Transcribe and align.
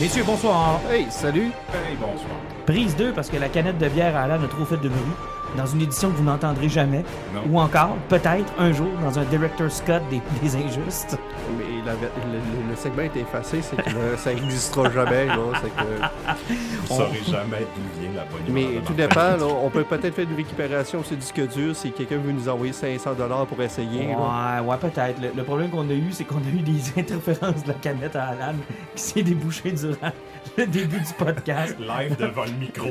Messieurs, 0.00 0.22
bonsoir. 0.24 0.80
Hey, 0.88 1.06
salut! 1.10 1.50
Hey, 1.72 1.96
bonsoir. 2.00 2.36
Prise 2.66 2.94
2 2.94 3.12
parce 3.12 3.28
que 3.28 3.36
la 3.36 3.48
canette 3.48 3.78
de 3.78 3.88
bière 3.88 4.16
à 4.16 4.22
Alan 4.22 4.40
a 4.40 4.46
trop 4.46 4.64
fait 4.64 4.76
de 4.76 4.88
bruit. 4.88 5.12
Dans 5.56 5.66
une 5.66 5.82
édition 5.82 6.10
que 6.10 6.16
vous 6.16 6.24
n'entendrez 6.24 6.68
jamais. 6.68 7.04
Non. 7.34 7.40
Ou 7.50 7.60
encore, 7.60 7.96
peut-être, 8.08 8.52
un 8.58 8.72
jour, 8.72 8.88
dans 9.02 9.18
un 9.18 9.24
Director's 9.24 9.80
Cut 9.84 9.92
des, 10.10 10.20
des 10.42 10.56
Injustes. 10.56 11.18
Mais 11.56 11.64
la- 11.86 11.92
le, 11.94 11.98
le- 12.32 12.70
le 12.70 12.76
segment 12.76 13.02
est 13.02 13.16
effacé, 13.16 13.60
c'est 13.62 13.76
que 13.76 13.90
ça 14.18 14.34
n'existera 14.34 14.90
jamais. 14.90 15.26
Là, 15.26 15.36
c'est 15.62 15.74
que... 15.74 16.54
Vous 16.82 16.86
saurez 16.96 17.20
jamais 17.26 17.66
d'où 17.74 18.00
vient 18.00 18.10
la 18.14 18.24
bonne 18.24 18.46
humeur 18.46 18.72
Mais 18.74 18.80
tout 18.82 18.92
dépend, 18.92 19.36
là, 19.36 19.44
on 19.62 19.70
peut 19.70 19.84
peut-être 19.84 20.14
faire 20.14 20.26
une 20.30 20.36
récupération 20.36 21.02
sur 21.02 21.16
disque 21.16 21.40
dur 21.48 21.74
si 21.74 21.92
quelqu'un 21.92 22.18
veut 22.18 22.32
nous 22.32 22.48
envoyer 22.48 22.72
500$ 22.72 23.46
pour 23.46 23.62
essayer. 23.62 24.08
là. 24.08 24.60
Ouais, 24.62 24.68
ouais, 24.68 24.76
peut-être. 24.76 25.20
Le, 25.20 25.30
le 25.34 25.42
problème 25.44 25.70
qu'on 25.70 25.88
a 25.88 25.92
eu, 25.94 26.08
c'est 26.12 26.24
qu'on 26.24 26.36
a 26.38 26.50
eu 26.52 26.60
des 26.60 26.80
interférences 27.00 27.62
de 27.62 27.68
la 27.68 27.74
canette 27.74 28.14
à 28.16 28.24
Alan 28.28 28.54
qui 28.94 29.02
s'est 29.02 29.22
débouchée 29.22 29.72
durant 29.72 30.12
le 30.58 30.66
début 30.66 31.00
du 31.00 31.12
podcast. 31.16 31.74
Live 31.80 32.16
devant 32.18 32.44
le 32.44 32.52
micro. 32.52 32.88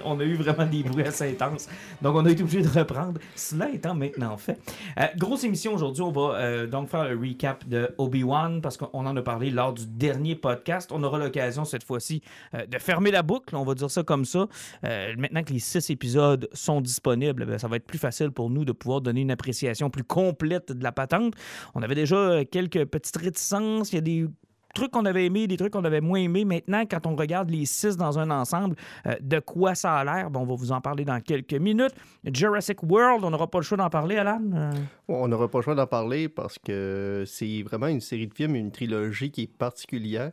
on 0.04 0.18
a 0.20 0.24
eu 0.24 0.34
vraiment 0.34 0.66
des 0.66 0.82
bruits 0.82 1.04
assez 1.04 1.30
intenses. 1.30 1.68
Donc, 2.02 2.16
on 2.16 2.24
a 2.24 2.30
été 2.30 2.42
obligé 2.42 2.62
de 2.62 2.68
reprendre. 2.68 3.20
Cela 3.34 3.70
étant 3.70 3.94
maintenant 3.94 4.36
fait. 4.36 4.58
Euh, 4.98 5.06
grosse 5.16 5.44
émission 5.44 5.74
aujourd'hui. 5.74 6.02
On 6.02 6.12
va 6.12 6.36
euh, 6.36 6.66
donc 6.66 6.88
faire 6.88 7.08
le 7.08 7.18
recap 7.18 7.66
de 7.68 7.90
Obi-Wan 7.98 8.60
parce 8.60 8.76
qu'on 8.76 9.06
en 9.06 9.16
a 9.16 9.22
parlé 9.22 9.50
lors 9.50 9.72
du 9.72 9.86
dernier 9.86 10.34
podcast. 10.34 10.90
On 10.92 11.02
aura 11.02 11.18
l'occasion 11.18 11.64
cette 11.64 11.84
fois-ci 11.84 12.22
euh, 12.54 12.66
de 12.66 12.78
fermer 12.78 13.10
la 13.10 13.22
boucle. 13.22 13.56
On 13.56 13.64
va 13.64 13.74
dire 13.74 13.90
ça 13.90 14.02
comme 14.02 14.24
ça. 14.24 14.46
Maintenant 14.82 15.42
que 15.42 15.52
les 15.52 15.58
six 15.58 15.90
épisodes 15.90 16.48
sont 16.52 16.80
disponibles, 16.80 17.44
ben, 17.44 17.58
ça 17.58 17.68
va 17.68 17.76
être 17.76 17.86
plus 17.86 17.98
facile 17.98 18.30
pour 18.30 18.50
nous 18.50 18.64
de 18.64 18.72
pouvoir 18.72 19.00
donner 19.00 19.20
une 19.20 19.30
appréciation 19.30 19.90
plus 19.90 20.04
complète 20.04 20.72
de 20.72 20.82
la 20.82 20.92
patente. 20.92 21.34
On 21.74 21.82
avait 21.82 21.94
déjà 21.94 22.44
quelques 22.44 22.84
petites 22.84 23.16
réticences. 23.16 23.92
Il 23.92 23.96
y 23.96 23.98
a 23.98 24.02
des 24.02 24.26
trucs 24.74 24.90
qu'on 24.90 25.04
avait 25.06 25.26
aimés, 25.26 25.46
des 25.46 25.56
trucs 25.56 25.72
qu'on 25.72 25.84
avait 25.84 26.00
moins 26.00 26.20
aimés. 26.20 26.44
Maintenant, 26.44 26.84
quand 26.86 27.06
on 27.06 27.16
regarde 27.16 27.50
les 27.50 27.64
six 27.66 27.96
dans 27.96 28.18
un 28.18 28.30
ensemble, 28.30 28.76
euh, 29.06 29.14
de 29.20 29.38
quoi 29.40 29.74
ça 29.74 29.94
a 29.96 30.04
l'air, 30.04 30.30
bon, 30.30 30.40
on 30.40 30.46
va 30.46 30.54
vous 30.54 30.72
en 30.72 30.80
parler 30.80 31.04
dans 31.04 31.20
quelques 31.20 31.54
minutes. 31.54 31.94
Jurassic 32.24 32.82
World, 32.82 33.24
on 33.24 33.30
n'aura 33.30 33.46
pas 33.46 33.58
le 33.58 33.64
choix 33.64 33.76
d'en 33.78 33.90
parler, 33.90 34.16
Alan? 34.16 34.42
Euh, 34.54 34.72
On 35.08 35.28
n'aura 35.28 35.48
pas 35.48 35.58
le 35.58 35.62
choix 35.62 35.74
d'en 35.74 35.86
parler 35.86 36.28
parce 36.28 36.58
que 36.58 37.24
c'est 37.26 37.62
vraiment 37.62 37.88
une 37.88 38.00
série 38.00 38.26
de 38.26 38.34
films, 38.34 38.56
une 38.56 38.70
trilogie 38.70 39.30
qui 39.30 39.42
est 39.42 39.56
particulière. 39.58 40.32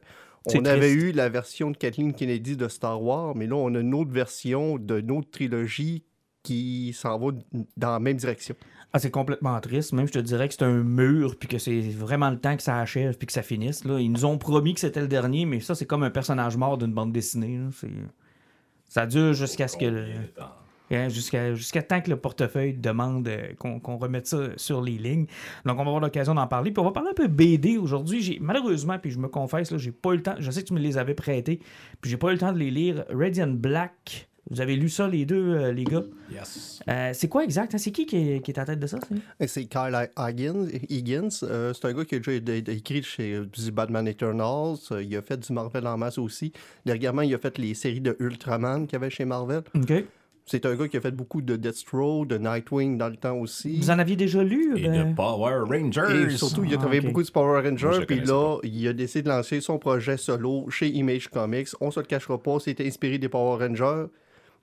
On 0.53 0.63
avait 0.66 0.91
eu 0.91 1.11
la 1.11 1.28
version 1.28 1.72
de 1.72 1.78
Kathleen 1.78 2.13
Kennedy 2.13 2.56
de 2.56 2.67
Star 2.67 3.02
Wars, 3.02 3.36
mais 3.36 3.47
là, 3.47 3.56
on 3.56 3.73
a 3.73 3.80
une 3.80 3.95
autre 3.95 4.11
version 4.11 4.78
d'une 4.78 5.09
autre 5.11 5.31
trilogie 5.31 6.03
qui 6.44 6.94
s'en 6.94 7.17
va 7.17 7.31
dans 7.75 7.91
la 7.91 8.00
même 8.00 8.17
direction. 8.17 8.56
Ah, 8.96 9.00
c'est 9.00 9.12
complètement 9.12 9.60
triste. 9.60 9.92
Même, 9.92 10.08
je 10.08 10.14
te 10.14 10.20
dirais 10.20 10.48
que 10.48 10.54
c'est 10.54 10.64
un 10.64 10.82
mur, 10.84 11.36
puis 11.38 11.50
que 11.50 11.58
c'est 11.58 11.82
vraiment 11.82 12.30
le 12.30 12.40
temps 12.40 12.56
que 12.56 12.64
ça 12.64 12.80
achève, 12.80 13.18
puis 13.18 13.28
que 13.28 13.34
ça 13.34 13.42
finisse. 13.42 13.84
Là. 13.84 14.00
Ils 14.00 14.09
nous 14.09 14.24
ont 14.24 14.38
promis 14.38 14.74
que 14.74 14.80
c'était 14.80 15.02
le 15.02 15.09
dernier, 15.09 15.46
mais 15.46 15.59
ça, 15.59 15.75
c'est 15.75 15.86
comme 15.86 16.03
un 16.03 16.09
personnage 16.09 16.56
mort 16.56 16.78
d'une 16.78 16.94
bande 16.94 17.12
dessinée. 17.12 17.58
là. 17.58 17.90
Ça 18.88 19.06
dure 19.06 19.34
jusqu'à 19.34 19.68
ce 19.68 19.75
que... 19.78 19.86
le- 19.86 20.06
Hein, 20.92 21.09
Jusqu'à 21.09 21.56
jusqu'à 21.56 21.81
temps 21.81 22.00
que 22.00 22.12
le 22.12 22.16
portefeuille 22.16 22.75
demande 22.75 23.28
euh, 23.28 23.53
qu'on 23.58 23.97
remette 23.97 24.28
ça 24.28 24.50
sur 24.56 24.81
les 24.84 25.00
lignes. 25.00 25.25
Donc, 25.66 25.74
on 25.80 25.84
va 25.84 25.88
avoir 25.90 26.00
l'occasion 26.00 26.36
d'en 26.36 26.46
parler. 26.46 26.69
Puis, 26.72 26.80
on 26.80 26.86
va 26.86 26.92
parler 26.92 27.09
un 27.09 27.16
peu 27.16 27.28
BD 27.28 27.78
aujourd'hui. 27.80 28.38
Malheureusement, 28.40 29.00
puis 29.00 29.09
je 29.09 29.18
me 29.18 29.28
confesse, 29.28 29.75
j'ai 29.78 29.92
pas 29.92 30.12
eu 30.14 30.18
le 30.18 30.22
temps. 30.22 30.36
Je 30.38 30.52
sais 30.52 30.62
que 30.62 30.68
tu 30.68 30.74
me 30.75 30.80
les 30.80 31.00
avais 31.00 31.16
prêtés, 31.16 31.59
puis 32.00 32.12
j'ai 32.12 32.18
pas 32.18 32.30
eu 32.30 32.34
le 32.34 32.38
temps 32.38 32.53
de 32.53 32.59
les 32.59 32.69
lire. 32.69 33.03
Radiant 33.09 33.48
Black. 33.48 34.30
Vous 34.51 34.61
avez 34.61 34.75
lu 34.75 34.89
ça, 34.89 35.07
les 35.07 35.25
deux, 35.25 35.56
euh, 35.56 35.72
les 35.73 35.83
gars? 35.85 36.03
Yes. 36.31 36.79
Euh, 36.88 37.11
c'est 37.13 37.28
quoi 37.28 37.44
exact? 37.44 37.73
hein? 37.73 37.78
C'est 37.79 37.91
qui 37.91 38.06
qui 38.06 38.16
est, 38.17 38.41
qui 38.41 38.51
est 38.51 38.57
à 38.59 38.61
la 38.61 38.66
tête 38.67 38.79
de 38.79 38.85
ça? 38.88 39.00
c'est? 39.07 39.16
Et 39.44 39.47
C'est 39.47 39.66
Kyle 39.66 40.09
Higgins. 40.16 40.67
Higgins. 40.89 41.29
Euh, 41.44 41.73
c'est 41.73 41.85
un 41.88 41.94
gars 41.94 42.06
qui 42.06 42.16
a 42.16 42.19
déjà 42.19 42.72
écrit 42.72 43.01
chez 43.01 43.41
du 43.51 43.72
Batman 43.72 44.07
Eternals. 44.07 44.78
Il 45.01 45.16
a 45.17 45.22
fait 45.23 45.38
du 45.39 45.51
Marvel 45.51 45.88
en 45.88 45.97
masse 45.97 46.19
aussi. 46.19 46.53
Dernièrement, 46.85 47.23
il 47.23 47.33
a 47.33 47.39
fait 47.39 47.57
les 47.57 47.73
séries 47.73 48.01
de 48.01 48.16
Ultraman 48.19 48.85
qu'il 48.85 48.94
y 48.94 48.95
avait 48.97 49.09
chez 49.09 49.25
Marvel. 49.25 49.63
OK. 49.73 49.94
C'est 50.47 50.63
un 50.67 50.75
gars 50.75 50.88
qui 50.88 50.97
a 50.97 51.01
fait 51.01 51.09
beaucoup 51.09 51.41
de 51.41 51.56
Deathstroke, 51.56 52.27
de 52.27 52.38
Nightwing 52.38 53.00
dans 53.00 53.09
le 53.09 53.16
temps 53.16 53.35
aussi. 53.35 53.77
Vous 53.79 53.89
en 53.89 53.97
aviez 53.97 54.16
déjà 54.16 54.44
lu? 54.44 54.77
Et 54.77 54.88
Ben, 54.88 55.09
de 55.09 55.16
Power 55.16 55.62
Rangers. 55.67 56.27
Et 56.27 56.38
surtout, 56.38 56.63
il 56.63 56.72
a 56.72 56.75
Ah, 56.75 56.77
travaillé 56.81 57.01
beaucoup 57.01 57.23
de 57.23 57.31
Power 57.31 57.67
Rangers, 57.67 58.06
puis 58.06 58.19
là, 58.19 58.59
il 58.62 58.88
a 58.88 58.94
décidé 58.94 59.23
de 59.23 59.29
lancer 59.29 59.59
son 59.59 59.79
projet 59.79 60.17
solo 60.17 60.69
chez 60.69 60.88
Image 60.88 61.29
Comics. 61.29 61.69
On 61.81 61.89
se 61.89 62.00
le 62.00 62.06
cachera 62.06 62.38
pas, 62.38 62.59
c'était 62.59 62.85
inspiré 62.85 63.17
des 63.17 63.27
Power 63.27 63.66
Rangers. 63.66 64.06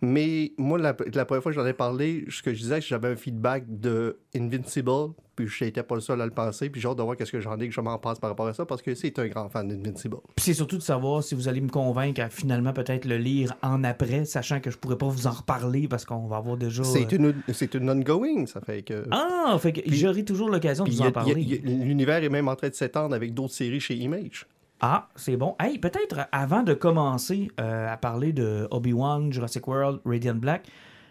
Mais 0.02 0.52
moi, 0.58 0.78
la, 0.78 0.96
la 1.14 1.24
première 1.24 1.42
fois 1.44 1.52
que 1.52 1.56
j'en 1.56 1.66
ai 1.66 1.72
parlé, 1.72 2.24
ce 2.28 2.42
que 2.42 2.52
je 2.52 2.58
disais, 2.58 2.74
c'est 2.76 2.80
que 2.80 2.86
j'avais 2.88 3.08
un 3.08 3.16
feedback 3.16 3.64
de 3.68 4.18
Invincible, 4.34 5.12
puis 5.36 5.46
je 5.46 5.64
n'étais 5.64 5.84
pas 5.84 5.94
le 5.94 6.00
seul 6.00 6.20
à 6.20 6.24
le 6.26 6.32
penser, 6.32 6.70
puis 6.70 6.80
j'ai 6.80 6.88
hâte 6.88 6.98
de 6.98 7.02
voir 7.02 7.16
qu'est-ce 7.16 7.30
que 7.30 7.40
j'en 7.40 7.56
ai, 7.60 7.68
que 7.68 7.74
je 7.74 7.80
m'en 7.80 7.98
passe 7.98 8.18
par 8.18 8.30
rapport 8.30 8.48
à 8.48 8.52
ça, 8.52 8.66
parce 8.66 8.82
que 8.82 8.96
c'est 8.96 9.16
un 9.20 9.28
grand 9.28 9.48
fan 9.48 9.68
d'Invincible. 9.68 10.16
Puis 10.34 10.46
c'est 10.46 10.54
surtout 10.54 10.76
de 10.76 10.82
savoir 10.82 11.22
si 11.22 11.36
vous 11.36 11.46
allez 11.46 11.60
me 11.60 11.68
convaincre 11.68 12.20
à 12.20 12.30
finalement 12.30 12.72
peut-être 12.72 13.04
le 13.04 13.16
lire 13.16 13.54
en 13.62 13.84
après, 13.84 14.24
sachant 14.24 14.58
que 14.58 14.72
je 14.72 14.76
pourrais 14.76 14.98
pas 14.98 15.06
vous 15.06 15.28
en 15.28 15.32
reparler 15.32 15.86
parce 15.86 16.04
qu'on 16.04 16.26
va 16.26 16.38
avoir 16.38 16.56
déjà. 16.56 16.82
C'est 16.82 17.12
euh, 17.12 17.16
une, 17.16 17.34
c'est 17.54 17.74
une 17.74 17.88
ongoing, 17.88 18.46
ça 18.46 18.60
fait 18.60 18.82
que... 18.82 19.06
Ah, 19.12 19.56
fait 19.60 19.72
que 19.72 19.82
j'aurai 19.86 20.24
toujours 20.24 20.50
l'occasion 20.50 20.84
de 20.84 20.90
vous 20.90 21.02
en 21.02 21.12
parler. 21.12 21.60
L'univers 21.62 22.24
est 22.24 22.28
même 22.28 22.48
en 22.48 22.56
train 22.56 22.70
de 22.70 22.74
s'étendre 22.74 23.14
avec 23.14 23.34
d'autres 23.34 23.54
séries 23.54 23.80
chez 23.80 23.94
Image. 23.94 24.46
Ah, 24.84 25.08
c'est 25.14 25.36
bon. 25.36 25.54
Hey, 25.60 25.78
peut-être 25.78 26.26
avant 26.32 26.64
de 26.64 26.74
commencer 26.74 27.52
euh, 27.60 27.88
à 27.88 27.96
parler 27.96 28.32
de 28.32 28.66
Obi-Wan, 28.72 29.32
Jurassic 29.32 29.68
World, 29.68 30.00
Radiant 30.04 30.34
Black, 30.34 30.66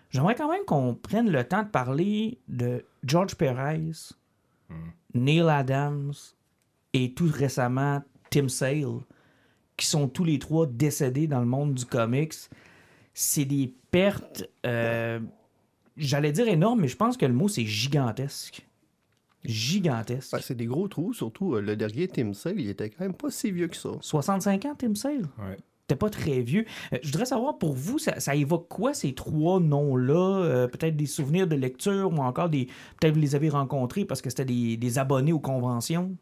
j'aimerais 0.09 0.35
quand 0.35 0.51
même 0.51 0.65
qu'on 0.65 0.93
prenne 0.93 1.31
le 1.31 1.41
temps 1.45 1.63
de 1.63 1.69
parler 1.69 2.37
de 2.49 2.83
George 3.05 3.35
Perez, 3.35 3.93
Neil 5.13 5.47
Adams 5.49 6.11
et 6.91 7.13
tout 7.13 7.29
récemment 7.33 8.03
Tim 8.29 8.49
Sale, 8.49 8.99
qui 9.77 9.85
sont 9.85 10.09
tous 10.09 10.25
les 10.25 10.37
trois 10.37 10.67
décédés 10.67 11.27
dans 11.27 11.39
le 11.39 11.45
monde 11.45 11.73
du 11.73 11.85
comics. 11.85 12.33
C'est 13.13 13.45
des 13.45 13.73
pertes, 13.89 14.49
euh, 14.65 15.21
j'allais 15.95 16.33
dire 16.33 16.49
énormes, 16.49 16.81
mais 16.81 16.89
je 16.89 16.97
pense 16.97 17.15
que 17.15 17.25
le 17.25 17.33
mot 17.33 17.47
c'est 17.47 17.65
gigantesque. 17.65 18.67
Gigantesque. 19.43 20.31
Ben, 20.31 20.39
c'est 20.41 20.55
des 20.55 20.65
gros 20.65 20.87
trous, 20.87 21.13
surtout 21.13 21.55
euh, 21.55 21.61
le 21.61 21.75
dernier 21.75 22.07
Tim 22.07 22.33
Sale, 22.33 22.59
il 22.59 22.69
était 22.69 22.89
quand 22.89 23.03
même 23.03 23.13
pas 23.13 23.29
si 23.29 23.51
vieux 23.51 23.67
que 23.67 23.75
ça. 23.75 23.91
65 23.99 24.65
ans, 24.65 24.75
Tim 24.77 24.95
Sale? 24.95 25.27
Ouais. 25.39 25.57
T'es 25.87 25.95
pas 25.95 26.09
très 26.09 26.41
vieux. 26.41 26.65
Euh, 26.93 26.99
je 27.01 27.07
voudrais 27.07 27.25
savoir, 27.25 27.57
pour 27.57 27.73
vous, 27.73 27.99
ça, 27.99 28.19
ça 28.19 28.35
évoque 28.35 28.67
quoi 28.69 28.93
ces 28.93 29.13
trois 29.13 29.59
noms-là? 29.59 30.43
Euh, 30.43 30.67
peut-être 30.67 30.95
des 30.95 31.05
souvenirs 31.05 31.47
de 31.47 31.55
lecture 31.55 32.11
ou 32.11 32.17
encore 32.17 32.49
des. 32.49 32.67
Peut-être 32.99 33.13
vous 33.13 33.19
les 33.19 33.35
avez 33.35 33.49
rencontrés 33.49 34.05
parce 34.05 34.21
que 34.21 34.29
c'était 34.29 34.45
des, 34.45 34.77
des 34.77 34.99
abonnés 34.99 35.33
aux 35.33 35.39
conventions? 35.39 36.15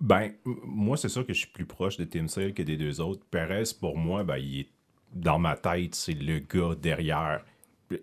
Ben, 0.00 0.32
moi, 0.44 0.96
c'est 0.96 1.08
sûr 1.08 1.24
que 1.24 1.32
je 1.32 1.40
suis 1.40 1.50
plus 1.50 1.66
proche 1.66 1.96
de 1.96 2.04
Tim 2.04 2.26
Sale 2.26 2.54
que 2.54 2.62
des 2.62 2.76
deux 2.76 3.00
autres. 3.00 3.24
Perez, 3.30 3.64
pour 3.78 3.96
moi, 3.96 4.24
ben, 4.24 4.38
il 4.38 4.60
est 4.60 4.68
dans 5.14 5.38
ma 5.38 5.56
tête, 5.56 5.94
c'est 5.94 6.14
le 6.14 6.40
gars 6.40 6.74
derrière 6.74 7.44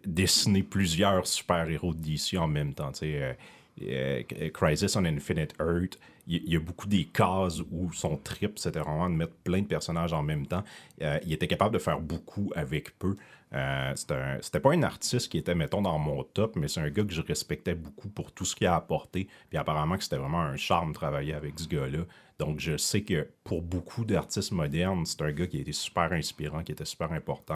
dessiner 0.06 0.64
plusieurs 0.64 1.28
super-héros 1.28 1.94
DC 1.94 2.36
en 2.38 2.48
même 2.48 2.74
temps. 2.74 2.92
tu 2.92 3.00
sais, 3.00 3.24
euh, 3.24 3.34
euh, 3.82 4.24
Crisis 4.54 4.96
on 4.96 5.06
Infinite 5.06 5.54
Earth, 5.60 6.00
il 6.28 6.44
il 6.46 6.54
y, 6.54 6.56
a 6.56 6.60
beaucoup 6.60 6.88
des 6.88 7.06
cases 7.06 7.62
où 7.72 7.92
son 7.92 8.16
trip, 8.18 8.60
c'était 8.60 8.80
vraiment 8.80 9.10
de 9.10 9.16
mettre 9.16 9.34
plein 9.44 9.62
de 9.62 9.68
personnages 9.68 10.14
en 10.14 10.22
même 10.22 10.46
temps. 10.46 10.64
Euh, 11.02 11.18
il 11.26 11.34
était 11.34 11.48
capable 11.48 11.74
de 11.74 11.80
faire 11.80 12.00
beaucoup 12.00 12.52
avec 12.56 12.98
peu. 13.00 13.16
Euh, 13.54 13.94
c'était 13.96 14.60
pas 14.60 14.72
un 14.74 14.84
artiste 14.84 15.32
qui 15.32 15.38
était, 15.38 15.56
mettons, 15.56 15.82
dans 15.82 15.98
mon 15.98 16.24
top, 16.24 16.56
mais 16.56 16.68
c'est 16.68 16.82
un 16.82 16.90
gars 16.90 17.04
que 17.04 17.14
je 17.14 17.22
respectais 17.22 17.76
beaucoup 17.76 18.10
pour 18.10 18.32
tout 18.32 18.46
ce 18.46 18.56
qu'il 18.56 18.68
a 18.68 18.76
apporté. 18.76 19.28
Puis 19.50 19.58
apparemment 19.58 19.96
c'était 20.00 20.18
vraiment 20.18 20.42
un 20.42 20.58
charme 20.58 20.90
de 20.90 20.94
travailler 20.94 21.34
avec 21.34 21.60
ce 21.60 21.68
gars-là. 21.68 22.00
Donc 22.38 22.60
je 22.60 22.78
sais 22.78 23.02
que 23.02 23.28
pour 23.44 23.62
beaucoup 23.62 24.06
d'artistes 24.06 24.54
modernes, 24.54 25.06
c'est 25.06 25.22
un 25.22 25.32
gars 25.32 25.46
qui 25.46 25.60
été 25.60 25.74
super 25.74 26.14
inspirant, 26.14 26.64
qui 26.64 26.72
était 26.72 26.86
super 26.86 27.12
important. 27.12 27.56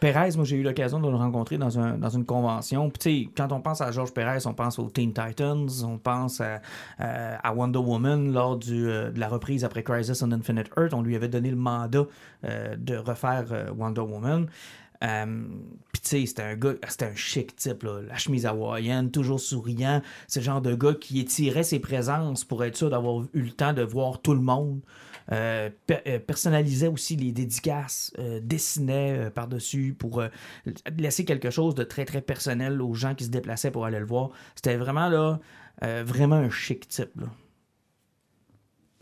Perez, 0.00 0.36
moi, 0.36 0.44
j'ai 0.44 0.56
eu 0.56 0.62
l'occasion 0.62 1.00
de 1.00 1.08
le 1.08 1.16
rencontrer 1.16 1.56
dans, 1.56 1.78
un, 1.78 1.96
dans 1.96 2.10
une 2.10 2.26
convention. 2.26 2.90
Puis, 2.90 3.30
quand 3.34 3.52
on 3.52 3.62
pense 3.62 3.80
à 3.80 3.90
George 3.90 4.12
Perez, 4.12 4.46
on 4.46 4.52
pense 4.52 4.78
aux 4.78 4.90
Teen 4.90 5.14
Titans, 5.14 5.66
on 5.82 5.96
pense 5.96 6.42
à, 6.42 6.60
euh, 7.00 7.36
Wonder 7.54 7.78
Woman 7.78 8.30
lors 8.30 8.58
du, 8.58 8.86
euh, 8.86 9.10
de 9.10 9.18
la 9.18 9.28
reprise 9.28 9.64
après 9.64 9.82
Crisis 9.82 10.20
on 10.20 10.30
Infinite 10.30 10.70
Earth. 10.76 10.92
On 10.92 11.00
lui 11.00 11.16
avait 11.16 11.28
donné 11.28 11.48
le 11.48 11.56
mandat 11.56 12.04
de 12.42 12.96
refaire 12.96 13.72
Wonder 13.76 14.02
Woman. 14.02 14.46
Euh, 15.04 15.46
Puis, 15.92 16.02
tu 16.02 16.08
sais, 16.08 16.26
c'était 16.26 16.42
un 16.42 16.56
gars, 16.56 16.74
c'était 16.88 17.06
un 17.06 17.14
chic 17.14 17.54
type. 17.56 17.84
La 17.84 18.16
chemise 18.16 18.46
hawaïenne, 18.46 19.10
toujours 19.10 19.40
souriant. 19.40 20.02
C'est 20.26 20.40
le 20.40 20.44
genre 20.44 20.60
de 20.60 20.74
gars 20.74 20.94
qui 20.94 21.20
étirait 21.20 21.62
ses 21.62 21.78
présences 21.78 22.44
pour 22.44 22.64
être 22.64 22.76
sûr 22.76 22.90
d'avoir 22.90 23.24
eu 23.34 23.42
le 23.42 23.50
temps 23.50 23.72
de 23.72 23.82
voir 23.82 24.20
tout 24.20 24.34
le 24.34 24.40
monde. 24.40 24.80
Euh, 25.30 25.68
euh, 25.90 26.18
personnalisait 26.18 26.88
aussi 26.88 27.14
les 27.16 27.32
dédicaces, 27.32 28.12
dessinait 28.42 29.30
par-dessus 29.30 29.94
pour 29.98 30.22
laisser 30.96 31.24
quelque 31.24 31.50
chose 31.50 31.74
de 31.74 31.84
très 31.84 32.06
très 32.06 32.22
personnel 32.22 32.80
aux 32.80 32.94
gens 32.94 33.14
qui 33.14 33.24
se 33.24 33.30
déplaçaient 33.30 33.70
pour 33.70 33.84
aller 33.84 33.98
le 33.98 34.06
voir. 34.06 34.30
C'était 34.54 34.76
vraiment 34.76 35.08
là, 35.08 35.38
vraiment 35.82 36.36
un 36.36 36.50
chic 36.50 36.88
type. 36.88 37.20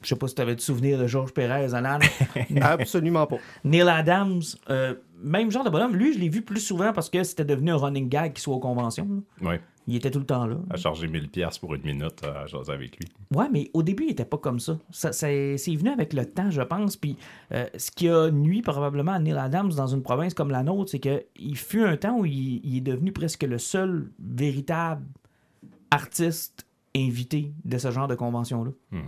Je 0.06 0.10
sais 0.10 0.16
pas 0.16 0.28
si 0.28 0.36
tu 0.36 0.40
avais 0.42 0.54
de 0.54 0.60
souvenir 0.60 0.98
de 1.00 1.06
Georges 1.08 1.32
Pérez, 1.32 1.74
Alan. 1.74 1.98
Absolument 2.62 3.26
pas. 3.26 3.38
Neil 3.64 3.88
Adams, 3.88 4.40
euh, 4.70 4.94
même 5.20 5.50
genre 5.50 5.64
de 5.64 5.70
bonhomme. 5.70 5.96
Lui, 5.96 6.12
je 6.14 6.20
l'ai 6.20 6.28
vu 6.28 6.42
plus 6.42 6.60
souvent 6.60 6.92
parce 6.92 7.10
que 7.10 7.24
c'était 7.24 7.44
devenu 7.44 7.72
un 7.72 7.76
running 7.76 8.08
gag 8.08 8.32
qui 8.34 8.40
soit 8.40 8.54
aux 8.54 8.60
conventions. 8.60 9.08
là. 9.40 9.50
Ouais. 9.50 9.60
Il 9.88 9.94
était 9.96 10.10
tout 10.10 10.18
le 10.20 10.26
temps 10.26 10.46
là. 10.46 10.56
À 10.70 10.76
charger 10.76 11.06
1000$ 11.08 11.60
pour 11.60 11.74
une 11.74 11.82
minute 11.82 12.22
à 12.24 12.46
jaser 12.46 12.72
avec 12.72 12.96
lui. 12.98 13.06
Ouais, 13.32 13.46
mais 13.52 13.70
au 13.72 13.82
début, 13.82 14.04
il 14.04 14.10
était 14.10 14.24
pas 14.24 14.38
comme 14.38 14.58
ça. 14.60 14.78
ça, 14.90 15.12
c'est, 15.12 15.56
c'est 15.58 15.74
venu 15.76 15.90
avec 15.90 16.12
le 16.12 16.24
temps, 16.26 16.50
je 16.50 16.62
pense. 16.62 16.96
Puis 16.96 17.16
euh, 17.52 17.66
ce 17.76 17.90
qui 17.90 18.08
a 18.08 18.30
nuit 18.30 18.62
probablement 18.62 19.12
à 19.12 19.18
Neil 19.18 19.36
Adams 19.36 19.72
dans 19.72 19.86
une 19.88 20.02
province 20.02 20.34
comme 20.34 20.50
la 20.50 20.62
nôtre, 20.64 20.90
c'est 20.90 20.98
qu'il 21.00 21.56
fut 21.56 21.84
un 21.84 21.96
temps 21.96 22.18
où 22.18 22.24
il, 22.26 22.60
il 22.64 22.76
est 22.78 22.80
devenu 22.80 23.10
presque 23.12 23.42
le 23.44 23.58
seul 23.58 24.10
véritable 24.20 25.04
artiste 25.90 26.66
invité 26.96 27.52
de 27.64 27.78
ce 27.78 27.90
genre 27.90 28.08
de 28.08 28.14
convention-là. 28.14 28.70
Mhm. 28.90 29.02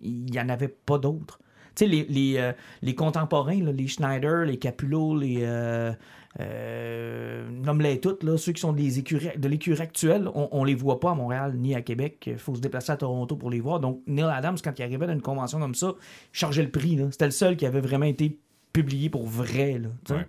Il 0.00 0.26
n'y 0.26 0.38
en 0.40 0.48
avait 0.48 0.68
pas 0.68 0.98
d'autres. 0.98 1.38
Tu 1.74 1.84
sais, 1.84 1.86
les, 1.90 2.04
les, 2.04 2.36
euh, 2.38 2.52
les 2.82 2.94
contemporains, 2.94 3.62
là, 3.62 3.72
les 3.72 3.86
Schneider, 3.86 4.44
les 4.46 4.58
Capullo, 4.58 5.16
les. 5.18 5.38
Euh, 5.40 5.92
euh, 6.40 7.48
nomme-les 7.50 8.00
toutes, 8.00 8.22
là, 8.22 8.36
ceux 8.36 8.52
qui 8.52 8.60
sont 8.60 8.72
des 8.72 8.98
écuries, 8.98 9.36
de 9.38 9.48
l'écurie 9.48 9.80
actuelle, 9.80 10.28
on, 10.34 10.48
on 10.52 10.64
les 10.64 10.74
voit 10.74 11.00
pas 11.00 11.12
à 11.12 11.14
Montréal 11.14 11.54
ni 11.56 11.74
à 11.74 11.82
Québec. 11.82 12.24
Il 12.26 12.38
faut 12.38 12.54
se 12.54 12.60
déplacer 12.60 12.92
à 12.92 12.96
Toronto 12.96 13.36
pour 13.36 13.50
les 13.50 13.60
voir. 13.60 13.80
Donc, 13.80 14.02
Neil 14.06 14.24
Adams, 14.24 14.56
quand 14.62 14.78
il 14.78 14.82
arrivait 14.82 15.06
dans 15.06 15.12
une 15.14 15.22
convention 15.22 15.58
comme 15.58 15.74
ça, 15.74 15.92
il 15.96 16.38
chargeait 16.38 16.62
le 16.62 16.70
prix. 16.70 16.98
C'était 17.10 17.24
le 17.26 17.30
seul 17.30 17.56
qui 17.56 17.64
avait 17.66 17.80
vraiment 17.80 18.04
été 18.06 18.38
publié 18.72 19.08
pour 19.08 19.26
vrai. 19.26 19.78
Là. 19.78 19.88
Ouais. 20.14 20.26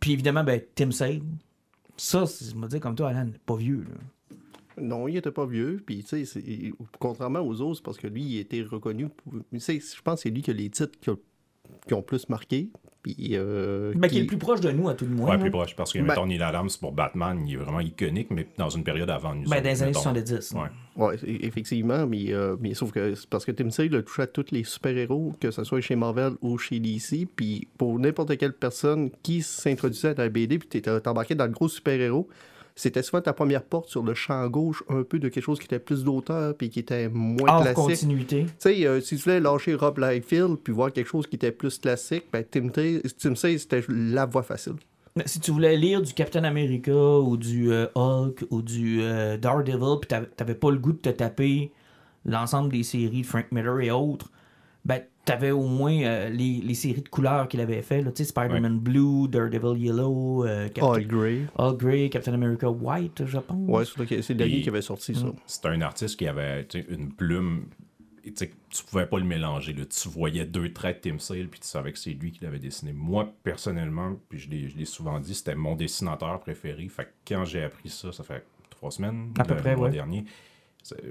Puis 0.00 0.12
évidemment, 0.12 0.44
ben, 0.44 0.60
Tim 0.74 0.90
Sale. 0.92 1.20
Ça, 1.96 2.26
c'est- 2.26 2.50
je 2.50 2.56
me 2.56 2.66
dis 2.68 2.78
comme 2.80 2.94
toi, 2.94 3.08
Alan, 3.10 3.28
pas 3.46 3.56
vieux. 3.56 3.84
Là. 3.88 3.94
Non, 4.80 5.08
il 5.08 5.16
était 5.16 5.30
pas 5.30 5.46
vieux. 5.46 5.82
Puis, 5.84 6.02
tu 6.02 6.08
sais, 6.08 6.24
c'est- 6.24 6.72
contrairement 6.98 7.40
aux 7.40 7.60
autres, 7.60 7.82
parce 7.82 7.96
que 7.98 8.06
lui, 8.06 8.22
il 8.22 8.38
était 8.38 8.62
reconnu. 8.62 9.08
Tu 9.52 9.60
sais, 9.60 9.78
je 9.80 10.02
pense 10.02 10.16
que 10.16 10.28
c'est 10.28 10.34
lui 10.34 10.42
qui 10.42 10.50
a 10.50 10.54
les 10.54 10.70
titres 10.70 10.98
qui, 11.00 11.10
a- 11.10 11.16
qui 11.86 11.94
ont 11.94 12.02
plus 12.02 12.28
marqué. 12.28 12.68
Puis, 13.02 13.32
euh, 13.32 13.92
Ben, 13.96 14.08
qui 14.08 14.16
est 14.16 14.22
le 14.22 14.26
plus 14.26 14.38
proche 14.38 14.62
de 14.62 14.70
nous, 14.70 14.88
à 14.88 14.94
tout 14.94 15.04
le 15.04 15.10
moins. 15.10 15.26
Ouais, 15.28 15.36
là. 15.36 15.42
plus 15.42 15.50
proche. 15.50 15.76
Parce 15.76 15.92
que, 15.92 15.98
Ben- 15.98 16.06
mettons, 16.06 16.24
Neil 16.26 16.42
Adams, 16.42 16.70
pour 16.80 16.92
Batman, 16.92 17.44
il 17.46 17.52
est 17.52 17.56
vraiment 17.58 17.80
iconique, 17.80 18.30
mais 18.30 18.46
dans 18.56 18.70
une 18.70 18.82
période 18.82 19.10
avant 19.10 19.34
nous. 19.34 19.42
Ben, 19.42 19.56
autres, 19.58 19.62
dans 19.62 19.68
les 19.68 19.82
années 19.82 19.90
mettons. 19.90 20.00
70. 20.00 20.54
là. 20.54 20.70
Ouais. 20.96 21.16
Effectivement, 21.42 22.06
mais, 22.06 22.32
euh, 22.32 22.56
mais 22.60 22.72
sauf 22.72 22.92
que 22.92 23.14
c'est 23.14 23.28
parce 23.28 23.44
que 23.44 23.52
Tim 23.52 23.68
Sale 23.68 23.94
a 23.94 24.02
touché 24.02 24.22
à 24.22 24.26
tous 24.26 24.46
les 24.52 24.64
super-héros, 24.64 25.34
que 25.38 25.50
ce 25.50 25.64
soit 25.64 25.82
chez 25.82 25.96
Marvel 25.96 26.32
ou 26.40 26.56
chez 26.56 26.80
DC, 26.80 27.26
puis 27.36 27.68
pour 27.76 27.98
n'importe 27.98 28.38
quelle 28.38 28.54
personne 28.54 29.10
qui 29.22 29.42
s'introduisait 29.42 30.14
dans 30.14 30.22
la 30.22 30.30
BD, 30.30 30.58
puis 30.58 30.68
t'étais 30.68 31.06
embarqué 31.06 31.34
dans 31.34 31.44
le 31.46 31.52
gros 31.52 31.68
super-héros, 31.68 32.26
c'était 32.76 33.02
souvent 33.02 33.22
ta 33.22 33.32
première 33.32 33.62
porte 33.62 33.88
sur 33.88 34.02
le 34.02 34.14
champ 34.14 34.46
gauche, 34.48 34.82
un 34.88 35.02
peu 35.04 35.18
de 35.18 35.28
quelque 35.28 35.44
chose 35.44 35.58
qui 35.58 35.66
était 35.66 35.78
plus 35.78 36.02
d'auteur, 36.04 36.56
puis 36.56 36.70
qui 36.70 36.80
était 36.80 37.08
moins 37.08 37.48
Hors 37.48 37.62
classique. 37.62 37.76
continuité. 37.76 38.44
Tu 38.46 38.52
sais, 38.58 38.86
euh, 38.86 39.00
si 39.00 39.16
tu 39.16 39.22
voulais 39.22 39.40
lâcher 39.40 39.74
Rob 39.74 39.98
Liefeld 39.98 40.56
puis 40.56 40.72
voir 40.72 40.92
quelque 40.92 41.08
chose 41.08 41.26
qui 41.26 41.36
était 41.36 41.52
plus 41.52 41.78
classique, 41.78 42.24
ben 42.32 42.44
Tim, 42.50 42.68
Tim 42.70 43.34
Sale, 43.36 43.58
c'était 43.58 43.82
la 43.88 44.26
voie 44.26 44.42
facile. 44.42 44.74
Mais 45.16 45.22
Si 45.26 45.38
tu 45.38 45.52
voulais 45.52 45.76
lire 45.76 46.02
du 46.02 46.12
Captain 46.12 46.42
America 46.42 46.92
ou 47.20 47.36
du 47.36 47.70
euh, 47.70 47.86
Hulk 47.94 48.44
ou 48.50 48.62
du 48.62 49.00
euh, 49.02 49.36
Daredevil, 49.36 50.00
puis 50.02 50.18
t'avais 50.36 50.56
pas 50.56 50.70
le 50.72 50.78
goût 50.78 50.92
de 50.92 50.98
te 50.98 51.10
taper 51.10 51.70
l'ensemble 52.24 52.72
des 52.72 52.82
séries 52.82 53.22
de 53.22 53.26
Frank 53.26 53.46
Miller 53.52 53.80
et 53.80 53.90
autres, 53.92 54.30
ben 54.84 55.02
t'avais 55.24 55.50
au 55.52 55.66
moins 55.66 56.02
euh, 56.02 56.28
les, 56.28 56.60
les 56.62 56.74
séries 56.74 57.00
de 57.00 57.08
couleurs 57.08 57.48
qu'il 57.48 57.60
avait 57.60 57.80
fait, 57.80 58.04
Spider-Man 58.22 58.78
Blue, 58.78 59.26
Daredevil 59.28 59.78
Yellow, 59.82 60.44
euh, 60.44 60.68
Captain- 60.68 60.92
All 60.92 61.06
Grey. 61.06 61.40
Hulk 61.56 61.78
Grey, 61.80 62.08
Captain 62.10 62.34
America 62.34 62.68
White, 62.70 63.24
je 63.24 63.38
pense. 63.38 63.68
Ouais, 63.68 63.84
c'est 64.20 64.34
Dany 64.34 64.50
Puis- 64.52 64.62
qui 64.62 64.68
avait 64.68 64.82
sorti 64.82 65.14
ça. 65.14 65.26
C'était 65.46 65.68
un 65.68 65.80
artiste 65.80 66.18
qui 66.18 66.26
avait 66.28 66.66
une 66.90 67.12
plume. 67.12 67.66
et 68.26 68.32
tu 68.32 68.44
sais, 68.46 68.50
tu 68.70 68.84
pouvais 68.84 69.06
pas 69.06 69.18
le 69.18 69.24
mélanger. 69.24 69.72
là. 69.74 69.84
Tu 69.86 70.08
voyais 70.08 70.44
deux 70.46 70.72
traits 70.72 71.04
de 71.04 71.10
Tim 71.10 71.18
Sale, 71.18 71.48
puis 71.48 71.60
tu 71.60 71.66
savais 71.68 71.92
que 71.92 71.98
c'est 71.98 72.10
lui 72.12 72.32
qui 72.32 72.42
l'avait 72.44 72.58
dessiné. 72.58 72.92
Moi, 72.94 73.30
personnellement, 73.42 74.16
puis 74.28 74.38
je 74.38 74.48
l'ai 74.50 74.68
je 74.68 74.76
l'ai 74.76 74.84
souvent 74.86 75.18
dit, 75.20 75.34
c'était 75.34 75.54
mon 75.54 75.74
dessinateur 75.76 76.38
préféré. 76.40 76.86
Fait 76.88 77.04
que 77.04 77.10
quand 77.28 77.44
j'ai 77.44 77.62
appris 77.62 77.88
ça, 77.90 78.12
ça 78.12 78.24
fait 78.24 78.44
trois 78.70 78.90
semaines, 78.90 79.32
À 79.38 79.44
peu 79.44 79.54
le 79.54 79.60
près, 79.60 79.76
mois 79.76 79.86
ouais. 79.86 79.92
dernier. 79.92 80.24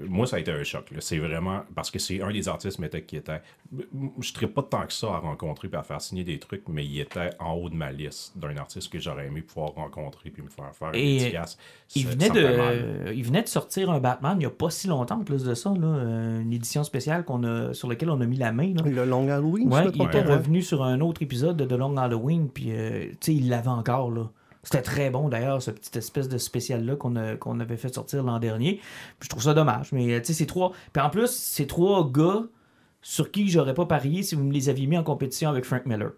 Moi, 0.08 0.26
ça 0.26 0.36
a 0.36 0.38
été 0.38 0.50
un 0.50 0.62
choc. 0.62 0.92
C'est 1.00 1.18
vraiment. 1.18 1.62
Parce 1.74 1.90
que 1.90 1.98
c'est 1.98 2.22
un 2.22 2.30
des 2.30 2.48
artistes 2.48 2.78
mais, 2.78 2.88
qui 3.02 3.16
était. 3.16 3.40
Je 3.72 4.32
ne 4.42 4.46
pas 4.46 4.62
tant 4.62 4.86
que 4.86 4.92
ça 4.92 5.08
à 5.08 5.18
rencontrer 5.18 5.68
puis 5.68 5.76
à 5.78 5.82
faire 5.82 6.00
signer 6.00 6.24
des 6.24 6.38
trucs, 6.38 6.68
mais 6.68 6.84
il 6.84 7.00
était 7.00 7.30
en 7.40 7.52
haut 7.54 7.68
de 7.68 7.74
ma 7.74 7.90
liste 7.90 8.36
d'un 8.38 8.56
artiste 8.56 8.92
que 8.92 8.98
j'aurais 8.98 9.26
aimé 9.26 9.42
pouvoir 9.42 9.72
rencontrer 9.74 10.30
puis 10.30 10.42
me 10.42 10.48
faire 10.48 10.70
faire 10.74 10.90
une 10.90 10.94
Et, 10.96 11.18
dédicace. 11.18 11.58
Il 11.96 12.06
venait, 12.06 12.30
de, 12.30 13.12
il 13.12 13.24
venait 13.24 13.42
de 13.42 13.48
sortir 13.48 13.90
un 13.90 14.00
Batman 14.00 14.34
il 14.36 14.40
n'y 14.40 14.46
a 14.46 14.50
pas 14.50 14.70
si 14.70 14.86
longtemps, 14.86 15.20
en 15.20 15.24
plus 15.24 15.44
de 15.44 15.54
ça, 15.54 15.70
là, 15.70 15.86
une 16.40 16.52
édition 16.52 16.84
spéciale 16.84 17.24
qu'on 17.24 17.42
a, 17.44 17.72
sur 17.74 17.88
laquelle 17.88 18.10
on 18.10 18.20
a 18.20 18.26
mis 18.26 18.36
la 18.36 18.52
main. 18.52 18.74
là. 18.74 18.82
Le 18.88 19.04
Long 19.04 19.28
Halloween, 19.28 19.72
Ouais, 19.72 19.84
il 19.94 20.02
était 20.02 20.18
ouais. 20.18 20.34
revenu 20.34 20.62
sur 20.62 20.82
un 20.82 21.00
autre 21.00 21.22
épisode 21.22 21.56
de 21.56 21.64
The 21.64 21.72
Long 21.78 21.96
Halloween, 21.96 22.48
puis 22.48 22.72
euh, 22.72 23.06
tu 23.12 23.16
sais, 23.20 23.34
il 23.34 23.48
l'avait 23.48 23.68
encore, 23.68 24.10
là. 24.10 24.30
C'était 24.64 24.82
très 24.82 25.10
bon 25.10 25.28
d'ailleurs, 25.28 25.62
ce 25.62 25.70
petit 25.70 25.96
espèce 25.98 26.28
de 26.28 26.38
spécial-là 26.38 26.96
qu'on 26.96 27.60
avait 27.60 27.76
fait 27.76 27.94
sortir 27.94 28.24
l'an 28.24 28.38
dernier. 28.38 28.80
Puis 29.18 29.26
je 29.26 29.28
trouve 29.28 29.42
ça 29.42 29.54
dommage. 29.54 29.92
Mais 29.92 30.14
euh, 30.14 30.20
tu 30.20 30.26
sais, 30.26 30.32
c'est 30.32 30.46
trois. 30.46 30.72
Puis 30.92 31.02
en 31.02 31.10
plus, 31.10 31.30
c'est 31.30 31.66
trois 31.66 32.10
gars 32.10 32.44
sur 33.02 33.30
qui 33.30 33.48
j'aurais 33.48 33.74
pas 33.74 33.86
parié 33.86 34.22
si 34.22 34.34
vous 34.34 34.44
me 34.44 34.52
les 34.52 34.70
aviez 34.70 34.86
mis 34.86 34.96
en 34.96 35.04
compétition 35.04 35.50
avec 35.50 35.64
Frank 35.64 35.84
Miller. 35.84 36.12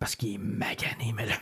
Parce 0.00 0.16
qu'il 0.16 0.34
est 0.34 0.38
magané, 0.38 1.12
Miller. 1.16 1.38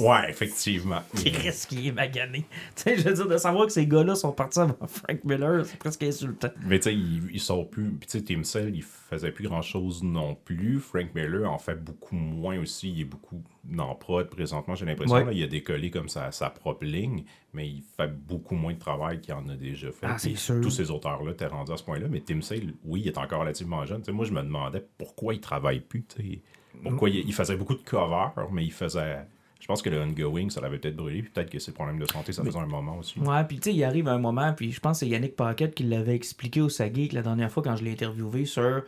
Ouais, 0.00 0.28
effectivement. 0.28 1.02
Risque 1.14 1.68
qu'il 1.70 1.86
est 1.86 1.92
magané. 1.92 2.44
Tu 2.76 2.82
sais, 2.82 2.96
je 2.96 3.08
veux 3.08 3.14
dire, 3.14 3.28
de 3.28 3.36
savoir 3.36 3.66
que 3.66 3.72
ces 3.72 3.86
gars-là 3.86 4.14
sont 4.14 4.32
partis 4.32 4.58
avant 4.58 4.76
Frank 4.86 5.22
Miller, 5.24 5.64
c'est 5.64 5.78
presque 5.78 6.02
insultant. 6.02 6.48
Mais 6.66 6.78
tu 6.78 6.84
sais, 6.84 6.94
ils, 6.94 7.22
ils 7.32 7.40
sont 7.40 7.64
plus. 7.64 7.90
Puis 7.90 8.08
tu 8.08 8.18
sais, 8.18 8.24
Tim 8.24 8.42
Cell, 8.44 8.74
il 8.74 8.82
faisait 8.82 9.30
plus 9.30 9.44
grand 9.48 9.62
chose 9.62 10.02
non 10.02 10.34
plus. 10.34 10.78
Frank 10.80 11.14
Miller 11.14 11.50
en 11.50 11.58
fait 11.58 11.82
beaucoup 11.82 12.16
moins 12.16 12.58
aussi. 12.58 12.90
Il 12.90 13.00
est 13.02 13.04
beaucoup 13.04 13.42
dans 13.64 13.94
prod 13.94 14.28
présentement, 14.28 14.74
j'ai 14.74 14.86
l'impression. 14.86 15.16
Ouais. 15.16 15.24
là. 15.24 15.32
Il 15.32 15.42
a 15.42 15.46
décollé 15.46 15.90
comme 15.90 16.08
sa, 16.08 16.32
sa 16.32 16.50
propre 16.50 16.84
ligne, 16.84 17.24
mais 17.52 17.68
il 17.68 17.82
fait 17.96 18.08
beaucoup 18.12 18.56
moins 18.56 18.72
de 18.72 18.78
travail 18.78 19.20
qu'il 19.20 19.34
en 19.34 19.48
a 19.48 19.54
déjà 19.54 19.92
fait. 19.92 20.06
Ah, 20.08 20.18
c'est 20.18 20.34
sûr. 20.36 20.60
Tous 20.60 20.70
ces 20.70 20.90
auteurs-là 20.90 21.32
étaient 21.32 21.46
rendus 21.46 21.72
à 21.72 21.76
ce 21.76 21.84
point-là. 21.84 22.08
Mais 22.10 22.20
Tim 22.20 22.40
Sale, 22.40 22.74
oui, 22.84 23.02
il 23.02 23.08
est 23.08 23.18
encore 23.18 23.40
relativement 23.40 23.84
jeune. 23.86 24.00
Tu 24.00 24.06
sais, 24.06 24.12
moi, 24.12 24.24
je 24.24 24.32
me 24.32 24.42
demandais 24.42 24.84
pourquoi 24.98 25.34
il 25.34 25.40
travaille 25.40 25.80
plus. 25.80 26.04
tu 26.04 26.22
sais. 26.22 26.42
Pourquoi 26.82 27.10
il, 27.10 27.18
il 27.28 27.34
faisait 27.34 27.56
beaucoup 27.56 27.74
de 27.74 27.82
covers, 27.82 28.32
mais 28.50 28.64
il 28.64 28.72
faisait. 28.72 29.26
Je 29.62 29.68
pense 29.68 29.80
que 29.80 29.90
le 29.90 30.00
ongoing, 30.00 30.50
ça 30.50 30.60
l'avait 30.60 30.78
peut-être 30.78 30.96
brûlé. 30.96 31.22
puis 31.22 31.30
Peut-être 31.30 31.48
que 31.48 31.60
ses 31.60 31.70
problèmes 31.70 32.00
de 32.00 32.04
santé, 32.06 32.32
ça 32.32 32.42
faisait 32.42 32.58
un 32.58 32.66
moment 32.66 32.98
aussi. 32.98 33.20
Ouais, 33.20 33.44
puis 33.44 33.60
tu 33.60 33.70
sais, 33.70 33.76
il 33.76 33.84
arrive 33.84 34.08
un 34.08 34.18
moment, 34.18 34.52
puis 34.54 34.72
je 34.72 34.80
pense 34.80 34.98
que 34.98 35.06
c'est 35.06 35.10
Yannick 35.10 35.36
Paquette 35.36 35.76
qui 35.76 35.84
l'avait 35.84 36.16
expliqué 36.16 36.60
au 36.60 36.68
Sageek 36.68 37.12
la 37.12 37.22
dernière 37.22 37.48
fois 37.48 37.62
quand 37.62 37.76
je 37.76 37.84
l'ai 37.84 37.92
interviewé 37.92 38.44
sur. 38.44 38.82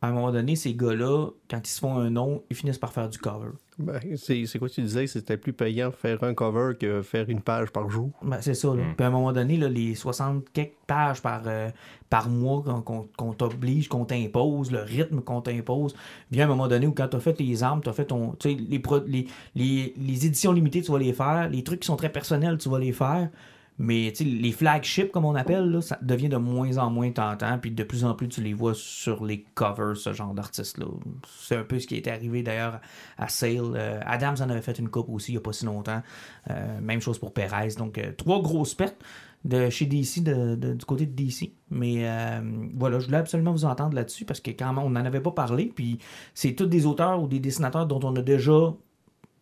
À 0.00 0.08
un 0.08 0.12
moment 0.12 0.30
donné, 0.30 0.54
ces 0.54 0.74
gars-là, 0.74 1.26
quand 1.50 1.58
ils 1.66 1.70
se 1.70 1.80
font 1.80 1.98
un 1.98 2.08
nom, 2.08 2.44
ils 2.50 2.56
finissent 2.56 2.78
par 2.78 2.92
faire 2.92 3.08
du 3.08 3.18
cover. 3.18 3.50
Ben, 3.80 3.98
c'est 4.16 4.46
c'est 4.46 4.60
quoi 4.60 4.68
tu 4.68 4.80
disais? 4.80 5.08
C'était 5.08 5.36
plus 5.36 5.52
payant 5.52 5.90
faire 5.90 6.22
un 6.22 6.34
cover 6.34 6.74
que 6.78 7.02
faire 7.02 7.28
une 7.28 7.40
page 7.40 7.70
par 7.70 7.90
jour. 7.90 8.10
Ben, 8.22 8.38
c'est 8.40 8.54
ça. 8.54 8.68
Là. 8.68 8.84
Mm. 8.84 8.94
Puis 8.96 9.04
à 9.04 9.08
un 9.08 9.10
moment 9.10 9.32
donné, 9.32 9.56
là, 9.56 9.68
les 9.68 9.96
60 9.96 10.44
quelques 10.52 10.74
pages 10.86 11.20
par, 11.20 11.42
euh, 11.46 11.68
par 12.10 12.28
mois 12.28 12.62
qu'on- 12.84 13.32
t'oblige, 13.32 13.88
qu'on 13.88 14.04
t'impose, 14.04 14.70
le 14.70 14.82
rythme 14.82 15.20
qu'on 15.20 15.40
t'impose, 15.40 15.96
vient 16.30 16.44
un 16.44 16.48
moment 16.48 16.68
donné 16.68 16.86
où 16.86 16.92
quand 16.92 17.08
tu 17.08 17.16
as 17.16 17.20
fait 17.20 17.34
tes 17.34 17.62
armes, 17.64 17.80
tu 17.82 17.88
as 17.88 17.92
fait 17.92 18.04
ton. 18.06 18.36
Tu 18.38 18.50
sais, 18.50 18.56
les, 18.56 18.78
pro- 18.78 19.02
les, 19.04 19.26
les, 19.56 19.94
les 19.96 20.26
éditions 20.26 20.52
limitées, 20.52 20.82
tu 20.82 20.92
vas 20.92 20.98
les 20.98 21.12
faire. 21.12 21.48
Les 21.50 21.64
trucs 21.64 21.80
qui 21.80 21.86
sont 21.86 21.96
très 21.96 22.12
personnels, 22.12 22.56
tu 22.58 22.68
vas 22.68 22.78
les 22.78 22.92
faire. 22.92 23.30
Mais 23.80 24.12
les 24.20 24.50
flagships, 24.50 25.12
comme 25.12 25.24
on 25.24 25.36
appelle, 25.36 25.70
là, 25.70 25.80
ça 25.80 25.98
devient 26.02 26.28
de 26.28 26.36
moins 26.36 26.78
en 26.78 26.90
moins 26.90 27.12
tentant. 27.12 27.58
Puis 27.58 27.70
de 27.70 27.84
plus 27.84 28.04
en 28.04 28.14
plus, 28.14 28.26
tu 28.28 28.40
les 28.42 28.52
vois 28.52 28.74
sur 28.74 29.24
les 29.24 29.44
covers, 29.54 29.96
ce 29.96 30.12
genre 30.12 30.34
d'artistes-là. 30.34 30.86
C'est 31.38 31.56
un 31.56 31.62
peu 31.62 31.78
ce 31.78 31.86
qui 31.86 31.94
était 31.94 32.10
arrivé 32.10 32.42
d'ailleurs 32.42 32.80
à 33.18 33.28
Sale. 33.28 33.74
Euh, 33.76 34.00
Adams 34.04 34.34
en 34.40 34.50
avait 34.50 34.62
fait 34.62 34.78
une 34.80 34.88
coupe 34.88 35.08
aussi 35.10 35.30
il 35.30 35.34
n'y 35.34 35.38
a 35.38 35.42
pas 35.42 35.52
si 35.52 35.64
longtemps. 35.64 36.02
Euh, 36.50 36.80
même 36.80 37.00
chose 37.00 37.20
pour 37.20 37.32
Perez. 37.32 37.74
Donc, 37.78 37.98
euh, 37.98 38.10
trois 38.16 38.42
grosses 38.42 38.74
pertes 38.74 38.96
de 39.44 39.70
chez 39.70 39.86
DC, 39.86 40.24
de- 40.24 40.56
du 40.74 40.84
côté 40.84 41.06
de 41.06 41.12
DC. 41.12 41.52
Mais 41.70 42.04
voilà, 42.74 42.98
je 42.98 43.06
voulais 43.06 43.18
absolument 43.18 43.52
vous 43.52 43.64
entendre 43.64 43.94
là-dessus 43.94 44.24
parce 44.24 44.40
que 44.40 44.50
quand 44.50 44.76
on 44.76 44.90
n'en 44.90 45.04
avait 45.04 45.20
pas 45.20 45.30
parlé. 45.30 45.66
Puis 45.72 45.98
c'est 46.34 46.54
tous 46.54 46.66
des 46.66 46.84
auteurs 46.86 47.22
ou 47.22 47.28
des 47.28 47.38
dessinateurs 47.38 47.86
dont 47.86 48.00
on 48.02 48.16
a 48.16 48.22
déjà 48.22 48.74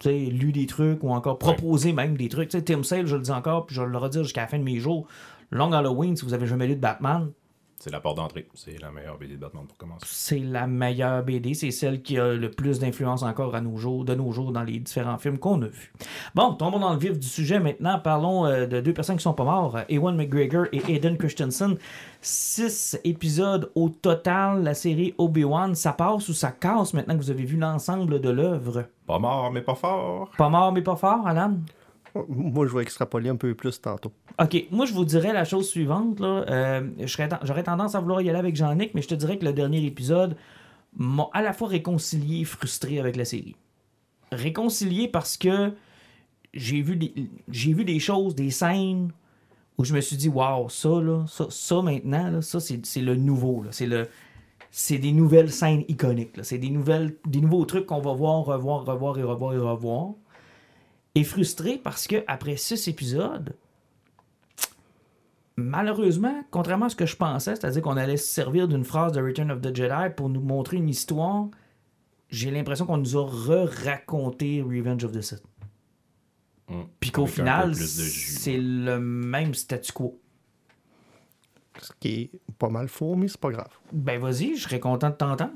lu 0.05 0.53
des 0.53 0.67
trucs 0.67 1.03
ou 1.03 1.11
encore 1.11 1.39
proposé 1.39 1.93
même 1.93 2.17
des 2.17 2.29
trucs. 2.29 2.51
Tu 2.51 2.59
sais, 2.59 2.65
Tim 2.65 2.83
Sale, 2.83 3.07
je 3.07 3.17
le 3.17 3.23
dis 3.23 3.31
encore, 3.31 3.67
puis 3.67 3.77
je 3.77 3.83
vais 3.83 3.89
le 3.89 3.99
redire 3.99 4.23
jusqu'à 4.23 4.43
la 4.43 4.47
fin 4.47 4.59
de 4.59 4.65
mes 4.65 4.79
jours. 4.79 5.07
Long 5.51 5.73
Halloween, 5.73 6.17
si 6.17 6.25
vous 6.25 6.35
avez 6.35 6.47
jamais 6.47 6.67
lu 6.67 6.75
de 6.77 6.81
Batman, 6.81 7.31
C'est 7.79 7.93
la 7.93 8.01
porte 8.01 8.17
d'entrée. 8.17 8.49
C'est 8.55 8.81
la 8.81 8.91
meilleure 8.91 9.19
BD 9.19 9.35
de 9.35 9.41
Batman 9.41 9.67
pour 9.67 9.77
commencer. 9.77 10.07
C'est 10.07 10.39
la 10.39 10.67
meilleure 10.67 11.23
BD. 11.23 11.55
C'est 11.55 11.71
celle 11.71 12.03
qui 12.03 12.19
a 12.19 12.33
le 12.33 12.51
plus 12.51 12.79
d'influence 12.79 13.23
encore 13.23 13.55
à 13.55 13.61
nos 13.61 13.77
jours, 13.77 14.05
de 14.05 14.15
nos 14.15 14.33
jours 14.33 14.51
dans 14.51 14.63
les 14.63 14.79
différents 14.79 15.19
films 15.19 15.39
qu'on 15.39 15.61
a 15.63 15.67
vus. 15.67 15.93
Bon, 16.35 16.55
tombons 16.55 16.79
dans 16.79 16.93
le 16.93 16.99
vif 16.99 17.19
du 17.19 17.27
sujet 17.27 17.61
maintenant. 17.61 17.99
Parlons 17.99 18.47
euh, 18.47 18.67
de 18.67 18.81
deux 18.81 18.95
personnes 18.95 19.17
qui 19.17 19.23
sont 19.23 19.35
pas 19.35 19.45
morts. 19.45 19.79
Ewan 19.89 20.17
McGregor 20.17 20.67
et 20.73 20.83
Aiden 20.93 21.19
Christensen. 21.19 21.77
Six 22.23 22.99
épisodes 23.05 23.71
au 23.75 23.91
total. 23.91 24.63
La 24.63 24.75
série 24.75 25.15
Obi-Wan, 25.19 25.75
ça 25.75 25.93
passe 25.93 26.29
ou 26.29 26.35
ça 26.35 26.53
casse 26.53 26.95
maintenant 26.95 27.15
que 27.15 27.23
vous 27.23 27.31
avez 27.31 27.45
vu 27.45 27.57
l'ensemble 27.57 28.21
de 28.21 28.31
l'œuvre? 28.31 28.87
Pas 29.07 29.19
mort, 29.19 29.53
mais 29.53 29.61
pas 29.63 29.75
fort. 29.75 30.31
Pas 30.37 30.49
mort 30.49 30.73
mais 30.73 30.83
pas 30.83 30.97
fort, 30.97 31.27
Alan? 31.27 31.55
Moi, 32.29 32.67
je 32.67 32.75
vais 32.75 32.83
extrapoler 32.83 33.29
un 33.29 33.37
peu 33.37 33.55
plus 33.55 33.81
tantôt. 33.81 34.13
OK, 34.39 34.67
moi 34.71 34.85
je 34.85 34.93
vous 34.93 35.05
dirais 35.05 35.33
la 35.33 35.45
chose 35.45 35.69
suivante. 35.69 36.21
Euh, 36.21 36.89
J'aurais 37.43 37.63
tendance 37.63 37.95
à 37.95 38.01
vouloir 38.01 38.21
y 38.21 38.29
aller 38.29 38.39
avec 38.39 38.55
Jean-Nic, 38.55 38.95
mais 38.95 39.03
je 39.03 39.09
te 39.09 39.15
dirais 39.15 39.39
que 39.39 39.45
le 39.45 39.53
dernier 39.53 39.85
épisode 39.85 40.37
m'a 40.97 41.29
à 41.33 41.43
la 41.43 41.53
fois 41.53 41.69
réconcilié 41.69 42.41
et 42.41 42.45
frustré 42.45 42.99
avec 42.99 43.17
la 43.17 43.25
série. 43.25 43.57
Réconcilié 44.33 45.09
parce 45.09 45.37
que 45.37 45.73
j'ai 46.53 46.83
vu, 46.83 46.97
des, 46.97 47.13
vu 47.49 47.85
des 47.85 47.99
choses, 47.99 48.35
des 48.35 48.51
scènes 48.51 49.11
où 49.79 49.85
je 49.85 49.95
me 49.95 50.01
suis 50.01 50.17
dit, 50.17 50.29
waouh, 50.29 50.69
ça, 50.69 51.01
là, 51.01 51.25
ça, 51.29 51.47
ça 51.51 51.83
maintenant, 51.83 52.31
là, 52.31 52.43
ça 52.43 52.61
c'est 52.61 53.01
le 53.01 53.17
nouveau. 53.17 53.65
C'est 53.71 53.87
le. 53.87 54.09
C'est 54.71 54.99
des 54.99 55.13
nouvelles 55.13 55.51
scènes 55.51 55.85
iconiques. 55.89 56.39
C'est 56.43 56.59
des, 56.59 56.69
nouvelles, 56.69 57.17
des 57.27 57.41
nouveaux 57.41 57.65
trucs 57.65 57.87
qu'on 57.87 58.01
va 58.01 58.13
voir, 58.13 58.45
revoir, 58.45 58.85
revoir 58.85 59.19
et 59.19 59.23
revoir 59.23 59.55
et 59.55 59.59
revoir. 59.59 60.11
Et 61.17 61.25
frustré 61.25 61.81
parce 61.83 62.07
que 62.07 62.23
après 62.27 62.57
six 62.57 62.87
épisodes, 62.89 63.57
malheureusement, 65.57 66.45
contrairement 66.51 66.87
à 66.87 66.89
ce 66.91 66.97
que 66.97 67.07
je 67.07 67.17
pensais, 67.17 67.57
c'est-à-dire 67.57 67.81
qu'on 67.81 67.97
allait 67.97 68.19
se 68.19 68.29
servir 68.29 68.69
d'une 68.69 68.85
phrase 68.85 69.13
de 69.13 69.23
Return 69.23 69.51
of 69.51 69.63
the 69.63 69.75
Jedi 69.75 70.15
pour 70.15 70.29
nous 70.29 70.43
montrer 70.43 70.77
une 70.77 70.91
histoire, 70.91 71.49
j'ai 72.29 72.51
l'impression 72.51 72.85
qu'on 72.85 72.99
nous 72.99 73.17
a 73.17 73.25
re-raconté 73.25 74.61
Revenge 74.61 75.05
of 75.05 75.13
the 75.13 75.23
Sith. 75.23 75.43
Mm. 76.69 76.83
Puis 77.01 77.11
qu'au 77.11 77.27
final, 77.27 77.75
c'est 77.75 78.59
le 78.59 79.01
même 79.01 79.55
statu 79.55 79.93
quo. 79.93 80.21
Ce 81.81 81.93
qui 81.99 82.09
est 82.09 82.31
pas 82.59 82.69
mal 82.69 82.89
faux, 82.89 83.17
mais 83.17 83.29
c'est 83.29 83.41
pas 83.41 83.51
grave. 83.51 83.73
Ben 83.91 84.21
vas-y, 84.21 84.57
je 84.57 84.65
serais 84.65 84.81
content 84.81 85.09
de 85.09 85.15
t'entendre. 85.15 85.53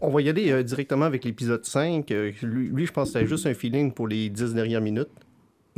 On- 0.00 0.10
va 0.10 0.20
y 0.22 0.28
aller 0.28 0.50
euh, 0.50 0.62
directement 0.62 1.04
avec 1.06 1.24
l'épisode 1.24 1.64
5. 1.64 2.10
Euh, 2.10 2.32
lui, 2.42 2.68
lui, 2.68 2.86
je 2.86 2.92
pense 2.92 3.08
que 3.08 3.12
c'était 3.18 3.26
juste 3.28 3.46
un 3.46 3.54
feeling 3.54 3.92
pour 3.92 4.08
les 4.08 4.28
10 4.28 4.54
dernières 4.54 4.80
minutes. 4.80 5.08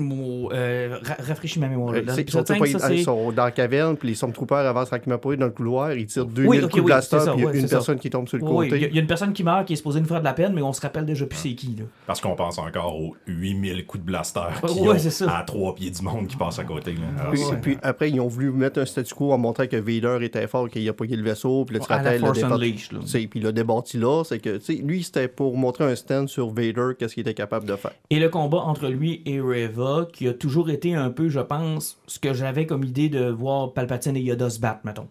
Euh, 0.00 0.96
ra- 1.02 1.16
rafraîchis 1.26 1.58
ma 1.60 1.68
mémoire. 1.68 1.94
Euh, 1.94 2.02
Dans 2.02 2.04
ils, 2.04 2.10
sont, 2.10 2.16
l'épisode 2.16 2.46
5, 2.48 2.58
pas- 2.58 2.66
ça, 2.78 2.92
ils 2.92 2.98
c'est- 2.98 3.04
sont 3.04 3.30
dans 3.32 3.44
la 3.44 3.50
caverne, 3.50 3.96
puis 3.96 4.08
les 4.08 4.14
Stormtroopers 4.14 4.58
avancent 4.66 4.88
tranquillement 4.88 5.18
pas 5.18 5.36
dans 5.36 5.46
le 5.46 5.52
couloir, 5.52 5.92
ils 5.92 6.06
tirent 6.06 6.24
2000 6.26 6.48
Oui, 6.48 6.60
coups 6.62 6.76
de 6.76 6.80
blaster, 6.82 7.16
puis 7.18 7.32
il 7.38 7.44
y 7.44 7.46
a 7.46 7.52
une 7.54 7.68
ça. 7.68 7.76
personne 7.76 7.98
qui 7.98 8.10
tombe 8.10 8.26
sur 8.28 8.38
le 8.38 8.44
Oui, 8.44 8.68
côté. 8.68 8.76
il 8.76 8.82
y, 8.82 8.84
a- 8.86 8.88
il 8.88 8.94
y 8.94 8.98
a 8.98 9.00
une 9.02 9.06
personne 9.06 9.32
qui 9.32 9.44
meurt 9.44 9.66
qui 9.66 9.74
est 9.74 9.76
supposée 9.76 10.00
nous 10.00 10.06
faire 10.06 10.20
de 10.20 10.24
la 10.24 10.32
peine, 10.32 10.52
mais 10.54 10.62
on 10.62 10.72
se 10.72 10.80
rappelle 10.80 11.04
déjà 11.04 11.26
plus 11.26 11.38
c'est 11.38 11.54
qui. 11.54 11.76
Là. 11.78 11.84
Parce 12.06 12.20
qu'on 12.20 12.34
pense 12.34 12.58
encore 12.58 12.96
aux 13.00 13.14
8000 13.26 13.84
coups 13.86 14.02
de 14.02 14.06
blaster 14.06 14.40
qui 14.66 14.80
Ouais, 14.80 14.88
ont 14.88 14.98
c'est 14.98 15.10
ça. 15.10 15.36
à 15.38 15.42
trois 15.42 15.74
pieds 15.74 15.90
du 15.90 16.02
monde 16.02 16.26
qui 16.26 16.36
passent 16.36 16.58
à 16.58 16.64
côté. 16.64 16.92
là. 16.94 17.22
Alors, 17.22 17.60
Puis, 17.60 17.76
après, 17.82 18.10
ils 18.10 18.20
ont 18.20 18.28
voulu 18.28 18.50
mettre 18.50 18.80
un 18.80 18.86
statu 18.86 19.14
quo 19.14 19.32
en 19.32 19.38
montrant 19.38 19.66
que 19.66 19.76
Vader 19.76 20.18
était 20.24 20.46
fort, 20.46 20.68
qu'il 20.68 20.88
a 20.88 20.92
pogné 20.92 21.16
le 21.16 21.22
vaisseau, 21.22 21.64
puis 21.64 21.76
la 21.76 21.80
le 22.12 22.18
Force 22.18 22.34
départ- 22.38 22.52
Unleashed, 22.54 22.92
là. 22.92 22.98
tu 23.02 23.08
sais, 23.08 23.26
puis 23.30 23.40
il 23.40 23.46
a 23.46 23.52
débattu 23.52 23.98
là, 23.98 24.22
c'est 24.24 24.38
que, 24.38 24.58
lui, 24.82 25.02
c'était 25.02 25.28
pour 25.28 25.56
montrer 25.56 25.84
un 25.84 25.94
stand 25.94 26.28
sur 26.28 26.48
Vader, 26.50 26.90
qu'est-ce 26.98 27.14
qu'il 27.14 27.20
était 27.22 27.34
capable 27.34 27.66
de 27.66 27.76
faire. 27.76 27.92
Et 28.10 28.18
le 28.18 28.28
combat 28.28 28.58
entre 28.58 28.88
lui 28.88 29.22
et 29.26 29.40
Reva, 29.40 29.81
qui 30.12 30.28
a 30.28 30.34
toujours 30.34 30.70
été 30.70 30.94
un 30.94 31.10
peu, 31.10 31.28
je 31.28 31.40
pense, 31.40 31.98
ce 32.06 32.18
que 32.18 32.32
j'avais 32.34 32.66
comme 32.66 32.84
idée 32.84 33.08
de 33.08 33.28
voir 33.30 33.72
Palpatine 33.72 34.16
et 34.16 34.20
Yoda 34.20 34.50
se 34.50 34.60
battre, 34.60 34.80
mettons. 34.84 35.08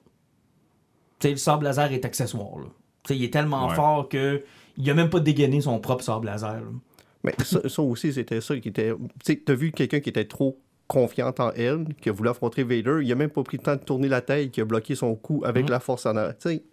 Tu 1.19 1.27
sais, 1.27 1.31
le 1.31 1.37
sable 1.37 1.65
laser 1.65 1.91
est 1.91 2.05
accessoire. 2.05 2.57
Là. 2.59 2.65
Tu 3.03 3.13
sais, 3.13 3.17
il 3.19 3.23
est 3.23 3.31
tellement 3.33 3.67
Ouais. 3.69 3.75
fort 3.75 4.09
que 4.09 4.43
il 4.77 4.89
a 4.89 4.93
même 4.93 5.09
pas 5.09 5.19
dégainé 5.19 5.61
son 5.61 5.79
propre 5.79 6.03
sable 6.03 6.25
laser. 6.27 6.55
là. 6.61 6.67
Mais 7.23 7.33
ça, 7.43 7.67
ça 7.69 7.81
aussi, 7.83 8.11
c'était 8.13 8.41
ça 8.41 8.57
qui 8.59 8.69
était. 8.69 8.93
Tu 9.23 9.39
t'as 9.43 9.53
vu 9.53 9.71
quelqu'un 9.71 9.99
qui 9.99 10.09
était 10.09 10.25
trop 10.25 10.57
confiante 10.87 11.39
en 11.39 11.51
elle, 11.51 11.85
qui 12.01 12.09
a 12.09 12.11
voulu 12.11 12.29
affronter 12.29 12.63
Vader, 12.63 12.99
il 13.03 13.11
a 13.11 13.15
même 13.15 13.29
pas 13.29 13.43
pris 13.43 13.57
le 13.57 13.63
temps 13.63 13.75
de 13.75 13.81
tourner 13.81 14.09
la 14.09 14.21
tête, 14.21 14.51
qui 14.51 14.59
a 14.59 14.65
bloqué 14.65 14.95
son 14.95 15.15
coup 15.15 15.41
avec 15.45 15.65
Mhm. 15.65 15.71
la 15.71 15.79
force 15.79 16.05
en 16.05 16.15
arrière. 16.17 16.35
Tu 16.37 16.49
sais, 16.49 16.63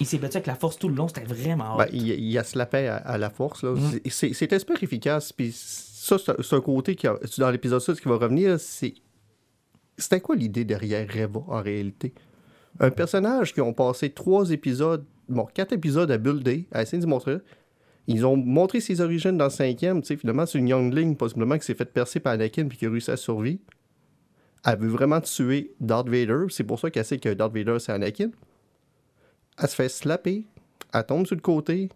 Il 0.00 0.06
s'est 0.06 0.16
battu 0.16 0.38
avec 0.38 0.46
la 0.46 0.54
force 0.54 0.78
tout 0.78 0.88
le 0.88 0.94
long, 0.94 1.08
c'était 1.08 1.24
vraiment 1.24 1.76
ben, 1.76 1.86
il, 1.92 2.08
il 2.08 2.38
a 2.38 2.42
slappé 2.44 2.88
à, 2.88 2.96
à 2.96 3.18
la 3.18 3.28
force. 3.28 3.62
Là. 3.62 3.72
Mhm. 3.72 3.90
C'est- 3.90 4.10
C'est 4.10 4.32
c'était 4.32 4.58
super 4.58 4.82
efficace. 4.82 5.30
Puis 5.34 5.52
ça, 6.18 6.34
c'est 6.42 6.56
un 6.56 6.60
côté 6.60 6.94
qui, 6.96 7.06
a- 7.06 7.18
dans 7.38 7.50
l'épisode 7.50 7.80
6 7.80 8.00
qui 8.00 8.08
va 8.08 8.16
revenir, 8.16 8.58
c'est. 8.60 8.94
C'était 9.96 10.20
quoi 10.20 10.36
l'idée 10.36 10.64
derrière 10.64 11.06
Reva 11.08 11.40
en 11.48 11.60
réalité? 11.62 12.14
Un 12.78 12.90
personnage 12.90 13.52
qui 13.52 13.60
ont 13.60 13.74
passé 13.74 14.10
trois 14.10 14.50
épisodes, 14.50 15.04
bon, 15.28 15.46
quatre 15.52 15.72
épisodes 15.72 16.10
à 16.10 16.16
builder, 16.18 16.66
à 16.72 16.82
essayer 16.82 17.02
de 17.02 17.06
montrer. 17.06 17.38
Ils 18.06 18.24
ont 18.24 18.36
montré 18.36 18.80
ses 18.80 19.00
origines 19.02 19.36
dans 19.36 19.44
le 19.44 19.50
cinquième. 19.50 20.00
Tu 20.00 20.08
sais, 20.08 20.16
finalement, 20.16 20.46
c'est 20.46 20.58
une 20.58 20.68
youngling, 20.68 21.16
possiblement, 21.16 21.58
qui 21.58 21.66
s'est 21.66 21.74
fait 21.74 21.84
percer 21.84 22.18
par 22.20 22.32
Anakin 22.32 22.66
puis 22.66 22.78
qui 22.78 22.86
a 22.86 22.90
réussi 22.90 23.10
à 23.10 23.16
survivre. 23.16 23.60
Elle 24.64 24.78
veut 24.78 24.88
vraiment 24.88 25.20
tuer 25.20 25.74
Darth 25.80 26.08
Vader. 26.08 26.46
C'est 26.48 26.64
pour 26.64 26.78
ça 26.80 26.90
qu'elle 26.90 27.04
sait 27.04 27.18
que 27.18 27.28
Darth 27.34 27.52
Vader, 27.54 27.78
c'est 27.78 27.92
Anakin. 27.92 28.30
Elle 29.58 29.68
se 29.68 29.74
fait 29.74 29.88
slapper. 29.88 30.46
Elle 30.94 31.04
tombe 31.06 31.26
sur 31.26 31.36
le 31.36 31.42
côté. 31.42 31.88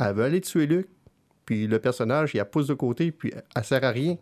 Elle 0.00 0.14
veut 0.14 0.24
aller 0.24 0.40
tuer 0.40 0.66
Luke. 0.66 0.88
Puis 1.44 1.66
le 1.66 1.78
personnage, 1.78 2.32
il 2.34 2.38
la 2.38 2.44
pousse 2.44 2.68
de 2.68 2.74
côté, 2.74 3.10
puis 3.10 3.32
elle 3.54 3.64
sert 3.64 3.82
à 3.82 3.90
rien. 3.90 4.16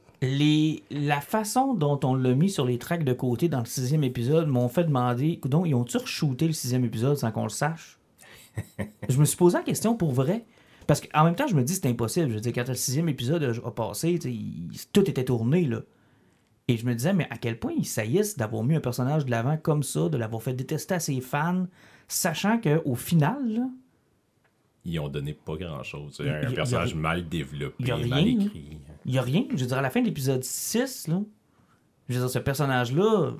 La 0.90 1.20
façon 1.20 1.74
dont 1.74 2.00
on 2.02 2.14
l'a 2.14 2.34
mis 2.34 2.50
sur 2.50 2.64
les 2.64 2.78
tracks 2.78 3.04
de 3.04 3.12
côté 3.12 3.48
dans 3.48 3.60
le 3.60 3.66
sixième 3.66 4.04
épisode 4.04 4.48
m'ont 4.48 4.68
fait 4.68 4.84
demander, 4.84 5.40
donc 5.44 5.66
ils 5.66 5.74
ont-tu 5.74 5.98
re-shooté 5.98 6.46
le 6.46 6.52
sixième 6.52 6.84
épisode 6.84 7.16
sans 7.16 7.30
qu'on 7.30 7.44
le 7.44 7.50
sache? 7.50 7.98
je 9.08 9.18
me 9.18 9.24
suis 9.24 9.36
posé 9.36 9.58
la 9.58 9.64
question 9.64 9.94
pour 9.94 10.12
vrai. 10.12 10.44
Parce 10.86 11.00
qu'en 11.00 11.24
même 11.24 11.36
temps, 11.36 11.46
je 11.46 11.54
me 11.54 11.62
dis 11.62 11.74
c'est 11.74 11.86
impossible. 11.86 12.30
Je 12.30 12.34
veux 12.34 12.40
dire, 12.40 12.52
quand 12.52 12.66
le 12.66 12.74
sixième 12.74 13.08
épisode 13.08 13.44
a, 13.44 13.66
a 13.66 13.70
passé, 13.70 14.18
tout 14.92 15.08
était 15.08 15.24
tourné, 15.24 15.66
là. 15.66 15.82
Et 16.68 16.76
je 16.76 16.86
me 16.86 16.94
disais, 16.94 17.12
mais 17.12 17.26
à 17.30 17.36
quel 17.36 17.58
point 17.58 17.72
ils 17.76 17.86
saillissent 17.86 18.36
d'avoir 18.36 18.62
mis 18.62 18.76
un 18.76 18.80
personnage 18.80 19.24
de 19.24 19.30
l'avant 19.30 19.56
comme 19.56 19.82
ça, 19.82 20.08
de 20.08 20.16
l'avoir 20.16 20.42
fait 20.42 20.52
détester 20.52 20.94
à 20.94 21.00
ses 21.00 21.20
fans, 21.20 21.66
sachant 22.06 22.60
qu'au 22.60 22.94
final, 22.94 23.66
Ils 24.84 24.98
ont 24.98 25.08
donné 25.08 25.34
pas 25.34 25.56
grand-chose. 25.56 26.14
C'est 26.16 26.24
Y- 26.24 26.26
y- 26.26 26.30
un 26.30 26.48
a 26.48 26.52
personnage 26.52 26.94
mal 26.94 27.28
développé, 27.28 27.84
y 27.84 27.90
a 27.90 27.96
rien, 27.96 28.06
mal 28.08 28.26
écrit. 28.28 28.78
Il 29.04 29.12
n'y 29.12 29.18
a 29.18 29.22
rien. 29.22 29.44
Je 29.50 29.56
veux 29.56 29.66
dire, 29.66 29.78
à 29.78 29.82
la 29.82 29.90
fin 29.90 30.00
de 30.00 30.06
l'épisode 30.06 30.42
6, 30.42 31.08
là, 31.08 31.20
je 32.08 32.14
veux 32.14 32.20
dire, 32.20 32.30
ce 32.30 32.38
personnage-là, 32.38 33.32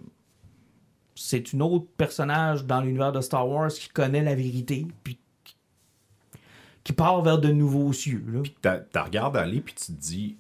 c'est 1.15 1.55
un 1.55 1.61
autre 1.61 1.87
personnage 1.97 2.65
dans 2.67 2.81
l'univers 2.81 3.13
de 3.13 3.21
Star 3.21 3.49
Wars 3.49 3.71
qui 3.71 3.89
connaît 3.89 4.23
la 4.23 4.35
vérité, 4.35 4.87
puis 5.03 5.19
qui- 5.45 5.57
qui 6.85 6.93
part 6.93 7.21
vers 7.23 7.39
de 7.39 7.49
nouveaux 7.53 7.93
cieux. 7.93 8.25
Là. 8.29 8.43
T'as- 8.63 8.81
T'as 8.81 9.05
regardes 9.05 9.37
aller, 9.37 9.61
puis 9.61 9.75
tu 9.75 9.87
te 9.87 9.93
dis, 10.01 10.37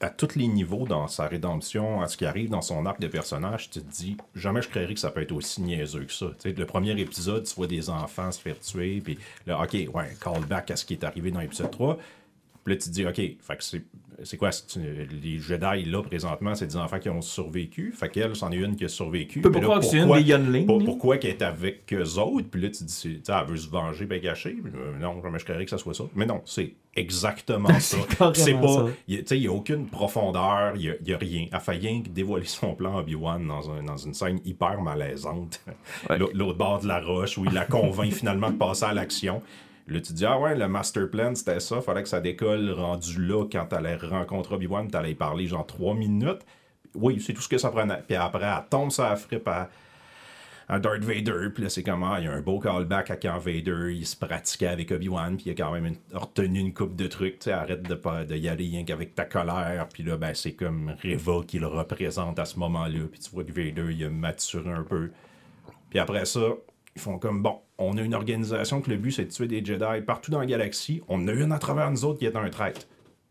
à, 0.00 0.10
tous 0.10 0.36
les 0.36 0.46
niveaux 0.46 0.86
dans 0.86 1.08
sa 1.08 1.26
rédemption, 1.26 2.00
à 2.00 2.08
ce 2.08 2.16
qui 2.16 2.26
arrive 2.26 2.50
dans 2.50 2.62
son 2.62 2.84
arc 2.86 3.00
de 3.00 3.08
personnage, 3.08 3.70
tu 3.70 3.80
te 3.80 3.90
dis, 3.90 4.16
jamais 4.34 4.62
je 4.62 4.68
créerais 4.68 4.94
que 4.94 5.00
ça 5.00 5.10
peut 5.10 5.22
être 5.22 5.32
aussi 5.32 5.62
niaiseux 5.62 6.04
que 6.04 6.12
ça. 6.12 6.26
Tu 6.40 6.50
sais, 6.50 6.52
le 6.52 6.66
premier 6.66 6.98
épisode, 7.00 7.44
tu 7.44 7.54
vois 7.54 7.66
des 7.66 7.90
enfants 7.90 8.32
se 8.32 8.40
faire 8.40 8.58
tuer, 8.58 9.00
puis 9.00 9.18
là, 9.46 9.60
OK, 9.62 9.74
ouais, 9.74 10.16
callback 10.20 10.70
à 10.70 10.76
ce 10.76 10.84
qui 10.84 10.94
est 10.94 11.04
arrivé 11.04 11.30
dans 11.30 11.40
l'épisode 11.40 11.70
3. 11.70 11.98
Puis 12.64 12.74
là, 12.74 12.80
tu 12.80 12.88
te 12.88 12.94
dis, 12.94 13.06
OK, 13.06 13.14
fait 13.14 13.56
que 13.56 13.64
c'est, 13.64 13.82
c'est 14.24 14.36
quoi, 14.36 14.50
les 15.22 15.38
Jedi, 15.38 15.84
là, 15.84 16.02
présentement, 16.02 16.54
c'est 16.54 16.66
des 16.66 16.76
enfants 16.76 16.98
qui 16.98 17.08
ont 17.08 17.20
survécu. 17.22 17.92
Fait 17.96 18.08
qu'elle, 18.10 18.34
c'en 18.36 18.50
est 18.50 18.56
une 18.56 18.74
qui 18.76 18.84
a 18.84 18.88
survécu. 18.88 19.40
peux 19.40 19.50
pas 19.50 19.58
Mais 19.58 19.60
là, 19.62 19.66
croire 19.68 19.80
que 19.80 19.86
c'est 19.86 19.96
une 19.98 20.02
pourquoi- 20.06 20.18
des 20.22 20.24
pour- 20.66 20.84
pourquoi 20.84 21.16
qu'elle 21.18 21.30
est 21.30 21.42
avec 21.42 21.92
eux 21.94 22.18
autres? 22.18 22.48
Puis 22.50 22.60
là, 22.60 22.68
tu 22.68 22.78
te 22.78 22.84
dis, 22.84 23.22
elle 23.28 23.46
veut 23.46 23.56
se 23.56 23.68
venger, 23.70 24.06
ben 24.06 24.20
cacher. 24.20 24.56
Non, 25.00 25.22
jamais 25.22 25.38
je 25.38 25.44
créerais 25.44 25.64
que 25.64 25.70
ça 25.70 25.78
soit 25.78 25.94
ça. 25.94 26.04
Mais 26.14 26.26
non, 26.26 26.42
c'est 26.44 26.74
exactement 26.96 27.68
ça. 27.80 27.96
C'est 28.34 28.54
pas, 28.54 28.86
tu 29.06 29.22
sais, 29.24 29.36
il 29.36 29.40
n'y 29.42 29.46
a 29.46 29.52
aucune 29.52 29.86
profondeur, 29.86 30.72
il 30.76 30.96
n'y 31.06 31.12
a, 31.12 31.18
rien. 31.18 31.46
Elle 31.52 31.60
fait 31.60 31.72
rien 31.72 32.02
que 32.02 32.08
dévoiler 32.08 32.44
son 32.46 32.74
plan 32.74 32.96
à 32.96 33.00
Obi-Wan 33.00 33.46
dans, 33.46 33.70
un- 33.70 33.84
dans 33.84 33.96
une 33.96 34.14
scène 34.14 34.40
hyper 34.44 34.82
malaisante. 34.82 35.60
L'au- 36.18 36.30
L'autre 36.34 36.58
bord 36.58 36.80
de 36.80 36.88
la 36.88 37.00
roche, 37.00 37.38
où 37.38 37.44
il 37.44 37.52
la 37.52 37.64
convainc 37.64 38.12
finalement 38.12 38.50
de 38.50 38.56
passer 38.56 38.84
à 38.84 38.92
l'action. 38.94 39.42
Là, 39.88 40.00
tu 40.00 40.12
dis, 40.12 40.26
ah 40.26 40.38
ouais, 40.38 40.54
le 40.54 40.68
master 40.68 41.10
plan, 41.10 41.34
c'était 41.34 41.60
ça. 41.60 41.80
Fallait 41.80 42.02
que 42.02 42.08
ça 42.08 42.20
décolle 42.20 42.70
rendu 42.70 43.24
là 43.24 43.44
quand 43.50 43.66
elle 43.72 43.86
allait 43.86 43.96
rencontrer 43.96 44.54
Obi-Wan, 44.56 44.90
tu 44.90 44.96
allais 44.96 45.12
y 45.12 45.14
parler 45.14 45.46
genre 45.46 45.66
trois 45.66 45.94
minutes. 45.94 46.44
Oui, 46.94 47.20
c'est 47.20 47.32
tout 47.32 47.42
ce 47.42 47.48
que 47.48 47.58
ça 47.58 47.70
prenait. 47.70 48.02
Puis 48.06 48.16
après, 48.16 48.44
elle 48.44 48.68
tombe 48.68 48.90
sur 48.90 49.04
la 49.04 49.16
frippe 49.16 49.48
à, 49.48 49.70
à 50.68 50.78
Darth 50.78 51.02
Vader. 51.02 51.48
Puis 51.54 51.62
là, 51.62 51.70
c'est 51.70 51.82
comment 51.82 52.16
il 52.16 52.24
y 52.24 52.26
a 52.26 52.32
un 52.32 52.40
beau 52.40 52.58
callback 52.58 53.10
à 53.10 53.16
quand 53.16 53.38
Vader, 53.38 53.94
il 53.94 54.06
se 54.06 54.16
pratiquait 54.16 54.68
avec 54.68 54.90
Obi-Wan, 54.92 55.36
puis 55.36 55.46
il 55.46 55.52
a 55.52 55.54
quand 55.54 55.72
même 55.72 55.94
retenu 56.12 56.60
une 56.60 56.74
coupe 56.74 56.94
de 56.94 57.06
trucs. 57.06 57.38
Tu 57.38 57.50
arrête 57.50 57.82
de, 57.82 58.24
de 58.24 58.36
y 58.36 58.48
aller 58.48 58.64
rien 58.64 58.84
qu'avec 58.84 59.14
ta 59.14 59.24
colère. 59.24 59.88
Puis 59.92 60.02
là, 60.02 60.16
ben, 60.16 60.34
c'est 60.34 60.52
comme 60.52 60.96
Reva 61.02 61.42
qui 61.46 61.58
le 61.58 61.66
représente 61.66 62.38
à 62.38 62.44
ce 62.44 62.58
moment-là. 62.58 63.06
Puis 63.10 63.20
tu 63.20 63.30
vois 63.30 63.44
que 63.44 63.52
Vader, 63.52 63.86
il 63.90 64.04
a 64.04 64.10
maturé 64.10 64.70
un 64.70 64.82
peu. 64.82 65.10
Puis 65.90 65.98
après 65.98 66.26
ça, 66.26 66.40
ils 66.98 67.00
font 67.00 67.18
comme 67.18 67.42
bon, 67.42 67.58
on 67.78 67.96
a 67.96 68.02
une 68.02 68.14
organisation 68.14 68.80
que 68.80 68.90
le 68.90 68.96
but 68.96 69.12
c'est 69.12 69.26
de 69.26 69.30
tuer 69.30 69.46
des 69.46 69.64
Jedi 69.64 70.02
partout 70.04 70.30
dans 70.30 70.40
la 70.40 70.46
galaxie. 70.46 71.00
On 71.08 71.28
a 71.28 71.32
une 71.32 71.52
à 71.52 71.58
travers 71.58 71.90
nous 71.90 72.04
autres 72.04 72.18
qui 72.18 72.26
est 72.26 72.36
un 72.36 72.50
traître. 72.50 72.86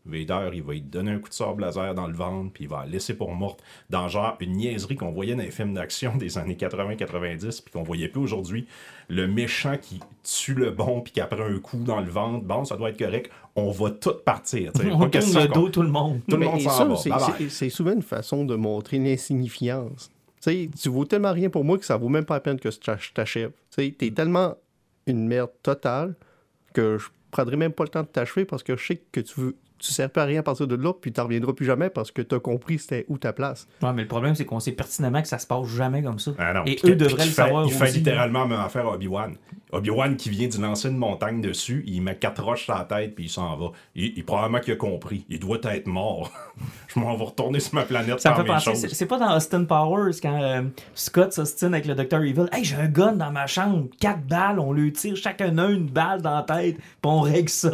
Vader, 0.06 0.48
il 0.54 0.62
va 0.62 0.72
lui 0.72 0.80
donner 0.80 1.10
un 1.10 1.18
coup 1.18 1.28
de 1.28 1.34
sable 1.34 1.60
laser 1.60 1.94
dans 1.94 2.06
le 2.06 2.14
ventre, 2.14 2.50
puis 2.54 2.64
il 2.64 2.70
va 2.70 2.84
la 2.84 2.92
laisser 2.92 3.12
pour 3.12 3.34
morte 3.34 3.62
dans 3.90 4.08
genre 4.08 4.36
une 4.40 4.52
niaiserie 4.52 4.96
qu'on 4.96 5.10
voyait 5.10 5.34
dans 5.34 5.42
les 5.42 5.50
films 5.50 5.74
d'action 5.74 6.16
des 6.16 6.38
années 6.38 6.54
80-90, 6.54 7.62
puis 7.62 7.72
qu'on 7.72 7.82
voyait 7.82 8.08
plus 8.08 8.22
aujourd'hui. 8.22 8.66
Le 9.08 9.26
méchant 9.26 9.76
qui 9.76 10.00
tue 10.22 10.54
le 10.54 10.70
bon, 10.70 11.02
puis 11.02 11.12
qui 11.12 11.20
après 11.20 11.42
un 11.42 11.58
coup 11.58 11.76
dans 11.84 12.00
le 12.00 12.08
ventre, 12.08 12.44
bon, 12.46 12.64
ça 12.64 12.78
doit 12.78 12.88
être 12.88 12.98
correct, 12.98 13.30
on 13.54 13.70
va 13.70 13.90
tout 13.90 14.14
partir. 14.24 14.72
t'sais. 14.72 14.86
On 14.90 15.10
tourne 15.10 15.42
le 15.42 15.48
dos 15.48 15.68
tout 15.68 15.82
le 15.82 15.90
monde. 15.90 16.20
Tout 16.26 16.38
le 16.38 16.46
monde 16.46 16.60
s'en 16.60 16.88
va. 16.88 16.96
C'est 17.50 17.68
souvent 17.68 17.92
une 17.92 18.02
façon 18.02 18.46
de 18.46 18.56
montrer 18.56 18.98
l'insignifiance. 18.98 20.10
Tu 20.40 20.50
sais, 20.50 20.70
tu 20.80 20.88
vaux 20.88 21.04
tellement 21.04 21.32
rien 21.32 21.50
pour 21.50 21.64
moi 21.64 21.78
que 21.78 21.84
ça 21.84 21.96
vaut 21.96 22.08
même 22.08 22.24
pas 22.24 22.34
la 22.34 22.40
peine 22.40 22.60
que 22.60 22.70
je 22.70 22.78
t'ach- 22.78 23.08
je 23.08 23.12
t'achève. 23.12 23.50
Tu 23.70 23.84
sais, 23.84 23.94
t'es 23.98 24.10
tellement 24.12 24.56
une 25.06 25.26
merde 25.26 25.50
totale 25.62 26.14
que 26.74 26.98
je 26.98 27.08
prendrai 27.30 27.56
même 27.56 27.72
pas 27.72 27.84
le 27.84 27.90
temps 27.90 28.02
de 28.02 28.08
t'achever 28.08 28.44
parce 28.44 28.62
que 28.62 28.76
je 28.76 28.86
sais 28.86 28.96
que 29.12 29.20
tu 29.20 29.40
veux, 29.40 29.56
tu 29.78 29.92
sers 29.92 30.10
pas 30.10 30.22
à 30.22 30.26
rien 30.26 30.40
à 30.40 30.42
partir 30.42 30.66
de 30.66 30.74
là, 30.76 30.92
puis 30.92 31.12
tu 31.12 31.20
reviendras 31.20 31.52
plus 31.52 31.66
jamais 31.66 31.90
parce 31.90 32.10
que 32.10 32.22
tu 32.22 32.34
as 32.34 32.40
compris 32.40 32.78
c'était 32.78 33.04
où 33.08 33.18
ta 33.18 33.32
place. 33.32 33.66
Ouais, 33.82 33.92
mais 33.92 34.02
le 34.02 34.08
problème, 34.08 34.34
c'est 34.34 34.44
qu'on 34.44 34.60
sait 34.60 34.72
pertinemment 34.72 35.22
que 35.22 35.28
ça 35.28 35.38
se 35.38 35.46
passe 35.46 35.66
jamais 35.68 36.02
comme 36.02 36.18
ça. 36.18 36.32
Ah 36.38 36.52
non, 36.52 36.64
Et 36.66 36.76
puis 36.76 36.90
eux 36.92 36.96
devraient 36.96 37.24
le 37.24 37.30
fait- 37.30 37.42
savoir 37.42 37.64
Il 37.66 37.72
fait 37.72 37.84
aussi, 37.84 37.98
littéralement 37.98 38.40
la 38.40 38.46
même 38.46 38.60
affaire 38.60 38.86
à 38.86 38.94
Obi-Wan. 38.94 39.36
Obi-Wan 39.70 40.16
qui 40.16 40.30
vient 40.30 40.48
d'y 40.48 40.58
lancer 40.60 40.88
une 40.88 40.96
montagne 40.96 41.40
dessus, 41.42 41.84
il 41.86 42.00
met 42.00 42.16
quatre 42.16 42.42
roches 42.42 42.64
sur 42.64 42.74
la 42.74 42.84
tête 42.84 43.14
puis 43.14 43.24
il 43.24 43.28
s'en 43.28 43.56
va. 43.56 43.66
Il, 43.94 44.12
il- 44.16 44.24
probablement 44.24 44.60
qu'il 44.60 44.72
a 44.72 44.76
compris. 44.76 45.24
Il 45.28 45.38
doit 45.40 45.58
être 45.64 45.86
mort. 45.86 46.32
Je 46.88 46.98
m'en 46.98 47.14
vais 47.16 47.24
retourner 47.24 47.60
sur 47.60 47.74
ma 47.74 47.82
planète 47.82 48.18
Ça 48.20 48.30
me 48.30 48.36
faire 48.36 48.44
fait 48.62 48.70
penser, 48.70 48.88
c'est 48.88 49.06
pas 49.06 49.18
dans 49.18 49.36
Austin 49.36 49.64
Powers 49.64 50.12
quand 50.22 50.42
euh, 50.42 50.62
Scott 50.94 51.32
s'ostine 51.32 51.74
avec 51.74 51.86
le 51.86 51.94
Dr. 51.94 52.22
Evil. 52.22 52.46
Hey, 52.52 52.64
j'ai 52.64 52.76
un 52.76 52.88
gun 52.88 53.12
dans 53.12 53.30
ma 53.30 53.46
chambre, 53.46 53.88
quatre 54.00 54.22
balles, 54.26 54.58
on 54.58 54.72
lui 54.72 54.92
tire 54.92 55.16
chacun 55.16 55.56
un 55.58 55.68
une 55.68 55.86
balle 55.86 56.22
dans 56.22 56.34
la 56.36 56.42
tête, 56.42 56.76
puis 56.76 56.84
on 57.04 57.20
règle 57.20 57.48
ça. 57.50 57.70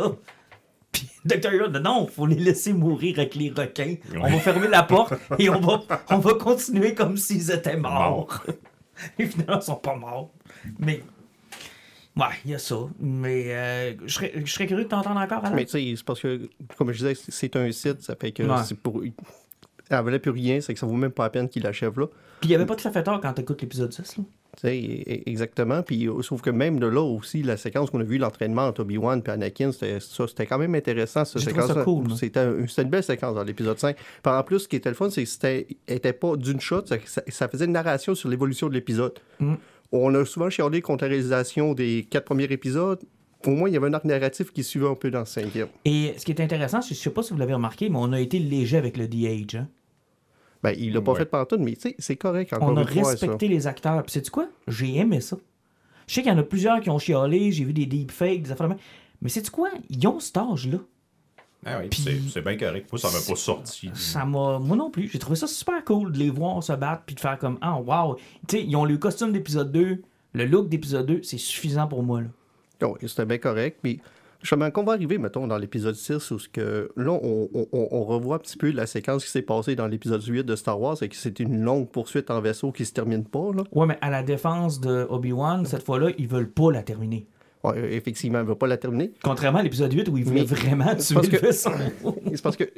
Puis 0.94 1.10
Dr. 1.26 1.68
Dit 1.70 1.80
non, 1.80 2.06
faut 2.06 2.24
les 2.26 2.36
laisser 2.36 2.72
mourir 2.72 3.18
avec 3.18 3.34
les 3.34 3.50
requins. 3.50 3.96
On 4.16 4.20
va 4.28 4.38
fermer 4.38 4.68
la 4.68 4.82
porte 4.84 5.12
et 5.38 5.50
on 5.50 5.60
va, 5.60 5.82
on 6.08 6.18
va 6.18 6.34
continuer 6.34 6.94
comme 6.94 7.16
s'ils 7.18 7.50
étaient 7.50 7.76
morts. 7.76 8.42
et 9.18 9.26
finalement, 9.26 9.58
ils 9.58 9.62
sont 9.62 9.76
pas 9.76 9.96
morts. 9.96 10.30
Mais. 10.78 11.02
Ouais, 12.16 12.26
il 12.44 12.52
y 12.52 12.54
a 12.54 12.58
ça. 12.60 12.76
Mais 13.00 13.44
euh, 13.48 13.94
je 14.06 14.14
serais 14.14 14.32
je 14.44 14.50
serais 14.52 14.66
curieux 14.68 14.84
de 14.84 14.88
t'entendre 14.88 15.18
encore, 15.20 15.44
Alain. 15.44 15.56
Mais 15.56 15.64
tu 15.64 15.72
sais, 15.72 15.94
c'est 15.96 16.04
parce 16.04 16.20
que, 16.20 16.48
comme 16.78 16.92
je 16.92 16.98
disais, 17.04 17.20
c'est 17.28 17.56
un 17.56 17.70
site, 17.72 18.02
ça 18.02 18.14
fait 18.14 18.30
que 18.30 18.44
Ouais. 18.44 18.56
c'est 18.64 18.78
pour. 18.78 19.02
Elle 19.90 20.04
valait 20.04 20.20
plus 20.20 20.30
rien, 20.30 20.60
c'est 20.60 20.72
que 20.72 20.80
ça 20.80 20.86
vaut 20.86 20.94
même 20.94 21.10
pas 21.10 21.24
la 21.24 21.30
peine 21.30 21.48
qu'il 21.48 21.64
l'achève 21.64 21.98
là. 21.98 22.06
Puis 22.40 22.48
il 22.48 22.52
y 22.52 22.54
avait 22.54 22.66
pas 22.66 22.76
de 22.76 22.80
fait 22.80 23.02
tort 23.02 23.20
quand 23.20 23.32
t'écoutes 23.32 23.60
l'épisode 23.62 23.92
6. 23.92 24.18
Là. 24.18 24.24
E- 24.62 24.68
e- 24.68 25.22
exactement. 25.26 25.82
Puis, 25.82 26.06
euh, 26.08 26.22
sauf 26.22 26.40
que 26.42 26.50
même 26.50 26.78
de 26.78 26.86
là 26.86 27.00
aussi, 27.02 27.42
la 27.42 27.56
séquence 27.56 27.90
qu'on 27.90 28.00
a 28.00 28.04
vue, 28.04 28.18
l'entraînement 28.18 28.66
entre 28.66 28.82
Obi-Wan 28.82 29.22
et 29.26 29.30
Anakin, 29.30 29.70
c'était 29.72 30.46
quand 30.46 30.58
même 30.58 30.74
intéressant, 30.74 31.24
cette 31.24 31.42
séquence. 31.42 31.72
cool. 31.84 32.14
C'était 32.16 32.40
un- 32.40 32.66
c'était 32.68 32.82
une 32.82 32.90
belle 32.90 33.02
séquence 33.02 33.34
dans 33.34 33.44
l'épisode 33.44 33.78
5. 33.78 33.96
Puis 33.96 34.32
en 34.32 34.42
plus, 34.42 34.60
ce 34.60 34.68
qui 34.68 34.76
était 34.76 34.88
le 34.90 34.94
fun, 34.94 35.10
c'est 35.10 35.24
que 35.24 35.28
c'était 35.28 35.66
était 35.88 36.12
pas 36.12 36.36
d'une 36.36 36.60
shot, 36.60 36.84
ça, 36.86 37.48
faisait 37.48 37.64
une 37.64 37.72
narration 37.72 38.14
sur 38.14 38.28
l'évolution 38.28 38.68
de 38.68 38.74
l'épisode. 38.74 39.18
Mm. 39.40 39.54
On 39.92 40.14
a 40.14 40.24
souvent 40.24 40.50
chialé 40.50 40.80
contre 40.80 41.04
la 41.04 41.08
réalisation 41.10 41.72
des 41.74 42.06
quatre 42.08 42.24
premiers 42.24 42.44
épisodes. 42.44 43.00
Au 43.46 43.50
moins, 43.50 43.68
il 43.68 43.74
y 43.74 43.76
avait 43.76 43.88
un 43.88 43.92
arc 43.94 44.04
narratif 44.04 44.50
qui 44.52 44.64
suivait 44.64 44.88
un 44.88 44.94
peu 44.94 45.10
dans 45.10 45.20
le 45.20 45.26
cinquième. 45.26 45.68
Et 45.84 46.14
ce 46.16 46.24
qui 46.24 46.32
est 46.32 46.40
intéressant, 46.40 46.80
je 46.80 46.94
sais 46.94 47.10
pas 47.10 47.22
si 47.22 47.32
vous 47.32 47.38
l'avez 47.38 47.52
remarqué, 47.54 47.90
mais 47.90 47.98
on 48.00 48.12
a 48.12 48.20
été 48.20 48.38
léger 48.38 48.78
avec 48.78 48.96
le 48.96 49.06
DH. 49.06 49.56
Hein? 49.56 49.68
Ben, 50.64 50.74
il 50.78 50.92
l'a 50.94 51.00
pas 51.02 51.12
Ouais. 51.12 51.18
fait 51.18 51.24
pantoute, 51.26 51.60
mais 51.60 51.76
tu 51.76 51.94
c'est 51.98 52.16
correct 52.16 52.52
encore 52.54 52.68
On 52.70 52.76
a 52.76 52.80
une 52.82 52.88
fois, 52.88 53.04
ça. 53.04 53.10
respecté 53.10 53.48
les 53.48 53.66
acteurs. 53.66 54.02
Puis 54.02 54.12
sais-tu 54.12 54.30
quoi? 54.30 54.48
J'ai 54.66 54.96
aimé 54.96 55.20
ça. 55.20 55.36
Je 56.06 56.14
sais 56.14 56.22
qu'il 56.22 56.32
y 56.32 56.34
en 56.34 56.38
a 56.38 56.42
plusieurs 56.42 56.80
qui 56.80 56.90
ont 56.90 56.98
chialé, 56.98 57.52
j'ai 57.52 57.64
vu 57.64 57.72
des 57.72 57.86
deepfakes, 57.86 58.42
des 58.42 58.52
affaires 58.52 58.68
de. 58.70 58.74
Mais 59.22 59.28
sais-tu 59.28 59.50
quoi? 59.50 59.70
Ils 59.90 60.06
ont 60.08 60.18
cet 60.20 60.36
âge-là. 60.38 60.78
Ah 61.66 61.78
oui, 61.80 61.88
Puis- 61.88 62.02
c'est 62.02 62.18
c'est 62.30 62.42
bien 62.42 62.56
correct. 62.58 62.88
Moi, 62.92 62.98
ça 62.98 63.08
m'a 63.08 63.24
pas 63.26 63.36
sorti. 63.36 63.90
Ça 63.94 64.24
m'a. 64.24 64.58
Moi 64.58 64.76
non 64.76 64.90
plus. 64.90 65.08
J'ai 65.08 65.18
trouvé 65.18 65.36
ça 65.36 65.46
super 65.46 65.82
cool 65.84 66.12
de 66.12 66.18
les 66.18 66.28
voir 66.30 66.62
se 66.62 66.72
battre 66.72 67.02
puis 67.06 67.14
de 67.14 67.20
faire 67.20 67.38
comme 67.38 67.58
Ah, 67.62 67.78
wow. 67.78 68.16
Tu 68.48 68.56
sais, 68.58 68.64
ils 68.64 68.76
ont 68.76 68.84
le 68.84 68.96
costume 68.98 69.32
d'épisode 69.32 69.72
2, 69.72 70.02
le 70.34 70.44
look 70.46 70.68
d'épisode 70.68 71.06
2, 71.06 71.22
c'est 71.22 71.38
suffisant 71.38 71.86
pour 71.88 72.02
moi. 72.02 72.20
Là. 72.22 72.28
Oui, 72.88 72.98
c'était 73.08 73.24
bien 73.24 73.38
correct. 73.38 73.78
Puis, 73.82 74.00
justement, 74.44 74.70
qu'on 74.70 74.84
va 74.84 74.92
arriver, 74.92 75.18
mettons, 75.18 75.46
dans 75.48 75.58
l'épisode 75.58 75.96
6, 75.96 76.30
où 76.30 76.38
ce 76.38 76.48
que, 76.48 76.90
là, 76.96 77.10
on, 77.10 77.48
on- 77.52 77.66
on- 77.72 77.88
on 77.90 78.04
revoit 78.04 78.36
un 78.36 78.38
petit 78.38 78.56
peu 78.56 78.70
la 78.70 78.86
séquence 78.86 79.24
qui 79.24 79.30
s'est 79.30 79.42
passée 79.42 79.74
dans 79.74 79.88
l'épisode 79.88 80.22
8 80.24 80.44
de 80.44 80.54
Star 80.54 80.80
Wars, 80.80 80.96
et 81.02 81.08
que 81.08 81.16
c'est 81.16 81.40
une 81.40 81.62
longue 81.62 81.88
poursuite 81.88 82.30
en 82.30 82.40
vaisseau 82.40 82.70
qui 82.70 82.84
se 82.84 82.92
termine 82.92 83.24
pas, 83.24 83.50
là. 83.56 83.64
Ouais, 83.72 83.86
mais 83.86 83.98
à 84.00 84.10
la 84.10 84.22
défense 84.22 84.80
de 84.80 85.06
Obi-Wan, 85.10 85.64
cette 85.66 85.82
fois-là, 85.84 86.10
ils 86.18 86.28
veulent 86.28 86.50
pas 86.50 86.70
la 86.70 86.82
terminer. 86.82 87.26
Ouais, 87.64 87.72
euh, 87.78 87.88
effectivement, 87.92 88.38
elle 88.40 88.44
ne 88.44 88.48
va 88.50 88.56
pas 88.56 88.66
la 88.66 88.76
terminer. 88.76 89.12
Contrairement 89.22 89.60
à 89.60 89.62
l'épisode 89.62 89.90
8 89.90 90.08
où 90.10 90.18
ils 90.18 90.24
voulaient 90.24 90.40
Mais- 90.40 90.46
vraiment 90.46 90.94
tuer 90.96 91.14
parce 91.14 91.30
le 91.30 91.38
que- 91.38 91.46
vaisseau. 91.46 91.70
c'est 92.34 92.42
parce 92.42 92.56
que 92.58 92.64
euh, 92.64 92.68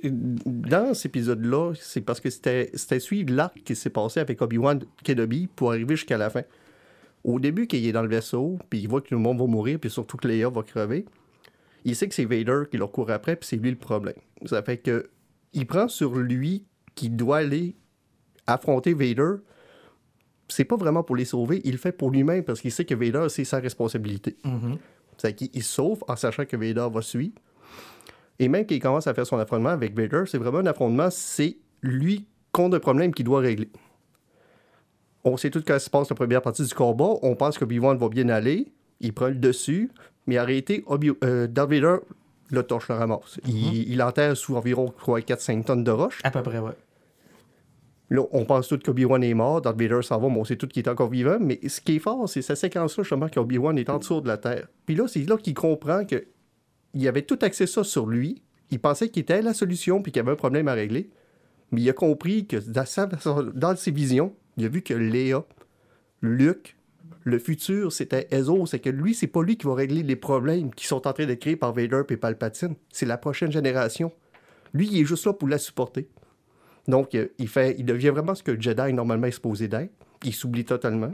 dans 0.45 0.95
cet 0.95 1.07
épisode-là, 1.07 1.73
c'est 1.81 2.03
parce 2.03 2.21
que 2.21 2.31
c'était 2.31 2.71
c'était 2.75 3.01
suivre 3.01 3.35
l'arc 3.35 3.61
qui 3.65 3.75
s'est 3.75 3.91
passé 3.91 4.21
avec 4.21 4.41
Obi-Wan 4.41 4.81
Kenobi 5.03 5.49
pour 5.57 5.71
arriver 5.73 5.97
jusqu'à 5.97 6.17
la 6.17 6.31
fin. 6.31 6.43
Au 7.25 7.41
début, 7.41 7.67
qu'il 7.67 7.85
est 7.85 7.91
dans 7.91 8.03
le 8.03 8.09
vaisseau, 8.09 8.59
puis 8.71 8.79
il 8.79 8.89
voit 8.89 9.01
que 9.01 9.09
tout 9.09 9.15
le 9.17 9.21
monde 9.21 9.41
va 9.41 9.47
mourir, 9.47 9.81
puis 9.81 9.91
surtout 9.91 10.17
que 10.17 10.29
Leia 10.29 10.49
va 10.49 10.63
crever, 10.63 11.05
il 11.87 11.95
sait 11.95 12.09
que 12.09 12.15
c'est 12.15 12.25
Vader 12.25 12.65
qui 12.69 12.77
leur 12.77 12.91
court 12.91 13.11
après, 13.11 13.37
puis 13.37 13.49
c'est 13.49 13.57
lui 13.57 13.71
le 13.71 13.77
problème. 13.77 14.17
Ça 14.45 14.61
fait 14.63 14.79
que 14.79 15.09
il 15.53 15.67
prend 15.67 15.89
sur 15.89 16.17
lui 16.17 16.67
qu'il 16.97 17.15
doit 17.17 17.39
aller 17.39 17.77
affronter 18.47 18.93
Vader. 18.93 19.37
C'est 20.49 20.65
pas 20.65 20.77
vraiment 20.77 21.05
pour 21.05 21.15
les 21.15 21.25
sauver, 21.25 21.61
il 21.65 21.73
le 21.73 21.79
fait 21.79 21.93
pour 21.93 22.11
lui-même 22.11 22.43
parce 22.43 22.61
qu'il 22.61 22.73
sait 22.73 22.85
que 22.85 22.95
Vader, 22.95 23.29
c'est 23.29 23.45
sa 23.45 23.61
responsabilité. 23.61 24.37
Mhm. 24.45 24.79
C'est 25.17 25.35
qu'il 25.35 25.63
sauve 25.63 26.03
en 26.09 26.17
sachant 26.17 26.45
que 26.45 26.57
Vader 26.57 26.89
va 26.93 27.03
suivre. 27.03 27.35
Et 28.39 28.49
même 28.49 28.67
qu'il 28.67 28.81
commence 28.81 29.07
à 29.07 29.15
faire 29.15 29.27
son 29.27 29.39
affrontement 29.39 29.71
avec 29.71 29.97
Vader, 29.97 30.25
c'est 30.27 30.39
vraiment 30.39 30.59
un 30.59 30.67
affrontement, 30.67 31.09
c'est 31.11 31.57
lui 31.83 32.27
contre 32.51 32.77
un 32.77 32.81
problème 32.81 33.15
qu'il 33.15 33.25
doit 33.25 33.41
régler. 33.41 33.71
On 35.25 35.37
sait 35.37 35.51
tout 35.51 35.63
quand 35.65 35.79
se 35.79 35.89
passe 35.89 36.11
la 36.11 36.17
première 36.17 36.43
partie 36.43 36.65
du 36.65 36.75
combat, 36.75 37.15
on 37.23 37.37
pense 37.37 37.57
que 37.59 37.65
Obi-Wan 37.65 37.97
va 37.97 38.09
bien 38.09 38.29
aller, 38.29 38.73
il 39.01 39.13
prend 39.13 39.29
le 39.29 39.37
dessus, 39.37 39.91
mais 40.27 40.37
arrêté, 40.39 40.83
Obi 40.87 41.11
euh, 41.25 41.47
Darth 41.47 41.71
Vader 41.71 41.97
le 42.51 42.63
torche 42.63 42.89
le 42.89 42.95
ramasse. 42.95 43.41
il, 43.47 43.91
il 43.91 44.01
enterre 44.03 44.37
sous 44.37 44.55
environ 44.57 44.93
4-5 45.05 45.65
tonnes 45.65 45.83
de 45.85 45.91
roches. 45.91 46.21
À 46.23 46.31
peu 46.31 46.43
près, 46.43 46.59
ouais. 46.61 46.73
Là, 48.09 48.23
on 48.31 48.45
pense 48.45 48.69
tout 48.69 48.79
qu'Obi-Wan 48.79 49.25
est 49.25 49.35
mort, 49.35 49.61
Darth 49.61 49.77
Vader 49.81 50.01
s'en 50.03 50.19
va, 50.21 50.29
mais 50.29 50.39
on 50.39 50.45
sait 50.45 50.55
tout 50.55 50.69
qu'il 50.69 50.85
est 50.85 50.89
encore 50.89 51.09
vivant. 51.11 51.39
Mais 51.41 51.59
ce 51.67 51.81
qui 51.81 51.97
est 51.97 51.99
fort, 51.99 52.29
c'est 52.29 52.41
cette 52.43 52.57
séquence-là, 52.59 53.03
justement, 53.03 53.29
qu'Obi-Wan 53.29 53.77
est 53.79 53.91
en 53.91 53.99
dessous 53.99 54.21
de 54.21 54.29
la 54.29 54.39
Terre. 54.39 54.69
Puis 54.87 54.95
là, 54.95 55.09
c'est 55.09 55.29
là 55.29 55.37
qu'il 55.37 55.55
comprend 55.55 56.05
que 56.05 56.25
il 56.95 57.09
avait 57.09 57.23
tout 57.23 57.39
axé 57.43 57.67
ça 57.67 57.83
sur 57.83 58.07
lui. 58.07 58.43
Il 58.71 58.79
pensait 58.79 59.09
qu'il 59.09 59.23
était 59.23 59.43
la 59.43 59.55
solution, 59.55 60.01
puis 60.03 60.13
qu'il 60.13 60.21
y 60.21 60.23
avait 60.25 60.33
un 60.33 60.37
problème 60.37 60.69
à 60.69 60.75
régler. 60.75 61.11
Mais 61.73 61.81
il 61.81 61.91
a 61.91 61.93
compris 61.93 62.47
que 62.47 62.57
dans, 62.59 62.87
sa- 62.87 63.07
dans 63.07 63.75
ses 63.75 63.91
visions, 63.91 64.33
il 64.57 64.67
a 64.67 64.69
vu 64.69 64.83
que 64.83 64.95
Léa, 64.95 65.45
Luke, 66.23 66.76
le 67.27 67.41
futur, 67.41 67.93
c'était 67.93 68.29
Ezzo. 68.31 68.67
C'est 68.67 68.79
que 68.79 68.89
lui, 68.89 69.13
c'est 69.13 69.27
pas 69.27 69.43
lui 69.43 69.57
qui 69.57 69.67
va 69.67 69.75
régler 69.75 70.05
les 70.05 70.15
problèmes 70.15 70.73
qui 70.73 70.87
sont 70.87 71.09
en 71.09 71.13
train 71.13 71.27
d'être 71.27 71.41
créés 71.41 71.57
par 71.57 71.73
Vader 71.73 72.03
et 72.09 72.17
Palpatine. 72.17 72.77
C'est 72.93 73.05
la 73.05 73.19
prochaine 73.19 73.51
génération. 73.51 74.13
Lui, 74.73 74.87
il 74.93 75.01
est 75.01 75.05
juste 75.05 75.27
là 75.27 75.33
pour 75.33 75.49
la 75.49 75.59
supporter. 75.59 76.09
Donc, 76.87 77.17
euh, 77.17 77.27
il, 77.39 77.49
fait, 77.49 77.75
il 77.79 77.85
devient 77.85 78.11
vraiment 78.11 78.37
ce 78.37 78.45
que 78.45 78.53
le 78.53 78.61
Jedi 78.61 78.93
normalement 78.93 79.27
est 79.27 79.33
supposé 79.33 79.67
d'être. 79.67 79.91
Il 80.23 80.33
s'oublie 80.33 80.65
totalement. 80.65 81.11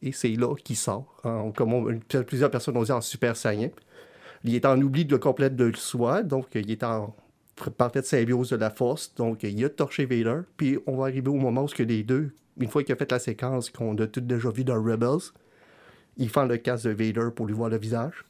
Et 0.00 0.12
c'est 0.12 0.34
là 0.34 0.54
qu'il 0.56 0.76
sort, 0.76 1.20
en- 1.24 1.52
comme 1.52 2.00
plusieurs 2.26 2.50
personnes 2.50 2.78
ont 2.78 2.82
dit, 2.82 2.92
en 2.92 3.02
super 3.02 3.36
saiyan. 3.36 3.68
Il 4.44 4.54
est 4.54 4.64
en 4.64 4.80
oubli 4.80 5.04
de 5.04 5.18
complète 5.18 5.56
de 5.56 5.70
soi, 5.76 6.22
donc 6.22 6.56
euh, 6.56 6.60
il 6.60 6.70
est 6.70 6.82
en 6.84 7.14
parfaite 7.76 8.06
symbiose 8.06 8.48
de 8.48 8.56
la 8.56 8.70
force. 8.70 9.14
Donc, 9.14 9.44
euh, 9.44 9.48
il 9.50 9.62
a 9.62 9.68
torché 9.68 10.06
Vader. 10.06 10.40
Puis, 10.56 10.78
on 10.86 10.96
va 10.96 11.04
arriver 11.04 11.28
au 11.28 11.34
moment 11.34 11.64
où 11.64 11.68
ce 11.68 11.74
que 11.74 11.82
les 11.82 12.02
deux, 12.02 12.32
une 12.60 12.68
fois 12.68 12.82
qu'il 12.82 12.92
a 12.92 12.96
fait 12.96 13.10
la 13.10 13.18
séquence 13.18 13.70
qu'on 13.70 13.96
a 13.98 14.06
tout 14.06 14.20
déjà 14.20 14.50
vu 14.50 14.64
dans 14.64 14.82
Rebels, 14.82 15.32
il 16.16 16.28
fend 16.28 16.44
le 16.44 16.56
casque 16.56 16.86
de 16.86 16.90
Vader 16.90 17.28
pour 17.34 17.46
lui 17.46 17.54
voir 17.54 17.70
le 17.70 17.78
visage. 17.78 18.24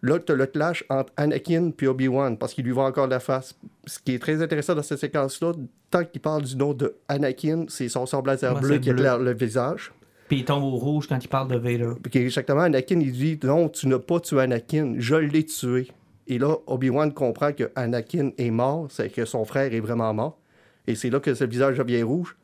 Là, 0.00 0.18
tu 0.20 0.30
as 0.30 0.36
le 0.36 0.46
clash 0.46 0.84
entre 0.88 1.12
Anakin 1.16 1.72
et 1.80 1.86
Obi-Wan 1.86 2.38
parce 2.38 2.54
qu'il 2.54 2.64
lui 2.64 2.70
voit 2.72 2.86
encore 2.86 3.08
la 3.08 3.18
face. 3.18 3.58
Ce 3.84 3.98
qui 3.98 4.14
est 4.14 4.18
très 4.20 4.40
intéressant 4.40 4.74
dans 4.74 4.82
cette 4.82 5.00
séquence-là, 5.00 5.52
tant 5.90 6.04
qu'il 6.04 6.20
parle 6.20 6.42
du 6.42 6.56
nom 6.56 6.72
de 6.72 6.94
Anakin, 7.08 7.64
c'est 7.68 7.88
son 7.88 8.06
sort 8.06 8.24
laser 8.24 8.54
Ouais, 8.54 8.60
bleu 8.60 8.78
qui 8.78 8.90
éclaire 8.90 9.18
le 9.18 9.34
visage. 9.34 9.92
Puis 10.28 10.38
il 10.38 10.44
tombe 10.44 10.62
au 10.62 10.76
rouge 10.76 11.08
quand 11.08 11.18
il 11.22 11.28
parle 11.28 11.48
de 11.48 11.56
Vader. 11.56 11.94
Puis 12.00 12.20
exactement, 12.20 12.60
Anakin, 12.60 13.00
il 13.00 13.12
dit 13.12 13.40
Non, 13.42 13.68
tu 13.68 13.88
n'as 13.88 13.98
pas 13.98 14.20
tué 14.20 14.40
Anakin, 14.40 14.94
je 14.98 15.16
l'ai 15.16 15.44
tué. 15.44 15.88
Et 16.28 16.38
là, 16.38 16.56
Obi-Wan 16.66 17.12
comprend 17.12 17.52
que 17.52 17.70
Anakin 17.74 18.30
est 18.38 18.50
mort, 18.50 18.86
c'est 18.90 19.08
que 19.08 19.24
son 19.24 19.44
frère 19.44 19.74
est 19.74 19.80
vraiment 19.80 20.14
mort. 20.14 20.38
Et 20.86 20.94
c'est 20.94 21.10
là 21.10 21.18
que 21.18 21.34
ce 21.34 21.44
visage 21.44 21.78
devient 21.78 22.02
rouge. 22.02 22.36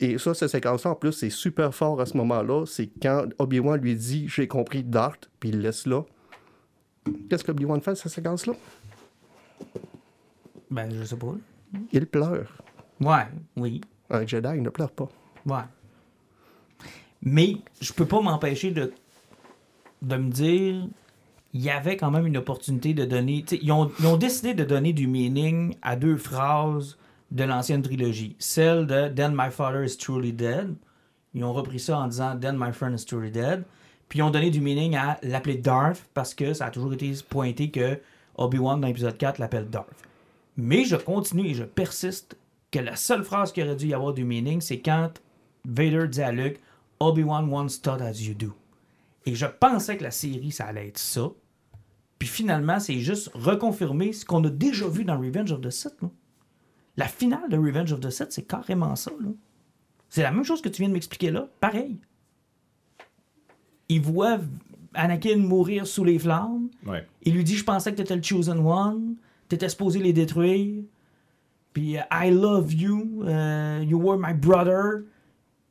Et 0.00 0.18
ça, 0.18 0.32
cette 0.34 0.50
séquence-là, 0.50 0.92
en 0.92 0.94
plus, 0.94 1.12
c'est 1.12 1.30
super 1.30 1.74
fort 1.74 2.00
à 2.00 2.06
ce 2.06 2.16
moment-là. 2.16 2.64
C'est 2.66 2.88
quand 3.02 3.26
Obi-Wan 3.38 3.80
lui 3.80 3.96
dit 3.96 4.28
J'ai 4.28 4.46
compris 4.46 4.84
Darth, 4.84 5.28
puis 5.40 5.48
il 5.48 5.56
le 5.56 5.62
laisse 5.62 5.86
là. 5.86 6.02
Qu'est-ce 7.28 7.42
que 7.42 7.50
Obi-Wan 7.50 7.80
fait, 7.80 7.94
cette 7.94 8.12
séquence-là? 8.12 8.52
Ben, 10.70 10.88
je 10.92 11.02
sais 11.04 11.16
pas. 11.16 11.34
Il 11.92 12.06
pleure. 12.06 12.62
Ouais, 13.00 13.26
oui. 13.56 13.80
Un 14.10 14.26
Jedi, 14.26 14.48
il 14.54 14.62
ne 14.62 14.70
pleure 14.70 14.90
pas. 14.90 15.08
Ouais. 15.46 15.64
Mais 17.22 17.56
je 17.80 17.92
peux 17.92 18.06
pas 18.06 18.20
m'empêcher 18.20 18.70
de, 18.70 18.92
de 20.02 20.16
me 20.16 20.30
dire 20.30 20.86
il 21.54 21.62
y 21.62 21.70
avait 21.70 21.96
quand 21.96 22.10
même 22.10 22.26
une 22.26 22.36
opportunité 22.36 22.94
de 22.94 23.04
donner. 23.04 23.44
Ils 23.50 23.72
ont, 23.72 23.90
ils 23.98 24.06
ont 24.06 24.16
décidé 24.16 24.54
de 24.54 24.64
donner 24.64 24.92
du 24.92 25.06
meaning 25.06 25.74
à 25.82 25.96
deux 25.96 26.16
phrases 26.16 26.98
de 27.30 27.44
l'ancienne 27.44 27.82
trilogie. 27.82 28.36
Celle 28.38 28.86
de 28.86 29.08
Then 29.08 29.34
my 29.34 29.50
father 29.50 29.84
is 29.84 29.96
truly 29.96 30.32
dead. 30.32 30.74
Ils 31.34 31.44
ont 31.44 31.52
repris 31.52 31.80
ça 31.80 31.98
en 31.98 32.08
disant 32.08 32.38
Then 32.38 32.56
my 32.58 32.72
friend 32.72 32.98
is 32.98 33.04
truly 33.04 33.30
dead. 33.30 33.64
Puis 34.08 34.20
ils 34.20 34.22
ont 34.22 34.30
donné 34.30 34.50
du 34.50 34.60
meaning 34.60 34.96
à 34.96 35.18
l'appeler 35.22 35.56
Darth 35.56 36.02
parce 36.14 36.34
que 36.34 36.54
ça 36.54 36.66
a 36.66 36.70
toujours 36.70 36.94
été 36.94 37.12
pointé 37.28 37.70
que 37.70 37.98
Obi-Wan 38.36 38.80
dans 38.80 38.86
l'épisode 38.86 39.18
4 39.18 39.38
l'appelle 39.38 39.68
Darth. 39.68 39.88
Mais 40.56 40.84
je 40.84 40.96
continue 40.96 41.48
et 41.48 41.54
je 41.54 41.64
persiste 41.64 42.36
que 42.70 42.78
la 42.78 42.96
seule 42.96 43.24
phrase 43.24 43.52
qui 43.52 43.62
aurait 43.62 43.76
dû 43.76 43.88
y 43.88 43.94
avoir 43.94 44.14
du 44.14 44.24
meaning, 44.24 44.60
c'est 44.60 44.80
quand 44.80 45.10
Vader 45.66 46.08
dit 46.08 46.22
à 46.22 46.32
Luke 46.32 46.60
Obi-Wan 47.00 47.52
once 47.52 47.80
thought 47.80 48.00
as 48.00 48.20
you 48.20 48.34
do. 48.34 48.54
Et 49.26 49.34
je 49.34 49.46
pensais 49.46 49.96
que 49.96 50.04
la 50.04 50.10
série, 50.10 50.50
ça 50.50 50.66
allait 50.66 50.88
être 50.88 50.98
ça. 50.98 51.30
Puis 52.18 52.28
finalement, 52.28 52.80
c'est 52.80 52.98
juste 52.98 53.30
reconfirmer 53.34 54.12
ce 54.12 54.24
qu'on 54.24 54.42
a 54.44 54.50
déjà 54.50 54.88
vu 54.88 55.04
dans 55.04 55.18
Revenge 55.18 55.52
of 55.52 55.60
the 55.60 55.70
Sith. 55.70 55.94
La 56.98 57.06
finale 57.08 57.48
de 57.48 57.56
Revenge 57.56 57.92
of 57.94 58.00
the 58.00 58.10
Sith, 58.10 58.26
c'est 58.32 58.42
carrément 58.46 58.94
ça. 58.96 59.10
là. 59.20 59.28
C'est 60.10 60.22
la 60.22 60.30
même 60.32 60.44
chose 60.44 60.60
que 60.60 60.68
tu 60.68 60.82
viens 60.82 60.88
de 60.88 60.94
m'expliquer 60.94 61.30
là. 61.30 61.48
Pareil. 61.60 61.96
Il 63.88 64.00
voit 64.02 64.38
Anakin 64.94 65.36
mourir 65.38 65.86
sous 65.86 66.04
les 66.04 66.18
flammes. 66.18 66.68
Ouais. 66.86 67.06
Il 67.22 67.34
lui 67.34 67.44
dit 67.44 67.56
Je 67.56 67.64
pensais 67.64 67.90
que 67.92 67.96
tu 67.96 68.02
étais 68.02 68.16
le 68.16 68.22
Chosen 68.22 68.58
One. 68.58 69.14
Tu 69.48 69.54
étais 69.54 69.68
supposé 69.68 69.98
les 70.00 70.12
détruire. 70.12 70.82
Puis 71.72 71.96
euh, 71.98 72.02
I 72.12 72.30
love 72.30 72.72
you. 72.74 73.22
euh, 73.24 73.82
you 73.86 73.98
were 74.00 74.18
my 74.18 74.34
brother. 74.34 75.02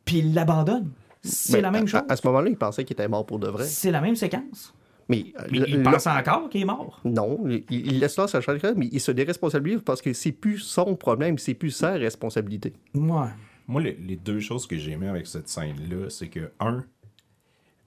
Puis 0.05 0.19
il 0.19 0.33
l'abandonne. 0.33 0.91
C'est 1.23 1.59
la 1.61 1.71
même 1.71 1.83
à- 1.83 1.87
chose. 1.87 2.01
À, 2.07 2.13
à 2.13 2.15
ce 2.15 2.25
moment-là, 2.27 2.49
il 2.49 2.57
pensait 2.57 2.85
qu'il 2.85 2.93
était 2.93 3.07
mort 3.07 3.25
pour 3.25 3.39
de 3.39 3.47
vrai. 3.49 3.65
C'est 3.65 3.91
la 3.91 3.99
même 4.01 4.15
séquence. 4.15 4.73
Mais, 5.09 5.25
euh, 5.39 5.43
il 5.51 5.81
là- 5.83 5.91
pense 5.91 6.07
encore 6.07 6.49
qu'il 6.49 6.61
est 6.61 6.65
mort? 6.65 6.99
Non, 7.05 7.39
il, 7.47 7.63
il 7.69 7.99
laisse 7.99 8.17
là 8.17 8.27
sa 8.27 8.41
charge, 8.41 8.59
mais 8.75 8.89
il 8.91 8.99
se 8.99 9.11
déresponsabilise 9.11 9.79
parce 9.85 10.01
que 10.01 10.11
c'est 10.13 10.31
plus 10.33 10.59
son 10.59 10.95
problème, 10.95 11.37
c'est 11.37 11.53
plus 11.53 11.71
sa 11.71 11.93
responsabilité. 11.93 12.73
Ouais. 12.93 13.27
Moi, 13.69 13.81
les, 13.81 13.93
les 13.95 14.15
deux 14.15 14.39
choses 14.39 14.65
que 14.67 14.77
j'ai 14.77 14.91
aimées 14.91 15.07
avec 15.09 15.27
cette 15.27 15.47
scène-là, 15.49 16.09
c'est 16.09 16.27
que, 16.27 16.51
un, 16.59 16.83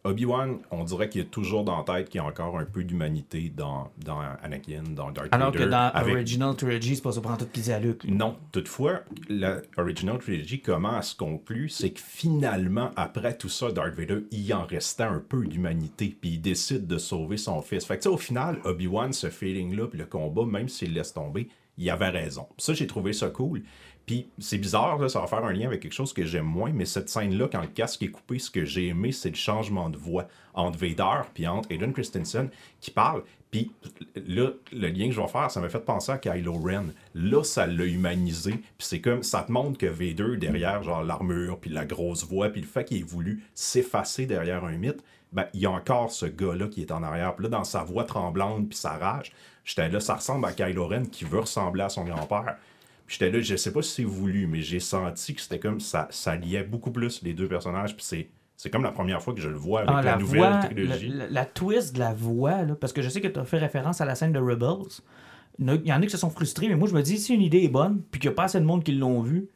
Obi-Wan, 0.04 0.58
on 0.70 0.84
dirait 0.84 1.08
qu'il 1.08 1.20
y 1.20 1.24
a 1.24 1.26
toujours 1.28 1.62
dans 1.64 1.76
la 1.76 1.84
tête 1.84 2.08
qu'il 2.08 2.20
y 2.20 2.24
a 2.24 2.26
encore 2.26 2.58
un 2.58 2.64
peu 2.64 2.84
d'humanité 2.84 3.52
dans, 3.54 3.90
dans 4.04 4.18
Anakin, 4.42 4.82
dans 4.94 5.10
Dark 5.10 5.28
Alors 5.32 5.52
que 5.52 5.62
dans 5.62 5.90
avec- 5.92 6.14
Original 6.14 6.56
Trilogy, 6.56 6.96
c'est 6.96 7.02
pas 7.02 7.12
ça 7.12 7.20
prend 7.20 7.36
tout 7.36 7.46
disent 7.52 7.70
à 7.70 7.78
Luke. 7.78 8.04
Non, 8.08 8.36
toutefois, 8.52 9.00
la 9.28 9.58
Original 9.76 10.18
Trilogy, 10.18 10.60
comment 10.60 10.96
elle 10.96 11.02
se 11.02 11.14
conclut, 11.14 11.68
c'est 11.68 11.90
que 11.90 12.00
finalement, 12.00 12.90
après 12.96 13.36
tout 13.36 13.48
ça, 13.48 13.70
Darth 13.72 13.94
Vader, 13.94 14.24
il 14.30 14.52
en 14.54 14.64
restait 14.64 15.02
un 15.02 15.18
peu 15.26 15.46
d'humanité, 15.46 16.16
puis 16.20 16.30
il 16.30 16.40
décide 16.40 16.86
de 16.86 16.98
sauver 16.98 17.36
son 17.36 17.60
fils. 17.62 17.84
Fait 17.84 17.96
que, 17.96 18.02
tu 18.02 18.08
sais, 18.08 18.14
au 18.14 18.18
final, 18.18 18.58
Obi-Wan, 18.64 19.12
ce 19.12 19.28
feeling-là, 19.28 19.86
puis 19.88 19.98
le 19.98 20.06
combat, 20.06 20.44
même 20.46 20.68
s'il 20.68 20.94
laisse 20.94 21.12
tomber, 21.12 21.48
il 21.78 21.88
avait 21.90 22.09
raison. 22.09 22.46
Ça, 22.59 22.74
j'ai 22.74 22.87
trouvé 22.87 23.12
ça 23.12 23.28
cool. 23.30 23.62
Puis 24.06 24.28
c'est 24.38 24.59
bizarre, 24.59 25.09
ça 25.09 25.20
va 25.20 25.26
faire 25.26 25.44
un 25.44 25.52
lien 25.52 25.66
avec 25.66 25.80
quelque 25.80 25.92
chose 25.92 26.12
que 26.12 26.24
j'aime 26.24 26.46
moins, 26.46 26.72
mais 26.72 26.85
cette 26.85 27.09
scène-là, 27.09 27.48
quand 27.50 27.61
le 27.61 27.68
casque 27.68 28.02
est 28.02 28.09
coupé, 28.09 28.38
ce 28.38 28.50
que 28.50 28.64
j'ai 28.64 28.88
aimé, 28.88 29.12
c'est 29.12 29.28
le 29.28 29.37
changement 29.37 29.88
de 29.88 29.96
voix 29.96 30.26
entre 30.54 30.78
Vader 30.78 31.28
puis 31.33 31.46
entre 31.46 31.70
Aiden 31.70 31.92
Christensen 31.92 32.48
qui 32.80 32.90
parle. 32.90 33.22
Puis 33.50 33.72
là, 34.14 34.50
le 34.72 34.88
lien 34.88 35.06
que 35.06 35.12
je 35.12 35.20
vais 35.20 35.28
faire, 35.28 35.50
ça 35.50 35.61
m'a 35.61 35.68
fait 35.68 35.85
penser 35.85 36.12
à 36.12 36.18
Kylo 36.18 36.54
Ren. 36.54 36.87
Là, 37.14 37.42
ça 37.42 37.66
l'a 37.66 37.85
humanisé. 37.85 38.52
Puis 38.52 38.87
c'est 38.87 39.00
comme, 39.00 39.22
ça 39.22 39.42
te 39.42 39.52
montre 39.52 39.78
que 39.78 39.87
Vader, 39.87 40.37
derrière 40.37 40.83
genre 40.83 41.02
l'armure, 41.02 41.59
puis 41.59 41.70
la 41.70 41.85
grosse 41.85 42.24
voix, 42.24 42.48
puis 42.48 42.61
le 42.61 42.66
fait 42.66 42.85
qu'il 42.85 42.98
ait 42.98 43.02
voulu 43.02 43.44
s'effacer 43.54 44.26
derrière 44.26 44.64
un 44.64 44.76
mythe, 44.76 45.02
ben, 45.33 45.46
il 45.54 45.61
y 45.61 45.66
a 45.66 45.70
encore 45.70 46.11
ce 46.11 46.26
gars-là 46.26 46.68
qui 46.68 46.80
est 46.83 46.92
en 46.92 47.02
arrière. 47.02 47.35
Puis 47.37 47.44
là, 47.44 47.50
dans 47.50 47.64
sa 47.64 47.83
voix 47.83 48.04
tremblante, 48.04 48.68
puis 48.68 48.78
sa 48.78 48.96
rage, 48.96 49.33
j'étais 49.70 49.88
là, 49.88 50.00
ça 50.00 50.14
ressemble 50.16 50.46
à 50.46 50.52
Kylo 50.52 50.87
Ren 50.87 51.02
qui 51.11 51.24
veut 51.24 51.40
ressembler 51.40 51.83
à 51.83 51.88
son 51.88 52.04
grand-père. 52.04 52.56
Puis 53.06 53.16
j'étais 53.18 53.30
là, 53.37 53.42
je 53.42 53.56
sais 53.56 53.72
pas 53.72 53.83
si 53.83 53.90
c'est 53.90 54.04
voulu, 54.04 54.46
mais 54.46 54.61
j'ai 54.62 54.78
senti 54.80 55.35
que 55.35 55.40
c'était 55.40 55.59
comme 55.59 55.80
ça, 55.80 56.06
ça 56.11 56.37
liait 56.37 56.62
beaucoup 56.62 56.90
plus 56.92 57.22
les 57.22 57.33
deux 57.35 57.48
personnages. 57.48 57.96
Puis 57.96 58.04
c'est, 58.04 58.28
c'est 58.56 58.70
comme 58.70 58.83
la 58.85 58.92
première 58.92 59.20
fois 59.22 59.35
que 59.35 59.40
je 59.40 59.48
le 59.48 59.56
vois 59.56 59.80
avec 59.80 59.90
Ah, 59.92 60.02
la, 60.02 60.11
la, 60.12 60.16
nouvelle 60.18 60.40
voix, 60.40 60.59
trilogie. 60.59 61.09
la, 61.09 61.24
la- 61.24 61.30
la 61.30 61.44
twist 61.46 61.94
de 61.94 61.98
la 61.98 62.12
voix, 62.14 62.62
là, 62.62 62.74
parce 62.74 62.92
que 62.92 63.02
je 63.02 63.09
sais 63.09 63.20
que 63.20 63.28
tu 63.28 63.40
as 63.40 63.44
fait 63.44 63.59
référence 63.59 64.00
à 64.00 64.04
la 64.04 64.14
scène 64.14 64.33
de 64.33 64.38
Rebels. 64.38 64.87
Il 65.59 65.66
y 65.66 65.70
en 65.70 65.72
a- 65.74 65.76
il 65.76 65.87
y 65.88 65.92
en 65.92 65.96
a 66.00 66.04
qui 66.04 66.11
se 66.11 66.18
sont 66.18 66.30
frustrés, 66.30 66.68
mais 66.68 66.76
moi 66.76 66.88
je 66.88 66.94
me 66.94 67.02
dis, 67.02 67.18
si 67.18 67.35
une 67.35 67.42
idée 67.42 67.62
est 67.64 67.68
bonne, 67.68 68.00
puis 68.11 68.20
qu'il 68.20 68.30
n'y 68.30 68.35
a 68.35 68.37
pas 68.37 68.44
assez 68.44 68.61
de 68.61 68.64
monde 68.64 68.85
qui 68.85 68.92
l'ont 68.92 69.20
vu, 69.22 69.48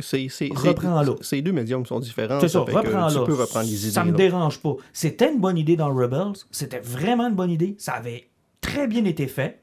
C'est, 0.00 0.28
c'est, 0.28 0.48
Reprends-la. 0.54 1.14
Ces 1.22 1.42
deux 1.42 1.50
médiums 1.50 1.84
sont 1.84 1.98
différents. 1.98 2.38
c'est 2.40 2.48
ça, 2.48 2.60
reprends-la. 2.60 3.08
Tu 3.10 3.24
peux 3.24 3.34
reprendre 3.34 3.66
les 3.66 3.82
idées. 3.84 3.90
Ça 3.92 4.04
me 4.04 4.10
là. 4.12 4.16
dérange 4.16 4.60
pas. 4.60 4.74
C'était 4.92 5.32
une 5.32 5.40
bonne 5.40 5.56
idée 5.58 5.74
dans 5.76 5.92
Rebels, 5.92 6.34
c'était 6.52 6.78
vraiment 6.78 7.26
une 7.28 7.34
bonne 7.34 7.50
idée, 7.50 7.74
ça 7.78 7.94
avait 7.94 8.28
très 8.60 8.86
bien 8.86 9.04
été 9.04 9.26
fait. 9.26 9.60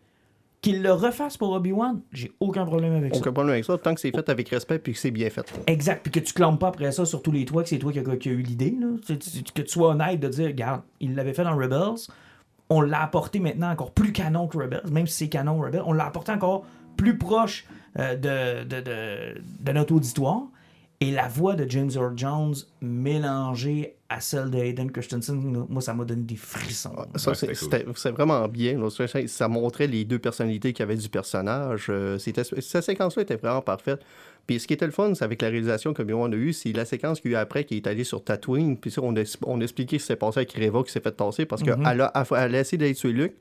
Qu'il 0.61 0.81
le 0.81 0.93
refasse 0.93 1.37
pour 1.37 1.51
Obi-Wan, 1.51 2.01
j'ai 2.11 2.31
aucun 2.39 2.65
problème 2.65 2.93
avec 2.95 3.13
ça. 3.13 3.19
Aucun 3.21 3.31
problème 3.31 3.53
avec 3.53 3.65
ça, 3.65 3.77
tant 3.77 3.93
que 3.93 3.99
c'est 4.01 4.09
fait 4.09 4.27
avec 4.29 4.49
respect 4.49 4.79
puis 4.79 4.93
que 4.93 4.99
c'est 4.99 5.11
bien 5.11 5.29
fait. 5.29 5.53
Exact. 5.67 6.01
Puis 6.01 6.11
que 6.11 6.19
tu 6.19 6.33
clames 6.33 6.57
pas 6.57 6.69
après 6.69 6.91
ça 6.91 7.05
sur 7.05 7.21
tous 7.21 7.31
les 7.31 7.45
toits 7.45 7.61
que 7.61 7.69
c'est 7.69 7.77
toi 7.77 7.91
qui 7.91 7.99
as 7.99 8.03
qui 8.17 8.29
a 8.29 8.31
eu 8.31 8.41
l'idée. 8.41 8.75
Que 9.07 9.61
tu 9.61 9.67
sois 9.67 9.89
honnête 9.89 10.19
de 10.19 10.27
dire, 10.27 10.47
regarde, 10.47 10.81
il 10.99 11.13
l'avait 11.13 11.35
fait 11.35 11.43
dans 11.43 11.55
Rebels, 11.55 12.07
on 12.71 12.81
l'a 12.81 13.03
apporté 13.03 13.37
maintenant 13.39 13.69
encore 13.69 13.91
plus 13.91 14.11
canon 14.11 14.47
que 14.47 14.57
Rebels, 14.57 14.81
même 14.91 15.05
si 15.05 15.17
c'est 15.17 15.29
canon 15.29 15.59
Rebels, 15.61 15.83
on 15.85 15.93
l'a 15.93 16.05
apporté 16.07 16.31
encore 16.31 16.65
plus 16.97 17.15
proche 17.19 17.67
euh, 17.99 18.15
de, 18.15 18.63
de, 18.63 18.81
de- 18.81 19.41
de 19.59 19.71
notre 19.71 19.93
auditoire. 19.93 20.45
Et 21.01 21.11
la 21.11 21.27
voix 21.27 21.55
de 21.55 21.69
James 21.69 21.91
Earl 21.93 22.13
Jones 22.17 22.53
mélangée 22.81 23.95
à 24.07 24.19
celle 24.21 24.49
de 24.49 24.57
Hayden 24.57 24.91
Christensen, 24.91 25.65
moi, 25.67 25.81
ça 25.81 25.93
m'a 25.93 26.05
donné 26.05 26.21
des 26.23 26.35
frissons. 26.35 26.95
Ça, 27.15 27.31
Ouais, 27.31 27.35
c'est, 27.35 27.53
c'était 27.55 27.83
vraiment 28.11 28.47
bien. 28.47 28.79
Ça, 28.89 29.07
ça- 29.07 29.27
ça 29.27 29.47
montrait 29.47 29.87
les 29.87 30.05
deux 30.05 30.19
personnalités 30.19 30.73
qu'il 30.73 30.81
y 30.81 30.83
avait 30.83 30.95
du 30.95 31.09
personnage. 31.09 31.87
Euh, 31.89 32.17
c'était, 32.17 32.43
cette 32.43 32.83
séquence-là 32.83 33.23
était 33.23 33.35
vraiment 33.35 33.61
parfaite. 33.61 34.01
Puis 34.47 34.59
ce 34.59 34.67
qui 34.67 34.73
était 34.73 34.85
le 34.85 34.91
fun, 34.91 35.13
c'est 35.15 35.25
avec 35.25 35.41
la 35.41 35.49
réalisation 35.49 35.93
que 35.93 36.03
on 36.13 36.31
a 36.31 36.35
eue, 36.35 36.53
c'est 36.53 36.71
la 36.71 36.85
séquence 36.85 37.19
qu'il 37.19 37.31
y 37.31 37.35
a 37.35 37.39
eu 37.39 37.41
après 37.41 37.63
qui 37.65 37.77
est 37.77 37.87
allée 37.87 38.03
sur 38.03 38.23
Tatooine. 38.23 38.77
Puis 38.77 38.91
ça, 38.91 39.01
on 39.03 39.15
a, 39.17 39.37
on 39.45 39.59
a 39.59 39.63
expliqué 39.63 39.97
ce 39.97 40.03
qui 40.03 40.07
s'est 40.07 40.15
passé 40.15 40.39
avec 40.41 40.53
Reva 40.53 40.83
qui 40.83 40.91
s'est 40.91 40.99
fait 41.01 41.11
tasser 41.11 41.45
parce 41.45 41.63
qu'elle 41.63 42.01
a, 42.01 42.13
elle 42.37 42.55
a 42.55 42.59
essayé 42.59 42.77
d'aller 42.77 42.93
tuer 42.95 43.11
Luke. 43.11 43.33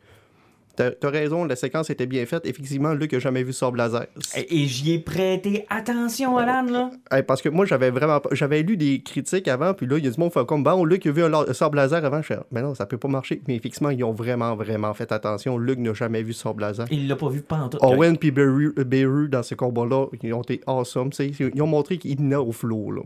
T'as, 0.77 1.11
raison, 1.11 1.45
la 1.45 1.57
séquence 1.57 1.91
était 1.91 2.07
bien 2.07 2.27
faite. 2.27 2.47
Effectivement, 2.47 2.95
Luke 2.95 3.13
n'a 3.13 3.19
jamais 3.19 3.43
vu 3.43 3.53
son 3.53 3.71
blazer. 3.71 4.07
Et, 4.37 4.63
et 4.63 4.67
j'y 4.67 4.95
ai 4.95 4.99
prêté 4.99 5.67
attention, 5.71 6.37
Alan, 6.37 6.65
là. 6.65 7.23
Parce 7.23 7.43
que 7.43 7.49
moi, 7.49 7.65
j'avais 7.65 7.91
vraiment 7.91 8.21
j'avais 8.33 8.63
lu 8.63 8.77
des 8.77 9.03
critiques 9.03 9.49
avant, 9.49 9.75
puis 9.75 9.87
là, 9.87 9.99
il 9.99 10.05
y 10.05 10.09
a 10.09 10.11
du 10.11 10.19
monde 10.19 10.33
fait 10.33 10.45
comme 10.47 10.63
bon, 10.63 10.85
Luc 10.85 11.07
a 11.07 11.13
vu 11.13 11.23
un 11.23 11.33
avant. 11.33 12.23
Je 12.23 12.27
fais, 12.27 12.39
mais 12.51 12.63
non, 12.63 12.75
ça 12.75 12.87
peut 12.87 12.99
pas 12.99 13.09
marcher. 13.09 13.43
Mais 13.47 13.57
effectivement, 13.57 13.91
ils 13.91 14.05
ont 14.05 14.13
vraiment, 14.13 14.57
vraiment 14.57 14.93
fait 14.95 15.11
attention. 15.13 15.59
Luc 15.59 15.79
n'a 15.79 15.95
jamais 15.95 16.23
vu 16.23 16.33
sable 16.33 16.63
laser. 16.63 16.87
Il 16.91 17.09
l'a 17.09 17.17
pas 17.17 17.29
vu 17.29 17.43
en 17.51 17.69
tout. 17.69 17.79
Owen 17.81 18.19
puis 18.19 18.31
Beru, 18.31 18.75
Beru, 18.77 19.29
dans 19.29 19.43
ce 19.43 19.55
combat-là, 19.55 20.07
ils 20.23 20.33
ont 20.35 20.43
été 20.43 20.61
awesome. 20.67 21.11
Ils 21.19 21.63
ont 21.63 21.67
montré 21.67 21.99
qu'il 21.99 22.17
venait 22.17 22.37
au 22.37 22.53
flow. 22.53 22.91
Là. 22.91 23.03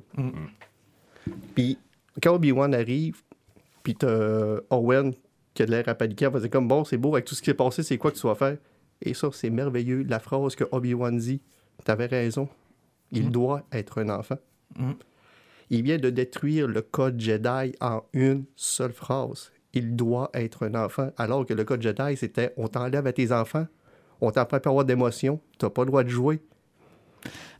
Puis 1.54 1.78
quand 2.22 2.34
Obi-Wan 2.34 2.74
arrive, 2.74 3.22
puis 3.82 3.94
t'as 3.94 4.58
Owen 4.70 5.12
qui 5.58 5.62
a 5.64 5.66
de 5.66 5.72
l'air 5.72 5.88
à 5.88 5.94
paniquer, 5.96 6.28
va 6.28 6.38
dire 6.38 6.50
comme 6.50 6.68
bon, 6.68 6.84
c'est 6.84 6.96
beau, 6.96 7.14
avec 7.14 7.24
tout 7.24 7.34
ce 7.34 7.42
qui 7.42 7.46
s'est 7.46 7.54
passé, 7.54 7.82
c'est 7.82 7.98
quoi 7.98 8.12
que 8.12 8.16
tu 8.16 8.26
vas 8.28 8.36
faire? 8.36 8.58
Et 9.02 9.12
ça, 9.12 9.28
c'est 9.32 9.50
merveilleux. 9.50 10.04
La 10.04 10.20
phrase 10.20 10.54
que 10.54 10.62
Obi-Wan 10.70 11.18
dit, 11.18 11.40
t'avais 11.84 12.06
raison. 12.06 12.48
Il 13.10 13.30
doit 13.30 13.64
être 13.72 14.00
un 14.00 14.08
enfant. 14.08 14.38
Mm. 14.76 14.92
Il 15.70 15.82
vient 15.82 15.98
de 15.98 16.10
détruire 16.10 16.68
le 16.68 16.80
code 16.80 17.18
Jedi 17.18 17.74
en 17.80 18.04
une 18.12 18.44
seule 18.54 18.92
phrase. 18.92 19.50
Il 19.72 19.96
doit 19.96 20.30
être 20.32 20.64
un 20.64 20.76
enfant. 20.76 21.10
Alors 21.16 21.44
que 21.44 21.54
le 21.54 21.64
code 21.64 21.82
Jedi, 21.82 22.16
c'était 22.16 22.54
on 22.56 22.68
t'enlève 22.68 23.06
à 23.08 23.12
tes 23.12 23.32
enfants, 23.32 23.66
on 24.20 24.30
t'apprend 24.30 24.60
pas 24.60 24.70
avoir 24.70 24.84
d'émotion, 24.84 25.40
t'as 25.58 25.70
pas 25.70 25.82
le 25.82 25.88
droit 25.88 26.04
de 26.04 26.08
jouer. 26.08 26.40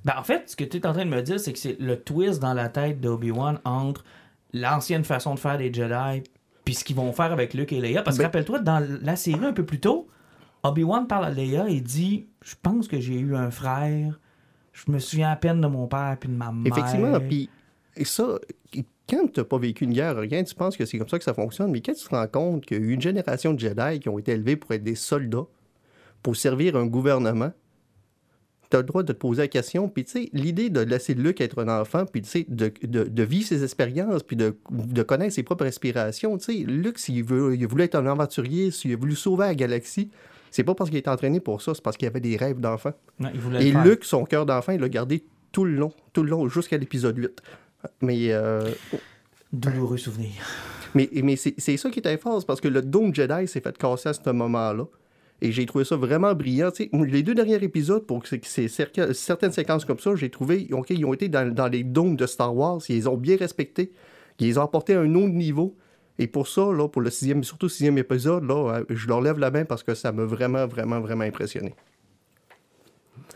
Ben, 0.04 0.14
en 0.16 0.22
fait, 0.22 0.50
ce 0.50 0.54
que 0.54 0.64
tu 0.64 0.76
es 0.76 0.86
en 0.86 0.92
train 0.92 1.04
de 1.04 1.10
me 1.10 1.22
dire, 1.22 1.40
c'est 1.40 1.52
que 1.52 1.58
c'est 1.58 1.80
le 1.80 2.00
twist 2.00 2.40
dans 2.40 2.54
la 2.54 2.68
tête 2.68 3.00
d'Obi-Wan 3.00 3.58
entre 3.64 4.04
l'ancienne 4.52 5.02
façon 5.02 5.34
de 5.34 5.40
faire 5.40 5.58
des 5.58 5.72
Jedi 5.72 6.22
puis 6.68 6.74
ce 6.74 6.84
qu'ils 6.84 6.96
vont 6.96 7.14
faire 7.14 7.32
avec 7.32 7.54
Luke 7.54 7.72
et 7.72 7.80
Leia. 7.80 8.02
Parce 8.02 8.18
que 8.18 8.22
Ben- 8.22 8.26
rappelle-toi, 8.26 8.58
dans 8.58 8.86
la 9.00 9.16
série 9.16 9.42
un 9.42 9.54
peu 9.54 9.64
plus 9.64 9.80
tôt, 9.80 10.06
Obi-Wan 10.62 11.06
parle 11.06 11.24
à 11.24 11.30
Leia 11.30 11.66
et 11.70 11.80
dit 11.80 12.26
Je 12.44 12.56
pense 12.62 12.88
que 12.88 13.00
j'ai 13.00 13.18
eu 13.18 13.34
un 13.34 13.50
frère. 13.50 14.20
Je 14.74 14.92
me 14.92 14.98
souviens 14.98 15.30
à 15.30 15.36
peine 15.36 15.62
de 15.62 15.66
mon 15.66 15.86
père 15.86 16.18
puis 16.20 16.28
de 16.28 16.34
ma 16.34 16.52
mère. 16.52 16.70
Effectivement, 16.70 17.18
puis 17.20 17.48
ça, 18.02 18.38
quand 19.08 19.32
tu 19.32 19.40
n'as 19.40 19.44
pas 19.44 19.56
vécu 19.56 19.84
une 19.84 19.94
guerre, 19.94 20.18
rien, 20.18 20.44
tu 20.44 20.54
penses 20.54 20.76
que 20.76 20.84
c'est 20.84 20.98
comme 20.98 21.08
ça 21.08 21.16
que 21.16 21.24
ça 21.24 21.32
fonctionne, 21.32 21.70
mais 21.70 21.80
quand 21.80 21.94
tu 21.94 22.04
te 22.04 22.14
rends 22.14 22.28
compte 22.28 22.66
qu'il 22.66 22.76
y 22.76 22.80
a 22.80 22.84
eu 22.84 22.92
une 22.92 23.00
génération 23.00 23.54
de 23.54 23.58
Jedi 23.58 24.00
qui 24.00 24.10
ont 24.10 24.18
été 24.18 24.32
élevés 24.32 24.56
pour 24.56 24.70
être 24.72 24.84
des 24.84 24.94
soldats, 24.94 25.46
pour 26.22 26.36
servir 26.36 26.76
un 26.76 26.84
gouvernement, 26.84 27.52
tu 28.70 28.76
as 28.76 28.80
le 28.80 28.86
droit 28.86 29.02
de 29.02 29.12
te 29.12 29.18
poser 29.18 29.42
la 29.42 29.48
question. 29.48 29.88
Puis, 29.88 30.04
tu 30.04 30.10
sais, 30.10 30.30
l'idée 30.32 30.70
de 30.70 30.80
laisser 30.80 31.14
Luke 31.14 31.40
être 31.40 31.62
un 31.62 31.80
enfant, 31.80 32.04
puis, 32.04 32.22
tu 32.22 32.28
sais, 32.28 32.46
de, 32.48 32.72
de, 32.82 33.04
de 33.04 33.22
vivre 33.22 33.46
ses 33.46 33.64
expériences, 33.64 34.22
puis 34.22 34.36
de, 34.36 34.56
de 34.70 35.02
connaître 35.02 35.34
ses 35.34 35.42
propres 35.42 35.66
aspirations, 35.66 36.36
tu 36.38 36.44
sais, 36.44 36.64
Luke, 36.64 36.98
s'il 36.98 37.24
veut, 37.24 37.54
il 37.54 37.66
voulu 37.66 37.84
être 37.84 37.94
un 37.94 38.06
aventurier, 38.06 38.70
s'il 38.70 38.92
a 38.92 38.96
voulu 38.96 39.16
sauver 39.16 39.46
la 39.46 39.54
galaxie, 39.54 40.10
c'est 40.50 40.64
pas 40.64 40.74
parce 40.74 40.90
qu'il 40.90 40.98
est 40.98 41.08
entraîné 41.08 41.40
pour 41.40 41.62
ça, 41.62 41.74
c'est 41.74 41.82
parce 41.82 41.96
qu'il 41.96 42.08
avait 42.08 42.20
des 42.20 42.36
rêves 42.36 42.60
d'enfant. 42.60 42.92
Voulait 43.18 43.68
Et. 43.68 43.72
Luc, 43.72 44.04
son 44.04 44.24
cœur 44.24 44.46
d'enfant, 44.46 44.72
il 44.72 44.80
l'a 44.80 44.88
gardé 44.88 45.24
tout 45.52 45.64
le 45.64 45.72
long, 45.72 45.92
tout 46.12 46.22
le 46.22 46.30
long, 46.30 46.48
jusqu'à 46.48 46.76
l'épisode 46.76 47.18
8. 47.18 47.42
Mais 48.02 48.32
euh, 48.32 48.70
Douloureux 49.52 49.96
souvenir. 49.96 50.30
Mais, 50.94 51.08
mais 51.22 51.36
c'est 51.36 51.76
ça 51.76 51.90
qui 51.90 51.98
était 51.98 52.16
fort, 52.16 52.40
c'est 52.40 52.46
parce 52.46 52.60
que 52.60 52.68
le 52.68 52.82
Dôme 52.82 53.14
Jedi 53.14 53.46
s'est 53.46 53.60
fait 53.60 53.76
casser 53.76 54.10
à 54.10 54.12
ce 54.12 54.30
moment-là. 54.30 54.84
Et 55.40 55.52
j'ai 55.52 55.66
trouvé 55.66 55.84
ça 55.84 55.94
vraiment 55.96 56.34
brillant. 56.34 56.70
Les 56.92 57.22
deux 57.22 57.34
derniers 57.34 57.62
épisodes, 57.62 58.04
pour 58.04 58.22
que 58.22 58.28
c'est- 58.42 58.68
certaines 58.68 59.52
séquences 59.52 59.84
comme 59.84 59.98
ça, 60.00 60.14
j'ai 60.16 60.30
trouvé, 60.30 60.66
OK, 60.72 60.90
ils 60.90 61.04
ont 61.04 61.14
été 61.14 61.28
dans, 61.28 61.52
dans 61.54 61.68
les 61.68 61.84
dômes 61.84 62.16
de 62.16 62.26
Star 62.26 62.54
Wars, 62.56 62.80
ils 62.88 62.96
les 62.96 63.06
ont 63.06 63.16
bien 63.16 63.36
respectés, 63.36 63.92
ils 64.40 64.46
les 64.48 64.58
ont 64.58 64.62
apportés 64.62 64.94
à 64.94 65.00
un 65.00 65.14
autre 65.14 65.32
niveau. 65.34 65.76
Et 66.18 66.26
pour 66.26 66.48
ça, 66.48 66.72
là, 66.72 66.88
pour 66.88 67.00
le 67.02 67.10
sixième, 67.10 67.44
surtout 67.44 67.66
le 67.66 67.70
sixième 67.70 67.98
épisode, 67.98 68.42
là, 68.44 68.78
euh, 68.80 68.84
je 68.90 69.06
leur 69.06 69.20
lève 69.20 69.38
la 69.38 69.52
main 69.52 69.64
parce 69.64 69.84
que 69.84 69.94
ça 69.94 70.10
m'a 70.10 70.24
vraiment, 70.24 70.66
vraiment, 70.66 70.98
vraiment 71.00 71.22
impressionné. 71.22 71.72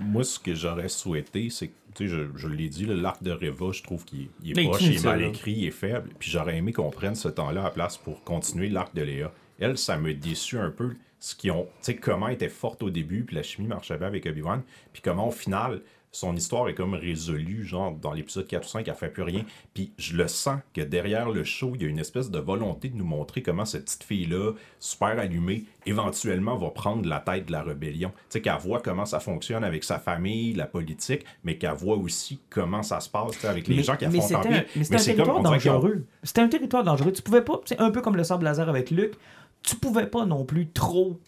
Moi, 0.00 0.24
ce 0.24 0.38
que 0.38 0.54
j'aurais 0.54 0.88
souhaité, 0.88 1.48
c'est 1.50 1.68
que, 1.68 1.72
tu 1.94 2.08
sais, 2.08 2.14
je, 2.14 2.22
je 2.34 2.48
l'ai 2.48 2.68
dit, 2.68 2.86
l'arc 2.86 3.22
de 3.22 3.30
Reva, 3.30 3.72
je 3.72 3.82
trouve 3.82 4.04
qu'il 4.04 4.22
est 4.22 4.28
il 4.42 4.68
proche, 4.68 4.80
il 4.82 4.96
est 4.96 5.04
mal 5.04 5.20
là. 5.20 5.28
écrit, 5.28 5.52
il 5.52 5.66
est 5.66 5.70
faible. 5.70 6.08
Puis 6.18 6.30
j'aurais 6.30 6.56
aimé 6.56 6.72
qu'on 6.72 6.90
prenne 6.90 7.14
ce 7.14 7.28
temps-là 7.28 7.66
à 7.66 7.70
place 7.70 7.98
pour 7.98 8.24
continuer 8.24 8.68
l'arc 8.68 8.94
de 8.96 9.02
Léa. 9.02 9.32
Elle, 9.60 9.78
ça 9.78 9.96
me 9.98 10.12
déçu 10.14 10.58
un 10.58 10.70
peu 10.70 10.94
ce 11.22 11.36
qu'ils 11.36 11.52
ont, 11.52 11.66
tu 11.66 11.70
sais, 11.82 11.96
comment 11.96 12.26
elle 12.26 12.34
était 12.34 12.48
forte 12.48 12.82
au 12.82 12.90
début, 12.90 13.22
puis 13.22 13.36
la 13.36 13.44
chimie 13.44 13.68
marchait 13.68 13.96
bien 13.96 14.08
avec 14.08 14.26
Obi-Wan, 14.26 14.60
puis 14.92 15.02
comment 15.02 15.28
au 15.28 15.30
final, 15.30 15.80
son 16.10 16.34
histoire 16.34 16.68
est 16.68 16.74
comme 16.74 16.94
résolue, 16.94 17.64
genre 17.64 17.92
dans 17.92 18.12
l'épisode 18.12 18.48
4 18.48 18.64
ou 18.64 18.68
5, 18.68 18.88
elle 18.88 18.94
fait 18.94 19.08
plus 19.08 19.22
rien. 19.22 19.44
Puis 19.72 19.92
je 19.98 20.16
le 20.16 20.26
sens 20.26 20.58
que 20.74 20.80
derrière 20.80 21.30
le 21.30 21.44
show, 21.44 21.72
il 21.76 21.82
y 21.82 21.84
a 21.86 21.88
une 21.88 22.00
espèce 22.00 22.30
de 22.30 22.40
volonté 22.40 22.88
de 22.88 22.96
nous 22.96 23.04
montrer 23.04 23.40
comment 23.40 23.64
cette 23.64 23.84
petite 23.84 24.02
fille-là, 24.02 24.52
super 24.80 25.16
allumée, 25.18 25.64
éventuellement 25.86 26.56
va 26.56 26.70
prendre 26.70 27.08
la 27.08 27.20
tête 27.20 27.46
de 27.46 27.52
la 27.52 27.62
rébellion. 27.62 28.10
Tu 28.10 28.24
sais, 28.30 28.40
qu'elle 28.42 28.58
voit 28.58 28.80
comment 28.80 29.06
ça 29.06 29.20
fonctionne 29.20 29.62
avec 29.62 29.84
sa 29.84 30.00
famille, 30.00 30.54
la 30.54 30.66
politique, 30.66 31.24
mais 31.44 31.56
qu'elle 31.56 31.74
voit 31.74 31.96
aussi 31.96 32.40
comment 32.50 32.82
ça 32.82 32.98
se 32.98 33.08
passe 33.08 33.44
avec 33.44 33.68
les 33.68 33.76
mais, 33.76 33.82
gens 33.84 33.96
qui 33.96 34.06
mais 34.08 34.18
affrontent 34.18 34.26
c'était 34.26 34.36
en 34.36 34.40
un, 34.40 34.60
pire. 34.60 34.64
mais 34.74 34.84
c'était 34.84 34.96
un 34.96 34.98
c'est 34.98 35.14
territoire 35.14 35.40
dangereux. 35.40 36.06
C'était 36.24 36.40
un 36.40 36.48
territoire 36.48 36.82
dangereux. 36.82 37.12
Tu 37.12 37.22
pouvais 37.22 37.42
pas, 37.42 37.60
c'est 37.64 37.78
un 37.78 37.92
peu 37.92 38.02
comme 38.02 38.16
le 38.16 38.24
sable 38.24 38.44
laser 38.44 38.68
avec 38.68 38.90
Luke, 38.90 39.14
tu 39.62 39.76
pouvais 39.76 40.06
pas 40.06 40.24
non 40.26 40.44
plus 40.44 40.70
trop. 40.70 41.20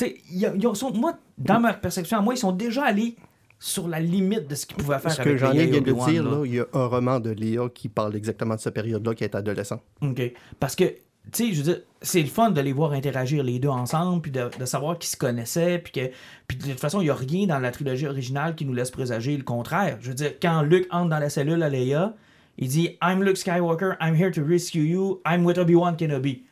Ils- 0.00 0.52
ils 0.56 0.76
sont- 0.76 0.92
moi, 0.92 1.18
dans 1.38 1.60
ma 1.60 1.72
perception, 1.72 2.18
à 2.18 2.20
moi, 2.20 2.34
ils 2.34 2.38
sont 2.38 2.52
déjà 2.52 2.84
allés 2.84 3.16
sur 3.58 3.88
la 3.88 4.00
limite 4.00 4.46
de 4.48 4.54
ce 4.54 4.66
qu'ils 4.66 4.76
pouvaient 4.76 4.98
faire 4.98 5.12
Ce 5.12 5.22
que 5.22 5.36
j'en 5.36 5.52
ai 5.52 5.66
vient 5.66 5.80
de 5.80 5.92
dire, 5.92 6.22
là. 6.24 6.30
là, 6.30 6.42
il 6.44 6.54
y 6.54 6.60
a 6.60 6.66
un 6.74 6.86
roman 6.86 7.20
de 7.20 7.30
Léa 7.30 7.68
qui 7.74 7.88
parle 7.88 8.14
exactement 8.14 8.54
de 8.54 8.60
cette 8.60 8.74
période-là, 8.74 9.14
qui 9.14 9.24
est 9.24 9.34
adolescent. 9.34 9.80
OK. 10.02 10.20
Parce 10.60 10.76
que, 10.76 10.84
tu 10.84 10.98
sais, 11.32 11.52
je 11.52 11.62
veux 11.62 11.72
dire, 11.72 11.80
c'est 12.02 12.20
le 12.20 12.28
fun 12.28 12.50
de 12.50 12.60
les 12.60 12.72
voir 12.74 12.92
interagir 12.92 13.42
les 13.42 13.58
deux 13.58 13.70
ensemble, 13.70 14.20
puis 14.20 14.30
de, 14.30 14.50
de 14.60 14.64
savoir 14.66 14.98
qu'ils 14.98 15.08
se 15.08 15.16
connaissaient, 15.16 15.78
puis 15.78 15.92
que, 15.92 16.10
puis 16.46 16.58
de 16.58 16.64
toute 16.70 16.80
façon, 16.80 17.00
il 17.00 17.04
n'y 17.04 17.10
a 17.10 17.14
rien 17.14 17.46
dans 17.46 17.58
la 17.58 17.70
trilogie 17.70 18.06
originale 18.06 18.54
qui 18.54 18.66
nous 18.66 18.74
laisse 18.74 18.90
présager 18.90 19.34
le 19.34 19.42
contraire. 19.44 19.96
Je 20.02 20.08
veux 20.08 20.14
dire, 20.14 20.32
quand 20.40 20.60
Luke 20.60 20.86
entre 20.90 21.08
dans 21.08 21.18
la 21.18 21.30
cellule 21.30 21.62
à 21.62 21.70
Leia, 21.70 22.14
il 22.58 22.68
dit 22.68 22.98
I'm 23.02 23.22
Luke 23.22 23.38
Skywalker, 23.38 23.92
I'm 24.02 24.14
here 24.14 24.30
to 24.32 24.42
rescue 24.44 24.82
you, 24.84 25.22
I'm 25.26 25.46
with 25.46 25.56
Obi-Wan 25.56 25.96
Kenobi. 25.96 26.42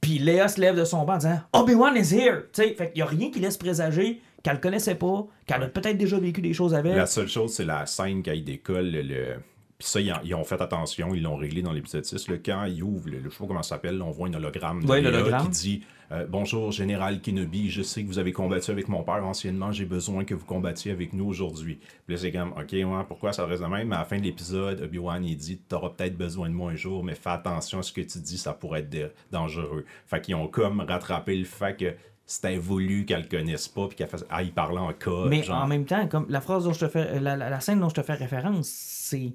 Puis 0.00 0.18
Leia 0.18 0.48
se 0.48 0.60
lève 0.60 0.76
de 0.76 0.84
son 0.84 1.04
banc 1.04 1.14
en 1.14 1.18
disant 1.18 1.40
Obi-Wan 1.52 1.96
is 1.96 2.14
here. 2.14 2.42
Tu 2.52 2.62
sais, 2.62 2.74
fait 2.74 2.86
qu'il 2.92 2.96
n'y 2.96 3.02
a 3.02 3.06
rien 3.06 3.30
qui 3.30 3.40
laisse 3.40 3.56
présager 3.56 4.20
qu'elle 4.42 4.54
le 4.54 4.60
connaissait 4.60 4.94
pas, 4.94 5.26
qu'elle 5.46 5.62
a 5.62 5.66
peut-être 5.68 5.96
déjà 5.98 6.18
vécu 6.18 6.40
des 6.40 6.52
choses 6.52 6.74
avec. 6.74 6.94
La 6.94 7.06
seule 7.06 7.28
chose, 7.28 7.52
c'est 7.52 7.64
la 7.64 7.84
scène 7.86 8.22
quand 8.22 8.32
décolle. 8.44 8.90
Le, 8.90 9.02
le- 9.02 9.36
Puis 9.78 9.86
ça, 9.86 10.00
ils, 10.00 10.12
en- 10.12 10.20
ils 10.24 10.34
ont 10.34 10.42
fait 10.42 10.60
attention, 10.60 11.14
ils 11.14 11.22
l'ont 11.22 11.36
réglé 11.36 11.62
dans 11.62 11.72
l'épisode 11.72 12.04
6. 12.04 12.26
Le, 12.28 12.38
quand 12.38 12.64
il 12.64 12.82
ouvre, 12.82 13.08
le, 13.10 13.22
je 13.22 13.28
sais 13.28 13.38
pas 13.38 13.46
comment 13.46 13.62
ça 13.62 13.76
s'appelle, 13.76 14.02
on 14.02 14.10
voit 14.10 14.26
un 14.26 14.34
hologramme 14.34 14.84
Ouais, 14.90 15.00
qui 15.42 15.48
dit 15.50 15.82
euh, 16.10 16.26
Bonjour, 16.28 16.72
Général 16.72 17.20
Kenobi, 17.22 17.70
je 17.70 17.82
sais 17.82 18.02
que 18.02 18.08
vous 18.08 18.18
avez 18.18 18.32
combattu 18.32 18.72
avec 18.72 18.88
mon 18.88 19.04
père 19.04 19.24
anciennement, 19.24 19.70
j'ai 19.70 19.84
besoin 19.84 20.24
que 20.24 20.34
vous 20.34 20.44
combattiez 20.46 20.90
avec 20.90 21.12
nous 21.12 21.26
aujourd'hui. 21.26 21.78
Puis 22.06 22.16
là, 22.16 22.20
c'est 22.20 22.32
comme 22.32 22.50
Ok, 22.52 22.72
ouais, 22.72 22.84
pourquoi 23.06 23.32
ça 23.32 23.46
reste 23.46 23.62
de 23.62 23.68
même 23.68 23.86
Mais 23.86 23.94
à 23.94 24.00
la 24.00 24.04
fin 24.04 24.18
de 24.18 24.24
l'épisode, 24.24 24.80
Obi-Wan, 24.80 25.24
il 25.24 25.36
dit 25.36 25.58
T'auras 25.58 25.90
peut-être 25.90 26.16
besoin 26.18 26.48
de 26.48 26.54
moi 26.54 26.72
un 26.72 26.76
jour, 26.76 27.04
mais 27.04 27.14
fais 27.14 27.30
attention 27.30 27.78
à 27.78 27.82
ce 27.82 27.92
que 27.92 28.00
tu 28.00 28.18
dis, 28.18 28.36
ça 28.38 28.54
pourrait 28.54 28.80
être 28.80 29.14
dangereux. 29.30 29.84
Fait 30.06 30.20
qu'ils 30.20 30.34
ont 30.34 30.48
comme 30.48 30.80
rattrapé 30.80 31.36
le 31.36 31.44
fait 31.44 31.76
que 31.76 31.94
c'était 32.26 32.56
voulu 32.58 33.04
qu'elle 33.06 33.22
le 33.22 33.28
connaisse 33.28 33.68
pas, 33.68 33.86
puis 33.86 33.96
qu'elle 33.96 34.08
fasse 34.08 34.24
Ah, 34.28 34.42
il 34.42 34.52
parlait 34.52 34.80
en 34.80 34.92
code. 34.92 35.30
Mais 35.30 35.44
genre. 35.44 35.62
en 35.62 35.66
même 35.68 35.84
temps, 35.84 36.06
comme 36.08 36.26
la 36.28 36.40
phrase 36.40 36.64
dont 36.64 36.72
je 36.72 36.80
te 36.80 36.88
fais, 36.88 37.20
la, 37.20 37.36
la- 37.36 37.48
la 37.48 37.60
scène 37.60 37.78
dont 37.78 37.88
je 37.88 37.94
te 37.94 38.02
fais 38.02 38.14
référence, 38.14 38.66
c'est. 38.68 39.32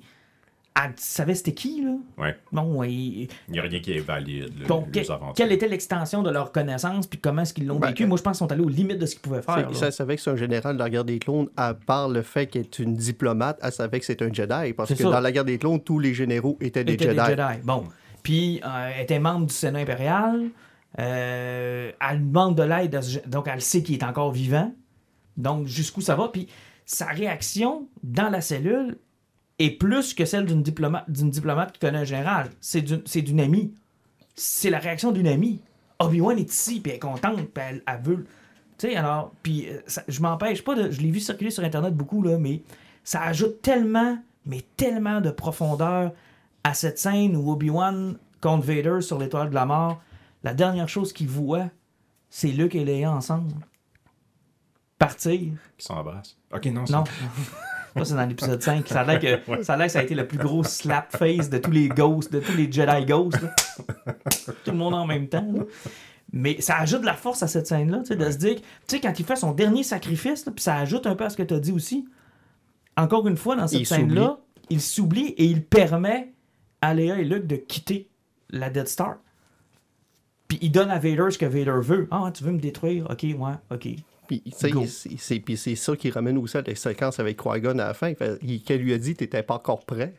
Elle 0.75 0.93
savait 0.97 1.35
c'était 1.35 1.53
qui, 1.53 1.83
là? 1.83 1.91
Ouais. 2.17 2.35
Non, 2.51 2.83
et- 2.83 2.89
Il 2.89 3.29
n'y 3.51 3.59
a 3.59 3.61
rien 3.61 3.79
qui 3.79 3.91
est 3.93 3.99
valide. 3.99 4.59
là, 4.61 4.65
donc, 4.67 4.87
les 4.95 5.03
que- 5.03 5.11
aventures. 5.11 5.33
quelle 5.35 5.51
était 5.51 5.67
l'extension 5.67 6.23
de 6.23 6.31
leur 6.31 6.51
connaissance, 6.51 7.05
puis 7.05 7.19
comment 7.19 7.43
est-ce 7.43 7.53
qu'ils 7.53 7.67
l'ont 7.67 7.77
Ben, 7.77 7.89
vécu? 7.89 8.07
Moi, 8.07 8.17
je 8.17 8.23
pense 8.23 8.37
qu'ils 8.39 8.47
sont 8.47 8.51
allés 8.51 8.63
aux 8.63 8.69
limites 8.69 8.97
de 8.97 9.05
ce 9.05 9.11
qu'ils 9.13 9.21
pouvaient 9.21 9.43
faire. 9.43 9.69
Ça 9.75 9.91
savait 9.91 10.15
que 10.15 10.21
c'est 10.23 10.31
un 10.31 10.35
général 10.35 10.75
de 10.75 10.79
la 10.81 10.89
guerre 10.89 11.05
des 11.05 11.19
clones, 11.19 11.47
à 11.57 11.75
part 11.75 12.09
le 12.09 12.23
fait 12.23 12.47
qu'elle 12.47 12.63
est 12.63 12.79
une 12.79 12.95
diplomate, 12.95 13.59
elle 13.61 13.71
savait 13.71 13.99
que 13.99 14.05
c'est 14.05 14.21
un 14.23 14.33
Jedi. 14.33 14.73
Parce 14.73 14.89
que 14.89 14.95
ça. 14.95 15.11
dans 15.11 15.19
la 15.19 15.31
guerre 15.31 15.45
des 15.45 15.59
clones, 15.59 15.79
tous 15.79 15.99
les 15.99 16.15
généraux 16.15 16.57
étaient 16.59 16.83
des 16.83 16.93
étaient 16.93 17.05
Jedi. 17.13 17.17
des 17.17 17.25
Jedi. 17.41 17.59
Bon. 17.63 17.83
Puis, 18.23 18.59
euh, 18.65 18.89
elle 18.95 19.03
était 19.03 19.19
membre 19.19 19.45
du 19.45 19.53
Sénat 19.53 19.79
impérial. 19.79 20.41
Euh, 20.99 21.91
elle 22.09 22.27
demande 22.27 22.55
de 22.55 22.63
l'aide, 22.63 22.95
à 22.95 23.01
ce 23.01 23.17
gé- 23.19 23.27
donc 23.29 23.47
elle 23.47 23.61
sait 23.61 23.83
qu'il 23.83 23.95
est 23.95 24.03
encore 24.03 24.31
vivant. 24.31 24.73
Donc, 25.37 25.67
jusqu'où 25.67 26.01
ça 26.01 26.15
va. 26.15 26.29
Puis, 26.29 26.47
sa 26.85 27.05
réaction 27.07 27.87
dans 28.03 28.29
la 28.29 28.41
cellule 28.41 28.97
est 29.59 29.71
plus 29.71 30.13
que 30.13 30.25
celle 30.25 30.45
d'une 30.45 30.63
diplomate, 30.63 31.09
d'une 31.09 31.29
diplomate 31.29 31.73
qui 31.73 31.79
connaît 31.79 31.99
un 31.99 32.03
général. 32.03 32.49
C'est 32.59 32.81
d'une, 32.81 33.39
amie. 33.39 33.73
C'est 34.35 34.69
la 34.69 34.79
réaction 34.79 35.11
d'une 35.11 35.27
amie. 35.27 35.61
Obi-Wan 35.99 36.37
est 36.37 36.51
ici, 36.51 36.79
puis 36.79 36.91
elle 36.91 36.97
est 36.97 36.99
contente, 36.99 37.35
puis 37.53 37.63
elle, 37.63 37.83
elle 37.85 38.01
veut. 38.01 38.25
Tu 38.77 38.87
sais, 38.87 38.95
alors, 38.95 39.31
puis 39.43 39.69
euh, 39.69 39.79
je 40.07 40.21
m'empêche 40.21 40.63
pas 40.63 40.75
de. 40.75 40.91
Je 40.91 41.01
l'ai 41.01 41.11
vu 41.11 41.19
circuler 41.19 41.51
sur 41.51 41.63
Internet 41.63 41.95
beaucoup, 41.95 42.23
là, 42.23 42.37
mais 42.37 42.63
ça 43.03 43.21
ajoute 43.21 43.61
tellement, 43.61 44.17
mais 44.45 44.61
tellement 44.75 45.21
de 45.21 45.29
profondeur 45.29 46.11
à 46.63 46.73
cette 46.73 46.97
scène 46.97 47.35
où 47.35 47.51
Obi-Wan 47.51 48.17
contre 48.41 48.65
Vader 48.65 49.01
sur 49.01 49.19
l'étoile 49.19 49.49
de 49.49 49.55
la 49.55 49.65
mort. 49.65 50.01
La 50.43 50.53
dernière 50.53 50.89
chose 50.89 51.13
qu'il 51.13 51.29
voit, 51.29 51.69
c'est 52.29 52.49
Luke 52.49 52.75
et 52.75 52.83
Leia 52.83 53.11
ensemble. 53.11 53.53
Partir. 54.97 55.51
Qui 55.77 55.85
s'embrassent. 55.85 56.37
Ok, 56.53 56.65
non, 56.65 56.83
Non. 56.89 57.03
Ça, 57.95 58.05
c'est 58.05 58.15
dans 58.15 58.25
l'épisode 58.25 58.61
5. 58.61 58.87
Ça 58.87 59.01
a 59.01 59.03
l'air 59.05 59.19
que, 59.19 59.63
ça 59.63 59.73
a 59.73 59.77
l'air 59.77 59.85
que 59.87 59.91
ça 59.93 59.99
a 59.99 60.03
été 60.03 60.15
le 60.15 60.27
plus 60.27 60.37
gros 60.39 60.63
slap 60.63 61.15
face 61.15 61.49
de 61.49 61.57
tous 61.59 61.71
les 61.71 61.89
ghosts, 61.89 62.31
de 62.33 62.39
tous 62.39 62.55
les 62.57 62.71
Jedi 62.71 63.05
ghosts. 63.05 63.41
là. 63.41 63.53
Tout 64.63 64.71
le 64.71 64.77
monde 64.77 64.93
en 64.95 65.05
même 65.05 65.27
temps. 65.27 65.45
là. 65.53 65.63
Mais 66.31 66.59
ça 66.61 66.77
ajoute 66.79 67.01
de 67.01 67.05
la 67.05 67.13
force 67.13 67.43
à 67.43 67.47
cette 67.47 67.67
scène-là, 67.67 67.99
tu 67.99 68.05
sais, 68.07 68.15
de 68.15 68.31
se 68.31 68.37
dire, 68.37 68.55
que- 68.55 68.61
tu 68.61 68.65
sais, 68.87 68.99
quand 68.99 69.19
il 69.19 69.23
fait 69.25 69.35
son 69.35 69.51
dernier 69.51 69.83
sacrifice, 69.83 70.43
puis 70.43 70.63
ça 70.63 70.77
ajoute 70.77 71.05
un 71.05 71.15
peu 71.15 71.25
à 71.25 71.29
ce 71.29 71.37
que 71.37 71.43
tu 71.43 71.53
as 71.53 71.59
dit 71.59 71.71
aussi. 71.71 72.07
Encore 72.97 73.27
une 73.27 73.37
fois, 73.37 73.55
dans 73.55 73.67
cette 73.67 73.81
scène-là, 73.85 74.39
il 74.71 74.81
s'oublie 74.81 75.27
et 75.37 75.45
il 75.45 75.63
permet 75.63 76.33
à 76.81 76.93
Léa 76.95 77.19
et 77.19 77.23
Luke 77.23 77.45
de 77.45 77.55
quitter 77.57 78.09
la 78.49 78.71
Dead 78.71 78.87
Star. 78.87 79.17
Puis 80.47 80.57
il 80.61 80.71
donne 80.71 80.89
à 80.89 80.97
Vader 80.97 81.29
ce 81.29 81.37
que 81.37 81.45
Vader 81.45 81.79
veut. 81.81 82.07
Ah, 82.11 82.31
tu 82.33 82.43
veux 82.43 82.51
me 82.51 82.59
détruire? 82.59 83.07
Ok, 83.11 83.23
ouais, 83.23 83.53
ok. 83.71 83.87
Puis, 84.41 85.57
c'est- 85.57 85.75
ça 85.75 85.95
qui 85.95 86.09
ramène 86.09 86.37
aussi 86.37 86.57
à 86.57 86.61
la 86.61 86.75
séquence 86.75 87.19
avec 87.19 87.37
Qui-Gon 87.41 87.71
à 87.79 87.87
la 87.87 87.93
fin. 87.93 88.13
Qu'elle 88.13 88.81
lui 88.81 88.93
a 88.93 88.97
dit 88.97 89.15
t'étais 89.15 89.43
pas 89.43 89.55
encore 89.55 89.85
prêt. 89.85 90.13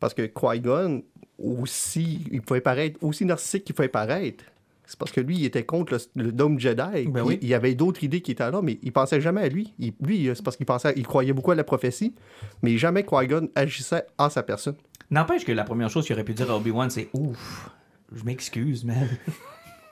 Parce 0.00 0.14
que 0.14 0.22
Qui-Gon, 0.22 1.02
aussi, 1.38 2.24
il 2.30 2.42
pouvait 2.42 2.60
paraître 2.60 2.98
aussi 3.02 3.24
narcissique 3.24 3.64
qu'il 3.64 3.74
pouvait 3.74 3.88
paraître. 3.88 4.44
C'est 4.84 4.98
parce 4.98 5.12
que 5.12 5.20
lui, 5.20 5.36
il 5.36 5.44
était 5.44 5.64
contre 5.64 5.94
le, 6.16 6.24
le 6.24 6.32
Dôme 6.32 6.58
Jedi. 6.58 6.76
Ben 6.76 7.20
il, 7.20 7.22
oui. 7.22 7.38
il 7.40 7.48
y 7.48 7.54
avait 7.54 7.74
d'autres 7.74 8.02
idées 8.04 8.20
qui 8.20 8.32
étaient 8.32 8.50
là, 8.50 8.60
mais 8.62 8.78
il 8.82 8.92
pensait 8.92 9.20
jamais 9.20 9.42
à 9.42 9.48
lui. 9.48 9.72
Il- 9.78 9.94
lui, 10.02 10.28
c'est 10.34 10.42
parce 10.42 10.56
qu'il 10.56 10.66
pensait, 10.66 10.92
il 10.96 11.06
croyait 11.06 11.32
beaucoup 11.32 11.52
à 11.52 11.54
la 11.54 11.64
prophétie, 11.64 12.14
mais 12.62 12.76
jamais 12.76 13.04
Qui-Gon 13.04 13.48
agissait 13.54 14.04
en 14.18 14.28
sa 14.28 14.42
personne. 14.42 14.74
N'empêche 15.10 15.44
que 15.44 15.52
la 15.52 15.64
première 15.64 15.88
chose 15.88 16.04
qu'il 16.04 16.14
aurait 16.14 16.24
pu 16.24 16.34
dire 16.34 16.50
à 16.50 16.56
Obi-Wan, 16.56 16.90
c'est 16.90 17.08
Ouf, 17.14 17.70
je 18.14 18.24
m'excuse, 18.24 18.84
man. 18.84 19.08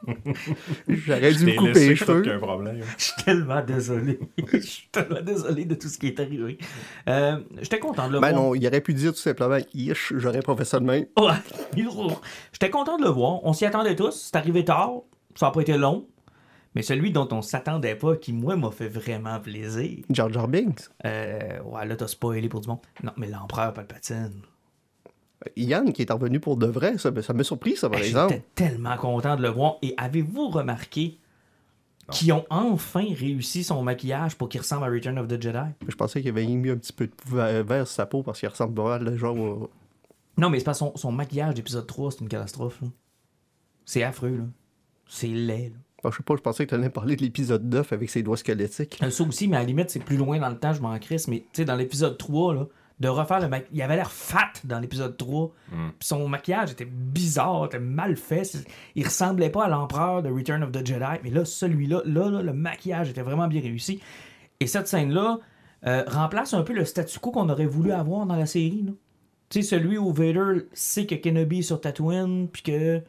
J'aurais 0.89 1.33
Je 1.33 1.39
dû 1.39 1.47
me 1.47 1.57
couper 1.57 1.73
laissé, 1.73 1.89
les 1.91 1.97
cheveux. 1.97 2.21
aucun 2.21 2.39
problème. 2.39 2.81
Je 2.99 3.05
suis 3.05 3.23
tellement 3.25 3.63
désolé. 3.63 4.19
Je 4.53 4.59
suis 4.59 4.89
tellement 4.91 5.21
désolé 5.23 5.65
de 5.65 5.75
tout 5.75 5.89
ce 5.89 5.99
qui 5.99 6.09
est 6.09 6.21
arrivé. 6.21 6.59
Euh, 7.09 7.39
J'étais 7.61 7.79
content 7.79 8.09
de 8.09 8.15
le 8.15 8.21
Ben 8.21 8.31
voir. 8.31 8.43
non, 8.43 8.55
il 8.55 8.67
aurait 8.67 8.81
pu 8.81 8.95
dire 8.95 9.13
tout 9.13 9.19
simplement, 9.19 9.59
Ish, 9.75 10.13
j'aurais 10.17 10.41
pas 10.41 10.57
fait 10.57 10.65
ça 10.65 10.81
de 10.81 10.85
même. 10.85 11.07
Ouais. 11.19 11.35
J'étais 12.53 12.71
content 12.71 12.97
de 12.99 13.05
le 13.05 13.11
voir. 13.11 13.45
On 13.45 13.53
s'y 13.53 13.67
attendait 13.67 13.97
tous. 13.97 14.29
C'est 14.33 14.37
arrivé 14.37 14.65
tard. 14.65 14.93
Ça 15.35 15.47
n'a 15.47 15.53
pas 15.53 15.61
été 15.61 15.77
long. 15.77 16.07
Mais 16.75 16.83
celui 16.83 17.11
dont 17.11 17.29
on 17.33 17.43
s'attendait 17.43 17.97
pas, 17.97 18.17
qui, 18.17 18.33
moi, 18.33 18.55
m'a 18.57 18.71
fait 18.71 18.87
vraiment 18.89 19.41
plaisir. 19.41 19.99
Jar 20.09 20.29
Binks. 20.49 20.83
Euh, 21.05 21.61
ouais, 21.65 21.85
là, 21.85 21.97
t'as 21.97 22.07
spoilé 22.07 22.49
pour 22.49 22.61
du 22.61 22.69
monde. 22.69 22.79
Non, 23.03 23.11
mais 23.17 23.27
l'empereur 23.27 23.75
Palpatine. 23.75 24.43
Yann, 25.57 25.93
qui 25.93 26.03
est 26.03 26.13
revenu 26.13 26.39
pour 26.41 26.57
de 26.57 26.67
vrai, 26.67 26.99
ça, 26.99 27.11
ça 27.23 27.33
m'a 27.33 27.43
surpris, 27.45 27.77
ça, 27.77 27.89
par 27.89 28.01
Hey, 28.01 28.09
exemple. 28.09 28.35
J'étais 28.35 28.45
tellement 28.55 28.97
content 28.97 29.37
de 29.37 29.43
le 29.43 29.49
voir. 29.49 29.77
Et 29.83 29.95
avez-vous 29.97 30.49
remarqué 30.51 31.19
qu'ils 32.11 32.33
ont 32.33 32.45
enfin 32.51 33.05
réussi 33.15 33.63
son 33.65 33.83
maquillage 33.83 34.37
pour 34.37 34.49
qu'il 34.49 34.61
ressemble 34.61 34.85
à 34.85 34.89
Return 34.89 35.19
of 35.19 35.29
the 35.29 35.41
Jedi? 35.41 35.59
Je 35.89 35.95
pensais 35.95 36.21
qu'il 36.21 36.31
avait 36.31 36.47
mis 36.47 36.69
un 36.71 36.77
petit 36.77 36.93
peu 36.93 37.07
de 37.07 37.13
vert 37.27 37.65
vert 37.65 37.87
sur 37.87 37.95
sa 37.95 38.07
peau 38.07 38.23
parce 38.23 38.39
qu'il 38.41 38.49
ressemble 38.49 38.75
pas 38.75 38.99
mal, 38.99 39.17
genre. 39.17 39.37
au- 39.39 39.71
Non, 40.37 40.51
mais 40.51 40.59
c'est 40.59 40.65
pas 40.65 40.75
son, 40.75 40.95
son 40.97 41.13
maquillage 41.13 41.55
d'épisode 41.55 41.87
3, 41.87 42.11
c'est 42.13 42.21
une 42.21 42.29
catastrophe. 42.29 42.81
là. 42.83 42.89
C'est 43.87 44.03
affreux, 44.03 44.37
là. 44.37 44.45
C'est 45.09 45.27
laid, 45.29 45.71
là. 45.71 45.77
Ah, 46.05 46.09
je 46.11 46.17
sais 46.17 46.23
pas, 46.23 46.35
je 46.37 46.41
pensais 46.41 46.65
que 46.65 46.71
tu 46.71 46.75
allais 46.75 46.89
parler 46.91 47.15
de 47.17 47.23
l'épisode 47.23 47.63
9 47.65 47.93
avec 47.93 48.09
ses 48.09 48.23
doigts 48.23 48.37
squelettiques. 48.39 48.99
Euh, 49.03 49.11
Ça 49.11 49.23
aussi, 49.25 49.49
mais 49.49 49.57
à 49.57 49.61
la 49.61 49.67
limite, 49.67 49.91
c'est 49.91 50.01
plus 50.01 50.17
loin 50.17 50.39
dans 50.39 50.49
le 50.49 50.57
temps, 50.59 50.73
je 50.73 50.81
m'en 50.81 50.99
crisse. 50.99 51.29
Mais 51.29 51.41
tu 51.41 51.47
sais, 51.53 51.65
dans 51.67 51.77
l'épisode 51.77 52.17
3, 52.17 52.55
là, 52.55 52.67
de 53.01 53.09
refaire 53.09 53.41
le 53.41 53.49
maquillage. 53.49 53.71
Il 53.75 53.83
avait 53.83 53.97
l'air 53.97 54.13
fat 54.13 54.53
dans 54.65 54.79
l'épisode 54.79 55.17
3. 55.17 55.53
Mm. 55.73 55.75
Puis 55.99 56.07
son 56.09 56.29
maquillage 56.29 56.73
était 56.73 56.85
bizarre, 56.85 57.65
était 57.67 57.79
mal 57.79 58.17
fait. 58.17 58.43
Il 58.95 59.05
ressemblait 59.05 59.51
pas 59.51 59.65
à 59.65 59.69
l'empereur 59.69 60.23
de 60.23 60.31
Return 60.31 60.63
of 60.63 60.71
the 60.73 60.87
Jedi. 60.87 61.19
Mais 61.25 61.31
là, 61.31 61.45
celui-là, 61.45 62.03
là, 62.05 62.31
là, 62.31 62.43
le 62.43 62.53
maquillage 62.53 63.09
était 63.11 63.23
vraiment 63.23 63.49
bien 63.49 63.63
réussi. 63.63 64.01
Et 64.61 64.67
cette 64.67 64.87
scène-là 64.87 65.39
euh, 65.87 66.05
remplace 66.07 66.53
un 66.53 66.63
peu 66.63 66.75
le 66.75 66.85
statu 66.85 67.19
quo 67.19 67.31
qu'on 67.31 67.49
aurait 67.49 67.65
voulu 67.67 67.93
avoir 67.93 68.27
dans 68.27 68.37
la 68.37 68.45
série. 68.47 68.85
Tu 69.49 69.63
sais, 69.63 69.69
celui 69.77 69.97
où 69.97 70.13
Vader 70.13 70.67
sait 70.75 71.07
que 71.07 71.15
Kenobi 71.15 71.61
est 71.61 71.63
sur 71.63 71.81
Tatooine, 71.81 72.49
puis 72.49 72.63
que. 72.63 73.01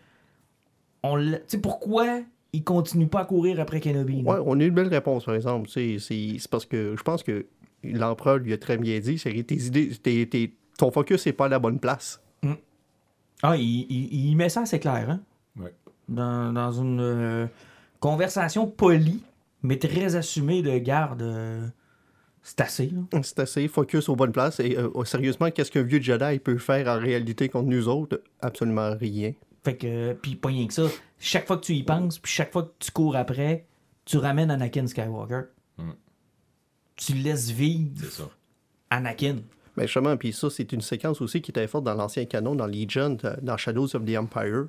On 1.03 1.15
l'a- 1.15 1.37
tu 1.39 1.43
sais, 1.47 1.57
pourquoi 1.59 2.21
il 2.53 2.63
continue 2.63 3.07
pas 3.07 3.21
à 3.21 3.25
courir 3.25 3.59
après 3.59 3.79
Kenobi? 3.79 4.23
Ouais, 4.23 4.37
on 4.45 4.59
a 4.59 4.63
eu 4.63 4.67
une 4.67 4.73
belle 4.73 4.87
réponse, 4.87 5.25
par 5.25 5.35
exemple. 5.35 5.69
C'est 5.69 5.99
c'est- 5.99 6.37
c'est 6.39 6.49
parce 6.49 6.65
que 6.65 6.95
je 6.97 7.03
pense 7.03 7.23
que 7.23 7.45
l'empereur 7.83 8.37
lui 8.37 8.53
a 8.53 8.57
très 8.57 8.77
bien 8.77 8.99
dit 8.99 9.17
c'est 9.17 9.33
que 9.33 9.41
tes 9.41 9.55
idées, 9.63 9.89
tes- 10.01 10.27
tes- 10.29 10.53
ton 10.77 10.91
focus 10.91 11.25
n'est 11.25 11.33
pas 11.33 11.45
à 11.45 11.49
la 11.49 11.59
bonne 11.59 11.79
place. 11.79 12.21
Ah, 13.43 13.57
il, 13.57 13.87
il- 13.89 14.29
il 14.29 14.35
met 14.35 14.49
ça 14.49 14.61
assez 14.61 14.79
clair, 14.79 15.09
hein? 15.09 15.19
Ouais. 15.59 15.73
Dans, 16.07 16.53
dans 16.53 16.71
une 16.71 16.99
euh, 17.01 17.47
conversation 17.99 18.67
polie, 18.67 19.23
mais 19.63 19.77
très 19.79 20.15
assumée 20.15 20.61
de 20.61 20.77
garde. 20.77 21.23
euh, 21.23 21.67
c'est 22.43 22.61
assez, 22.61 22.87
là. 22.87 23.21
C'est 23.23 23.39
assez 23.39 23.67
focus 23.67 24.09
aux 24.09 24.15
bonnes 24.15 24.31
places. 24.31 24.59
Et 24.59 24.77
euh, 24.77 24.89
sérieusement, 25.05 25.49
qu'est-ce 25.49 25.71
qu'un 25.71 25.81
vieux 25.83 25.99
Jedi 26.01 26.37
peut 26.39 26.57
faire 26.59 26.87
en 26.87 26.99
réalité 26.99 27.49
contre 27.49 27.67
nous 27.69 27.87
autres? 27.87 28.21
Absolument 28.41 28.95
rien. 28.95 29.33
Fait 29.63 29.75
que, 29.75 30.13
puis 30.13 30.35
pas 30.35 30.49
rien 30.49 30.67
que 30.67 30.73
ça. 30.73 30.83
Chaque 31.19 31.45
fois 31.47 31.57
que 31.57 31.63
tu 31.65 31.73
y 31.73 31.83
penses, 31.83 32.19
puis 32.19 32.31
chaque 32.31 32.51
fois 32.51 32.63
que 32.63 32.71
tu 32.79 32.91
cours 32.91 33.15
après, 33.15 33.65
tu 34.05 34.17
ramènes 34.17 34.51
Anakin 34.51 34.85
Skywalker. 34.87 35.41
Mm. 35.77 35.91
Tu 37.03 37.13
laisses 37.13 37.49
vivre 37.49 38.05
ça. 38.09 38.23
Mais 38.91 38.97
Anakin. 38.97 39.37
Ben, 39.75 39.83
justement, 39.83 40.17
puis 40.17 40.33
ça, 40.33 40.49
c'est 40.49 40.71
une 40.73 40.81
séquence 40.81 41.21
aussi 41.21 41.41
qui 41.41 41.51
était 41.51 41.65
forte 41.67 41.85
dans 41.85 41.93
l'ancien 41.95 42.25
canon, 42.25 42.55
dans 42.55 42.67
Legion, 42.67 43.17
euh, 43.23 43.35
dans 43.41 43.55
Shadows 43.57 43.95
of 43.95 44.05
the 44.05 44.17
Empire. 44.17 44.65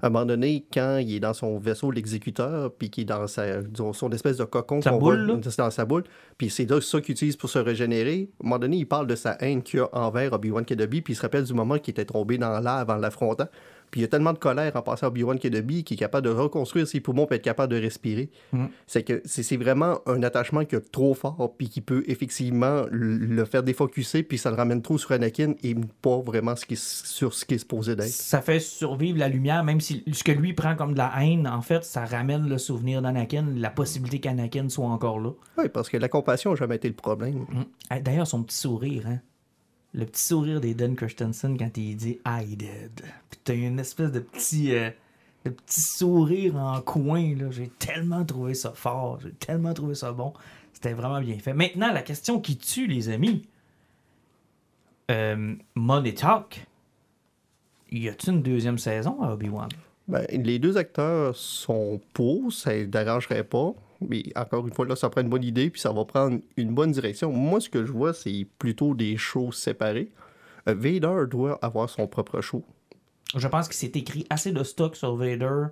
À 0.00 0.06
un 0.06 0.08
moment 0.08 0.24
donné, 0.24 0.64
quand 0.72 0.96
il 0.96 1.14
est 1.16 1.20
dans 1.20 1.34
son 1.34 1.58
vaisseau, 1.58 1.90
l'exécuteur, 1.90 2.72
puis 2.72 2.88
qu'il 2.88 3.02
est 3.02 3.04
dans 3.04 3.26
sa, 3.26 3.60
disons, 3.60 3.92
son 3.92 4.08
espèce 4.12 4.38
de 4.38 4.44
cocon, 4.44 4.80
Sa 4.80 4.92
boule, 4.92 5.26
voit- 5.26 5.34
là? 5.36 5.40
c'est 5.42 5.58
dans 5.58 5.70
sa 5.70 5.84
boule, 5.84 6.04
puis 6.38 6.48
c'est 6.48 6.64
là 6.64 6.80
ça 6.80 7.02
qu'il 7.02 7.12
utilise 7.12 7.36
pour 7.36 7.50
se 7.50 7.58
régénérer. 7.58 8.30
À 8.40 8.46
un 8.46 8.48
moment 8.48 8.58
donné, 8.58 8.78
il 8.78 8.86
parle 8.86 9.06
de 9.06 9.14
sa 9.14 9.32
haine 9.40 9.62
qu'il 9.62 9.80
a 9.80 9.88
envers 9.92 10.32
Obi-Wan 10.32 10.64
Kenobi, 10.64 11.02
puis 11.02 11.12
il 11.12 11.16
se 11.16 11.20
rappelle 11.20 11.44
du 11.44 11.52
moment 11.52 11.78
qu'il 11.78 11.92
était 11.92 12.06
tombé 12.06 12.38
dans 12.38 12.58
l'air 12.60 12.72
avant 12.72 12.96
l'affrontant. 12.96 13.48
Puis 13.90 14.00
il 14.00 14.02
y 14.02 14.04
a 14.04 14.08
tellement 14.08 14.32
de 14.32 14.38
colère 14.38 14.74
en 14.76 14.82
passant 14.82 15.06
à 15.06 15.08
Obi-Wan 15.08 15.38
Kenobi 15.38 15.84
qu'il 15.84 15.96
est 15.96 15.98
capable 15.98 16.26
de 16.26 16.32
reconstruire 16.32 16.86
ses 16.86 17.00
poumons 17.00 17.26
pour 17.26 17.34
être 17.34 17.42
capable 17.42 17.72
de 17.72 17.80
respirer. 17.80 18.30
Mm. 18.52 18.66
C'est 18.86 19.02
que 19.02 19.22
c'est 19.24 19.56
vraiment 19.56 20.00
un 20.06 20.22
attachement 20.22 20.64
qui 20.64 20.74
est 20.74 20.92
trop 20.92 21.14
fort, 21.14 21.54
puis 21.56 21.68
qui 21.68 21.80
peut 21.80 22.04
effectivement 22.06 22.84
le 22.90 23.44
faire 23.44 23.62
défocuser, 23.62 24.22
puis 24.22 24.38
ça 24.38 24.50
le 24.50 24.56
ramène 24.56 24.82
trop 24.82 24.98
sur 24.98 25.12
Anakin 25.12 25.54
et 25.62 25.74
pas 26.02 26.18
vraiment 26.18 26.56
ce 26.56 26.66
qui 26.66 26.76
sur 26.76 27.34
ce 27.34 27.44
qui 27.44 27.54
est 27.54 27.58
supposé 27.58 27.96
d'être. 27.96 28.08
Ça 28.08 28.40
fait 28.42 28.60
survivre 28.60 29.18
la 29.18 29.28
lumière, 29.28 29.64
même 29.64 29.80
si 29.80 30.04
ce 30.12 30.24
que 30.24 30.32
lui 30.32 30.52
prend 30.52 30.76
comme 30.76 30.92
de 30.92 30.98
la 30.98 31.12
haine, 31.20 31.46
en 31.46 31.62
fait, 31.62 31.84
ça 31.84 32.04
ramène 32.04 32.48
le 32.48 32.58
souvenir 32.58 33.02
d'Anakin, 33.02 33.46
la 33.56 33.70
possibilité 33.70 34.20
qu'Anakin 34.20 34.68
soit 34.68 34.86
encore 34.86 35.18
là. 35.18 35.30
Oui, 35.56 35.68
parce 35.68 35.88
que 35.88 35.96
la 35.96 36.08
compassion 36.08 36.50
n'a 36.50 36.56
jamais 36.56 36.76
été 36.76 36.88
le 36.88 36.94
problème. 36.94 37.46
Mm. 37.48 38.00
D'ailleurs, 38.00 38.26
son 38.26 38.42
petit 38.42 38.56
sourire, 38.56 39.04
hein. 39.06 39.18
Le 39.94 40.04
petit 40.04 40.22
sourire 40.22 40.60
d'Aiden 40.60 40.96
Christensen 40.96 41.56
quand 41.58 41.76
il 41.76 41.96
dit 41.96 42.18
I 42.26 42.44
did. 42.44 43.02
Puis 43.30 43.40
t'as 43.42 43.54
une 43.54 43.78
espèce 43.78 44.12
de 44.12 44.20
petit, 44.20 44.74
euh, 44.74 44.90
de 45.44 45.50
petit 45.50 45.80
sourire 45.80 46.56
en 46.56 46.80
coin, 46.80 47.34
là. 47.36 47.50
J'ai 47.50 47.68
tellement 47.78 48.24
trouvé 48.24 48.54
ça 48.54 48.72
fort. 48.72 49.18
J'ai 49.22 49.32
tellement 49.32 49.72
trouvé 49.72 49.94
ça 49.94 50.12
bon. 50.12 50.34
C'était 50.72 50.92
vraiment 50.92 51.20
bien 51.20 51.38
fait. 51.38 51.54
Maintenant, 51.54 51.92
la 51.92 52.02
question 52.02 52.40
qui 52.40 52.56
tue, 52.56 52.86
les 52.86 53.08
amis. 53.08 53.46
Euh, 55.10 55.54
Money 55.74 56.14
Talk. 56.14 56.66
Y 57.90 58.08
a-t-il 58.08 58.34
une 58.34 58.42
deuxième 58.42 58.78
saison 58.78 59.22
à 59.22 59.32
Obi-Wan? 59.32 59.70
Ben, 60.06 60.26
les 60.30 60.58
deux 60.58 60.76
acteurs 60.76 61.34
sont 61.34 62.00
pour, 62.12 62.52
ça 62.52 62.74
ne 62.76 62.84
dérangerait 62.84 63.44
pas. 63.44 63.74
Mais 64.00 64.22
encore 64.36 64.66
une 64.66 64.72
fois, 64.72 64.86
là, 64.86 64.94
ça 64.96 65.08
prend 65.10 65.20
une 65.22 65.28
bonne 65.28 65.42
idée, 65.44 65.70
puis 65.70 65.80
ça 65.80 65.92
va 65.92 66.04
prendre 66.04 66.38
une 66.56 66.72
bonne 66.72 66.92
direction. 66.92 67.32
Moi, 67.32 67.60
ce 67.60 67.68
que 67.68 67.84
je 67.84 67.90
vois, 67.92 68.12
c'est 68.14 68.46
plutôt 68.58 68.94
des 68.94 69.16
shows 69.16 69.50
séparés. 69.52 70.10
Euh, 70.68 70.74
Vader 70.74 71.26
doit 71.28 71.58
avoir 71.62 71.88
son 71.90 72.06
propre 72.06 72.40
show. 72.40 72.64
Je 73.36 73.48
pense 73.48 73.66
qu'il 73.68 73.76
s'est 73.76 73.98
écrit 73.98 74.26
assez 74.30 74.52
de 74.52 74.62
stock 74.62 74.94
sur 74.96 75.16
Vader 75.16 75.66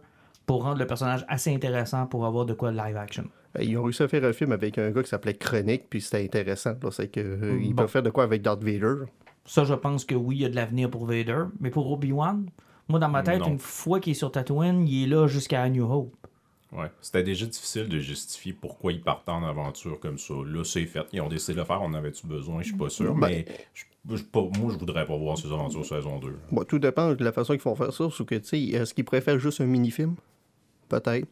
pour 0.44 0.62
rendre 0.64 0.78
le 0.78 0.86
personnage 0.86 1.24
assez 1.28 1.54
intéressant 1.54 2.06
pour 2.06 2.26
avoir 2.26 2.46
de 2.46 2.52
quoi 2.54 2.70
live 2.72 2.96
action. 2.96 3.24
Euh, 3.58 3.62
Ils 3.62 3.76
ont 3.78 3.82
réussi 3.84 4.02
à 4.02 4.08
faire 4.08 4.24
un 4.24 4.32
film 4.32 4.52
avec 4.52 4.76
un 4.78 4.90
gars 4.90 5.02
qui 5.02 5.08
s'appelait 5.08 5.34
Chronique, 5.34 5.84
puis 5.88 6.00
c'était 6.00 6.24
intéressant. 6.24 6.74
C'est 6.90 7.08
que, 7.08 7.20
euh, 7.20 7.58
Bon. 7.68 7.74
peuvent 7.74 7.88
faire 7.90 8.02
de 8.02 8.10
quoi 8.10 8.24
avec 8.24 8.42
Darth 8.42 8.62
Vader. 8.62 9.04
Ça, 9.44 9.64
je 9.64 9.74
pense 9.74 10.04
que 10.04 10.14
oui, 10.16 10.36
il 10.36 10.42
y 10.42 10.44
a 10.44 10.48
de 10.48 10.56
l'avenir 10.56 10.90
pour 10.90 11.06
Vader. 11.06 11.44
Mais 11.60 11.70
pour 11.70 11.90
Obi-Wan, 11.92 12.46
moi, 12.88 12.98
dans 12.98 13.08
ma 13.08 13.22
tête, 13.22 13.40
Non. 13.40 13.48
une 13.48 13.58
fois 13.60 14.00
qu'il 14.00 14.10
est 14.10 14.14
sur 14.14 14.30
Tatooine, 14.32 14.86
il 14.88 15.04
est 15.04 15.06
là 15.06 15.26
jusqu'à 15.28 15.62
A 15.62 15.68
New 15.68 15.84
Hope. 15.90 16.14
Ouais. 16.76 16.90
C'était 17.00 17.22
déjà 17.22 17.46
difficile 17.46 17.88
de 17.88 17.98
justifier 17.98 18.52
pourquoi 18.52 18.92
ils 18.92 19.00
partaient 19.02 19.32
en 19.32 19.42
aventure 19.44 19.98
comme 20.00 20.18
ça. 20.18 20.34
Là, 20.46 20.62
c'est 20.64 20.84
fait. 20.86 21.06
Ils 21.12 21.20
ont 21.20 21.28
décidé 21.28 21.54
de 21.54 21.58
le 21.60 21.64
faire. 21.64 21.80
On 21.82 21.94
avait-tu 21.94 22.26
besoin? 22.26 22.60
Je 22.62 22.68
suis 22.68 22.76
pas 22.76 22.88
sûr. 22.90 23.14
Ben- 23.14 23.28
mais 23.28 23.44
je- 23.72 23.84
je- 24.16 24.22
pas- 24.24 24.42
moi, 24.58 24.72
je 24.72 24.78
voudrais 24.78 25.06
pas 25.06 25.16
voir 25.16 25.38
ces 25.38 25.46
aventures 25.50 25.84
saison 25.86 26.18
2. 26.18 26.34
Bon, 26.52 26.64
tout 26.64 26.78
dépend 26.78 27.14
de 27.14 27.24
la 27.24 27.32
façon 27.32 27.54
qu'ils 27.54 27.62
font 27.62 27.74
faire 27.74 27.92
ça. 27.92 28.10
Sauf 28.10 28.22
que, 28.24 28.34
tu 28.34 28.44
sais, 28.46 28.60
est-ce 28.62 28.92
qu'ils 28.94 29.04
préfèrent 29.04 29.38
juste 29.38 29.60
un 29.60 29.66
mini-film? 29.66 30.16
Peut-être. 30.88 31.26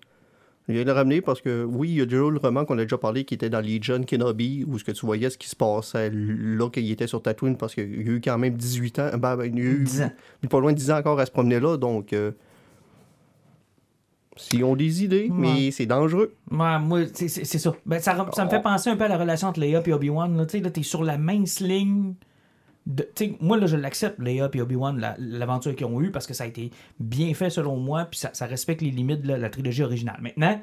Il 0.67 0.73
vient 0.77 0.83
de 0.85 0.87
le 0.89 0.93
ramener 0.95 1.21
parce 1.21 1.43
que, 1.43 1.63
oui, 1.63 1.91
il 1.91 1.97
y 1.97 2.01
a 2.01 2.07
déjà 2.07 2.23
le 2.31 2.39
roman 2.39 2.65
qu'on 2.65 2.79
a 2.79 2.85
déjà 2.85 2.97
parlé 2.97 3.25
qui 3.25 3.35
était 3.35 3.51
dans 3.51 3.61
Legion 3.61 4.03
Kenobi, 4.03 4.65
où 4.67 4.79
ce 4.79 4.85
que 4.85 4.93
tu 4.93 5.05
voyais 5.05 5.29
ce 5.29 5.37
qui 5.37 5.47
se 5.51 5.55
passait 5.57 6.11
là 6.11 6.71
qu'il 6.71 6.91
était 6.91 7.07
sur 7.07 7.21
Tatooine 7.21 7.59
parce 7.59 7.75
qu'il 7.75 7.85
y 8.07 8.09
a 8.09 8.13
eu 8.15 8.21
quand 8.23 8.39
même 8.39 8.55
18 8.55 8.99
ans. 8.99 9.11
Ben, 9.19 9.37
ben, 9.37 9.45
il 9.45 9.59
y 9.59 9.61
a 9.61 9.71
eu 9.71 9.85
10 9.85 10.01
ans. 10.03 10.11
pas 10.49 10.61
loin 10.61 10.73
de 10.73 10.79
10 10.79 10.91
ans 10.91 10.97
encore 10.97 11.21
à 11.21 11.27
se 11.27 11.31
promener 11.31 11.61
là. 11.61 11.77
Donc, 11.77 12.15
euh, 12.15 12.33
s'ils 14.37 14.65
ont 14.65 14.77
des 14.77 15.05
idées, 15.05 15.29
mais 15.33 15.71
c'est 15.71 15.87
dangereux. 15.87 16.35
Ouais, 16.51 16.79
moi, 16.81 17.01
c'est 17.13 17.29
ça. 17.29 17.73
Ben, 17.87 18.01
ça. 18.01 18.27
Ça 18.33 18.45
me 18.45 18.51
fait 18.51 18.63
penser 18.63 18.91
un 18.91 18.97
peu 18.97 19.05
à 19.05 19.09
la 19.09 19.17
relation 19.19 19.49
entre 19.49 19.61
Leia 19.61 19.83
et 19.87 19.93
Obi-Wan. 19.93 20.37
là. 20.37 20.47
Tu 20.47 20.59
sais, 20.59 20.65
là, 20.65 20.71
t'es 20.71 20.83
sur 20.83 21.05
la 21.05 21.19
mince 21.19 21.61
ligne. 21.61 22.15
de- 22.87 23.09
moi, 23.41 23.57
là, 23.57 23.67
je 23.67 23.77
l'accepte, 23.77 24.19
Leia 24.19 24.51
et 24.53 24.61
Obi-Wan, 24.61 24.99
la- 25.01 25.17
l'aventure 25.19 25.75
qu'ils 25.75 25.87
ont 25.87 26.01
eue, 26.03 26.11
parce 26.11 26.27
que 26.27 26.35
ça 26.35 26.45
a 26.45 26.47
été 26.47 26.71
bien 27.01 27.33
fait 27.33 27.49
selon 27.49 27.77
moi, 27.79 28.05
puis 28.11 28.19
ça, 28.21 28.29
ça 28.35 28.45
respecte 28.45 28.83
les 28.83 28.91
limites 28.91 29.23
de 29.23 29.29
la, 29.29 29.39
la 29.39 29.49
trilogie 29.49 29.83
originale. 29.83 30.19
Maintenant, 30.21 30.61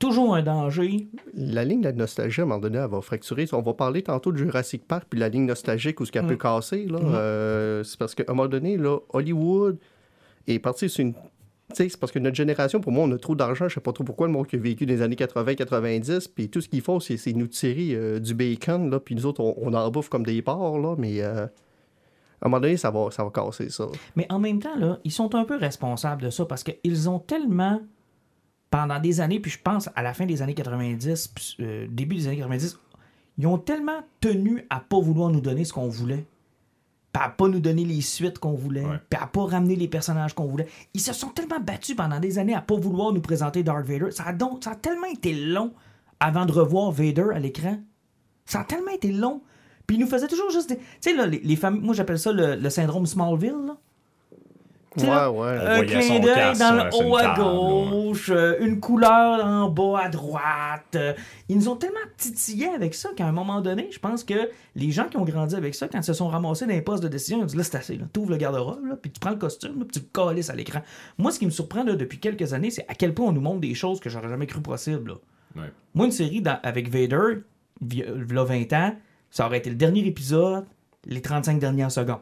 toujours 0.00 0.34
un 0.34 0.42
danger. 0.42 1.06
La 1.34 1.64
ligne 1.64 1.80
de 1.80 1.84
la 1.86 1.92
nostalgie, 1.92 2.40
à 2.40 2.44
un 2.44 2.46
moment 2.48 2.60
donné, 2.60 2.78
elle 2.78 2.90
va 2.90 3.00
fracturer. 3.00 3.46
On 3.52 3.62
va 3.62 3.74
parler 3.74 4.02
tantôt 4.02 4.32
de 4.32 4.38
Jurassic 4.38 4.88
Park, 4.88 5.04
puis 5.08 5.20
la 5.20 5.28
ligne 5.28 5.46
nostalgique, 5.46 6.00
où 6.00 6.04
ce 6.04 6.10
qu'elle 6.10 6.26
peut 6.26 6.34
casser. 6.36 6.86
là. 6.86 6.98
Euh, 6.98 7.84
c'est 7.84 7.96
parce 7.98 8.16
qu'à 8.16 8.24
un 8.26 8.32
moment 8.34 8.48
donné, 8.48 8.76
là, 8.76 8.98
Hollywood 9.10 9.78
est 10.48 10.58
parti 10.58 10.88
sur 10.88 11.02
une... 11.02 11.14
C'est 11.74 11.96
parce 11.96 12.12
que 12.12 12.18
notre 12.18 12.36
génération, 12.36 12.80
pour 12.80 12.92
moi, 12.92 13.04
on 13.04 13.12
a 13.12 13.18
trop 13.18 13.34
d'argent. 13.34 13.68
Je 13.68 13.74
sais 13.74 13.80
pas 13.80 13.92
trop 13.92 14.04
pourquoi 14.04 14.26
le 14.26 14.32
monde 14.32 14.46
qui 14.46 14.56
a 14.56 14.58
vécu 14.58 14.86
des 14.86 15.02
années 15.02 15.16
80-90, 15.16 16.28
puis 16.34 16.48
tout 16.48 16.60
ce 16.60 16.68
qu'ils 16.68 16.80
font, 16.82 17.00
c'est 17.00 17.32
nous 17.32 17.46
tirer 17.46 17.94
euh, 17.94 18.18
du 18.18 18.34
bacon, 18.34 18.90
là, 18.90 19.00
puis 19.00 19.14
nous 19.14 19.26
autres, 19.26 19.42
on, 19.42 19.54
on 19.56 19.74
en 19.74 19.90
bouffe 19.90 20.08
comme 20.08 20.24
des 20.24 20.42
porcs, 20.42 20.78
là, 20.78 20.94
mais 20.98 21.22
euh, 21.22 21.46
à 22.42 22.46
un 22.46 22.48
moment 22.48 22.60
donné, 22.60 22.76
ça 22.76 22.90
va, 22.90 23.10
ça 23.10 23.22
va 23.22 23.30
casser 23.30 23.70
ça. 23.70 23.86
Mais 24.16 24.26
en 24.28 24.40
même 24.40 24.58
temps, 24.58 24.76
là, 24.76 24.98
ils 25.04 25.12
sont 25.12 25.34
un 25.36 25.44
peu 25.44 25.56
responsables 25.56 26.22
de 26.22 26.30
ça 26.30 26.44
parce 26.44 26.64
qu'ils 26.64 27.08
ont 27.08 27.20
tellement, 27.20 27.80
pendant 28.70 28.98
des 28.98 29.20
années, 29.20 29.38
puis 29.38 29.52
je 29.52 29.60
pense 29.62 29.88
à 29.94 30.02
la 30.02 30.12
fin 30.12 30.26
des 30.26 30.42
années 30.42 30.54
90, 30.54 31.28
puis, 31.28 31.56
euh, 31.60 31.86
début 31.88 32.16
des 32.16 32.26
années 32.26 32.38
90, 32.38 32.80
ils 33.38 33.46
ont 33.46 33.58
tellement 33.58 34.00
tenu 34.20 34.66
à 34.70 34.80
pas 34.80 35.00
vouloir 35.00 35.30
nous 35.30 35.40
donner 35.40 35.64
ce 35.64 35.72
qu'on 35.72 35.88
voulait, 35.88 36.26
puis 37.12 37.22
à 37.22 37.28
pas 37.28 37.48
nous 37.48 37.60
donner 37.60 37.84
les 37.84 38.00
suites 38.00 38.38
qu'on 38.38 38.54
voulait, 38.54 38.84
puis 39.10 39.20
à 39.20 39.26
pas 39.26 39.44
ramener 39.44 39.76
les 39.76 39.88
personnages 39.88 40.34
qu'on 40.34 40.46
voulait. 40.46 40.66
Ils 40.94 41.00
se 41.00 41.12
sont 41.12 41.28
tellement 41.28 41.60
battus 41.60 41.94
pendant 41.94 42.20
des 42.20 42.38
années 42.38 42.54
à 42.54 42.62
pas 42.62 42.76
vouloir 42.76 43.12
nous 43.12 43.20
présenter 43.20 43.62
Darth 43.62 43.86
Vader. 43.86 44.10
Ça 44.10 44.24
a, 44.24 44.32
donc, 44.32 44.64
ça 44.64 44.70
a 44.70 44.76
tellement 44.76 45.06
été 45.06 45.34
long 45.34 45.72
avant 46.20 46.46
de 46.46 46.52
revoir 46.52 46.90
Vader 46.90 47.26
à 47.34 47.38
l'écran. 47.38 47.78
Ça 48.46 48.60
a 48.60 48.64
tellement 48.64 48.92
été 48.92 49.12
long. 49.12 49.42
Puis 49.86 49.96
ils 49.96 50.00
nous 50.00 50.06
faisaient 50.06 50.28
toujours 50.28 50.50
juste 50.50 50.70
des. 50.70 50.76
Tu 50.76 50.84
sais, 51.00 51.14
là, 51.14 51.26
les, 51.26 51.40
les 51.40 51.56
familles. 51.56 51.82
Moi, 51.82 51.94
j'appelle 51.94 52.18
ça 52.18 52.32
le, 52.32 52.54
le 52.54 52.70
syndrome 52.70 53.06
Smallville, 53.06 53.66
là. 53.66 53.76
Ouais, 55.00 55.06
là, 55.06 55.30
ouais. 55.32 55.48
Un 55.58 55.84
clin 55.84 56.00
d'œil 56.20 56.58
dans 56.58 56.72
le 56.74 56.90
haut 57.06 57.16
à 57.16 57.22
là, 57.22 57.34
gauche, 57.36 58.30
euh, 58.30 58.56
une 58.60 58.78
couleur 58.80 59.44
en 59.44 59.68
bas 59.68 60.00
à 60.04 60.08
droite. 60.08 60.82
euh, 60.96 61.12
Ils 61.48 61.56
nous 61.56 61.68
ont 61.68 61.76
tellement 61.76 61.98
titillé 62.16 62.68
avec 62.68 62.94
ça 62.94 63.08
qu'à 63.16 63.26
un 63.26 63.32
moment 63.32 63.60
donné, 63.60 63.88
je 63.90 63.98
pense 63.98 64.22
que 64.24 64.50
les 64.74 64.90
gens 64.90 65.04
qui 65.04 65.16
ont 65.16 65.24
grandi 65.24 65.54
avec 65.54 65.74
ça, 65.74 65.88
quand 65.88 65.98
ils 65.98 66.04
se 66.04 66.12
sont 66.12 66.28
ramassés 66.28 66.66
dans 66.66 66.72
les 66.72 66.82
postes 66.82 67.02
de 67.02 67.08
décision, 67.08 67.38
ils 67.38 67.42
ont 67.42 67.46
dit 67.46 67.56
là, 67.56 67.62
c'est 67.64 67.76
assez. 67.76 67.98
Tu 68.12 68.20
ouvres 68.20 68.30
le 68.30 68.36
garde-robe, 68.36 68.84
là, 68.86 68.96
puis 69.00 69.10
tu 69.10 69.18
prends 69.20 69.30
le 69.30 69.36
costume, 69.36 69.78
là, 69.78 69.84
puis 69.90 70.00
tu 70.00 70.06
le 70.06 70.06
calisses 70.12 70.50
à 70.50 70.54
l'écran. 70.54 70.80
Moi, 71.18 71.30
ce 71.32 71.38
qui 71.38 71.46
me 71.46 71.50
surprend 71.50 71.84
là, 71.84 71.94
depuis 71.94 72.18
quelques 72.18 72.52
années, 72.52 72.70
c'est 72.70 72.84
à 72.88 72.94
quel 72.94 73.14
point 73.14 73.26
on 73.28 73.32
nous 73.32 73.40
montre 73.40 73.60
des 73.60 73.74
choses 73.74 74.00
que 74.00 74.10
j'aurais 74.10 74.28
jamais 74.28 74.46
cru 74.46 74.60
possible. 74.60 75.10
là. 75.10 75.62
Ouais. 75.62 75.70
Moi, 75.94 76.06
une 76.06 76.12
série 76.12 76.40
dans- 76.42 76.58
avec 76.62 76.88
Vader, 76.88 77.40
il 77.80 77.94
y 77.98 78.02
a 78.02 78.44
20 78.44 78.72
ans, 78.72 78.94
ça 79.30 79.46
aurait 79.46 79.58
été 79.58 79.70
le 79.70 79.76
dernier 79.76 80.06
épisode, 80.06 80.64
les 81.06 81.20
35 81.20 81.58
dernières 81.58 81.90
secondes. 81.90 82.20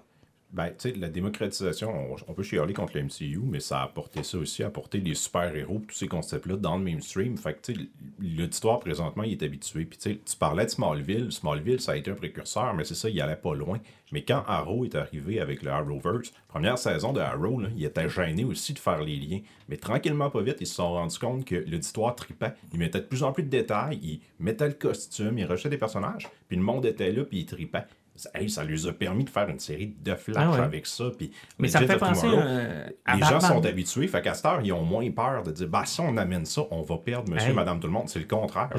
Ben, 0.52 0.72
la 0.96 1.08
démocratisation, 1.08 2.16
on, 2.26 2.34
peut 2.34 2.42
chialer 2.42 2.74
contre 2.74 2.96
le 2.96 3.04
MCU, 3.04 3.40
mais 3.44 3.60
ça 3.60 3.80
a 3.80 3.84
apporté 3.84 4.24
ça 4.24 4.36
aussi, 4.36 4.64
apporté 4.64 4.98
les 4.98 5.14
super-héros, 5.14 5.80
tous 5.86 5.94
ces 5.94 6.08
concepts-là 6.08 6.56
dans 6.56 6.76
le 6.76 6.82
mainstream. 6.82 7.36
Fait 7.36 7.54
que, 7.54 7.72
tu 7.72 7.88
l'auditoire, 8.20 8.80
présentement, 8.80 9.22
il 9.22 9.32
est 9.32 9.42
habitué. 9.44 9.84
Puis, 9.84 9.98
tu 9.98 10.36
parlais 10.36 10.64
de 10.64 10.70
Smallville. 10.70 11.30
Smallville, 11.30 11.80
ça 11.80 11.92
a 11.92 11.96
été 11.96 12.10
un 12.10 12.14
précurseur, 12.14 12.74
mais 12.74 12.82
c'est 12.82 12.96
ça, 12.96 13.08
il 13.08 13.20
allait 13.20 13.36
pas 13.36 13.54
loin. 13.54 13.78
Mais 14.12 14.24
quand 14.24 14.42
Arrow 14.48 14.84
est 14.84 14.96
arrivé 14.96 15.40
avec 15.40 15.62
le 15.62 15.70
Arrowverse, 15.70 16.32
première 16.48 16.78
saison 16.78 17.12
de 17.12 17.20
Arrow, 17.20 17.60
là, 17.60 17.68
il 17.76 17.84
était 17.84 18.08
gêné 18.08 18.44
aussi 18.44 18.72
de 18.72 18.80
faire 18.80 19.02
les 19.02 19.16
liens. 19.16 19.40
Mais 19.68 19.76
tranquillement, 19.76 20.30
pas 20.30 20.42
vite, 20.42 20.56
ils 20.60 20.66
se 20.66 20.74
sont 20.74 20.94
rendus 20.94 21.18
compte 21.18 21.44
que 21.44 21.54
l'auditoire 21.54 22.16
tripait. 22.16 22.54
Il 22.72 22.80
mettait 22.80 23.00
de 23.00 23.04
plus 23.04 23.22
en 23.22 23.32
plus 23.32 23.44
de 23.44 23.48
détails, 23.48 24.00
il 24.02 24.20
mettait 24.40 24.66
le 24.66 24.74
costume, 24.74 25.38
il 25.38 25.46
rejetait 25.46 25.68
des 25.68 25.78
personnages, 25.78 26.28
puis 26.48 26.56
le 26.56 26.62
monde 26.62 26.86
était 26.86 27.12
là, 27.12 27.24
puis 27.24 27.40
il 27.40 27.46
tripait. 27.46 27.84
Ça, 28.20 28.30
hey, 28.34 28.50
ça 28.50 28.62
lui 28.64 28.86
a 28.86 28.92
permis 28.92 29.24
de 29.24 29.30
faire 29.30 29.48
une 29.48 29.58
série 29.58 29.94
de 29.98 30.14
flash 30.14 30.36
Ah 30.38 30.50
ouais. 30.50 30.58
avec 30.60 30.86
ça. 30.86 31.04
Puis 31.16 31.30
Mais 31.58 31.68
ça 31.68 31.80
me 31.80 31.86
fait 31.86 31.96
penser 31.96 32.26
Tomorrow, 32.26 32.42
euh, 32.46 32.86
à 33.06 33.16
les 33.16 33.22
gens 33.22 33.40
sont 33.40 33.64
habitués, 33.64 34.06
fait 34.08 34.20
qu'à 34.20 34.34
cette 34.34 34.44
heure, 34.44 34.60
ils 34.62 34.72
ont 34.72 34.82
moins 34.84 35.10
peur 35.10 35.42
de 35.42 35.50
dire 35.52 35.68
bah 35.68 35.84
si 35.86 36.00
on 36.00 36.16
amène 36.18 36.44
ça, 36.44 36.62
on 36.70 36.82
va 36.82 36.98
perdre 36.98 37.32
monsieur, 37.32 37.50
Hey. 37.50 37.54
madame, 37.54 37.80
tout 37.80 37.86
le 37.86 37.92
monde. 37.94 38.08
C'est 38.08 38.18
le 38.18 38.26
contraire. 38.26 38.68
De, 38.74 38.78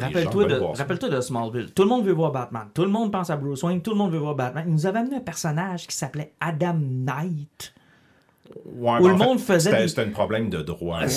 rappelle-toi 0.77 1.09
de 1.09 1.21
Smallville. 1.21 1.73
Tout 1.73 1.83
le 1.83 1.89
monde 1.89 2.05
veut 2.05 2.13
voir 2.13 2.31
Batman. 2.31 2.67
Tout 2.73 2.83
le 2.83 2.89
monde 2.89 3.11
pense 3.11 3.29
à 3.31 3.35
Bruce 3.37 3.63
Wayne. 3.63 3.81
Tout 3.81 3.91
le 3.91 3.97
monde 3.97 4.11
veut 4.11 4.19
voir 4.19 4.35
Batman. 4.35 4.63
Il 4.67 4.73
nous 4.73 4.85
avait 4.85 4.99
amené 4.99 5.15
un 5.17 5.21
personnage 5.21 5.87
qui 5.87 5.95
s'appelait 5.95 6.33
Adam 6.39 6.75
Knight. 6.79 7.73
Ouais, 8.65 8.99
où 8.99 9.03
mais 9.03 9.07
le 9.09 9.13
en 9.13 9.17
fait, 9.17 9.23
monde 9.25 9.39
faisait 9.39 9.69
C'était 9.69 9.81
des- 9.83 9.87
c'était 9.87 10.01
un 10.03 10.09
problème 10.09 10.49
de 10.49 10.61
droit. 10.61 10.99
Ouais, 11.01 11.07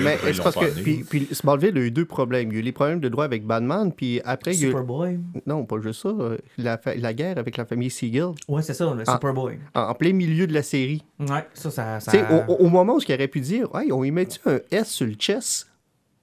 mais 0.00 0.18
c'est 0.32 0.42
parce 0.42 0.56
que. 0.56 0.80
Puis, 0.82 1.04
puis 1.08 1.28
Smallville 1.32 1.76
a 1.76 1.80
eu 1.80 1.90
deux 1.90 2.04
problèmes. 2.04 2.48
Il 2.50 2.54
y 2.54 2.56
a 2.56 2.60
eu 2.60 2.62
les 2.62 2.72
problèmes 2.72 3.00
de 3.00 3.08
droit 3.08 3.24
avec 3.24 3.44
Batman, 3.46 3.92
puis 3.92 4.20
après, 4.24 4.54
il 4.54 4.60
y 4.60 4.64
a 4.64 4.68
eu. 4.68 4.70
Superboy. 4.70 5.18
Non, 5.46 5.64
pas 5.64 5.80
juste 5.80 6.02
ça. 6.02 6.08
euh, 6.08 6.38
La, 6.58 6.78
fa- 6.78 6.94
la 6.94 7.12
guerre 7.14 7.38
avec 7.38 7.56
la 7.56 7.64
famille 7.64 7.90
Siegel, 7.90 8.30
Ouais, 8.48 8.62
c'est 8.62 8.74
ça, 8.74 8.92
le 8.94 9.02
Ah. 9.06 9.12
Superboy. 9.14 9.58
en, 9.74 9.80
en 9.82 9.94
plein 9.94 10.12
milieu 10.12 10.46
de 10.46 10.54
la 10.54 10.62
série. 10.62 11.02
Ouais, 11.20 11.46
ça, 11.54 11.70
ça. 11.70 12.00
ça... 12.00 12.10
Tu 12.12 12.18
sais, 12.18 12.24
au, 12.48 12.52
au 12.54 12.68
moment 12.68 12.96
où 12.96 13.00
il 13.06 13.14
aurait 13.14 13.28
pu 13.28 13.40
dire, 13.40 13.68
hey, 13.74 13.92
on 13.92 14.02
y 14.04 14.10
met-tu 14.10 14.38
un 14.46 14.58
S 14.70 14.88
sur 14.90 15.06
le 15.06 15.14
chest 15.14 15.68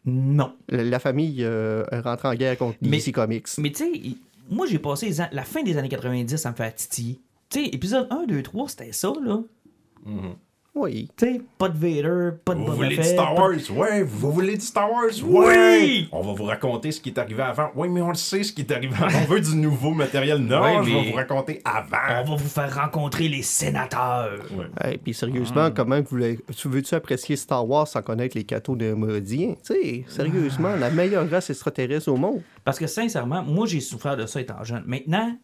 Non. 0.05 0.53
La, 0.69 0.83
la 0.83 0.99
famille 0.99 1.43
euh, 1.43 1.83
rentre 1.91 2.25
en 2.25 2.33
guerre 2.35 2.57
contre 2.57 2.77
Mais- 2.81 2.97
DC 2.97 3.11
Comics. 3.11 3.47
Mais 3.57 3.71
tu 3.71 3.83
sais, 3.83 4.01
moi, 4.49 4.65
j'ai 4.65 4.79
passé 4.79 5.21
an- 5.21 5.29
la 5.31 5.43
fin 5.43 5.61
des 5.63 5.77
années 5.77 5.89
90, 5.89 6.35
ça 6.37 6.49
me 6.51 6.55
fait 6.55 6.71
titiller. 6.75 7.19
Tu 7.49 7.63
sais, 7.63 7.69
épisode 7.71 8.07
1, 8.11 8.25
2, 8.27 8.41
3, 8.43 8.69
c'était 8.69 8.91
ça, 8.91 9.11
là. 9.23 9.39
Oui. 10.75 11.09
Tu 11.17 11.25
sais, 11.25 11.41
pas 11.57 11.67
de 11.67 11.77
Vader, 11.77 12.37
pas 12.45 12.53
de 12.53 12.59
Vous 12.59 12.65
Boba 12.67 12.75
voulez 12.77 12.97
du 12.97 13.03
Star 13.03 13.35
Wars? 13.35 13.49
de- 13.49 13.71
Ouais, 13.73 14.03
vous 14.03 14.31
voulez 14.31 14.55
du 14.55 14.63
Star 14.65 14.89
Wars? 14.89 15.09
Oui! 15.23 16.07
On 16.11 16.21
va 16.21 16.33
vous 16.33 16.43
raconter 16.45 16.91
ce 16.91 17.01
qui 17.01 17.09
est 17.09 17.17
arrivé 17.17 17.41
avant. 17.41 17.69
Oui, 17.75 17.89
mais 17.89 18.01
on 18.01 18.09
le 18.09 18.13
sait 18.15 18.43
ce 18.43 18.53
qui 18.53 18.61
est 18.61 18.71
arrivé 18.71 18.93
avant. 19.01 19.17
On 19.23 19.25
veut 19.25 19.41
du 19.41 19.55
nouveau 19.55 19.91
matériel. 19.91 20.37
Non, 20.37 20.61
Ouais, 20.61 20.75
je 20.83 20.89
mais- 20.89 21.01
vais 21.03 21.09
vous 21.09 21.15
raconter 21.17 21.61
On 21.65 21.69
avant. 21.69 22.23
va 22.31 22.35
vous 22.35 22.47
faire 22.47 22.73
rencontrer 22.75 23.27
les 23.27 23.41
sénateurs. 23.41 24.39
Ouais. 24.55 24.93
Et 24.93 24.97
puis 24.97 25.13
sérieusement, 25.13 25.69
comment 25.71 25.97
vous 25.99 26.07
voulez- 26.07 26.39
tu 26.55 26.69
veux-tu 26.69 26.93
apprécier 26.95 27.35
Star 27.35 27.67
Wars 27.67 27.87
sans 27.87 28.01
connaître 28.01 28.37
les 28.37 28.43
cadeaux 28.43 28.75
de 28.75 28.93
Méridien? 28.93 29.55
Tu 29.65 29.73
sais, 29.73 30.05
sérieusement, 30.07 30.75
la 30.75 30.91
meilleure 30.91 31.29
race 31.29 31.49
extraterrestre 31.49 32.09
au 32.11 32.15
monde. 32.15 32.41
Parce 32.63 32.77
que 32.79 32.87
sincèrement, 32.87 33.43
moi, 33.43 33.65
j'ai 33.65 33.79
souffert 33.81 34.15
de 34.15 34.25
ça 34.27 34.39
étant 34.39 34.63
jeune. 34.63 34.83
Maintenant, 34.85 35.35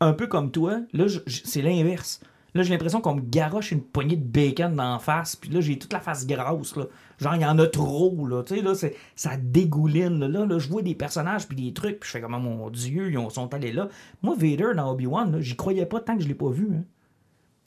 un 0.00 0.12
peu 0.14 0.26
comme 0.26 0.50
toi, 0.50 0.78
là, 0.92 1.04
c'est 1.26 1.62
l'inverse. 1.62 2.20
Là, 2.54 2.62
j'ai 2.62 2.70
l'impression 2.70 3.00
qu'on 3.00 3.14
me 3.14 3.22
garoche 3.22 3.72
une 3.72 3.80
poignée 3.80 4.16
de 4.16 4.24
bacon 4.24 4.74
dans 4.76 4.92
la 4.92 4.98
face, 4.98 5.36
puis 5.36 5.48
là, 5.48 5.60
j'ai 5.62 5.78
toute 5.78 5.92
la 5.92 6.00
face 6.00 6.26
grasse, 6.26 6.76
là. 6.76 6.84
Genre, 7.18 7.34
il 7.36 7.40
y 7.42 7.46
en 7.46 7.58
a 7.58 7.66
trop, 7.66 8.26
là. 8.26 8.42
Tu 8.42 8.56
sais, 8.56 8.62
là, 8.62 8.74
c'est- 8.74 8.94
ça 9.16 9.38
dégouline, 9.38 10.18
là. 10.20 10.28
Là, 10.28 10.44
là, 10.44 10.58
je 10.58 10.68
vois 10.68 10.82
des 10.82 10.94
personnages, 10.94 11.46
puis 11.48 11.56
des 11.56 11.72
trucs, 11.72 12.00
puis 12.00 12.08
je 12.08 12.12
fais 12.12 12.20
comme, 12.20 12.34
oh, 12.34 12.38
mon 12.40 12.68
Dieu, 12.68 13.10
ils 13.10 13.16
ont- 13.16 13.30
sont 13.30 13.54
allés 13.54 13.72
là. 13.72 13.88
Moi, 14.22 14.34
Vader, 14.38 14.72
dans 14.76 14.90
Obi-Wan, 14.92 15.32
là, 15.32 15.40
j'y 15.40 15.56
croyais 15.56 15.86
pas 15.86 16.00
tant 16.00 16.16
que 16.16 16.22
je 16.22 16.28
l'ai 16.28 16.34
pas 16.34 16.50
vu, 16.50 16.68
hein. 16.74 16.84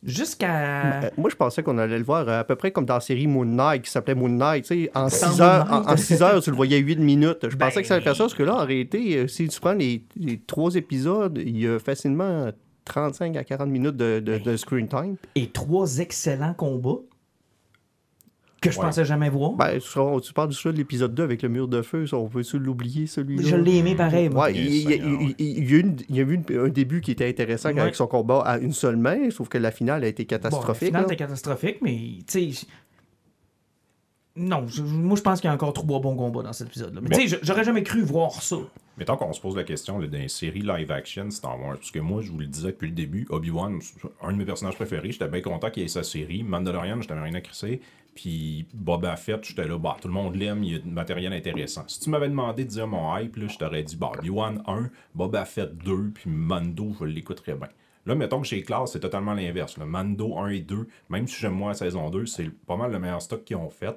Jusqu'à... 0.04 1.02
Euh, 1.06 1.10
moi, 1.18 1.32
je 1.32 1.36
pensais 1.36 1.64
qu'on 1.64 1.80
allait 1.80 1.98
le 1.98 2.04
voir 2.04 2.30
euh, 2.30 2.40
à 2.42 2.44
peu 2.44 2.56
près 2.56 2.70
comme 2.72 2.86
dans 2.86 2.94
la 2.94 3.00
série 3.00 3.26
Moon 3.26 3.44
Knight, 3.46 3.82
qui 3.82 3.90
s'appelait 3.90 4.14
Moon 4.14 4.30
Knight. 4.30 4.64
tu 4.66 4.84
sais, 4.86 4.92
En 4.94 5.04
Dans 5.04 5.10
6 5.10 5.26
Moon 5.26 5.42
heures, 5.42 5.66
en, 5.72 5.80
Knight. 5.80 5.90
en 5.90 5.98
six 5.98 6.22
heures, 6.22 6.44
tu 6.44 6.52
le 6.52 6.56
voyais 6.56 6.78
8 6.78 7.00
minutes. 7.00 7.50
Je 7.50 7.56
Ben- 7.56 7.66
pensais 7.68 7.82
que 7.82 7.88
ça 7.88 7.96
allait 7.96 8.04
faire 8.04 8.16
ça, 8.16 8.26
parce 8.26 8.36
que 8.36 8.44
là, 8.44 8.56
en 8.56 8.66
réalité, 8.68 9.18
euh, 9.18 9.28
si 9.28 9.48
tu 9.48 9.60
prends 9.60 9.74
les, 9.74 10.04
les 10.16 10.38
trois 10.40 10.76
épisodes, 10.76 11.42
il 11.44 11.58
y 11.60 11.68
a 11.68 11.80
facilement 11.80 12.52
35 12.86 13.36
à 13.36 13.44
40 13.44 13.68
minutes 13.70 13.98
de, 13.98 14.20
de- 14.20 14.38
de 14.38 14.58
screen 14.58 14.88
time. 14.88 15.16
Et 15.36 15.48
trois 15.50 15.98
excellents 16.00 16.54
combats 16.54 17.00
que 18.62 18.72
je 18.72 18.80
Ouais. 18.80 18.86
pensais 18.86 19.06
jamais 19.06 19.30
voir. 19.30 19.52
Ben, 19.54 19.80
tu, 19.80 20.34
parles 20.34 20.50
du 20.50 20.56
de 20.64 20.70
l'épisode 20.72 21.14
2 21.14 21.22
avec 21.24 21.44
le 21.44 21.50
mur 21.50 21.68
de 21.68 21.82
feu, 21.84 22.08
ça, 22.08 22.18
on 22.18 22.28
peut-tu 22.28 22.58
l'oublier, 22.58 23.06
celui-là? 23.06 23.44
je 23.48 23.56
l'ai 23.56 23.78
aimé 23.78 23.94
pareil, 23.96 24.30
moi. 24.30 24.46
Ouais, 24.46 24.54
il, 24.56 24.66
il- 24.74 24.82
Seigneur, 24.90 25.08
il- 25.08 25.26
ouais. 25.28 25.36
il- 25.38 25.58
il 25.60 25.72
y 25.72 25.76
a 25.76 25.80
une- 25.80 25.98
il 26.10 26.16
y 26.16 26.20
a 26.20 26.24
eu 26.24 26.34
une- 26.34 26.60
un 26.60 26.70
début 26.70 27.02
qui 27.02 27.12
était 27.12 27.28
intéressant 27.28 27.70
Ouais. 27.74 27.80
avec 27.82 27.94
son 27.96 28.08
combat 28.08 28.40
à 28.42 28.58
une 28.58 28.72
seule 28.74 28.98
main, 28.98 29.30
sauf 29.30 29.50
que 29.50 29.58
la 29.60 29.70
finale 29.72 30.04
a 30.04 30.08
été 30.08 30.24
Bon, 30.24 30.28
catastrophique. 30.30 30.82
le 30.82 30.88
final 30.88 31.02
là. 31.02 31.08
était 31.08 31.16
catastrophique, 31.16 31.78
mais 31.82 31.96
tu 32.28 32.54
sais. 32.54 32.68
Non, 34.38 34.68
je- 34.68 34.82
moi 34.82 35.16
je 35.16 35.22
pense 35.22 35.40
qu'il 35.40 35.48
y 35.48 35.52
a 35.52 35.54
encore 35.54 35.72
trois 35.74 36.00
bons 36.00 36.16
combats 36.16 36.44
dans 36.44 36.52
cet 36.54 36.68
épisode-là. 36.68 37.00
Mais 37.02 37.10
tu 37.16 37.30
sais, 37.30 37.40
j'aurais 37.42 37.64
jamais 37.64 37.84
cru 37.84 38.02
voir 38.02 38.32
ça. 38.42 38.58
Mettons 38.98 39.16
qu'on 39.18 39.32
se 39.34 39.40
pose 39.40 39.56
la 39.56 39.64
question 39.64 40.00
d'une 40.00 40.28
série 40.28 40.62
live-action 40.62 41.30
Star 41.32 41.60
Wars. 41.60 41.76
Parce 41.78 41.92
que 41.92 42.00
moi, 42.00 42.22
je 42.22 42.32
vous 42.32 42.38
le 42.40 42.46
disais 42.48 42.68
depuis 42.70 42.88
le 42.90 42.94
début, 42.96 43.26
Obi-Wan, 43.30 43.80
c'est 43.82 43.96
un 44.22 44.32
de 44.34 44.38
mes 44.38 44.46
personnages 44.46 44.76
préférés. 44.76 45.12
J'étais 45.12 45.28
bien 45.28 45.42
content 45.42 45.70
qu'il 45.70 45.84
y 45.84 45.86
ait 45.86 45.90
sa 45.90 46.04
série. 46.04 46.44
Mandalorian, 46.44 47.02
j'étais 47.02 47.14
rien 47.14 47.34
à 47.34 47.42
crisser. 47.42 47.82
Puis 48.14 48.66
Boba 48.74 49.16
Fett, 49.18 49.44
j'étais 49.44 49.68
là, 49.68 49.78
bah, 49.78 49.98
tout 50.02 50.08
le 50.08 50.14
monde 50.14 50.36
l'aime, 50.36 50.64
il 50.64 50.72
y 50.74 50.76
a 50.76 50.80
du 50.80 50.90
matériel 50.90 51.34
intéressant. 51.34 51.84
Si 51.88 52.00
tu 52.00 52.10
m'avais 52.10 52.30
demandé 52.30 52.64
de 52.64 52.70
dire 52.70 52.88
mon 52.88 53.18
hype, 53.18 53.36
là, 53.36 53.48
je 53.50 53.58
t'aurais 53.58 53.84
dit, 53.84 53.98
bah, 53.98 54.12
Obi-Wan 54.18 54.64
1, 54.68 54.90
Boba 55.14 55.44
Fett 55.44 55.78
2, 55.78 56.12
puis 56.14 56.30
Mando, 56.30 56.94
je 57.00 57.06
l'écouterais 57.06 57.56
bien. 57.56 57.68
Là, 58.06 58.16
mettons 58.16 58.42
que 58.42 58.48
chez 58.48 58.62
Class, 58.62 58.92
c'est 58.92 59.00
totalement 59.00 59.34
l'inverse. 59.34 59.78
là. 59.78 59.86
Mando 59.86 60.38
1 60.38 60.50
et 60.50 60.60
2, 60.60 60.88
même 61.10 61.28
si 61.28 61.40
j'aime 61.40 61.54
moins 61.54 61.70
la 61.70 61.76
saison 61.76 62.10
2, 62.10 62.26
c'est 62.26 62.50
pas 62.50 62.76
mal 62.76 62.92
le 62.92 63.00
meilleur 63.00 63.22
stock 63.22 63.44
qu'ils 63.44 63.58
ont 63.58 63.70
fait. 63.70 63.96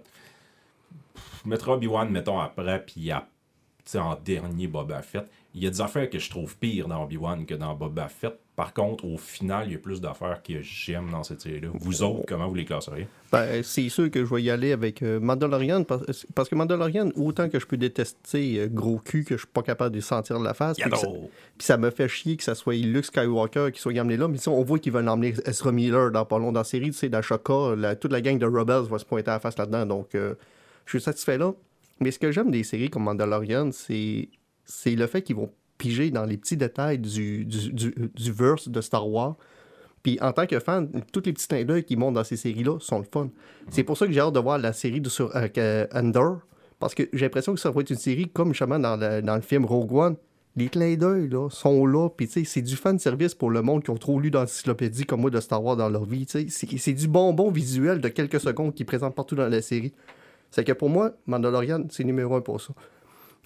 Je 1.45 1.49
mettrai 1.49 1.73
Obi-Wan, 1.73 2.11
mettons, 2.11 2.39
après, 2.39 2.85
puis 2.85 3.11
en 3.13 4.15
dernier 4.17 4.67
Boba 4.67 5.03
Fett. 5.03 5.31
Il 5.59 5.65
y 5.65 5.67
a 5.67 5.71
des 5.71 5.81
affaires 5.81 6.09
que 6.09 6.21
je 6.21 6.31
trouve 6.31 6.57
pires 6.57 6.87
dans 6.87 7.03
Obi-Wan 7.03 7.45
que 7.45 7.55
dans 7.55 7.75
Boba 7.75 8.07
Fett. 8.07 8.39
Par 8.55 8.73
contre, 8.73 9.05
au 9.05 9.17
final, 9.17 9.67
il 9.67 9.73
y 9.73 9.75
a 9.75 9.79
plus 9.79 10.01
d'affaires 10.01 10.41
que 10.41 10.63
j'aime 10.63 11.11
dans 11.11 11.25
cette 11.25 11.41
série-là. 11.41 11.69
Vous 11.75 12.03
autres, 12.05 12.25
comment 12.29 12.47
vous 12.47 12.55
les 12.55 12.65
classeriez? 12.65 13.09
Ben, 13.33 13.61
c'est 13.65 13.89
sûr 13.89 14.09
que 14.09 14.25
je 14.25 14.33
vais 14.33 14.41
y 14.43 14.51
aller 14.51 14.71
avec 14.71 15.03
euh, 15.03 15.19
Mandalorian, 15.19 15.83
parce, 15.83 16.49
que 16.49 16.55
Mandalorian, 16.55 17.11
autant 17.17 17.49
que 17.49 17.59
je 17.59 17.67
peux 17.67 17.77
détester 17.77 18.61
euh, 18.61 18.69
gros 18.69 18.99
cul, 18.99 19.25
que 19.25 19.35
je 19.35 19.41
suis 19.41 19.53
pas 19.53 19.63
capable 19.63 19.95
de 19.97 20.01
sentir 20.01 20.39
de 20.39 20.45
la 20.45 20.55
face, 20.55 20.77
puis 20.77 20.91
ça, 20.97 21.09
puis 21.09 21.67
ça 21.67 21.77
me 21.77 21.91
fait 21.91 22.09
chier 22.09 22.37
que 22.37 22.45
ça 22.45 22.55
soit 22.55 22.75
Luke 22.77 23.07
Skywalker 23.07 23.71
qui 23.73 23.81
soit 23.81 23.99
amené 23.99 24.17
là, 24.17 24.29
mais 24.29 24.39
ça, 24.39 24.53
on 24.53 24.63
voit 24.63 24.79
qu'ils 24.79 24.93
veulent 24.93 25.09
emmener 25.09 25.35
Ezra 25.45 25.73
Miller 25.73 26.13
dans 26.13 26.25
pas 26.25 26.39
long 26.39 26.53
dans 26.53 26.61
la 26.61 26.65
série, 26.65 26.91
tu 26.91 26.99
sais, 26.99 27.09
dans 27.09 27.23
Shaka, 27.23 27.75
la- 27.77 27.97
toute 27.97 28.13
la 28.13 28.21
gang 28.21 28.39
de 28.39 28.47
Rebels 28.47 28.89
va 28.89 28.99
se 28.99 29.05
pointer 29.05 29.31
à 29.31 29.35
la 29.35 29.41
face 29.41 29.59
là-dedans, 29.59 29.87
donc 29.87 30.15
euh, 30.15 30.35
je 30.87 30.99
suis 30.99 31.01
satisfait 31.05 31.37
là. 31.39 31.53
Mais 32.01 32.13
ce 32.13 32.19
que 32.21 32.31
j'aime 32.31 32.53
des 32.53 32.63
séries 32.63 32.91
comme 32.91 33.03
Mandalorian, 33.05 33.71
c'est 33.73 34.29
c'est 34.69 34.95
le 34.95 35.07
fait 35.07 35.23
qu'ils 35.23 35.37
vont 35.37 35.51
piger 35.79 36.11
dans 36.11 36.25
les 36.25 36.37
petits 36.37 36.57
détails 36.57 36.99
du, 36.99 37.45
du, 37.45 38.33
verse 38.33 38.69
de 38.69 38.81
Star 38.81 39.09
Wars. 39.09 39.37
Puis 40.03 40.19
en 40.21 40.33
tant 40.33 40.47
que 40.47 40.61
fan, 40.61 40.91
tous 41.13 41.23
les 41.25 41.33
petits 41.33 41.49
clins 41.49 41.65
d'œil 41.65 41.85
qui 41.85 41.97
montent 41.97 42.15
dans 42.15 42.25
ces 42.25 42.37
séries-là 42.37 42.79
sont 42.81 42.99
le 42.99 43.07
fun. 43.11 43.31
C'est 43.71 43.83
pour 43.83 43.97
ça 43.97 44.07
que 44.07 44.13
j'ai 44.13 44.21
hâte 44.21 44.35
de 44.35 44.41
voir 44.41 44.59
la 44.59 44.73
série 44.73 45.01
de, 45.01 45.09
sur 45.09 45.35
euh. 45.35 46.37
Parce 46.79 46.95
que 46.95 47.09
j'ai 47.13 47.25
l'impression 47.25 47.55
que 47.55 47.61
ça 47.61 47.71
va 47.71 47.81
être 47.81 47.91
une 47.91 47.97
série 47.97 48.29
comme 48.29 48.51
justement 48.51 48.79
dans 48.79 48.97
le, 48.97 49.41
film 49.41 49.65
Rogue 49.65 49.93
One. 49.93 50.17
Les 50.57 50.69
clins 50.69 50.97
d'œil 50.97 51.31
sont 51.51 51.87
là. 51.87 52.09
Puis 52.11 52.29
c'est 52.45 52.63
du 52.63 52.77
fan 52.77 52.99
service 52.99 53.35
pour 53.35 53.51
le 53.51 53.63
monde 53.63 53.83
qui 53.83 53.91
ont 53.91 53.97
trop 53.97 54.21
lu 54.21 54.31
d'encyclopédie 54.31 55.05
comme 55.05 55.21
moi 55.21 55.31
de 55.31 55.41
Star 55.41 55.63
Wars 55.63 55.77
dans 55.77 55.89
leur 55.89 56.05
vie. 56.05 56.27
c'est 56.29 56.93
du 56.93 57.09
bonbon 57.09 57.51
visuel 57.51 58.01
de 58.01 58.09
quelques 58.09 58.41
secondes 58.41 58.75
qui 58.75 58.85
présente 58.85 59.15
partout 59.15 59.35
dans 59.35 59.49
la 59.49 59.63
série. 59.63 59.93
C'est 60.51 60.65
que 60.65 60.73
pour 60.73 60.89
moi, 60.89 61.13
Mandalorian, 61.27 61.85
c'est 61.91 62.05
numéro 62.05 62.35
un 62.35 62.41
pour 62.41 62.61
ça. 62.61 62.73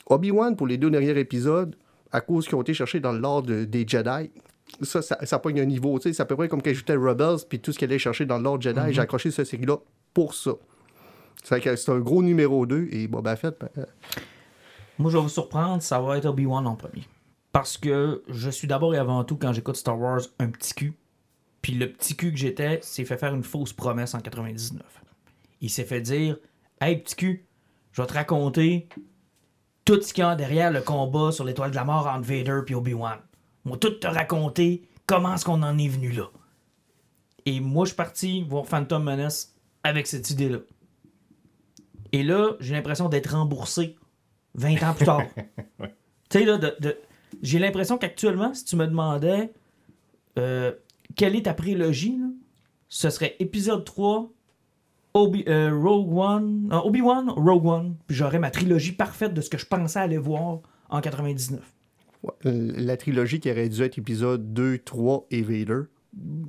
Obi-Wan, 0.07 0.57
pour 0.57 0.67
les 0.67 0.79
deux 0.79 0.91
derniers 0.91 1.19
épisodes, 1.19 1.77
à 2.11 2.21
cause 2.21 2.47
qu'ils 2.47 2.57
ont 2.57 2.63
été 2.63 2.75
cherchés 2.75 3.01
dans 3.01 3.13
de- 3.43 3.65
des 3.65 3.87
Jedi, 3.87 4.31
ça, 4.83 5.01
ça, 5.03 5.19
ça 5.25 5.39
pogne 5.39 5.61
un 5.61 5.65
niveau. 5.65 5.99
C'est 6.01 6.19
à 6.21 6.25
peu 6.25 6.37
près 6.37 6.49
comme 6.49 6.63
quand 6.63 6.73
j'étais 6.75 6.95
Rebels, 6.97 7.39
puis 7.49 7.61
tout 7.61 7.73
ce 7.73 7.79
qu'elle 7.79 7.91
allait 7.91 7.99
chercher 7.99 8.27
dans 8.27 8.39
le 8.39 8.45
lore 8.45 8.61
Jedi, 8.61 8.81
j'ai 8.93 9.01
accroché 9.01 9.31
cette 9.31 9.47
série-là 9.47 9.79
pour 10.15 10.35
ça. 10.35 10.53
C'est 11.43 11.61
que 11.61 11.75
c'est 11.77 11.91
un 11.91 11.99
gros 11.99 12.23
numéro 12.23 12.67
2, 12.67 12.89
et 12.91 13.09
Boba 13.09 13.37
Fett, 13.37 13.57
ben, 13.61 13.69
euh, 13.79 13.85
Moi, 14.99 15.11
je 15.11 15.17
vais 15.17 15.23
vous 15.23 15.29
surprendre, 15.29 15.83
ça 15.83 16.01
va 16.01 16.19
être 16.19 16.27
Obi-Wan 16.27 16.67
en 16.67 16.77
premier. 16.77 17.03
Parce 17.51 17.77
que 17.77 18.23
je 18.29 18.51
suis 18.51 18.69
d'abord 18.69 18.95
et 18.95 18.99
avant 18.99 19.25
tout, 19.25 19.37
quand 19.37 19.53
j'écoute 19.53 19.77
Star 19.77 19.99
Wars, 19.99 20.21
un 20.39 20.49
petit 20.51 20.75
cul. 20.75 20.93
Puis 21.61 21.75
le 21.75 21.91
petit 21.93 22.17
cul 22.17 22.33
que 22.33 22.39
j'étais 22.39 22.79
s'est 22.83 23.05
fait 23.05 23.17
faire 23.17 23.35
une 23.35 23.43
fausse 23.45 23.73
promesse 23.73 24.15
en 24.15 24.21
99. 24.21 24.83
Il 25.61 25.71
s'est 25.71 25.85
fait 25.85 26.01
dire 26.01 26.39
Hey, 26.81 26.97
petit 27.03 27.15
cul, 27.15 27.47
je 27.93 28.01
vais 28.03 28.07
te 28.09 28.15
raconter 28.15 28.89
tout 29.85 30.01
ce 30.01 30.13
qu'il 30.13 30.23
y 30.23 30.27
a 30.27 30.35
derrière 30.37 30.71
le 30.71 30.81
combat 30.81 31.33
sur 31.33 31.45
l'étoile 31.45 31.71
de 31.71 31.77
la 31.77 31.85
mort 31.85 32.07
entre 32.07 32.27
Vader 32.27 32.61
et 32.67 32.75
Obi-Wan. 32.75 33.19
Moi, 33.65 33.77
tout 33.77 33.91
te 33.91 34.07
raconter 34.07 34.89
comment 35.07 35.35
est-ce 35.35 35.45
qu'on 35.45 35.63
en 35.63 35.77
est 35.79 35.89
venu 35.89 36.11
là. 36.13 36.27
Et 37.47 37.61
moi, 37.61 37.85
je 37.85 37.89
suis 37.91 37.97
parti 37.97 38.43
voir 38.43 38.67
Phantom 38.67 39.03
Menace 39.03 39.55
avec 39.83 40.07
cette 40.07 40.31
idée-là. 40.31 40.59
Et 42.13 42.23
là, 42.23 42.53
j'ai 42.61 42.75
l'impression 42.75 43.09
d'être 43.09 43.31
remboursé 43.35 43.97
20 44.55 44.83
ans 44.83 44.95
plus 44.95 45.07
tard. 45.07 45.23
tu 45.81 45.87
sais, 46.31 46.45
là, 46.45 46.59
de, 46.59 46.75
de- 46.81 46.99
j'ai 47.43 47.59
l'impression 47.59 47.99
qu'actuellement, 47.99 48.53
si 48.55 48.65
tu 48.65 48.77
me 48.77 48.87
demandais 48.87 49.53
euh, 50.39 50.73
quelle 51.17 51.35
est 51.35 51.43
ta 51.47 51.55
prélogie, 51.55 52.17
là, 52.19 52.27
ce 52.89 53.11
serait 53.11 53.37
épisode 53.41 53.85
3, 53.85 54.31
Obi, 55.15 55.45
euh, 55.47 55.71
Rogue 55.79 56.17
One, 56.17 56.69
non, 56.69 56.87
Obi-Wan, 56.87 57.31
Rogue 57.31 57.67
One, 57.67 57.97
puis 58.07 58.17
j'aurais 58.17 58.39
ma 58.39 58.51
trilogie 58.51 58.93
parfaite 58.93 59.35
de 59.35 59.41
ce 59.41 59.51
que 59.51 59.59
je 59.59 59.67
pensais 59.67 59.99
aller 59.99 60.19
voir 60.19 60.61
en 60.89 61.01
99. 61.01 61.61
Ouais, 62.23 62.33
La 62.45 62.97
trilogie 62.97 63.41
qui 63.41 63.51
aurait 63.51 63.69
dû 63.69 63.83
être 63.83 63.99
épisode 63.99 64.55
2, 64.55 64.79
3 64.79 65.27
et 65.31 65.43
Vader. 65.43 65.83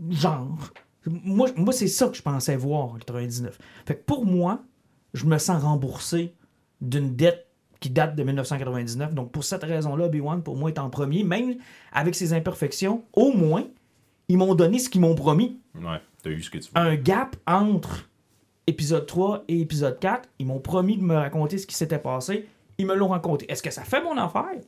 Genre. 0.10 0.58
Moi, 1.06 1.50
moi 1.58 1.74
c'est 1.74 1.88
ça 1.88 2.08
que 2.08 2.16
je 2.16 2.22
pensais 2.22 2.56
voir 2.56 2.94
en 2.94 2.96
99. 2.96 3.58
Fait 3.86 3.96
que 3.96 4.04
pour 4.04 4.26
moi, 4.26 4.64
je 5.14 5.26
me 5.26 5.38
sens 5.38 5.62
remboursé 5.62 6.34
d'une 6.80 7.16
dette 7.16 7.48
qui 7.82 7.90
date 7.90 8.16
de 8.16 8.24
1999. 8.24 9.14
Donc 9.14 9.32
pour 9.32 9.44
cette 9.44 9.64
raison-là, 9.64 10.06
Obi-Wan, 10.06 10.42
pour 10.42 10.56
moi, 10.56 10.70
est 10.70 10.80
en 10.80 10.90
premier. 10.90 11.24
Même 11.26 11.56
avec 11.92 12.16
ses 12.16 12.32
imperfections, 12.32 13.04
au 13.12 13.34
moins, 13.34 13.66
ils 14.30 14.38
m'ont 14.38 14.56
donné 14.56 14.80
ce 14.80 14.90
qu'ils 14.90 15.02
m'ont 15.02 15.16
promis. 15.16 15.60
Ouais, 15.76 16.00
t'as 16.22 16.30
eu 16.30 16.42
ce 16.42 16.50
que 16.50 16.60
tu 16.60 16.70
veux. 16.74 16.82
Un 16.82 16.96
gap 16.96 17.36
entre 17.46 18.10
épisode 18.68 19.06
3 19.06 19.46
et 19.48 19.62
épisode 19.62 20.00
4. 20.00 20.30
Ils 20.40 20.46
m'ont 20.46 20.60
promis 20.60 20.98
de 20.98 21.04
me 21.04 21.16
raconter 21.16 21.58
ce 21.58 21.68
qui 21.68 21.76
s'était 21.76 22.00
passé. 22.00 22.48
Ils 22.78 22.86
me 22.86 22.96
l'ont 22.96 23.10
raconté. 23.10 23.50
Est-ce 23.52 23.64
que 23.64 23.72
ça 23.72 23.84
fait 23.84 24.04
mon 24.04 24.18
affaire? 24.18 24.60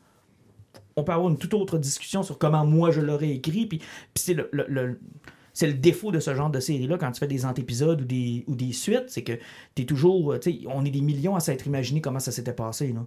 On 0.96 1.04
peut 1.04 1.12
avoir 1.12 1.30
une 1.30 1.38
toute 1.38 1.54
autre 1.54 1.78
discussion 1.78 2.24
sur 2.24 2.38
comment 2.38 2.66
moi 2.66 2.92
je 2.92 3.02
l'aurais 3.02 3.32
écrit. 3.32 3.66
Puis, 3.66 3.82
c'est 4.16 4.36
le, 4.52 5.74
défaut 5.74 6.12
de 6.12 6.20
ce 6.20 6.36
genre 6.36 6.50
de 6.50 6.60
série-là 6.60 6.98
quand 6.98 7.12
tu 7.12 7.20
fais 7.20 7.28
des 7.28 7.46
antépisodes 7.46 8.02
ou 8.02 8.06
des, 8.06 8.44
ou 8.48 8.56
des 8.56 8.72
suites, 8.72 9.10
c'est 9.10 9.24
que 9.24 9.34
toujours. 9.84 10.40
tu 10.40 10.52
sais, 10.52 10.60
on 10.68 10.86
est 10.86 10.92
des 10.92 11.02
millions 11.02 11.36
à 11.36 11.40
s'être 11.40 11.68
imaginé 11.68 12.02
comment 12.02 12.20
ça 12.20 12.32
s'était 12.32 12.54
passé. 12.54 12.94
Là. 12.94 13.06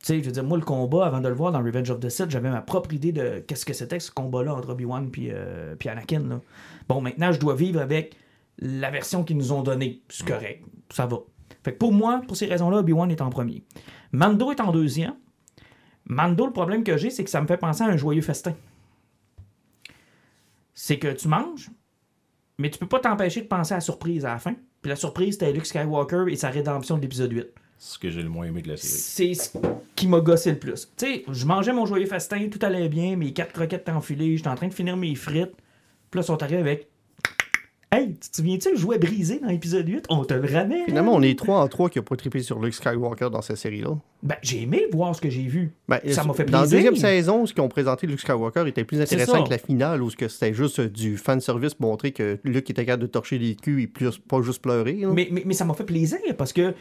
Tu 0.00 0.06
sais, 0.06 0.20
je 0.20 0.24
veux 0.24 0.32
dire, 0.32 0.44
moi, 0.44 0.58
le 0.58 0.64
combat, 0.64 1.06
avant 1.06 1.20
de 1.20 1.28
le 1.28 1.34
voir 1.34 1.52
dans 1.52 1.62
Revenge 1.62 1.90
of 1.90 2.00
the 2.00 2.08
Sith, 2.08 2.30
j'avais 2.30 2.50
ma 2.50 2.60
propre 2.60 2.92
idée 2.92 3.12
de 3.12 3.42
qu'est-ce 3.46 3.64
que 3.64 3.72
c'était 3.72 3.98
ce 3.98 4.10
combat-là 4.10 4.54
entre 4.54 4.70
Obi-Wan 4.70 5.10
puis, 5.10 5.30
euh, 5.30 5.74
puis 5.74 5.88
Anakin. 5.88 6.40
Bon, 6.88 7.00
maintenant, 7.00 7.32
je 7.32 7.40
dois 7.40 7.54
vivre 7.54 7.80
avec 7.80 8.16
la 8.58 8.90
version 8.90 9.24
qu'ils 9.24 9.36
nous 9.36 9.52
ont 9.52 9.62
donnée. 9.62 10.02
C'est 10.08 10.26
correct. 10.26 10.64
Ça 10.90 11.06
va. 11.06 11.18
Fait 11.64 11.72
que 11.72 11.78
pour 11.78 11.92
moi, 11.92 12.22
pour 12.26 12.36
ces 12.36 12.46
raisons-là, 12.46 12.78
Obi-Wan 12.78 13.10
est 13.10 13.20
en 13.20 13.30
premier. 13.30 13.64
Mando 14.12 14.50
est 14.52 14.60
en 14.60 14.72
deuxième. 14.72 15.14
Mando, 16.04 16.46
le 16.46 16.52
problème 16.52 16.84
que 16.84 16.96
j'ai, 16.96 17.10
c'est 17.10 17.24
que 17.24 17.30
ça 17.30 17.40
me 17.40 17.46
fait 17.46 17.56
penser 17.56 17.82
à 17.82 17.86
un 17.86 17.96
joyeux 17.96 18.22
festin. 18.22 18.54
C'est 20.74 20.98
que 20.98 21.08
tu 21.08 21.26
manges, 21.26 21.70
mais 22.58 22.70
tu 22.70 22.78
peux 22.78 22.86
pas 22.86 23.00
t'empêcher 23.00 23.42
de 23.42 23.46
penser 23.46 23.74
à 23.74 23.78
la 23.78 23.80
surprise 23.80 24.24
à 24.24 24.34
la 24.34 24.38
fin. 24.38 24.54
Puis 24.82 24.88
la 24.88 24.96
surprise, 24.96 25.34
c'était 25.34 25.52
Luke 25.52 25.66
Skywalker 25.66 26.26
et 26.28 26.36
sa 26.36 26.50
rédemption 26.50 26.96
de 26.96 27.02
l'épisode 27.02 27.32
8 27.32 27.46
C'est 27.78 27.94
ce 27.94 27.98
que 27.98 28.10
j'ai 28.10 28.22
le 28.22 28.28
moins 28.28 28.46
aimé 28.46 28.62
de 28.62 28.68
la 28.68 28.76
série. 28.76 28.92
c'est 28.92 29.34
ce 29.34 29.58
qui 29.96 30.06
m'a 30.06 30.20
gossé 30.20 30.52
le 30.52 30.58
plus. 30.58 30.88
Tu 30.96 31.06
sais, 31.06 31.24
je 31.28 31.46
mangeais 31.46 31.72
mon 31.72 31.86
joyeux 31.86 32.06
festin, 32.06 32.48
tout 32.48 32.60
allait 32.62 32.88
bien, 32.88 33.16
mes 33.16 33.32
quatre 33.32 33.52
croquettes 33.52 33.82
étaient 33.82 33.90
enfilées, 33.90 34.36
j'étais 34.36 34.48
en 34.48 34.54
train 34.54 34.68
de 34.68 34.74
finir 34.74 34.96
mes 34.96 35.14
frites. 35.14 35.56
Puis 36.10 36.18
là, 36.18 36.22
ils 36.22 36.24
sont 36.24 36.42
arrivés 36.42 36.60
avec. 36.60 36.88
Hey, 37.96 38.14
tu 38.20 38.28
te 38.28 38.36
souviens-tu 38.36 38.72
le 38.72 38.76
jouet 38.76 38.98
brisé 38.98 39.38
dans 39.38 39.48
l'épisode 39.48 39.88
8 39.88 40.04
On 40.10 40.22
te 40.22 40.34
le 40.34 40.46
ramène. 40.52 40.84
Finalement, 40.84 41.14
on 41.14 41.22
est 41.22 41.38
trois 41.38 41.60
en 41.62 41.66
trois 41.66 41.88
qui 41.88 41.98
n'ont 41.98 42.04
pas 42.04 42.16
trippé 42.16 42.42
sur 42.42 42.60
Luke 42.60 42.74
Skywalker 42.74 43.30
dans 43.30 43.40
cette 43.40 43.56
série-là. 43.56 43.96
Ben, 44.22 44.36
j'ai 44.42 44.64
aimé 44.64 44.86
voir 44.92 45.16
ce 45.16 45.20
que 45.22 45.30
j'ai 45.30 45.44
vu. 45.44 45.72
Ben, 45.88 45.98
Ça 46.10 46.22
m'a 46.22 46.34
fait 46.34 46.44
Dans 46.44 46.58
la 46.58 46.64
plaisir. 46.64 46.76
deuxième 46.76 46.96
saison, 46.96 47.46
ce 47.46 47.54
qu'ils 47.54 47.62
ont 47.62 47.70
présenté 47.70 48.06
Luke 48.06 48.20
Skywalker 48.20 48.64
était 48.66 48.84
plus 48.84 49.00
intéressant 49.00 49.42
que 49.44 49.48
la 49.48 49.56
finale, 49.56 50.02
où 50.02 50.10
ce 50.10 50.16
que 50.16 50.28
c'était 50.28 50.52
juste 50.52 50.80
euh, 50.80 50.90
du 50.90 51.16
fanservice 51.16 51.72
pour 51.72 51.88
montrer 51.88 52.12
que 52.12 52.38
Luke 52.44 52.68
était 52.68 52.84
capable 52.84 53.04
de 53.04 53.06
torcher 53.08 53.38
les 53.38 53.54
culs 53.54 53.80
et 53.80 53.86
plus, 53.86 54.18
pas 54.18 54.42
juste 54.42 54.60
pleurer. 54.60 55.00
Mais, 55.14 55.28
mais, 55.30 55.44
mais 55.46 55.54
ça 55.54 55.64
m'a 55.64 55.72
fait 55.72 55.84
plaisir 55.84 56.18
parce 56.36 56.52
que 56.52 56.74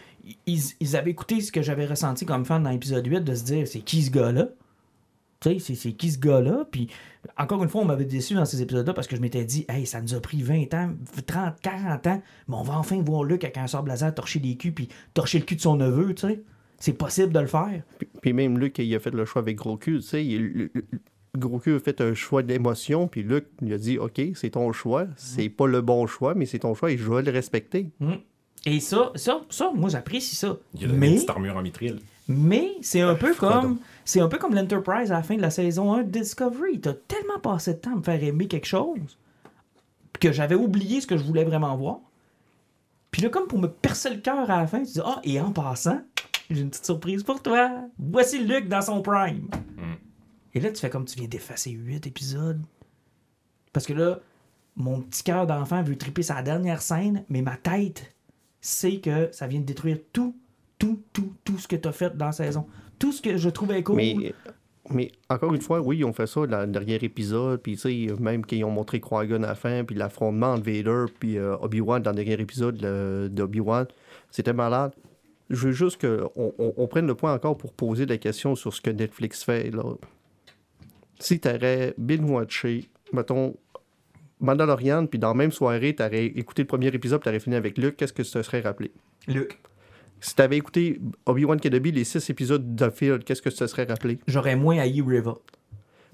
ils, 0.46 0.60
ils 0.82 0.98
avaient 0.98 1.12
écouté 1.12 1.40
ce 1.40 1.54
que 1.54 1.62
j'avais 1.62 1.86
ressenti 1.86 2.26
comme 2.26 2.44
fan 2.44 2.62
dans 2.62 2.72
l'épisode 2.72 3.08
8 3.08 3.22
de 3.22 3.36
se 3.36 3.44
dire 3.46 3.66
c'est 3.70 3.80
qui 3.80 4.02
ce 4.02 4.12
gars-là? 4.12 4.50
C'est- 5.42 5.60
c'est 5.60 5.92
qui 5.94 6.12
ce 6.12 6.20
gars-là? 6.20 6.66
Puis 6.72 6.88
encore 7.38 7.62
une 7.64 7.70
fois, 7.70 7.82
on 7.82 7.86
m'avait 7.86 8.06
déçu 8.06 8.34
dans 8.34 8.46
ces 8.46 8.62
épisodes-là 8.62 8.94
parce 8.94 9.08
que 9.08 9.16
je 9.16 9.22
m'étais 9.22 9.44
dit 9.46 9.66
hey, 9.70 9.86
ça 9.86 10.02
nous 10.02 10.14
a 10.16 10.20
pris 10.20 10.42
20 10.42 10.74
ans, 10.74 10.92
30, 11.28 11.56
40 11.62 12.08
ans, 12.08 12.22
mais 12.48 12.56
on 12.56 12.64
va 12.64 12.78
enfin 12.78 13.02
voir 13.02 13.24
Luke 13.24 13.44
avec 13.44 13.58
un 13.58 13.68
sort 13.68 13.86
laser 13.86 14.14
torcher 14.14 14.40
les 14.40 14.56
culs 14.56 14.74
puis 14.74 14.90
torcher 15.14 15.40
le 15.40 15.46
cul 15.46 15.56
de 15.56 15.62
son 15.62 15.76
neveu, 15.76 16.14
tu 16.16 16.28
sais. 16.28 16.42
C'est 16.78 16.94
possible 16.94 17.32
de 17.32 17.40
le 17.40 17.48
faire. 17.48 17.82
Puis, 17.98 18.08
puis 18.22 18.34
même 18.34 18.60
Luke, 18.60 18.78
il 18.80 18.94
a 18.96 19.00
fait 19.00 19.12
le 19.14 19.24
choix 19.26 19.42
avec 19.42 19.56
Gros 19.56 19.78
Cul. 19.78 20.00
Tu 20.00 20.02
sais, 20.08 20.26
il- 20.26 20.70
Gros 21.38 21.60
Cul 21.60 21.76
a 21.76 21.80
fait 21.80 22.00
un 22.02 22.14
choix 22.14 22.44
d'émotion, 22.44 23.08
puis 23.08 23.24
Luke 23.24 23.46
lui 23.62 23.74
a 23.74 23.78
dit 23.78 23.98
Ok, 23.98 24.22
c'est 24.36 24.52
ton 24.52 24.72
choix. 24.74 25.08
C'est 25.16 25.50
pas 25.50 25.68
le 25.68 25.82
bon 25.82 26.06
choix, 26.06 26.34
mais 26.36 26.46
c'est 26.46 26.60
ton 26.60 26.74
choix 26.76 26.92
et 26.92 26.98
je 26.98 27.10
vais 27.12 27.22
le 27.22 27.32
respecter. 27.32 27.90
Et 28.66 28.80
ça, 28.80 29.12
ça, 29.16 29.42
ça 29.50 29.72
moi 29.76 29.90
j'apprécie 29.90 30.36
ça. 30.36 30.58
Il 30.74 30.82
y 30.82 30.86
a 30.86 30.88
une 30.88 30.98
Mais 30.98 31.16
petite 31.16 31.30
armure 31.30 31.56
en 31.58 31.62
mitril. 31.62 32.00
Mais 32.28 32.72
c'est 32.82 33.02
un 33.02 33.16
peu 33.16 33.34
comme 33.36 33.78
c'est 34.06 34.22
un 34.22 34.28
peu 34.28 34.38
comme 34.38 34.54
l'Enterprise 34.54 35.12
à 35.12 35.16
la 35.16 35.24
fin 35.24 35.36
de 35.36 35.42
la 35.42 35.50
saison 35.50 35.94
1 35.94 36.04
de 36.04 36.12
Discovery. 36.12 36.80
T'as 36.80 36.94
tellement 36.94 37.40
passé 37.40 37.74
de 37.74 37.80
temps 37.80 37.94
à 37.94 37.96
me 37.96 38.04
faire 38.04 38.24
aimer 38.24 38.48
quelque 38.48 38.68
chose 38.68 39.18
que 40.20 40.32
j'avais 40.32 40.56
oublié 40.56 41.02
ce 41.02 41.08
que 41.08 41.18
je 41.18 41.24
voulais 41.24 41.44
vraiment 41.44 41.76
voir. 41.76 42.00
Puis 43.10 43.24
là, 43.24 43.30
comme 43.30 43.48
pour 43.48 43.60
me 43.60 43.68
percer 43.68 44.12
le 44.12 44.18
cœur 44.22 44.50
à 44.50 44.62
la 44.62 44.68
fin, 44.68 44.84
tu 44.84 44.94
dis 44.94 45.02
Ah, 45.04 45.20
et 45.24 45.42
en 45.42 45.52
passant, 45.52 46.02
j'ai 46.50 46.62
une 46.62 46.70
petite 46.70 46.86
surprise 46.86 47.24
pour 47.24 47.42
toi. 47.42 47.90
Voici 47.98 48.44
Luke 48.44 48.70
dans 48.70 48.82
son 48.82 49.02
prime. 49.02 49.50
Et 50.54 50.60
là, 50.60 50.72
tu 50.72 50.80
fais 50.80 50.90
comme 50.90 51.06
tu 51.06 51.18
viens 51.18 51.28
d'effacer 51.28 51.72
8 51.72 52.08
épisodes. 52.08 52.62
Parce 53.74 53.86
que 53.86 53.94
là, 53.94 54.20
mon 54.76 55.02
petit 55.02 55.24
cœur 55.24 55.48
d'enfant 55.48 55.82
veut 55.82 55.98
triper 55.98 56.24
sa 56.24 56.42
dernière 56.42 56.82
scène, 56.82 57.26
mais 57.28 57.42
ma 57.42 57.58
tête 57.58 58.16
sait 58.62 59.00
que 59.00 59.30
ça 59.32 59.48
vient 59.48 59.60
de 59.60 59.66
détruire 59.66 59.98
tout, 60.14 60.36
tout, 60.78 61.02
tout, 61.12 61.34
tout 61.44 61.58
ce 61.58 61.68
que 61.68 61.76
tu 61.76 61.88
as 61.88 61.92
fait 61.92 62.16
dans 62.16 62.28
la 62.28 62.32
saison. 62.32 62.68
Tout 63.00 63.12
ce 63.12 63.22
que 63.22 63.38
je 63.38 63.50
trouvais 63.50 63.84
cool. 63.84 63.98
Mais, 63.98 64.34
mais 64.92 65.12
encore 65.30 65.54
une 65.54 65.62
fois, 65.62 65.82
oui, 65.82 65.98
ils 65.98 66.06
ont 66.06 66.14
fait 66.14 66.28
ça 66.28 66.46
dans 66.46 66.62
le 66.62 66.68
dernier 66.68 66.96
épisode, 66.96 67.62
puis 67.62 67.76
tu 67.76 68.08
sais, 68.08 68.14
même 68.20 68.46
qu'ils 68.46 68.64
ont 68.66 68.72
montré 68.72 69.00
Qui-Gon 69.00 69.44
à 69.44 69.48
la 69.48 69.56
fin, 69.56 69.84
puis 69.84 69.96
l'affrontement 69.96 70.54
entre 70.54 70.66
Vader 70.66 71.06
puis 71.20 71.38
euh, 71.38 71.58
Obi-Wan 71.58 72.02
dans 72.02 72.12
le 72.12 72.18
dernier 72.18 72.40
épisode 72.40 72.78
d'Obi-Wan, 73.34 73.88
c'était 74.30 74.54
malade. 74.54 74.94
Je 75.50 75.68
veux 75.68 75.74
juste 75.74 76.02
qu'on 76.02 76.32
on, 76.36 76.74
on 76.78 76.88
prenne 76.88 77.08
le 77.08 77.16
point 77.16 77.34
encore 77.34 77.58
pour 77.58 77.74
poser 77.74 78.06
des 78.06 78.18
questions 78.18 78.56
sur 78.56 78.74
ce 78.74 78.82
que 78.82 78.90
Netflix 78.90 79.44
fait. 79.44 79.70
Là. 79.72 79.84
Si 81.20 81.40
tu 81.40 81.48
aurais 81.48 81.94
binge-watché, 81.98 82.90
mettons, 83.14 83.56
Mandalorian, 84.40 85.06
puis 85.06 85.20
dans 85.20 85.30
la 85.30 85.34
même 85.34 85.52
soirée, 85.52 85.96
tu 85.96 86.04
aurais 86.04 86.26
écouté 86.26 86.64
le 86.64 86.68
premier 86.68 86.88
épisode, 86.88 87.22
tu 87.22 87.30
aurais 87.30 87.40
fini 87.40 87.56
avec 87.56 87.78
Luke, 87.78 87.96
qu'est-ce 87.96 88.14
que 88.14 88.22
tu 88.22 88.32
te 88.32 88.42
serais 88.42 88.62
rappelé? 88.62 88.92
Luc, 89.28 89.60
Si 90.22 90.36
tu 90.36 90.42
avais 90.42 90.58
écouté 90.58 91.00
Obi-Wan 91.26 91.60
Kenobi, 91.60 91.92
les 91.92 92.04
six 92.04 92.30
épisodes 92.30 92.76
de 92.76 92.90
Field, 92.90 93.24
qu'est-ce 93.24 93.42
que 93.42 93.50
tu 93.50 93.58
te 93.58 93.68
serais 93.68 93.84
rappelé? 93.84 94.18
j'aurais 94.28 94.56
moins 94.56 94.80
haï 94.80 95.02
Riva. 95.06 95.36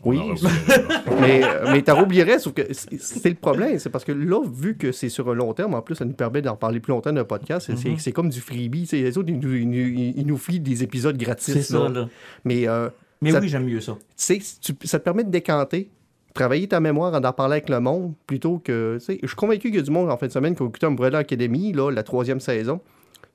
Oui, 0.04 0.20
mais, 1.22 1.42
mais 1.72 1.82
t'en 1.84 2.02
oublierais, 2.02 2.40
sauf 2.40 2.54
que 2.54 2.64
c'est 2.74 3.30
le 3.30 3.36
problème, 3.36 3.78
c'est 3.78 3.92
parce 3.92 4.04
que 4.04 4.12
là, 4.12 4.42
vu 4.52 4.76
que 4.76 4.92
c'est 4.92 5.10
sur 5.10 5.30
un 5.30 5.36
long 5.36 5.54
terme, 5.54 5.76
en 5.76 5.82
plus, 5.84 5.94
ça 5.96 6.06
nous 6.06 6.14
permet 6.14 6.42
d'en 6.42 6.56
parler 6.56 6.80
plus 6.80 6.90
longtemps 6.92 7.14
d'un 7.14 7.24
podcast, 7.24 7.68
c'est- 7.68 7.76
c'est 7.78 7.96
c'est 8.00 8.12
comme 8.12 8.30
du 8.30 8.40
freebie, 8.42 8.88
les 8.92 9.18
autres, 9.18 9.30
ils 9.30 9.38
nous, 9.40 9.54
ils 9.56 9.70
nous- 9.70 10.14
ils 10.18 10.26
nous 10.26 10.38
filent 10.38 10.60
des 10.60 10.82
épisodes 10.82 11.16
gratis. 11.18 11.54
C'est 11.54 11.62
ça, 11.62 11.80
là. 11.84 11.90
là. 11.90 12.10
Mais, 12.46 12.68
euh, 12.68 12.90
Mais 13.22 13.30
Ça- 13.32 13.40
oui, 13.40 13.48
j'aime 13.48 13.66
mieux 13.66 13.80
ça. 13.80 13.96
tu 14.18 14.76
ça 14.86 14.98
te 14.98 15.04
permet 15.04 15.24
de 15.24 15.30
décanter, 15.30 15.92
travailler 16.34 16.68
ta 16.68 16.80
mémoire 16.80 17.14
en 17.14 17.24
en 17.24 17.34
parler 17.34 17.54
avec 17.58 17.70
le 17.70 17.80
monde, 17.80 18.14
plutôt 18.26 18.58
que, 18.58 18.98
tu 18.98 19.06
sais, 19.06 19.20
je 19.22 19.28
suis 19.28 19.36
convaincu 19.36 19.68
qu'il 19.68 19.76
y 19.76 19.80
a 19.80 19.84
du 19.84 19.92
monde 19.92 20.10
en 20.10 20.18
fin 20.18 20.26
de 20.26 20.32
semaine 20.32 20.56
qui 20.56 20.64
a 20.64 20.66
écouté 20.66 20.88
Umbrella 20.88 21.20
Academy, 21.20 21.74
là, 21.74 21.92
la 21.92 22.02
troisième 22.02 22.40
saison. 22.40 22.82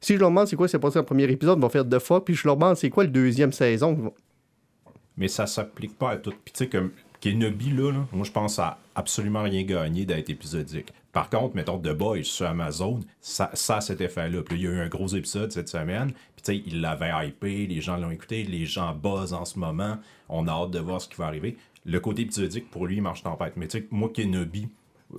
Si 0.06 0.14
je 0.14 0.20
leur 0.20 0.28
demande 0.28 0.46
c'est 0.46 0.54
quoi 0.54 0.68
c'est 0.68 0.78
passé 0.78 0.94
dans 0.94 1.00
le 1.00 1.06
premier 1.06 1.24
épisode, 1.24 1.58
ils 1.58 1.62
vont 1.62 1.68
faire 1.68 1.84
deux 1.84 1.98
fois, 1.98 2.24
puis 2.24 2.32
je 2.32 2.46
leur 2.46 2.56
demande 2.56 2.76
c'est 2.76 2.90
quoi 2.90 3.02
le 3.02 3.10
deuxième 3.10 3.50
saison, 3.50 3.98
ils 3.98 4.92
Mais 5.16 5.26
ça 5.26 5.48
s'applique 5.48 5.98
pas 5.98 6.10
à 6.10 6.16
tout. 6.16 6.32
Puis 6.44 6.52
tu 6.54 6.58
sais, 6.58 6.68
comme 6.68 6.92
Kenobi, 7.20 7.70
là, 7.70 7.90
moi 8.12 8.24
je 8.24 8.30
pense 8.30 8.60
à 8.60 8.78
absolument 8.94 9.42
rien 9.42 9.64
gagné 9.64 10.04
d'être 10.04 10.30
épisodique. 10.30 10.92
Par 11.10 11.28
contre, 11.28 11.56
mettons 11.56 11.80
The 11.80 11.90
Boys 11.90 12.22
sur 12.22 12.46
Amazon, 12.46 13.00
ça, 13.20 13.50
ça 13.54 13.78
a 13.78 13.80
cet 13.80 14.00
effet-là. 14.00 14.42
Puis 14.44 14.58
il 14.58 14.62
y 14.62 14.68
a 14.68 14.70
eu 14.70 14.78
un 14.78 14.88
gros 14.88 15.08
épisode 15.08 15.50
cette 15.50 15.68
semaine. 15.68 16.12
Puis 16.36 16.44
tu 16.44 16.52
sais, 16.52 16.62
il 16.64 16.82
l'avait 16.82 17.26
hypé, 17.26 17.66
les 17.66 17.80
gens 17.80 17.96
l'ont 17.96 18.12
écouté, 18.12 18.44
les 18.44 18.64
gens 18.64 18.94
buzzent 18.94 19.32
en 19.32 19.44
ce 19.44 19.58
moment. 19.58 19.98
On 20.28 20.46
a 20.46 20.52
hâte 20.52 20.70
de 20.70 20.78
voir 20.78 21.00
ce 21.00 21.08
qui 21.08 21.16
va 21.16 21.26
arriver. 21.26 21.56
Le 21.84 21.98
côté 21.98 22.22
épisodique, 22.22 22.70
pour 22.70 22.86
lui, 22.86 22.98
il 22.98 23.02
marche 23.02 23.24
tempête. 23.24 23.54
Mais 23.56 23.66
tu 23.66 23.78
sais, 23.78 23.88
moi, 23.90 24.08
Kenobi, 24.14 24.68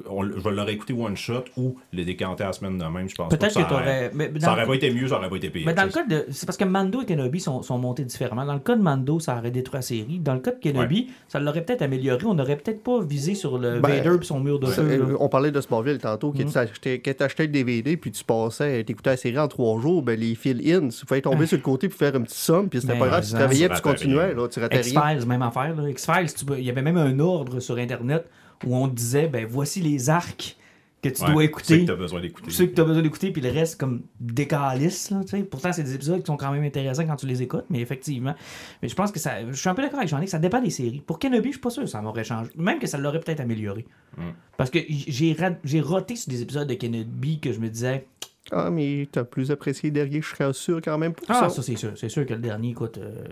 on- 0.10 0.24
je 0.24 0.40
vais 0.40 0.52
l'aurais 0.52 0.74
écouté 0.74 0.94
one 0.94 1.16
shot 1.16 1.46
ou 1.56 1.78
le 1.94 2.04
décanter 2.04 2.44
à 2.44 2.48
la 2.48 2.54
semaine 2.54 2.78
de 2.78 2.84
même. 2.84 3.08
Je 3.08 3.16
pense 3.16 3.30
Peut-être 3.30 3.52
ça 3.52 3.64
que 3.64 3.70
t'aurais. 3.70 3.82
aurait- 4.08 4.12
mais 4.14 4.32
Ça 4.40 4.56
pas 4.56 4.74
été 4.76 4.92
mieux, 4.92 5.08
ça 5.08 5.18
aurait 5.18 5.30
pas 5.30 5.38
été 5.38 5.50
pire. 5.50 5.64
Mais 5.66 5.74
dans 5.74 5.84
le 5.86 5.92
cas 5.92 6.04
de. 6.06 6.26
C'est 6.32 6.46
parce 6.46 6.58
que 6.58 6.66
Mando 6.66 7.02
et 7.02 7.06
Kenobi 7.06 7.40
sont, 7.40 7.62
sont 7.62 7.78
montés 7.78 8.04
différemment. 8.04 8.46
Dans 8.46 8.54
le 8.54 8.60
cas 8.60 8.76
de 8.76 8.82
Mando, 8.82 9.20
ça 9.20 9.38
aurait 9.38 9.52
détruit 9.52 9.78
la 9.78 9.82
série. 9.82 10.20
Dans 10.20 10.34
le 10.34 10.40
cas 10.42 10.52
de 10.52 10.60
Kenobi, 10.60 11.10
ça 11.28 11.40
l'aurait 11.40 11.64
peut-être 11.64 11.82
amélioré. 11.82 12.26
On 12.26 12.34
n'aurait 12.34 12.58
peut-être 12.58 12.84
pas 12.84 13.00
visé 13.02 13.34
sur 13.36 13.58
le 13.58 13.80
Ben, 13.80 13.90
Vader 14.04 14.18
et 14.22 14.26
son 14.26 14.40
mur 14.40 14.60
de 14.60 14.66
feu. 14.68 15.16
On 15.20 15.30
parlait 15.30 15.52
de 15.52 15.62
Smallville 15.62 16.00
tantôt, 16.00 16.32
Mm. 16.34 16.38
que 16.38 16.44
tu 16.44 16.58
achetais, 16.58 17.00
que 17.00 17.12
t'achetais 17.12 17.44
le 17.44 17.50
DVD, 17.54 17.96
puis 17.98 18.12
tu 18.12 18.24
passais, 18.24 18.84
t'écoutais 18.84 19.12
la 19.12 19.18
série 19.18 19.40
en 19.40 19.48
trois 19.48 19.80
jours, 19.80 20.02
ben 20.04 20.20
les 20.20 20.36
fill-in, 20.36 20.88
il 20.90 21.08
fallait 21.08 21.22
tomber 21.22 21.46
sur 21.46 21.58
le 21.58 21.64
côté 21.64 21.88
puis 21.88 21.98
faire 21.98 22.16
un 22.16 22.22
petit 22.22 22.38
somme, 22.38 22.68
puis 22.70 22.82
c'était 22.82 22.94
Ben, 22.94 23.00
pas 23.00 23.08
grave, 23.08 23.24
si 23.24 23.30
tu 23.30 23.32
ça, 23.34 23.38
travaillais, 23.40 23.68
tu 23.70 23.74
puis 23.74 23.82
tu 23.82 23.88
ratais 23.88 23.98
continuais, 24.06 24.34
là, 24.34 24.48
tu. 24.48 24.60
X-Files, 24.90 25.28
même 25.28 25.42
affaire. 25.42 25.76
là. 25.76 25.90
X-Files, 25.90 26.28
il 26.58 26.64
y 26.66 26.70
avait 26.70 26.82
même 26.82 26.98
un 26.98 27.18
ordre 27.20 27.60
sur 27.60 27.78
Internet 27.78 28.26
où 28.66 28.76
on 28.76 28.88
te 28.90 28.96
disait 28.96 29.28
ben 29.28 29.46
voici 29.46 29.82
les 29.82 30.10
arcs 30.10 30.56
que 31.02 31.10
tu 31.10 31.22
Ouais, 31.24 31.32
dois 31.32 31.44
écouter. 31.44 31.82
que 31.82 31.86
t'as 31.86 31.96
besoin 31.96 32.20
d'écouter. 32.22 32.50
ceux 32.50 32.66
que 32.66 32.74
tu 32.74 32.82
as 32.82 32.84
besoin 32.84 33.04
d'écouter, 33.04 33.32
puis 33.32 33.40
le 33.42 33.52
reste, 33.52 33.80
comme 33.80 34.02
décalisse. 34.20 35.12
Là, 35.12 35.20
tu 35.24 35.30
sais. 35.38 35.44
Pourtant, 35.44 35.72
c'est 35.72 35.84
des 35.84 35.94
épisodes 35.94 36.20
qui 36.22 36.26
sont 36.26 36.38
quand 36.38 36.52
même 36.52 36.64
intéressants 36.64 37.06
quand 37.06 37.16
tu 37.16 37.28
les 37.28 37.42
écoutes, 37.44 37.66
mais 37.70 37.80
effectivement. 37.82 38.34
Mais 38.82 38.88
je 38.90 38.96
pense 38.96 39.12
que 39.12 39.20
ça. 39.20 39.46
Je 39.48 39.54
suis 39.56 39.70
un 39.70 39.76
peu 39.76 39.84
d'accord 39.84 40.00
avec 40.00 40.10
Jean-Nic, 40.10 40.28
ça 40.30 40.40
dépend 40.40 40.60
des 40.62 40.72
séries. 40.72 41.02
Pour 41.06 41.20
Kenobi, 41.20 41.50
je 41.50 41.54
suis 41.54 41.62
pas 41.62 41.70
sûr 41.70 41.84
que 41.84 41.90
ça 41.90 42.02
m'aurait 42.02 42.24
changé. 42.24 42.50
Même 42.56 42.80
que 42.80 42.88
ça 42.88 42.98
l'aurait 42.98 43.20
peut-être 43.20 43.42
amélioré. 43.42 43.86
Mm. 44.18 44.22
Parce 44.58 44.72
que 44.72 44.80
j'ai 44.90 45.34
ra- 45.34 45.56
j'ai 45.64 45.82
roté 45.82 46.16
sur 46.16 46.30
des 46.32 46.42
épisodes 46.42 46.68
de 46.68 46.74
Kenobi 46.74 47.40
que 47.40 47.52
je 47.54 47.60
me 47.60 47.70
disais. 47.70 48.08
Ah, 48.52 48.70
mais 48.70 49.08
t'as 49.12 49.24
plus 49.26 49.52
apprécié 49.52 49.92
derrière, 49.92 50.22
je 50.22 50.30
serais 50.30 50.54
sûr 50.54 50.80
quand 50.82 50.98
même 50.98 51.14
pour 51.14 51.26
Ah, 51.30 51.34
ça. 51.34 51.50
ça, 51.50 51.62
c'est 51.62 51.76
sûr. 51.76 51.92
C'est 51.96 52.10
sûr 52.10 52.26
que 52.26 52.34
le 52.34 52.40
dernier, 52.40 52.70
écoute. 52.70 52.98
euh, 52.98 53.24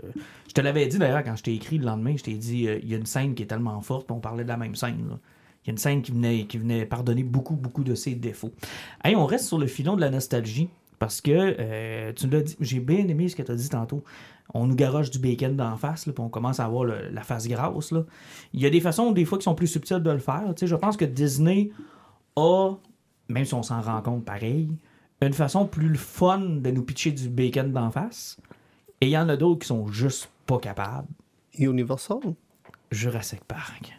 je 0.48 0.52
te 0.52 0.60
l'avais 0.60 0.86
dit 0.86 0.98
d'ailleurs 0.98 1.24
quand 1.24 1.36
je 1.36 1.42
t'ai 1.42 1.54
écrit 1.54 1.78
le 1.78 1.86
lendemain, 1.86 2.14
je 2.16 2.22
t'ai 2.24 2.34
dit, 2.34 2.68
euh, 2.68 2.78
il 2.82 2.88
y 2.90 2.94
a 2.94 2.98
une 2.98 3.06
scène 3.06 3.34
qui 3.34 3.42
est 3.42 3.46
tellement 3.46 3.80
forte, 3.80 4.06
puis 4.06 4.14
on 4.16 4.20
parlait 4.20 4.44
de 4.44 4.48
la 4.48 4.56
même 4.58 4.74
scène. 4.74 5.18
Il 5.64 5.68
y 5.68 5.70
a 5.70 5.72
une 5.72 5.78
scène 5.78 6.02
qui 6.02 6.12
venait, 6.12 6.44
qui 6.44 6.58
venait 6.58 6.84
pardonner 6.86 7.22
beaucoup, 7.24 7.54
beaucoup 7.56 7.82
de 7.82 7.94
ses 7.94 8.14
défauts. 8.14 8.52
Hey, 9.02 9.16
on 9.16 9.26
reste 9.26 9.46
sur 9.46 9.58
le 9.58 9.66
filon 9.66 9.96
de 9.96 10.00
la 10.02 10.10
nostalgie, 10.10 10.68
parce 10.98 11.20
que, 11.20 11.30
euh, 11.58 12.12
tu 12.14 12.28
l'as 12.28 12.42
dit, 12.42 12.56
j'ai 12.60 12.80
bien 12.80 13.06
aimé 13.08 13.28
ce 13.28 13.36
que 13.36 13.42
tu 13.42 13.50
as 13.52 13.56
dit 13.56 13.68
tantôt. 13.68 14.02
On 14.54 14.66
nous 14.66 14.76
garoche 14.76 15.10
du 15.10 15.18
bacon 15.18 15.56
d'en 15.56 15.76
face, 15.76 16.04
puis 16.04 16.14
on 16.18 16.28
commence 16.28 16.60
à 16.60 16.66
avoir 16.66 16.84
le- 16.84 17.08
la 17.10 17.22
face 17.22 17.48
grasse. 17.48 17.90
Là. 17.90 18.04
Il 18.54 18.60
y 18.60 18.66
a 18.66 18.70
des 18.70 18.80
façons, 18.80 19.10
des 19.12 19.24
fois, 19.24 19.38
qui 19.38 19.44
sont 19.44 19.54
plus 19.56 19.66
subtiles 19.66 19.98
de 20.02 20.10
le 20.10 20.18
faire. 20.18 20.44
Tu 20.54 20.60
sais, 20.60 20.66
je 20.68 20.76
pense 20.76 20.96
que 20.96 21.04
Disney 21.04 21.70
a, 22.36 22.74
même 23.28 23.44
si 23.44 23.54
on 23.54 23.62
s'en 23.64 23.80
rend 23.80 24.00
compte 24.02 24.24
pareil, 24.24 24.68
une 25.22 25.32
façon 25.32 25.66
plus 25.66 25.96
fun 25.96 26.38
de 26.38 26.70
nous 26.70 26.82
pitcher 26.82 27.12
du 27.12 27.28
bacon 27.28 27.72
d'en 27.72 27.90
face. 27.90 28.36
Et 29.00 29.06
il 29.06 29.10
y 29.10 29.18
en 29.18 29.28
a 29.28 29.36
d'autres 29.36 29.60
qui 29.60 29.68
sont 29.68 29.88
juste 29.88 30.28
pas 30.46 30.58
capables. 30.58 31.08
Universal? 31.58 32.34
Jurassic 32.90 33.44
Park. 33.44 33.92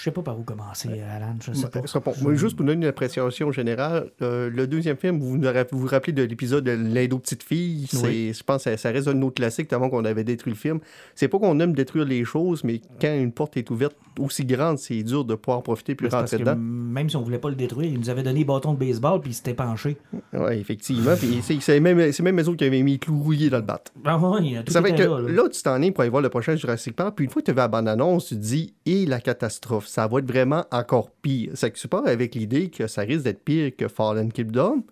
Je 0.00 0.04
sais 0.04 0.10
pas 0.12 0.22
par 0.22 0.38
où 0.40 0.42
commencer, 0.44 0.88
Alan. 1.14 1.34
Je 1.44 1.52
sais 1.52 1.68
pas. 1.68 1.86
Ça, 1.86 2.00
bon, 2.00 2.14
moi, 2.22 2.32
juste 2.34 2.56
pour 2.56 2.64
donner 2.64 2.80
une 2.84 2.88
appréciation 2.88 3.52
générale, 3.52 4.10
euh, 4.22 4.48
le 4.48 4.66
deuxième 4.66 4.96
film, 4.96 5.18
vous 5.20 5.36
vous 5.36 5.42
ra- 5.44 5.64
vous, 5.70 5.78
vous 5.78 5.86
rappelez 5.88 6.14
de 6.14 6.22
l'épisode 6.22 6.64
de 6.64 6.70
L'Indo 6.70 7.18
Petite 7.18 7.42
Fille, 7.42 7.86
c'est, 7.86 8.06
Oui. 8.06 8.32
je 8.34 8.42
pense 8.42 8.64
que 8.64 8.70
ça, 8.70 8.76
ça 8.78 8.90
reste 8.92 9.08
un 9.08 9.12
de 9.12 9.18
nos 9.18 9.30
classiques 9.30 9.70
avant 9.74 9.90
qu'on 9.90 10.06
avait 10.06 10.24
détruit 10.24 10.54
le 10.54 10.58
film. 10.58 10.80
C'est 11.14 11.28
pas 11.28 11.38
qu'on 11.38 11.60
aime 11.60 11.74
détruire 11.74 12.06
les 12.06 12.24
choses, 12.24 12.64
mais 12.64 12.80
quand 12.98 13.14
une 13.14 13.30
porte 13.30 13.58
est 13.58 13.68
ouverte 13.70 13.94
aussi 14.18 14.46
grande, 14.46 14.78
c'est 14.78 15.02
dur 15.02 15.26
de 15.26 15.34
pouvoir 15.34 15.58
en 15.58 15.62
profiter 15.62 15.94
puis 15.94 16.08
rentrer 16.08 16.38
dedans. 16.38 16.56
même 16.56 17.10
si 17.10 17.16
on 17.16 17.22
voulait 17.22 17.38
pas 17.38 17.50
le 17.50 17.56
détruire, 17.56 17.90
il 17.92 17.98
nous 18.00 18.08
avait 18.08 18.22
donné 18.22 18.42
bâton 18.44 18.72
de 18.72 18.78
baseball 18.78 19.20
puis 19.20 19.32
il 19.32 19.34
s'était 19.34 19.52
penché. 19.54 19.98
Oui, 20.32 20.54
effectivement. 20.54 21.12
c'est, 21.60 21.78
même, 21.80 21.98
même 21.98 22.40
eux 22.40 22.48
autres 22.48 22.56
qui 22.56 22.64
avaient 22.64 22.82
mis 22.82 22.98
clou 22.98 23.18
rouillé 23.18 23.50
dans 23.50 23.58
le 23.58 23.64
bat. 23.64 23.82
Ah 24.04 24.18
tout 24.64 24.72
Ça 24.72 24.80
fait 24.80 24.94
que 24.94 25.02
là, 25.02 25.20
là, 25.20 25.28
là. 25.30 25.48
tu 25.50 25.62
t'en 25.62 25.80
es 25.82 25.90
pour 25.90 26.00
aller 26.00 26.10
voir 26.10 26.22
le 26.22 26.30
prochain 26.30 26.56
Jurassic 26.56 26.96
Park, 26.96 27.14
puis 27.16 27.26
une 27.26 27.30
fois 27.30 27.42
que 27.42 27.50
tu 27.50 27.52
vas 27.54 27.64
à 27.64 27.64
la 27.64 27.68
bande-annonce, 27.68 28.28
tu 28.28 28.34
te 28.36 28.40
dis, 28.40 28.74
et 28.86 29.04
la 29.04 29.20
catastrophe, 29.20 29.86
ça 29.90 30.06
va 30.06 30.18
être 30.20 30.30
vraiment 30.30 30.64
encore 30.70 31.10
pire. 31.10 31.50
C'est 31.54 31.70
que 31.72 31.78
tu 31.78 31.88
pars 31.88 32.06
avec 32.06 32.34
l'idée 32.34 32.70
que 32.70 32.86
ça 32.86 33.02
risque 33.02 33.24
d'être 33.24 33.42
pire 33.44 33.72
que 33.76 33.88
Fallen 33.88 34.30
Kingdom, 34.32 34.84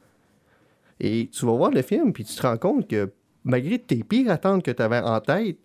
et 1.01 1.29
tu 1.33 1.47
vas 1.47 1.53
voir 1.53 1.71
le 1.71 1.83
film, 1.83 2.13
puis 2.13 2.25
tu 2.25 2.35
te 2.35 2.43
rends 2.43 2.57
compte 2.57 2.89
que 2.89 3.13
malgré 3.45 3.79
tes 3.79 4.03
pires 4.03 4.31
attentes 4.31 4.65
que 4.65 4.71
tu 4.73 4.83
avais 4.83 4.99
en 4.99 5.21
tête, 5.21 5.59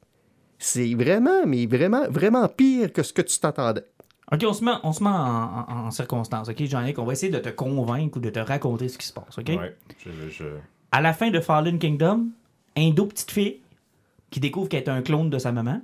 c'est 0.60 0.94
vraiment, 0.94 1.46
mais 1.48 1.66
vraiment, 1.66 2.08
vraiment 2.10 2.48
pire 2.48 2.94
que 2.94 3.02
ce 3.04 3.12
que 3.12 3.22
tu 3.24 3.40
t'attendais. 3.40 3.84
Ok, 4.32 4.44
on 4.48 4.54
se 4.54 4.64
met, 4.64 4.72
on 4.84 4.94
se 4.94 5.04
met 5.04 5.10
en, 5.10 5.14
en- 5.14 5.86
en 5.88 5.92
circonstance. 5.92 6.48
Ok, 6.50 6.64
Jean-Nic, 6.64 6.98
on 7.00 7.04
va 7.06 7.14
essayer 7.14 7.32
de 7.32 7.40
te 7.40 7.50
convaincre 7.50 8.18
ou 8.18 8.22
de 8.22 8.30
te 8.30 8.40
raconter 8.40 8.88
ce 8.88 8.98
qui 8.98 9.06
se 9.08 9.14
passe. 9.14 9.38
Ok? 9.38 9.50
Ouais, 9.50 9.76
je, 10.06 10.10
je- 10.30 10.46
À 10.92 11.02
la 11.02 11.12
fin 11.14 11.30
de 11.32 11.40
Fallen 11.40 11.78
Kingdom, 11.80 12.28
Indo, 12.78 13.06
petite 13.08 13.32
fille, 13.32 13.62
qui 14.30 14.40
découvre 14.40 14.70
qu'elle 14.70 14.84
est 14.84 14.90
un 14.90 15.02
clone 15.02 15.30
de 15.30 15.38
sa 15.40 15.52
maman. 15.52 15.82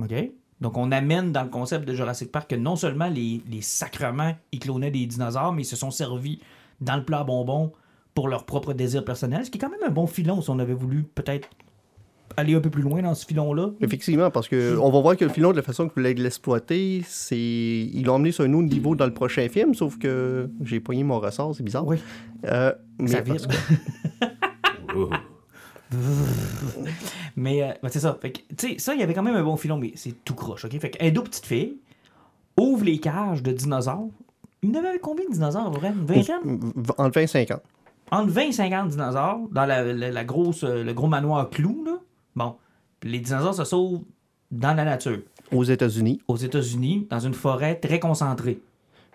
OK? 0.00 0.12
Donc, 0.60 0.76
on 0.76 0.90
amène 0.90 1.30
dans 1.32 1.42
le 1.44 1.48
concept 1.50 1.86
de 1.86 1.94
Jurassic 1.94 2.32
Park 2.32 2.50
que 2.50 2.56
non 2.56 2.74
seulement 2.76 3.08
les, 3.08 3.40
les 3.48 3.62
sacrements, 3.62 4.34
ils 4.52 4.58
clonaient 4.58 4.90
des 4.90 5.06
dinosaures, 5.06 5.52
mais 5.52 5.62
ils 5.62 5.66
se 5.66 5.76
sont 5.76 5.90
servis 5.90 6.40
dans 6.80 6.96
le 6.96 7.04
plat 7.04 7.20
à 7.20 7.24
bonbons 7.24 7.72
pour 8.14 8.28
leur 8.28 8.44
propre 8.44 8.72
désir 8.72 9.04
personnel, 9.04 9.44
ce 9.44 9.50
qui 9.50 9.58
est 9.58 9.60
quand 9.60 9.70
même 9.70 9.82
un 9.86 9.90
bon 9.90 10.06
filon 10.08 10.42
si 10.42 10.50
on 10.50 10.58
avait 10.58 10.74
voulu 10.74 11.04
peut-être 11.04 11.48
aller 12.36 12.54
un 12.54 12.60
peu 12.60 12.70
plus 12.70 12.82
loin 12.82 13.00
dans 13.02 13.14
ce 13.14 13.24
filon-là. 13.24 13.70
Effectivement, 13.80 14.30
parce 14.30 14.48
que 14.48 14.76
on 14.76 14.90
va 14.90 15.00
voir 15.00 15.16
que 15.16 15.24
le 15.24 15.30
filon, 15.30 15.52
de 15.52 15.56
la 15.56 15.62
façon 15.62 15.84
que 15.84 15.94
vous 15.94 16.00
voulez 16.02 16.14
l'exploiter, 16.14 17.02
c'est. 17.06 17.36
Ils 17.38 18.02
l'ont 18.04 18.14
emmené 18.14 18.32
sur 18.32 18.44
un 18.44 18.52
autre 18.52 18.68
niveau 18.68 18.94
dans 18.96 19.06
le 19.06 19.14
prochain 19.14 19.48
film, 19.48 19.74
sauf 19.74 19.98
que 19.98 20.50
j'ai 20.62 20.80
poigné 20.80 21.04
mon 21.04 21.20
ressort, 21.20 21.54
c'est 21.54 21.62
bizarre. 21.62 21.86
Oui. 21.86 21.96
Euh, 22.46 22.72
mais 22.98 23.08
Ça 23.08 23.22
parce 23.22 23.42
vibre. 23.46 23.54
que- 23.54 24.26
Oh. 24.96 25.10
Mais 27.36 27.62
euh, 27.62 27.72
ben, 27.82 27.88
c'est 27.88 28.00
ça. 28.00 28.16
Fait 28.20 28.32
que, 28.32 28.38
tu 28.56 28.68
sais, 28.72 28.78
ça, 28.78 28.94
il 28.94 29.00
y 29.00 29.02
avait 29.02 29.14
quand 29.14 29.22
même 29.22 29.36
un 29.36 29.42
bon 29.44 29.56
filon, 29.56 29.76
mais 29.78 29.92
c'est 29.94 30.24
tout 30.24 30.34
croche, 30.34 30.64
OK? 30.64 30.78
Fait 30.78 30.90
que 30.90 31.20
petite 31.20 31.46
fille, 31.46 31.76
ouvre 32.58 32.84
les 32.84 32.98
cages 32.98 33.42
de 33.42 33.52
dinosaures. 33.52 34.08
Il 34.62 34.70
y 34.74 34.76
en 34.76 34.80
avait 34.84 34.98
combien 34.98 35.24
de 35.26 35.32
dinosaures, 35.32 35.70
vrai? 35.70 35.90
Une 35.92 36.04
vingtaine? 36.04 36.60
Entre 36.98 37.14
20 37.14 37.20
et 37.22 37.26
50. 37.26 37.60
entre 38.10 38.30
20 38.30 38.40
et 38.42 38.52
50 38.52 38.88
dinosaures 38.88 39.40
dans 39.52 39.66
la, 39.66 39.84
la- 39.92 40.10
la 40.10 40.24
grosse, 40.24 40.64
euh, 40.64 40.82
le 40.82 40.92
gros 40.94 41.06
manoir 41.06 41.48
clou. 41.50 41.84
Là. 41.86 41.98
Bon, 42.34 42.56
les 43.02 43.20
dinosaures 43.20 43.54
se 43.54 43.64
sauvent 43.64 44.00
dans 44.50 44.74
la 44.74 44.84
nature, 44.84 45.20
Aux 45.52 45.62
États-Unis, 45.64 46.20
aux 46.26 46.36
États-Unis, 46.36 47.06
dans 47.10 47.20
une 47.20 47.34
forêt 47.34 47.76
très 47.76 48.00
concentrée. 48.00 48.60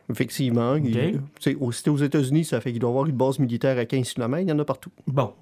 effectivement. 0.10 0.76
il- 0.76 1.20
t'es 1.42 1.56
aux 1.56 1.98
États-Unis, 1.98 2.46
ça 2.46 2.62
fait 2.62 2.72
qu'il 2.72 2.80
doit 2.80 2.90
y 2.90 2.94
avoir 2.94 3.06
une 3.08 3.16
base 3.16 3.40
militaire 3.40 3.78
à 3.78 3.86
15 3.86 4.14
km, 4.14 4.42
il 4.44 4.50
y 4.50 4.52
en 4.52 4.60
a 4.60 4.66
partout. 4.66 4.92
Bon. 5.08 5.34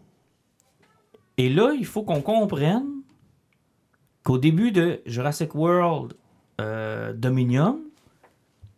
Et 1.41 1.49
là, 1.49 1.73
il 1.75 1.87
faut 1.87 2.03
qu'on 2.03 2.21
comprenne 2.21 2.85
qu'au 4.23 4.37
début 4.37 4.71
de 4.71 5.01
Jurassic 5.07 5.55
World 5.55 6.13
euh, 6.61 7.13
Dominion, 7.13 7.79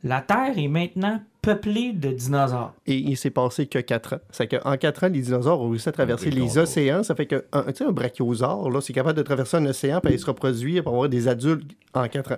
la 0.01 0.21
Terre 0.21 0.57
est 0.57 0.69
maintenant 0.69 1.19
peuplée 1.41 1.91
de 1.91 2.11
dinosaures. 2.11 2.73
Et 2.85 2.95
il 2.95 3.17
s'est 3.17 3.31
passé 3.31 3.67
que 3.67 3.79
4 3.79 4.13
ans. 4.13 4.19
C'est 4.29 4.47
qu'en 4.47 4.77
4 4.77 5.03
ans, 5.03 5.09
les 5.09 5.19
dinosaures 5.19 5.59
ont 5.59 5.71
réussi 5.71 5.89
à 5.89 5.91
traverser 5.91 6.31
les 6.31 6.57
océans. 6.57 7.03
Ça 7.03 7.15
fait 7.15 7.25
que 7.25 7.43
un, 7.51 7.63
tu 7.63 7.79
sais, 7.79 7.83
un 7.83 7.91
brachiosaure, 7.91 8.71
là, 8.71 8.79
c'est 8.79 8.93
capable 8.93 9.17
de 9.17 9.23
traverser 9.23 9.57
un 9.57 9.65
océan 9.65 9.99
et 10.07 10.17
se 10.17 10.25
reproduire 10.25 10.83
pour 10.83 10.93
avoir 10.93 11.09
des 11.09 11.27
adultes 11.27 11.69
en 11.93 12.07
4 12.07 12.31
ans. 12.31 12.37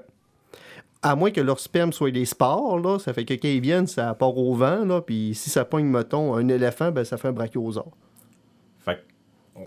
À 1.04 1.16
moins 1.16 1.30
que 1.30 1.42
leur 1.42 1.60
sperme 1.60 1.94
soit 1.94 2.10
des 2.10 2.26
spores, 2.26 2.80
là, 2.80 2.98
ça 2.98 3.14
fait 3.14 3.26
que 3.26 3.36
quand 3.36 3.48
ils 3.48 3.62
viennent, 3.62 3.86
ça 3.86 4.12
part 4.16 4.36
au 4.36 4.56
vent, 4.56 4.86
là, 4.86 5.02
puis 5.02 5.36
si 5.36 5.52
ça 5.52 5.66
pogne, 5.66 5.86
mettons, 5.86 6.34
un 6.34 6.48
éléphant, 6.48 6.92
ben, 6.92 7.04
ça 7.04 7.18
fait 7.18 7.28
un 7.28 7.34
brachiosaure. 7.34 7.92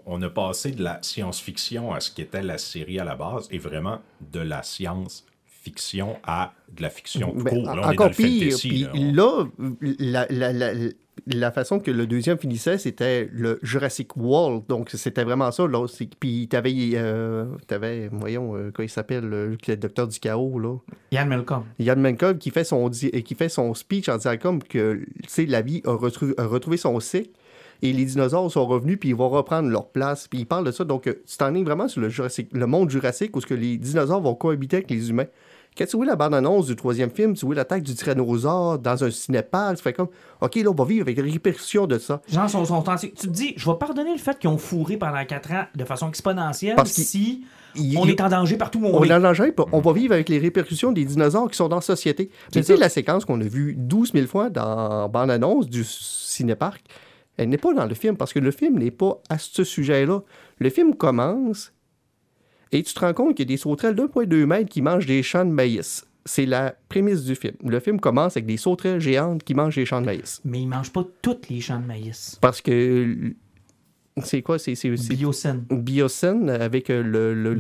On- 0.07 0.21
a 0.23 0.29
passé 0.31 0.73
de 0.73 0.83
la 0.83 0.99
science-fiction 1.03 1.93
à 1.95 2.01
ce 2.01 2.11
qu'était 2.11 2.43
la 2.43 2.59
série 2.59 2.99
à 2.99 3.05
la 3.05 3.15
base 3.15 3.49
et 3.51 3.59
vraiment 3.59 4.01
de 4.33 4.41
la 4.41 4.63
science-fiction 4.63 6.17
à 6.25 6.53
de 6.77 6.83
la 6.83 6.91
fiction 6.91 7.33
tout 7.33 7.45
Ben, 7.45 7.51
court. 7.51 7.65
Là, 7.67 7.73
on 7.73 7.77
est 7.79 7.83
dans 7.83 7.89
encore 7.93 8.09
le 8.09 8.15
pire, 8.15 8.43
fantasy, 8.53 8.87
puis 8.93 9.13
là. 9.13 9.47
On- 9.59 9.77
là, 9.99 10.27
la, 10.31 10.53
la- 10.53 10.53
la- 10.75 10.91
la 11.27 11.51
façon 11.51 11.81
que 11.81 11.91
le 11.91 12.07
deuxième 12.07 12.39
finissait, 12.39 12.79
c'était 12.79 13.29
le 13.33 13.59
Jurassic 13.63 14.17
World. 14.17 14.65
Donc, 14.69 14.91
c'était 14.91 15.25
vraiment 15.25 15.51
ça. 15.51 15.67
Là. 15.67 15.85
Puis, 16.21 16.47
t'avais, 16.49 16.73
euh, 16.95 17.47
t'avais, 17.67 18.09
voyons, 18.13 18.55
euh, 18.57 18.71
comment 18.73 18.87
il 18.87 18.91
s'appelle, 18.91 19.25
le, 19.25 19.57
le 19.67 19.77
docteur 19.77 20.07
du 20.07 20.19
chaos, 20.21 20.59
là. 20.61 20.77
Yann 21.11 21.29
Malcolm. 21.29 21.65
Yann 21.81 22.01
Mankov 22.01 22.39
qui 22.39 22.51
fait 22.51 22.63
son, 22.65 22.89
qui 22.91 23.35
fait 23.35 23.49
son 23.49 23.75
speech 23.75 24.09
en 24.09 24.17
disant 24.17 24.37
comme 24.41 24.63
que, 24.63 25.03
tu 25.23 25.29
sais, 25.29 25.47
la 25.47 25.61
vie 25.61 25.83
a, 25.85 25.93
retru- 25.97 26.35
a 26.39 26.47
retrouvé 26.47 26.77
son 26.77 26.99
cycle 27.01 27.31
et 27.83 27.93
les 27.93 28.05
dinosaures 28.05 28.51
sont 28.51 28.67
revenus 28.67 28.99
puis 28.99 29.11
ils 29.11 29.15
vont 29.15 29.29
reprendre 29.29 29.69
leur 29.69 29.89
place. 29.89 30.27
Puis 30.29 30.41
il 30.41 30.47
parle 30.47 30.65
de 30.65 30.73
ça. 30.73 30.85
Donc, 30.85 31.07
euh, 31.07 31.23
c'est 31.27 31.43
en 31.43 31.51
ligne 31.51 31.65
vraiment 31.65 31.89
sur 31.89 32.01
le, 32.01 32.09
Jurassic- 32.09 32.49
le 32.53 32.67
monde 32.67 32.91
jurassique 32.91 33.37
où 33.37 33.41
ce 33.41 33.47
que 33.47 33.55
les 33.55 33.77
dinosaures 33.77 34.21
vont 34.21 34.35
cohabiter 34.35 34.77
avec 34.77 34.91
les 34.91 35.11
humains. 35.11 35.27
Quand 35.77 35.85
tu 35.87 35.97
vois 35.97 36.07
la 36.07 36.17
bande-annonce 36.17 36.67
du 36.67 36.75
troisième 36.75 37.11
film, 37.11 37.35
tu 37.35 37.47
vois 37.47 37.55
l'attaque 37.55 37.85
du 37.85 37.95
tyrannosaure 37.95 38.81
dans 38.81 39.05
un 39.05 39.11
cinépark, 39.13 39.77
tu 39.77 39.83
fais 39.85 39.93
comme, 39.93 40.09
OK, 40.41 40.57
là, 40.57 40.71
on 40.71 40.75
va 40.75 40.85
vivre 40.85 41.03
avec 41.03 41.17
les 41.19 41.31
répercussions 41.31 41.87
de 41.87 41.99
ça. 41.99 42.21
Gens 42.29 42.49
sont, 42.49 42.65
sont 42.65 42.83
Tu 42.99 43.11
te 43.13 43.27
dis, 43.29 43.55
je 43.57 43.71
vais 43.71 43.77
pardonner 43.79 44.11
le 44.13 44.19
fait 44.19 44.37
qu'ils 44.41 44.51
ont 44.51 44.59
fourré 44.59 44.97
pendant 44.97 45.25
4 45.25 45.53
ans 45.53 45.65
de 45.77 45.85
façon 45.85 46.09
exponentielle 46.09 46.75
Parce 46.75 46.91
si 46.91 47.45
Il- 47.77 47.97
on 47.97 48.07
il- 48.07 48.11
est 48.11 48.21
en 48.21 48.29
danger 48.29 48.57
partout 48.57 48.81
où 48.81 48.87
on, 48.87 48.97
On 48.99 49.05
est. 49.05 49.09
est 49.09 49.15
en 49.15 49.21
danger, 49.21 49.55
on 49.71 49.81
va 49.81 49.93
vivre 49.93 50.15
avec 50.15 50.29
les 50.29 50.39
répercussions 50.39 50.91
des 50.91 51.05
dinosaures 51.05 51.49
qui 51.49 51.57
sont 51.57 51.69
dans 51.69 51.77
la 51.77 51.83
société. 51.83 52.29
Tu 52.51 52.61
sais, 52.65 52.77
la 52.77 52.89
séquence 52.89 53.25
qu'on 53.25 53.41
a 53.41 53.45
vue 53.45 53.77
12 53.79 54.13
000 54.15 54.27
fois 54.27 54.51
dans 54.51 55.09
bande-annonce 55.09 55.69
du 55.69 55.85
cinépark, 55.85 56.83
elle 57.39 57.49
n'est 57.49 57.57
pas 57.59 57.73
dans 57.73 57.87
le 57.87 57.95
film, 57.95 58.17
parce 58.17 58.33
que 58.33 58.39
le 58.41 58.51
film 58.51 58.79
n'est 58.79 58.91
pas 58.91 59.21
à 59.31 59.39
ce 59.39 59.65
sujet-là. 59.65 60.21
Le 60.59 60.71
film 60.71 60.95
commence, 60.95 61.73
et 62.73 62.83
tu 62.83 62.93
te 62.93 63.01
rends 63.01 63.15
compte 63.15 63.37
qu'il 63.37 63.49
y 63.49 63.53
a 63.53 63.55
des 63.55 63.57
sauterelles 63.57 63.95
de 63.95 64.03
2,2 64.03 64.45
mètres 64.45 64.69
qui 64.69 64.83
mangent 64.83 65.07
des 65.07 65.23
champs 65.23 65.45
de 65.45 65.51
maïs. 65.51 66.05
C'est 66.27 66.45
la 66.45 66.75
prémisse 66.91 67.25
du 67.25 67.35
film. 67.35 67.55
Le 67.65 67.81
film 67.81 67.99
commence 68.01 68.37
avec 68.37 68.45
des 68.45 68.59
sauterelles 68.59 69.01
géantes 69.01 69.43
qui 69.45 69.55
mangent 69.55 69.77
des 69.77 69.87
champs 69.87 70.01
de 70.03 70.07
maïs. 70.07 70.43
Mais 70.45 70.61
ils 70.61 70.67
mangent 70.67 70.93
pas 70.93 71.07
toutes 71.23 71.49
les 71.49 71.61
champs 71.63 71.81
de 71.81 71.87
maïs. 71.87 72.37
Parce 72.43 72.61
que... 72.61 73.33
C'est 74.25 74.43
quoi? 74.43 74.59
C'est... 74.59 74.75
Biocène. 75.15 75.65
Biocène 75.71 76.51
avec 76.51 76.91
euh, 76.91 77.03
le, 77.03 77.35
le, 77.35 77.55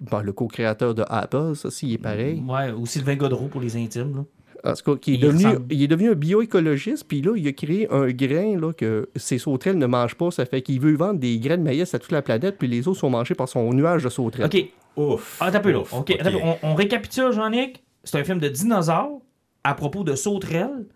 bon, 0.00 0.18
le 0.20 0.32
co-créateur 0.32 0.94
de 0.94 1.04
Apple, 1.08 1.54
ça, 1.54 1.70
si, 1.70 1.88
il 1.88 1.92
est 1.92 1.98
pareil. 1.98 2.42
Ouais, 2.48 2.72
ou 2.72 2.86
Sylvain 2.86 3.16
Godreau 3.16 3.48
pour 3.48 3.60
les 3.60 3.76
intimes. 3.76 4.16
là. 4.16 4.24
En 4.64 4.72
tout 4.74 4.92
cas, 4.94 4.98
qui 4.98 5.12
est 5.12 5.14
Il 5.16 5.20
devenu, 5.20 5.46
ressemble. 5.46 5.66
il 5.70 5.82
est 5.82 5.88
devenu 5.88 6.10
un 6.10 6.14
bioécologiste, 6.14 7.04
puis 7.06 7.20
là, 7.20 7.34
il 7.36 7.46
a 7.46 7.52
créé 7.52 7.86
un 7.90 8.08
grain 8.08 8.58
là, 8.58 8.72
que 8.72 9.08
ces 9.14 9.38
sauterelles 9.38 9.76
ne 9.78 9.86
mangent 9.86 10.14
pas. 10.14 10.30
Ça 10.30 10.46
fait 10.46 10.62
qu'il 10.62 10.80
veut 10.80 10.96
vendre 10.96 11.20
des 11.20 11.38
graines 11.38 11.60
de 11.60 11.64
maïs 11.64 11.94
à 11.94 11.98
toute 11.98 12.12
la 12.12 12.22
planète, 12.22 12.56
puis 12.58 12.66
les 12.68 12.88
autres 12.88 13.00
sont 13.00 13.10
mangés 13.10 13.34
par 13.34 13.48
son 13.48 13.70
nuage 13.74 14.04
de 14.04 14.08
sauterelles. 14.08 14.46
OK. 14.46 14.64
Ouf. 14.96 15.36
Ah, 15.40 15.50
t'as 15.50 15.60
peu 15.60 15.70
là. 15.72 15.80
Ouf, 15.80 15.92
OK. 15.92 16.16
un. 16.18 16.34
On, 16.34 16.56
on 16.62 16.74
récapitule, 16.74 17.32
Jean-Nic. 17.32 17.82
c'est 18.04 18.18
un 18.18 18.24
film 18.24 18.38
de 18.38 18.48
dinosaures 18.48 19.20
à 19.64 19.74
propos 19.74 20.04
de 20.04 20.14
sauterelles 20.14 20.86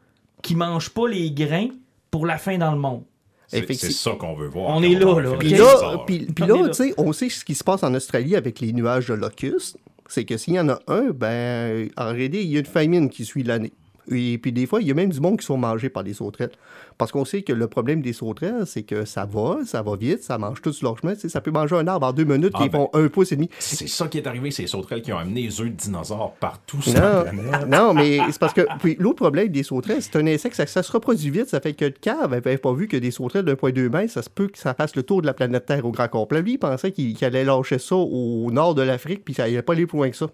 qui 0.43 0.55
mangent 0.55 0.91
pas 0.91 1.09
les 1.09 1.31
grains 1.31 1.69
pour 2.11 2.25
la 2.27 2.39
fin 2.39 2.57
dans 2.59 2.73
le 2.73 2.79
monde. 2.79 3.03
C'est 3.49 3.75
ça 3.75 4.13
qu'on 4.19 4.35
veut 4.35 4.49
voir. 4.49 4.77
On 4.77 4.83
est 4.83 4.95
là, 4.95 5.07
un 5.11 5.21
là. 5.21 5.31
Puis 5.39 5.49
là, 5.51 5.99
puis, 6.07 6.27
là. 6.47 6.69
tu 6.69 6.75
sais, 6.75 6.95
on 6.99 7.13
sait 7.13 7.31
ce 7.31 7.45
qui 7.45 7.55
se 7.55 7.65
passe 7.65 7.83
en 7.83 7.95
Australie 7.95 8.37
avec 8.37 8.61
les 8.61 8.73
nuages 8.75 9.07
de 9.09 9.15
locustes. 9.15 9.79
C'est 10.09 10.25
que 10.25 10.37
s'il 10.37 10.55
y 10.55 10.61
en 10.61 10.69
a 10.71 10.81
un, 10.89 11.11
ben, 11.11 11.89
en 11.97 12.13
réalité, 12.13 12.43
il 12.43 12.51
y 12.51 12.57
a 12.57 12.61
une 12.61 12.67
famine 12.67 13.11
qui 13.11 13.25
suit 13.25 13.43
l'année. 13.43 13.73
Et 14.11 14.39
puis 14.39 14.53
des 14.53 14.67
fois, 14.67 14.81
il 14.81 14.89
y 14.89 14.91
a 14.91 14.95
même 14.95 15.11
du 15.11 15.21
monde 15.21 15.39
qui 15.39 15.47
sont 15.47 15.57
mangés 15.57 15.89
par 15.89 16.03
les 16.03 16.15
sauterelles. 16.15 16.51
Parce 16.97 17.13
qu'on 17.13 17.25
sait 17.25 17.43
que 17.43 17.53
le 17.53 17.69
problème 17.69 18.03
des 18.03 18.13
sauterelles, 18.13 18.65
c'est 18.67 18.83
que 18.83 19.05
ça 19.05 19.25
va, 19.25 19.59
ça 19.65 19.83
va 19.83 19.95
vite, 19.97 20.23
ça 20.23 20.37
mange 20.39 20.61
tout 20.63 20.73
sur 20.73 20.89
leur 20.89 20.99
chemin. 20.99 21.15
Ça 21.15 21.41
peut 21.41 21.51
manger 21.51 21.77
un 21.77 21.87
arbre 21.87 22.07
en 22.09 22.13
deux 22.13 22.25
minutes 22.25 22.53
Ah, 22.55 22.63
qui 22.63 22.69
ben, 22.69 22.79
font 22.79 22.91
un 22.93 23.09
pouce 23.09 23.31
et 23.33 23.37
demi. 23.37 23.49
C'est 23.59 23.87
ça 23.89 24.09
qui 24.09 24.19
est 24.19 24.27
arrivé, 24.27 24.51
c'est 24.51 24.63
les 24.63 24.69
sauterelles 24.69 25.03
qui 25.03 25.13
ont 25.13 25.19
amené 25.19 25.43
les 25.43 25.61
œufs 25.61 25.69
de 25.69 25.75
dinosaures 25.77 26.35
partout 26.41 26.83
sur 26.83 26.95
la 26.95 27.25
Non, 27.25 27.31
planète. 27.31 27.69
non, 27.69 27.95
mais 27.95 28.19
c'est 28.31 28.39
parce 28.41 28.53
que 28.55 28.63
puis 28.81 28.97
l'autre 28.99 29.17
problème 29.17 29.49
des 29.49 29.63
sauterelles, 29.63 30.03
c'est 30.03 30.17
un 30.17 30.27
insecte, 30.27 30.57
ça, 30.57 30.67
ça 30.67 30.83
se 30.83 30.91
reproduit 30.91 31.31
vite. 31.31 31.49
Ça 31.49 31.61
fait 31.61 31.75
que 31.75 31.85
le 31.85 31.91
cave 31.93 32.31
n'avait 32.31 32.59
pas 32.59 32.73
vu 32.73 32.89
que 32.89 32.97
des 32.97 33.11
sauterelles 33.11 33.45
d'un 33.45 33.57
point 33.57 33.71
deux 33.71 33.89
mètres, 33.89 34.13
ça 34.13 34.23
se 34.23 34.31
peut 34.31 34.49
que 34.49 34.59
ça 34.59 34.75
fasse 34.75 34.97
le 34.97 35.03
tour 35.05 35.21
de 35.23 35.27
la 35.27 35.35
planète 35.35 35.67
Terre 35.67 35.85
au 35.87 35.91
grand 35.93 36.09
complet. 36.09 36.43
Lui, 36.43 36.53
il 36.55 36.59
pensait 36.59 36.91
qu'il 36.93 37.15
qu'il 37.15 37.25
allait 37.27 37.45
lâcher 37.45 37.79
ça 37.79 37.95
au 37.97 38.51
nord 38.51 38.75
de 38.75 38.83
l'Afrique, 38.83 39.25
puis 39.25 39.35
ça 39.35 39.45
n'allait 39.45 39.63
pas 39.63 39.73
aller 39.75 39.87
plus 39.87 39.99
loin 39.99 40.11
que 40.11 40.17
ça. 40.17 40.27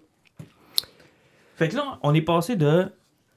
Fait 1.55 1.69
que 1.69 1.75
là, 1.75 1.99
on 2.03 2.13
est 2.13 2.21
passé 2.21 2.55
de. 2.55 2.85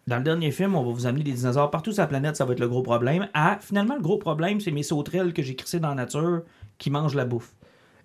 Dans 0.09 0.17
le 0.17 0.23
dernier 0.23 0.53
film, 0.53 0.75
on 0.75 0.83
va 0.83 0.91
vous 0.91 1.07
amener 1.07 1.23
des 1.23 1.33
dinosaures 1.33 1.71
partout 1.71 1.93
sur 1.93 2.01
la 2.01 2.07
planète, 2.07 2.35
ça 2.35 2.47
va 2.47 2.55
être 2.55 2.61
le 2.61 2.69
gros 2.69 2.83
problème. 2.83 3.29
À 3.35 3.59
finalement, 3.61 3.95
le 3.95 4.01
gros 4.01 4.17
problème, 4.17 4.59
c'est 4.59 4.71
mes 4.71 4.83
sauterelles 4.83 5.35
que 5.35 5.43
j'ai 5.43 5.55
crissées 5.55 5.81
dans 5.81 5.91
la 5.91 5.97
nature 5.97 6.45
qui 6.79 6.89
mangent 6.89 7.15
la 7.15 7.27
bouffe. 7.27 7.55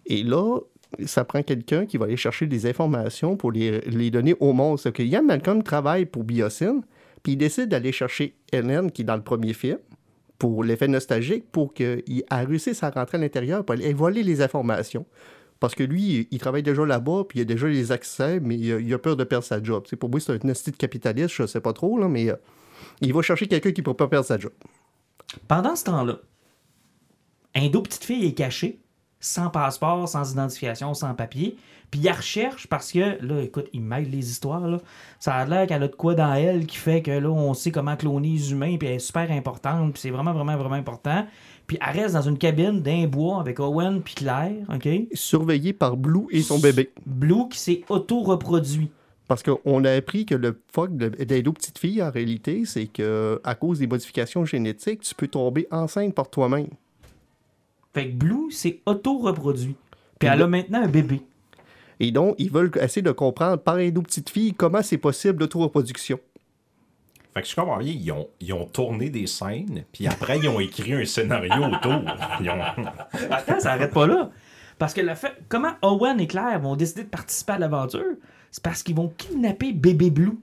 Et 0.05 0.21
là, 0.21 0.59
ça 1.05 1.23
prend 1.23 1.41
quelqu'un 1.43 1.85
qui 1.85 1.95
va 1.95 2.03
aller 2.03 2.17
chercher 2.17 2.45
des 2.45 2.65
informations 2.65 3.37
pour 3.37 3.53
les, 3.53 4.11
donner 4.11 4.35
au 4.41 4.51
monde. 4.51 4.79
C'est 4.79 4.91
que 4.91 5.01
Ian 5.01 5.23
Malcolm 5.23 5.63
travaille 5.63 6.05
pour 6.05 6.25
Biosyn, 6.25 6.81
puis 7.23 7.33
il 7.33 7.37
décide 7.37 7.69
d'aller 7.69 7.93
chercher 7.93 8.35
Helen, 8.51 8.91
qui 8.91 9.03
est 9.03 9.05
dans 9.05 9.15
le 9.15 9.23
premier 9.23 9.53
film, 9.53 9.77
pour 10.37 10.65
l'effet 10.65 10.89
nostalgique, 10.89 11.45
pour 11.53 11.73
qu'il 11.73 12.23
a 12.29 12.39
réussi 12.39 12.71
à 12.81 12.89
rentrer 12.89 13.17
à 13.17 13.21
l'intérieur, 13.21 13.63
pour 13.63 13.75
aller 13.75 13.93
voler 13.93 14.23
les 14.23 14.41
informations. 14.41 15.05
Parce 15.63 15.75
que 15.75 15.83
lui, 15.83 16.27
il 16.29 16.39
travaille 16.39 16.61
déjà 16.61 16.85
là-bas, 16.85 17.23
puis 17.23 17.39
il 17.39 17.43
a 17.43 17.45
déjà 17.45 17.69
les 17.69 17.93
accès, 17.93 18.41
mais 18.41 18.57
il 18.57 18.93
a, 18.93 18.97
peur 18.99 19.15
de 19.15 19.23
perdre 19.23 19.45
sa 19.45 19.63
job. 19.63 19.85
Pour 19.97 20.09
moi, 20.09 20.19
c'est 20.19 20.33
un 20.33 20.37
de 20.37 20.75
capitaliste, 20.77 21.29
je 21.29 21.47
sais 21.47 21.61
pas 21.61 21.71
trop, 21.71 22.05
mais 22.09 22.29
euh, 22.29 22.35
il 22.99 23.13
va 23.13 23.21
chercher 23.21 23.47
quelqu'un 23.47 23.71
qui 23.71 23.79
ne 23.79 23.85
peut 23.85 23.93
pas 23.93 24.09
perdre 24.09 24.25
sa 24.25 24.37
job. 24.37 24.51
Pendant 25.47 25.77
ce 25.77 25.85
temps-là, 25.85 26.19
Indo 27.55 27.81
petite 27.81 28.03
fille 28.03 28.25
est 28.25 28.33
cachée, 28.33 28.81
sans 29.23 29.49
passeport, 29.49 30.07
sans 30.07 30.31
identification, 30.33 30.93
sans 30.93 31.13
papier. 31.13 31.55
Puis 31.89 32.01
il 32.01 32.05
la 32.05 32.13
recherche 32.13 32.67
parce 32.67 32.91
que, 32.91 33.23
là, 33.23 33.41
écoute, 33.41 33.67
il 33.71 33.81
mêle 33.81 34.09
les 34.09 34.29
histoires, 34.29 34.67
là. 34.67 34.79
Ça 35.19 35.35
a 35.35 35.45
l'air 35.45 35.67
qu'elle 35.67 35.83
a 35.83 35.87
de 35.87 35.95
quoi 35.95 36.15
dans 36.15 36.33
elle 36.33 36.65
qui 36.65 36.77
fait 36.77 37.01
que, 37.01 37.11
là, 37.11 37.29
on 37.29 37.53
sait 37.53 37.71
comment 37.71 37.95
cloner 37.95 38.29
les 38.29 38.51
humains, 38.51 38.77
puis 38.77 38.87
elle 38.87 38.95
est 38.95 38.99
super 38.99 39.31
importante, 39.31 39.93
puis 39.93 40.01
c'est 40.01 40.09
vraiment, 40.09 40.33
vraiment, 40.33 40.57
vraiment 40.57 40.75
important. 40.75 41.25
Puis 41.67 41.77
elle 41.79 42.01
reste 42.01 42.15
dans 42.15 42.21
une 42.23 42.37
cabine 42.37 42.81
d'un 42.81 43.07
bois 43.07 43.39
avec 43.39 43.59
Owen 43.59 44.01
puis 44.01 44.15
Claire, 44.15 44.65
OK? 44.73 44.89
Surveillé 45.13 45.71
par 45.71 45.95
Blue 45.95 46.25
et 46.31 46.41
son 46.41 46.59
bébé. 46.59 46.91
Blue 47.05 47.47
qui 47.49 47.59
s'est 47.59 47.83
auto-reproduit. 47.89 48.89
Parce 49.27 49.41
qu'on 49.41 49.85
a 49.85 49.91
appris 49.91 50.25
que 50.25 50.35
le 50.35 50.59
fuck 50.71 50.97
de- 50.97 51.09
d'Aido 51.23 51.53
petite 51.53 51.79
fille, 51.79 52.03
en 52.03 52.11
réalité, 52.11 52.65
c'est 52.65 52.87
que 52.87 53.39
à 53.43 53.55
cause 53.55 53.79
des 53.79 53.87
modifications 53.87 54.43
génétiques, 54.45 55.01
tu 55.01 55.15
peux 55.15 55.27
tomber 55.27 55.67
enceinte 55.71 56.13
par 56.13 56.29
toi-même. 56.29 56.67
Fait 57.93 58.09
que 58.09 58.15
Blue 58.15 58.51
s'est 58.51 58.81
auto-reproduit. 58.85 59.75
Puis 60.19 60.29
elle 60.29 60.41
a 60.41 60.47
maintenant 60.47 60.83
un 60.83 60.87
bébé. 60.87 61.21
Et 61.99 62.11
donc, 62.11 62.35
ils 62.37 62.51
veulent 62.51 62.71
essayer 62.81 63.01
de 63.01 63.11
comprendre 63.11 63.57
par 63.57 63.77
Aido 63.79 64.01
petite 64.01 64.29
fille 64.29 64.53
comment 64.53 64.81
c'est 64.81 64.97
possible 64.97 65.41
l'auto-reproduction. 65.41 66.19
Fait 67.33 67.41
que 67.41 67.47
je 67.47 67.55
comprends 67.55 67.77
bien, 67.77 67.93
ils 67.93 68.11
ont, 68.11 68.27
ils 68.39 68.53
ont 68.53 68.65
tourné 68.65 69.09
des 69.09 69.25
scènes, 69.25 69.85
puis 69.91 70.05
après, 70.07 70.37
ils 70.37 70.47
ont 70.47 70.59
écrit 70.59 70.93
un 70.93 71.05
scénario 71.05 71.65
autour. 71.65 72.03
Ils 72.41 72.49
ont... 72.49 72.61
Attends, 73.31 73.59
ça 73.59 73.71
arrête 73.71 73.91
pas 73.91 74.05
là. 74.05 74.29
Parce 74.77 74.93
que 74.93 75.01
le 75.01 75.15
fait, 75.15 75.33
comment 75.49 75.73
Owen 75.81 76.19
et 76.19 76.27
Claire 76.27 76.59
vont 76.59 76.75
décider 76.75 77.03
de 77.03 77.09
participer 77.09 77.53
à 77.53 77.57
l'aventure, 77.57 78.17
c'est 78.51 78.61
parce 78.61 78.83
qu'ils 78.83 78.95
vont 78.95 79.11
kidnapper 79.17 79.71
bébé 79.73 80.11
Blue. 80.11 80.37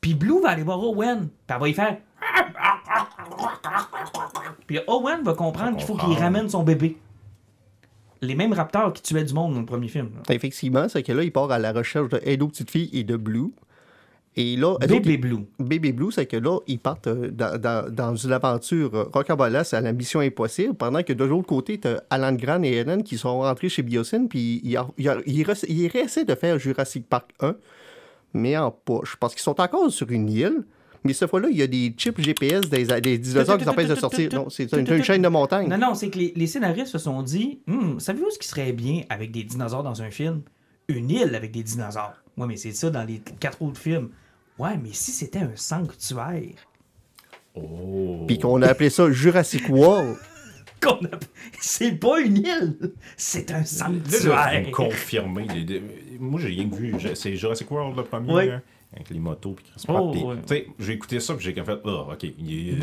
Puis 0.00 0.14
Blue 0.14 0.40
va 0.40 0.50
aller 0.50 0.62
voir 0.62 0.82
Owen, 0.82 1.28
puis 1.28 1.54
elle 1.54 1.60
va 1.60 1.68
y 1.68 1.74
faire. 1.74 1.98
Puis 4.66 4.78
Owen 4.86 5.22
va 5.22 5.34
comprendre 5.34 5.76
qu'il 5.76 5.86
faut 5.86 5.96
qu'il 5.96 6.12
ramène 6.18 6.48
son 6.48 6.62
bébé. 6.62 6.96
Les 8.20 8.34
mêmes 8.34 8.52
raptors 8.52 8.92
qui 8.92 9.02
tuaient 9.02 9.24
du 9.24 9.32
monde 9.32 9.54
dans 9.54 9.60
le 9.60 9.66
premier 9.66 9.88
film. 9.88 10.10
là. 10.16 10.34
Effectivement, 10.34 10.88
c'est 10.88 11.02
que 11.02 11.12
là, 11.12 11.22
il 11.22 11.32
part 11.32 11.50
à 11.52 11.58
la 11.58 11.72
recherche 11.72 12.08
de 12.08 12.18
petite 12.18 12.70
fille 12.70 12.90
et 12.92 13.04
de 13.04 13.16
Blue. 13.16 13.52
Et 14.36 14.56
là, 14.56 14.70
eux 14.72 14.74
autres, 14.74 14.86
Bébé 14.86 15.12
ils- 15.14 15.20
Blue. 15.20 15.38
Bébé 15.58 15.92
Blue, 15.92 16.12
c'est 16.12 16.26
que 16.26 16.36
là, 16.36 16.58
ils 16.66 16.78
partent 16.78 17.06
euh, 17.08 17.30
dans, 17.30 17.58
dans- 17.60 17.92
dans 17.92 18.14
une 18.14 18.32
aventure 18.32 18.94
euh, 18.94 19.04
rocambolesque 19.12 19.74
à 19.74 19.80
la 19.80 19.92
mission 19.92 20.20
impossible, 20.20 20.74
pendant 20.74 21.02
que 21.02 21.12
de 21.12 21.24
l'autre 21.24 21.46
côté, 21.48 21.78
tu 21.80 21.88
Alan 22.10 22.32
Grant 22.32 22.62
et 22.62 22.72
Helen 22.72 23.02
qui 23.02 23.18
sont 23.18 23.40
rentrés 23.40 23.68
chez 23.68 23.82
Biosyn, 23.82 24.26
puis 24.26 24.60
ils, 24.62 24.72
ils, 24.98 25.12
ils, 25.26 25.42
re- 25.44 25.64
ils 25.68 25.88
réessaient 25.88 26.24
de 26.24 26.34
faire 26.36 26.58
Jurassic 26.58 27.08
Park 27.08 27.30
1, 27.40 27.54
mais 28.34 28.56
en 28.56 28.70
poche, 28.70 29.16
parce 29.16 29.34
qu'ils 29.34 29.42
sont 29.42 29.60
encore 29.60 29.90
sur 29.90 30.10
une 30.10 30.28
île, 30.28 30.64
mais 31.04 31.12
cette 31.12 31.30
fois-là, 31.30 31.48
il 31.50 31.56
y 31.56 31.62
a 31.62 31.66
des 31.66 31.94
chips 31.96 32.20
GPS 32.20 32.68
des, 32.68 32.84
des 33.00 33.18
dinosaures 33.18 33.56
qui 33.58 33.64
les 33.64 33.70
empêchent 33.70 33.88
de 33.88 33.94
sortir. 33.94 34.30
Non, 34.32 34.48
c'est 34.50 34.70
une, 34.72 34.86
une 34.92 35.02
chaîne 35.04 35.22
de 35.22 35.28
montagne. 35.28 35.68
Non, 35.68 35.78
non, 35.78 35.94
c'est 35.94 36.10
que 36.10 36.18
les, 36.18 36.32
les 36.36 36.46
scénaristes 36.46 36.88
se 36.92 36.98
sont 36.98 37.22
dit 37.22 37.60
Hum, 37.68 37.98
savez-vous 38.00 38.30
ce 38.30 38.38
qui 38.38 38.48
serait 38.48 38.72
bien 38.72 39.02
avec 39.08 39.30
des 39.30 39.44
dinosaures 39.44 39.82
dans 39.82 40.02
un 40.02 40.10
film? 40.10 40.42
Une 40.88 41.10
île 41.10 41.34
avec 41.34 41.50
des 41.52 41.62
dinosaures. 41.62 42.14
Ouais, 42.36 42.46
mais 42.46 42.56
c'est 42.56 42.72
ça 42.72 42.90
dans 42.90 43.04
les 43.04 43.20
quatre 43.40 43.60
autres 43.62 43.80
films. 43.80 44.08
Ouais, 44.58 44.76
mais 44.82 44.90
si 44.92 45.10
c'était 45.12 45.40
un 45.40 45.52
sanctuaire? 45.54 46.42
Oh. 47.54 48.24
Puis 48.26 48.38
qu'on 48.38 48.62
a 48.62 48.68
appelé 48.68 48.90
ça 48.90 49.10
Jurassic 49.10 49.68
World. 49.68 50.16
a- 50.86 50.98
C'est 51.60 51.92
pas 51.92 52.20
une 52.20 52.36
île, 52.38 52.92
c'est 53.16 53.50
un 53.50 53.54
Là, 53.54 53.58
là, 53.60 53.66
sanctuaire. 53.66 54.66
deux- 55.66 55.82
Moi, 56.20 56.40
j'ai 56.40 56.48
rien 56.48 56.68
vu. 56.72 56.94
C'est 57.14 57.34
Jurassic 57.36 57.70
World 57.70 57.96
le 57.96 58.04
premier, 58.04 58.32
Oui. 58.32 58.50
hein, 58.50 58.62
avec 58.92 59.10
les 59.10 59.18
motos 59.18 59.52
puis 59.52 59.66
Chris 59.66 59.84
Oh, 59.88 59.92
Pratt, 59.92 60.24
ouais. 60.24 60.36
tu 60.36 60.48
sais, 60.48 60.66
J'ai 60.78 60.92
écouté 60.94 61.20
ça 61.20 61.34
puis 61.34 61.44
j'ai 61.44 61.52
comme 61.52 61.66
fait, 61.66 61.78
oh, 61.84 62.06
ok, 62.12 62.22
il 62.22 62.78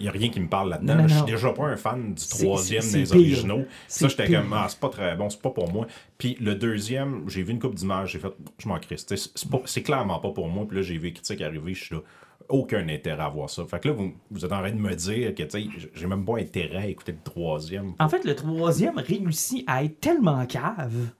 n'y 0.00 0.08
a 0.08 0.10
rien 0.10 0.28
qui 0.28 0.40
me 0.40 0.48
parle 0.48 0.70
là-dedans. 0.70 1.06
Je 1.06 1.14
suis 1.14 1.24
déjà 1.24 1.52
pas 1.52 1.66
un 1.66 1.76
fan 1.76 2.14
du 2.14 2.26
troisième 2.26 2.82
des 2.90 3.12
originaux. 3.12 3.64
Ça, 3.86 4.08
j'étais 4.08 4.30
comme, 4.30 4.52
ah, 4.52 4.66
c'est 4.68 4.80
pas 4.80 4.88
très 4.88 5.16
bon, 5.16 5.30
c'est 5.30 5.40
pas 5.40 5.50
pour 5.50 5.72
moi. 5.72 5.86
Puis 6.18 6.36
le 6.40 6.54
deuxième, 6.54 7.28
j'ai 7.28 7.42
vu 7.42 7.52
une 7.52 7.60
coupe 7.60 7.74
d'images, 7.74 8.12
j'ai 8.12 8.18
fait, 8.18 8.32
je 8.58 8.68
m'en 8.68 8.78
crisse. 8.78 9.06
C'est 9.66 9.82
clairement 9.82 10.18
pas 10.18 10.30
pour 10.30 10.48
moi. 10.48 10.66
Puis 10.66 10.76
là, 10.78 10.82
j'ai 10.82 10.98
vu 10.98 11.06
les 11.06 11.12
critiques 11.12 11.40
arriver, 11.40 11.74
je 11.74 11.84
suis 11.84 11.94
là. 11.94 12.02
Aucun 12.48 12.88
intérêt 12.88 13.22
à 13.22 13.28
voir 13.28 13.48
ça. 13.48 13.64
Fait 13.64 13.78
que 13.78 13.86
là, 13.88 13.94
vous, 13.94 14.12
vous 14.32 14.44
êtes 14.44 14.50
en 14.50 14.58
train 14.58 14.72
de 14.72 14.76
me 14.76 14.92
dire 14.96 15.32
que, 15.36 15.44
tu 15.44 15.50
sais, 15.50 15.68
j'ai 15.94 16.06
même 16.08 16.24
pas 16.24 16.38
intérêt 16.38 16.78
à 16.78 16.86
écouter 16.86 17.12
le 17.12 17.22
troisième. 17.22 17.92
En 18.00 18.08
fait, 18.08 18.24
le 18.24 18.34
troisième 18.34 18.98
réussit 18.98 19.62
à 19.68 19.84
être 19.84 20.00
tellement 20.00 20.44
cave 20.46 21.10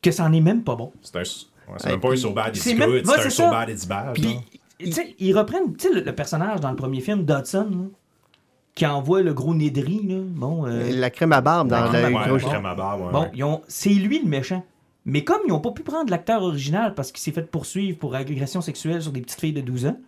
que 0.00 0.10
c'en 0.10 0.32
est 0.32 0.40
même 0.40 0.64
pas 0.64 0.74
bon. 0.76 0.90
C'est 1.02 1.16
un. 1.16 1.22
Ouais, 1.68 1.74
c'est 1.78 1.90
même 1.90 2.00
pas 2.00 2.12
un 2.12 2.16
so 2.16 2.30
bad 2.32 2.54
c'est 2.56 2.70
it's 2.72 2.80
good, 2.80 3.06
c'est 3.06 3.26
un 3.26 3.30
so 3.30 3.50
bad 3.50 3.68
it's 3.70 3.86
bad. 3.86 4.14
Puis, 4.14 4.22
genre. 4.24 4.42
tu 4.78 4.92
sais, 4.92 5.14
ils 5.18 5.36
reprennent, 5.36 5.76
tu 5.76 5.88
sais, 5.88 5.94
le, 5.94 6.00
le 6.02 6.14
personnage 6.14 6.60
dans 6.60 6.70
le 6.70 6.76
premier 6.76 7.00
film, 7.00 7.24
Dodson, 7.24 7.90
qui 8.74 8.86
envoie 8.86 9.22
le 9.22 9.32
gros 9.34 9.52
riz, 9.52 9.70
là. 9.72 10.16
Bon, 10.26 10.66
euh, 10.66 10.90
La 10.94 11.10
crème 11.10 11.32
à 11.32 11.40
barbe 11.40 11.68
dans 11.68 11.76
La 11.80 11.82
la, 11.92 11.98
crème 12.00 12.14
Ouais, 12.14 12.26
gros- 12.28 12.38
je 12.38 12.46
crème 12.46 12.66
à 12.66 12.74
barbe, 12.74 13.02
ouais, 13.06 13.12
Bon, 13.12 13.28
ouais. 13.32 13.42
ont- 13.44 13.62
c'est 13.68 13.90
lui 13.90 14.20
le 14.20 14.28
méchant. 14.28 14.64
Mais 15.06 15.22
comme 15.22 15.38
ils 15.46 15.50
n'ont 15.50 15.60
pas 15.60 15.70
pu 15.72 15.82
prendre 15.82 16.10
l'acteur 16.10 16.42
original 16.42 16.94
parce 16.94 17.12
qu'il 17.12 17.20
s'est 17.20 17.30
fait 17.32 17.48
poursuivre 17.50 17.98
pour 17.98 18.14
agression 18.14 18.60
sexuelle 18.62 19.02
sur 19.02 19.12
des 19.12 19.20
petites 19.20 19.38
filles 19.40 19.52
de 19.52 19.60
12 19.60 19.86
ans, 19.86 19.98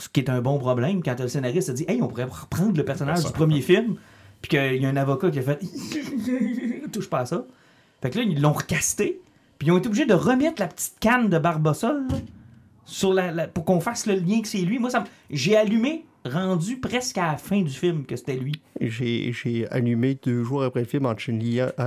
ce 0.00 0.08
qui 0.08 0.20
est 0.20 0.28
un 0.30 0.40
bon 0.40 0.58
problème 0.58 1.02
quand 1.02 1.18
le 1.20 1.28
scénariste 1.28 1.70
a 1.70 1.72
dit 1.72 1.84
Hey, 1.88 2.02
on 2.02 2.08
pourrait 2.08 2.24
reprendre 2.24 2.76
le 2.76 2.84
personnage 2.84 3.24
du 3.24 3.32
premier 3.32 3.60
film, 3.62 3.94
puis 4.42 4.48
qu'il 4.50 4.82
y 4.82 4.86
a 4.86 4.88
un 4.88 4.96
avocat 4.96 5.30
qui 5.30 5.38
a 5.38 5.42
fait 5.42 5.60
Touche 6.92 7.08
pas 7.08 7.20
à 7.20 7.26
ça. 7.26 7.44
Fait 8.02 8.10
que 8.10 8.18
là, 8.18 8.24
ils 8.24 8.40
l'ont 8.40 8.52
recasté, 8.52 9.20
puis 9.58 9.68
ils 9.68 9.70
ont 9.72 9.78
été 9.78 9.88
obligés 9.88 10.06
de 10.06 10.14
remettre 10.14 10.60
la 10.60 10.68
petite 10.68 10.98
canne 11.00 11.28
de 11.28 11.38
Barbasol 11.38 12.06
là, 12.08 12.16
sur 12.84 13.12
la, 13.12 13.48
pour 13.48 13.64
qu'on 13.64 13.80
fasse 13.80 14.06
le 14.06 14.14
lien 14.14 14.40
que 14.40 14.48
c'est 14.48 14.58
lui. 14.58 14.78
Moi, 14.78 14.90
j'ai 15.30 15.56
allumé, 15.56 16.06
rendu 16.24 16.78
presque 16.78 17.18
à 17.18 17.32
la 17.32 17.36
fin 17.36 17.60
du 17.60 17.70
film 17.70 18.06
que 18.06 18.16
c'était 18.16 18.36
lui. 18.36 18.52
J'ai 18.80 19.66
allumé 19.70 20.14
deux 20.14 20.42
jours 20.44 20.62
après 20.62 20.80
le 20.80 20.86
film 20.86 21.06
en 21.06 21.14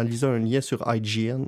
lisant 0.03 0.29
un 0.29 0.39
lien 0.39 0.61
sur 0.61 0.83
IGN. 0.85 1.45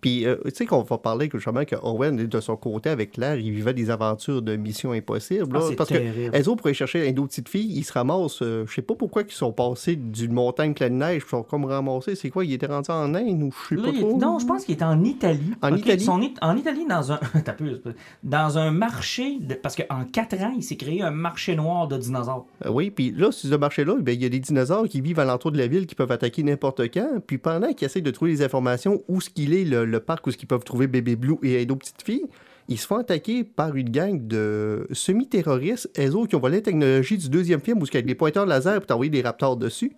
Puis, 0.00 0.26
euh, 0.26 0.36
tu 0.44 0.50
sais 0.54 0.66
qu'on 0.66 0.82
va 0.82 0.98
parler 0.98 1.28
que, 1.28 1.38
justement 1.38 1.64
que 1.64 1.76
Owen, 1.82 2.16
de 2.26 2.40
son 2.40 2.56
côté, 2.56 2.90
avec 2.90 3.12
Claire, 3.12 3.36
il 3.38 3.50
vivait 3.52 3.74
des 3.74 3.90
aventures 3.90 4.42
de 4.42 4.56
Mission 4.56 4.92
Impossible. 4.92 5.46
Ah, 5.50 5.58
là, 5.58 5.64
c'est 5.68 5.76
parce 5.76 5.88
terrible. 5.88 6.30
que 6.30 6.36
elles 6.36 6.48
autres, 6.48 6.58
pour 6.58 6.66
aller 6.66 6.74
chercher 6.74 7.08
une 7.08 7.18
autre 7.18 7.28
petite 7.28 7.48
fille, 7.48 7.70
ils 7.76 7.84
se 7.84 7.92
ramassent, 7.92 8.42
euh, 8.42 8.64
je 8.66 8.74
sais 8.74 8.82
pas 8.82 8.94
pourquoi 8.94 9.22
ils 9.22 9.32
sont 9.32 9.52
passés 9.52 9.96
d'une 9.96 10.32
montagne 10.32 10.74
pleine 10.74 10.94
de 10.98 11.04
neige, 11.04 11.22
ils 11.26 11.30
sont 11.30 11.42
comme 11.42 11.64
ramassés, 11.64 12.14
c'est 12.14 12.30
quoi, 12.30 12.44
ils 12.44 12.52
étaient 12.52 12.66
rendus 12.66 12.90
en 12.90 13.14
Inde 13.14 13.42
ou 13.42 13.50
je 13.70 13.76
sais 13.76 13.82
pas 13.82 13.88
il 13.92 14.00
trop? 14.00 14.16
Non, 14.18 14.38
je 14.38 14.46
pense 14.46 14.64
qu'il 14.64 14.76
est 14.76 14.82
en 14.82 15.02
Italie. 15.04 15.52
En 15.62 15.72
Ok, 15.72 15.78
Italie? 15.80 16.02
ils 16.02 16.04
sont 16.04 16.20
en 16.42 16.56
Italie 16.56 16.86
dans 16.88 17.12
un. 17.12 17.18
Dans 18.22 18.58
un 18.58 18.70
marché. 18.70 19.38
de- 19.40 19.54
Parce 19.54 19.76
qu'en 19.76 20.04
4 20.04 20.34
ans, 20.42 20.52
il 20.56 20.62
s'est 20.62 20.76
créé 20.76 21.02
un 21.02 21.10
marché 21.10 21.56
noir 21.56 21.88
de 21.88 21.96
dinosaures. 21.96 22.46
Euh, 22.64 22.70
Oui, 22.70 22.90
puis 22.90 23.10
là, 23.16 23.32
sur 23.32 23.50
ce 23.50 23.54
marché-là, 23.54 23.96
ben, 24.00 24.12
il 24.14 24.22
y 24.22 24.26
a 24.26 24.28
des 24.28 24.38
dinosaures 24.40 24.88
qui 24.88 25.00
vivent 25.00 25.18
alentour 25.20 25.52
de 25.52 25.58
la 25.58 25.66
ville 25.66 25.86
qui 25.86 25.94
peuvent 25.94 26.12
attaquer 26.12 26.42
n'importe 26.42 26.82
quand. 26.92 27.20
Puis 27.26 27.38
pendant 27.38 27.72
qu'ils 27.72 27.86
essaient 27.86 28.00
de 28.00 28.10
trouver 28.10 28.30
les 28.32 28.42
informations 28.42 29.02
où 29.08 29.20
ce 29.20 29.30
qu'il 29.30 29.54
est 29.54 29.64
le, 29.64 29.84
le 29.88 30.00
parc 30.00 30.26
où 30.26 30.30
ils 30.30 30.46
peuvent 30.46 30.64
trouver 30.64 30.86
bébé 30.86 31.16
Blue 31.16 31.36
et 31.42 31.64
d'autres 31.66 31.80
petites 31.80 32.02
filles, 32.02 32.26
ils 32.68 32.78
se 32.78 32.86
font 32.86 32.96
attaquer 32.96 33.44
par 33.44 33.74
une 33.76 33.88
gang 33.90 34.26
de 34.26 34.86
semi-terroristes, 34.92 35.90
eux 35.98 36.14
autres 36.14 36.28
qui 36.28 36.36
ont 36.36 36.40
volé 36.40 36.56
la 36.56 36.62
technologie 36.62 37.16
du 37.18 37.28
deuxième 37.28 37.60
film 37.60 37.80
où 37.82 37.86
il 37.86 37.94
y 37.94 37.96
a 37.96 38.02
des 38.02 38.14
pointeurs 38.14 38.46
laser 38.46 38.74
pour 38.80 38.86
t'envoyer 38.86 39.10
des 39.10 39.22
raptors 39.22 39.56
dessus. 39.56 39.92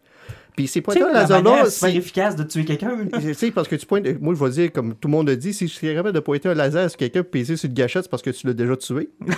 Puis 0.57 0.66
ces 0.66 0.80
pointeurs 0.80 1.09
la 1.12 1.26
manière 1.26 1.41
laser-là, 1.43 1.70
super 1.70 1.88
c'est- 1.91 1.97
efficace 1.97 2.36
de 2.36 2.43
tuer 2.45 2.64
quelqu'un. 2.64 2.97
tu 3.20 3.34
sais, 3.34 3.51
parce 3.55 3.66
que 3.68 3.76
tu 3.76 3.86
pointes. 3.86 4.07
Moi, 4.20 4.34
je 4.34 4.45
vais 4.45 4.51
dire, 4.51 4.72
comme 4.72 4.95
tout 4.95 5.09
le 5.09 5.12
monde 5.12 5.28
a 5.30 5.36
dit, 5.36 5.53
si 5.55 5.66
je 5.68 5.72
suis 5.72 5.86
capable 5.95 6.12
de 6.14 6.20
pointer 6.20 6.49
un 6.49 6.55
laser 6.55 6.91
sur 6.91 6.99
quelqu'un 6.99 7.20
et 7.20 7.24
peser 7.24 7.57
sur 7.57 7.68
une 7.68 7.74
gâchette, 7.74 8.03
c'est 8.05 8.11
parce 8.11 8.22
que 8.22 8.30
tu 8.30 8.47
l'as 8.47 8.53
déjà 8.53 8.76
tué. 8.76 9.11
Ouais. 9.26 9.34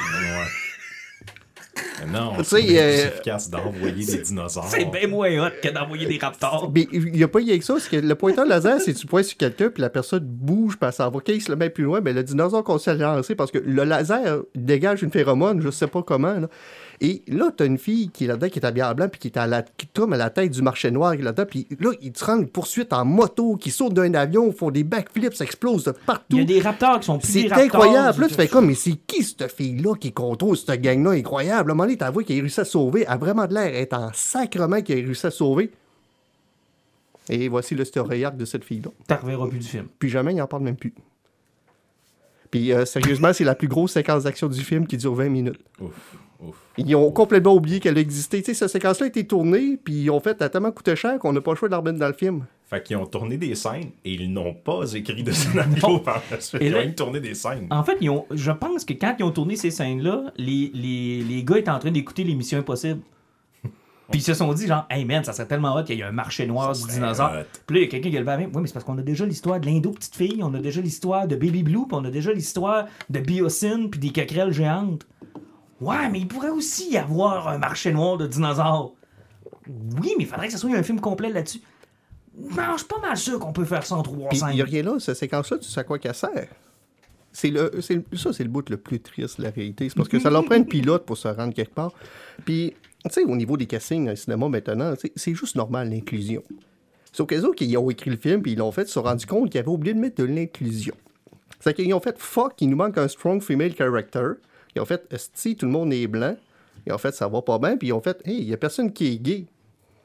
Mais 2.01 2.13
non, 2.13 2.33
c'est 2.43 2.79
euh, 2.79 3.09
efficace 3.09 3.51
d'envoyer 3.51 4.05
des 4.05 4.19
dinosaures. 4.19 4.67
C'est 4.69 4.85
bien 4.85 5.07
moins 5.07 5.47
hot 5.47 5.51
que 5.63 5.69
d'envoyer 5.69 6.07
des 6.07 6.19
raptors. 6.19 6.71
Mais 6.75 6.89
il 6.93 7.13
n'y 7.13 7.23
a 7.23 7.29
pas 7.29 7.39
rien 7.39 7.59
que 7.59 7.65
ça, 7.65 7.75
c'est 7.79 7.91
que 7.91 8.07
le 8.07 8.15
pointeur 8.15 8.47
laser, 8.47 8.81
c'est 8.81 8.95
tu 8.95 9.07
pointes 9.07 9.25
sur 9.25 9.37
quelqu'un 9.37 9.71
puis 9.71 9.83
la 9.83 9.91
personne 9.91 10.25
bouge, 10.25 10.77
puis 10.79 10.87
elle 10.87 10.93
s'en 10.93 11.11
va. 11.11 11.21
Quand 11.25 11.33
il 11.33 11.43
se 11.43 11.51
le 11.51 11.57
met 11.57 11.71
plus 11.71 11.85
loin, 11.85 12.01
ben, 12.01 12.15
le 12.15 12.23
dinosaure 12.23 12.65
qu'on 12.65 12.79
s'est 12.79 12.95
lancé 12.95 13.35
parce 13.35 13.51
que 13.51 13.59
le 13.59 13.85
laser 13.85 14.43
dégage 14.55 15.03
une 15.03 15.11
phéromone, 15.11 15.61
je 15.61 15.71
sais 15.71 15.87
pas 15.87 16.03
comment. 16.03 16.35
Là. 16.35 16.49
Et 17.05 17.23
là, 17.27 17.51
t'as 17.55 17.67
une 17.67 17.79
fille 17.79 18.11
qui 18.11 18.25
est 18.25 18.27
là-dedans, 18.29 18.49
qui 18.49 18.61
est 18.61 18.65
habillée 18.65 18.85
en 18.85 18.95
blanc, 18.95 19.09
puis 19.09 19.19
qui 19.19 19.27
est 19.27 19.37
à 19.37 19.49
la, 19.49 19.63
qui 19.63 19.89
tombe 19.89 20.15
à 20.15 20.17
la 20.17 20.31
tête 20.31 20.53
du 20.53 20.63
marché 20.63 20.89
noir, 20.93 21.15
qui 21.15 21.19
est 21.19 21.25
là-dedans, 21.25 21.47
puis 21.51 21.67
là, 21.81 21.91
ils 22.01 22.13
te 22.13 22.25
rendent 22.25 22.43
une 22.43 22.49
poursuite 22.49 22.93
en 22.93 23.05
moto, 23.05 23.57
qui 23.57 23.73
sautent 23.73 23.95
d'un 23.95 24.15
avion, 24.15 24.53
font 24.53 24.71
des 24.71 24.85
backflips, 24.85 25.35
ça 25.35 25.43
explose 25.43 25.83
de 25.83 25.91
partout. 25.91 26.37
Il 26.37 26.39
y 26.39 26.41
a 26.43 26.45
des 26.45 26.61
raptors 26.61 27.01
qui 27.01 27.07
sont 27.07 27.19
plus 27.19 27.27
C'est 27.27 27.53
incroyable. 27.53 28.21
Là, 28.21 28.29
tu 28.29 28.35
fais 28.35 28.47
comme, 28.47 28.67
mais 28.67 28.77
c'est 28.77 28.95
qui 29.05 29.25
cette 29.25 29.51
fille-là 29.51 29.97
qui 29.97 30.13
contrôle 30.13 30.57
cette 30.57 30.81
gang-là? 30.81 31.11
Incroyable. 31.11 31.71
À 31.71 31.73
un 31.73 31.75
moment 31.75 31.85
donné, 31.87 31.97
t'as 31.97 32.13
vu 32.13 32.25
qu'elle 32.25 32.39
a 32.39 32.43
réussi 32.43 32.61
à 32.61 32.65
sauver. 32.65 33.01
Elle 33.01 33.13
a 33.13 33.17
vraiment 33.17 33.49
de 33.49 33.55
l'air. 33.55 33.67
Elle 33.67 33.83
est 33.83 33.95
en 33.95 34.11
sacrement 34.15 34.81
qu'elle 34.81 35.01
a 35.01 35.07
réussi 35.07 35.27
à 35.27 35.33
sauver. 35.33 35.73
Et 37.29 37.49
voici 37.49 37.75
le 37.75 37.85
story 37.85 38.25
arc 38.25 38.37
de 38.37 38.45
cette 38.45 38.63
fille-là. 38.63 38.91
T'en 39.09 39.17
reverras 39.17 39.49
plus 39.49 39.59
du 39.59 39.67
film. 39.67 39.87
Puis 39.99 40.09
jamais, 40.09 40.35
il 40.35 40.41
en 40.41 40.47
parle 40.47 40.63
même 40.63 40.77
plus. 40.77 40.95
Puis 42.53 42.73
euh, 42.73 42.85
sérieusement, 42.85 43.33
c'est 43.33 43.45
la 43.45 43.57
plus 43.57 43.67
grosse 43.67 43.93
séquence 43.93 44.23
d'action 44.23 44.47
du 44.47 44.61
film 44.61 44.87
qui 44.87 44.97
dure 44.99 45.15
20 45.15 45.31
minutes. 45.31 45.61
Ouf, 45.81 46.17
ouf. 46.49 46.57
Ils 46.79 46.95
ont 46.97 47.11
complètement 47.11 47.55
oublié 47.55 47.81
qu'elle 47.81 47.99
existait. 47.99 48.41
Tu 48.41 48.47
sais, 48.47 48.55
cette 48.55 48.71
séquence-là 48.71 49.05
a 49.05 49.09
été 49.09 49.27
tournée, 49.27 49.79
puis 49.83 49.95
ils 49.95 50.11
ont 50.11 50.21
fait, 50.21 50.37
elle 50.41 50.47
a 50.47 50.49
tellement 50.49 50.71
coûté 50.73 50.97
cher 50.97 51.19
qu'on 51.19 51.33
n'a 51.33 51.41
pas 51.41 51.53
le 51.53 51.57
choix 51.57 51.69
de 51.69 51.73
la 51.73 51.79
remettre 51.79 51.99
dans 51.99 52.07
le 52.09 52.13
film. 52.13 52.47
Fait 52.67 52.83
qu'ils 52.83 52.97
ont 52.97 53.05
tourné 53.05 53.37
des 53.37 53.55
scènes 53.55 53.91
et 54.03 54.15
ils 54.15 54.33
n'ont 54.33 54.55
pas 54.55 54.91
écrit 54.95 55.23
de 55.23 55.31
scénario 55.33 55.99
par 55.99 56.23
la 56.31 56.41
suite. 56.41 56.63
Et 56.63 56.69
Ils 56.69 56.75
ont 56.75 56.79
même 56.79 56.95
tourné 56.95 57.21
des 57.21 57.35
scènes. 57.35 57.67
En 57.71 57.85
fait, 57.85 57.99
ils 58.01 58.09
ont, 58.09 58.25
je 58.31 58.51
pense 58.51 58.87
que 58.87 58.95
quand 58.95 59.15
ils 59.19 59.25
ont 59.25 59.31
tourné 59.31 59.57
ces 59.57 59.71
scènes-là, 59.71 60.33
les, 60.39 60.71
les, 60.73 61.23
les 61.23 61.45
gars 61.45 61.59
étaient 61.59 61.71
en 61.71 61.79
train 61.79 61.91
d'écouter 61.91 62.25
l'émission 62.25 62.59
Impossible. 62.59 63.01
Puis 64.11 64.21
ils 64.21 64.23
se 64.23 64.33
sont 64.33 64.51
dit, 64.55 64.67
genre, 64.67 64.87
hey 64.89 65.05
man, 65.05 65.23
ça 65.23 65.35
serait 65.35 65.47
tellement 65.47 65.75
hot 65.77 65.85
qu'il 65.85 65.99
y 65.99 66.01
ait 66.01 66.05
un 66.05 66.13
marché 66.13 66.47
noir 66.47 66.73
du 66.73 66.87
dinosaure. 66.87 67.33
Puis 67.67 67.77
là, 67.77 67.81
il 67.83 67.85
y 67.85 67.87
a 67.87 67.91
quelqu'un 67.91 68.09
qui 68.11 68.17
a 68.17 68.21
levé 68.21 68.33
la 68.33 68.39
main. 68.39 68.45
Oui, 68.55 68.63
mais 68.63 68.67
c'est 68.67 68.73
parce 68.73 68.87
qu'on 68.87 68.97
a 68.97 69.03
déjà 69.03 69.27
l'histoire 69.27 69.61
de 69.61 69.67
l'Indo 69.67 69.91
petite 69.91 70.17
fille, 70.17 70.41
on 70.43 70.55
a 70.55 70.59
déjà 70.59 70.81
l'histoire 70.81 71.27
de 71.29 71.37
Baby 71.37 71.63
Blue, 71.63 71.87
puis 71.87 71.93
on 71.93 72.05
a 72.07 72.11
déjà 72.11 72.33
l'histoire 72.33 72.87
de 73.11 73.21
Biocine, 73.21 73.91
puis 73.91 74.01
des 74.01 74.11
coquerelles 74.11 74.53
géantes. 74.53 75.07
Ouais, 75.83 76.09
mais 76.11 76.21
il 76.21 76.29
pourrait 76.29 76.51
aussi 76.51 76.91
y 76.93 76.97
avoir 76.97 77.49
un 77.49 77.59
marché 77.59 77.93
noir 77.93 78.17
de 78.17 78.27
dinosaures. 78.27 78.93
Oui, 80.01 80.15
mais 80.17 80.25
il 80.25 80.27
faudrait 80.27 80.47
que 80.47 80.53
ce 80.53 80.59
soit 80.59 80.75
un 80.77 80.83
film 80.83 81.01
complet 81.01 81.31
là-dessus. 81.31 81.61
Non, 82.39 82.73
je 82.73 82.79
suis 82.79 82.87
pas 82.87 82.99
mal 83.01 83.17
sûr 83.17 83.39
qu'on 83.39 83.53
peut 83.53 83.65
faire 83.65 83.85
ça 83.85 83.97
en 83.97 84.03
trois 84.03 84.29
Puis 84.29 84.39
il 84.39 84.41
scènes. 84.41 84.55
n'y 84.55 84.63
a 84.63 84.65
rien 84.65 84.83
là, 84.83 84.99
cette 84.99 85.17
séquence-là, 85.17 85.59
tu 85.59 85.69
sais 85.69 85.81
à 85.81 85.85
quoi 85.85 85.99
qu'elle 85.99 86.15
sert? 86.15 86.49
C'est 87.33 87.49
le, 87.51 87.71
c'est 87.81 88.03
ça, 88.17 88.33
c'est 88.33 88.45
le 88.45 88.51
bout 88.51 88.69
le 88.69 88.77
plus 88.77 89.01
triste, 89.01 89.39
la 89.39 89.51
réalité. 89.51 89.89
C'est 89.89 89.95
parce 89.97 90.09
que 90.09 90.19
ça 90.19 90.31
leur 90.31 90.45
prend 90.45 90.55
une 90.57 90.67
pilote 90.67 91.05
pour 91.07 91.17
se 91.17 91.29
rendre 91.29 91.55
quelque 91.55 91.75
part. 91.75 91.93
Puis, 92.45 92.75
tu 93.05 93.11
sais, 93.11 93.25
au 93.25 93.37
niveau 93.37 93.57
des 93.57 93.67
castings 93.67 94.05
dans 94.05 94.11
le 94.11 94.17
cinéma 94.17 94.49
maintenant, 94.49 94.95
c'est 95.17 95.35
juste 95.35 95.57
normal, 95.57 95.91
l'inclusion. 95.91 96.43
Sauf 97.13 97.27
qu'eux 97.27 97.43
autres, 97.43 97.57
qui 97.57 97.77
ont 97.77 97.91
écrit 97.91 98.11
le 98.11 98.17
film, 98.17 98.43
puis 98.43 98.53
ils 98.53 98.59
l'ont 98.59 98.73
fait, 98.73 98.83
ils 98.83 98.87
se 98.89 98.93
sont 98.95 99.03
rendus 99.03 99.27
compte 99.27 99.51
qu'ils 99.51 99.61
avaient 99.61 99.69
oublié 99.69 99.95
de 99.95 99.99
mettre 99.99 100.17
de 100.17 100.25
l'inclusion. 100.25 100.95
C'est 101.61 101.75
qu'ils 101.75 101.93
ont 101.95 102.01
fait, 102.01 102.19
fuck, 102.19 102.55
il 102.61 102.71
nous 102.71 102.77
manque 102.77 102.99
un 102.99 103.09
strong 103.09 103.41
female 103.43 103.75
character. 103.75 104.33
Ils 104.75 104.81
ont 104.81 104.87
fait, 104.87 105.03
si 105.35 105.57
tout 105.57 105.67
le 105.67 105.73
monde 105.73 105.93
est 105.93 106.07
blanc. 106.07 106.37
Ils 106.87 106.93
ont 106.93 106.99
fait, 106.99 107.15
ça 107.15 107.29
va 107.29 107.43
pas 107.43 107.59
bien. 107.59 107.77
Puis 107.77 107.89
ils 107.89 107.93
ont 107.93 108.01
fait, 108.01 108.21
hey, 108.25 108.39
il 108.39 108.49
y 108.49 108.55
a 108.55 108.57
personne 108.57 108.93
qui 108.93 109.15
est 109.15 109.19
gay. 109.19 109.47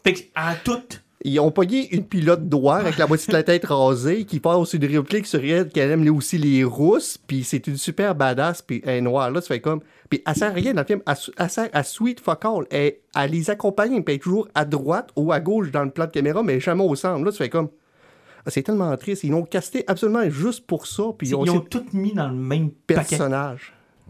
Fait 0.03 0.13
que, 0.13 0.19
à 0.35 0.55
toutes. 0.55 1.03
Ils 1.23 1.39
ont 1.39 1.51
pogné 1.51 1.93
une 1.95 2.05
pilote 2.05 2.41
noire 2.41 2.81
avec 2.81 2.97
la 2.97 3.07
moitié 3.07 3.27
de 3.31 3.33
la 3.33 3.43
tête 3.43 3.65
rasée 3.65 4.23
qui 4.23 4.39
passe 4.39 4.73
une 4.73 4.85
réplique 4.85 5.25
sur 5.25 5.43
elle 5.43 5.67
qu'elle 5.69 5.89
aime 5.89 6.07
aussi 6.15 6.37
les 6.37 6.63
rousses, 6.63 7.17
puis 7.17 7.43
c'est 7.43 7.65
une 7.65 7.75
super 7.75 8.13
badass, 8.13 8.61
puis 8.61 8.81
elle 8.85 8.97
est 8.97 9.01
noire. 9.01 9.31
Là, 9.31 9.41
tu 9.41 9.47
fais 9.47 9.59
comme. 9.59 9.81
Puis 10.09 10.21
elle 10.25 10.35
sert 10.35 10.51
à 10.51 10.53
rien 10.53 10.73
dans 10.73 10.81
le 10.81 10.85
film. 10.85 11.01
Elle, 11.07 11.15
elle 11.37 11.49
sert 11.49 11.69
à 11.73 11.83
sweet 11.83 12.19
fuck 12.19 12.45
all. 12.45 12.67
Elle, 12.69 12.97
elle 13.15 13.31
les 13.31 13.49
accompagne, 13.49 14.03
puis 14.03 14.13
elle 14.13 14.15
est 14.15 14.23
toujours 14.23 14.47
à 14.53 14.63
droite 14.63 15.09
ou 15.15 15.31
à 15.31 15.39
gauche 15.39 15.71
dans 15.71 15.83
le 15.83 15.89
plan 15.89 16.05
de 16.05 16.11
caméra, 16.11 16.43
mais 16.43 16.59
jamais 16.59 16.83
au 16.83 16.95
centre. 16.95 17.25
Là, 17.25 17.31
tu 17.31 17.37
fais 17.37 17.49
comme. 17.49 17.69
Ah, 18.45 18.51
C'est 18.51 18.63
tellement 18.63 18.95
triste. 18.95 19.23
Ils 19.23 19.31
l'ont 19.31 19.43
casté 19.43 19.83
absolument 19.87 20.29
juste 20.29 20.67
pour 20.67 20.85
ça, 20.85 21.03
puis 21.17 21.27
ils 21.27 21.31
Ils 21.31 21.35
ont, 21.35 21.39
ont, 21.39 21.57
aussi 21.57 21.69
toutes 21.69 21.93
mis 21.93 22.13
dans 22.13 22.29
le 22.29 22.35
même 22.35 22.69
paquet. 22.69 23.17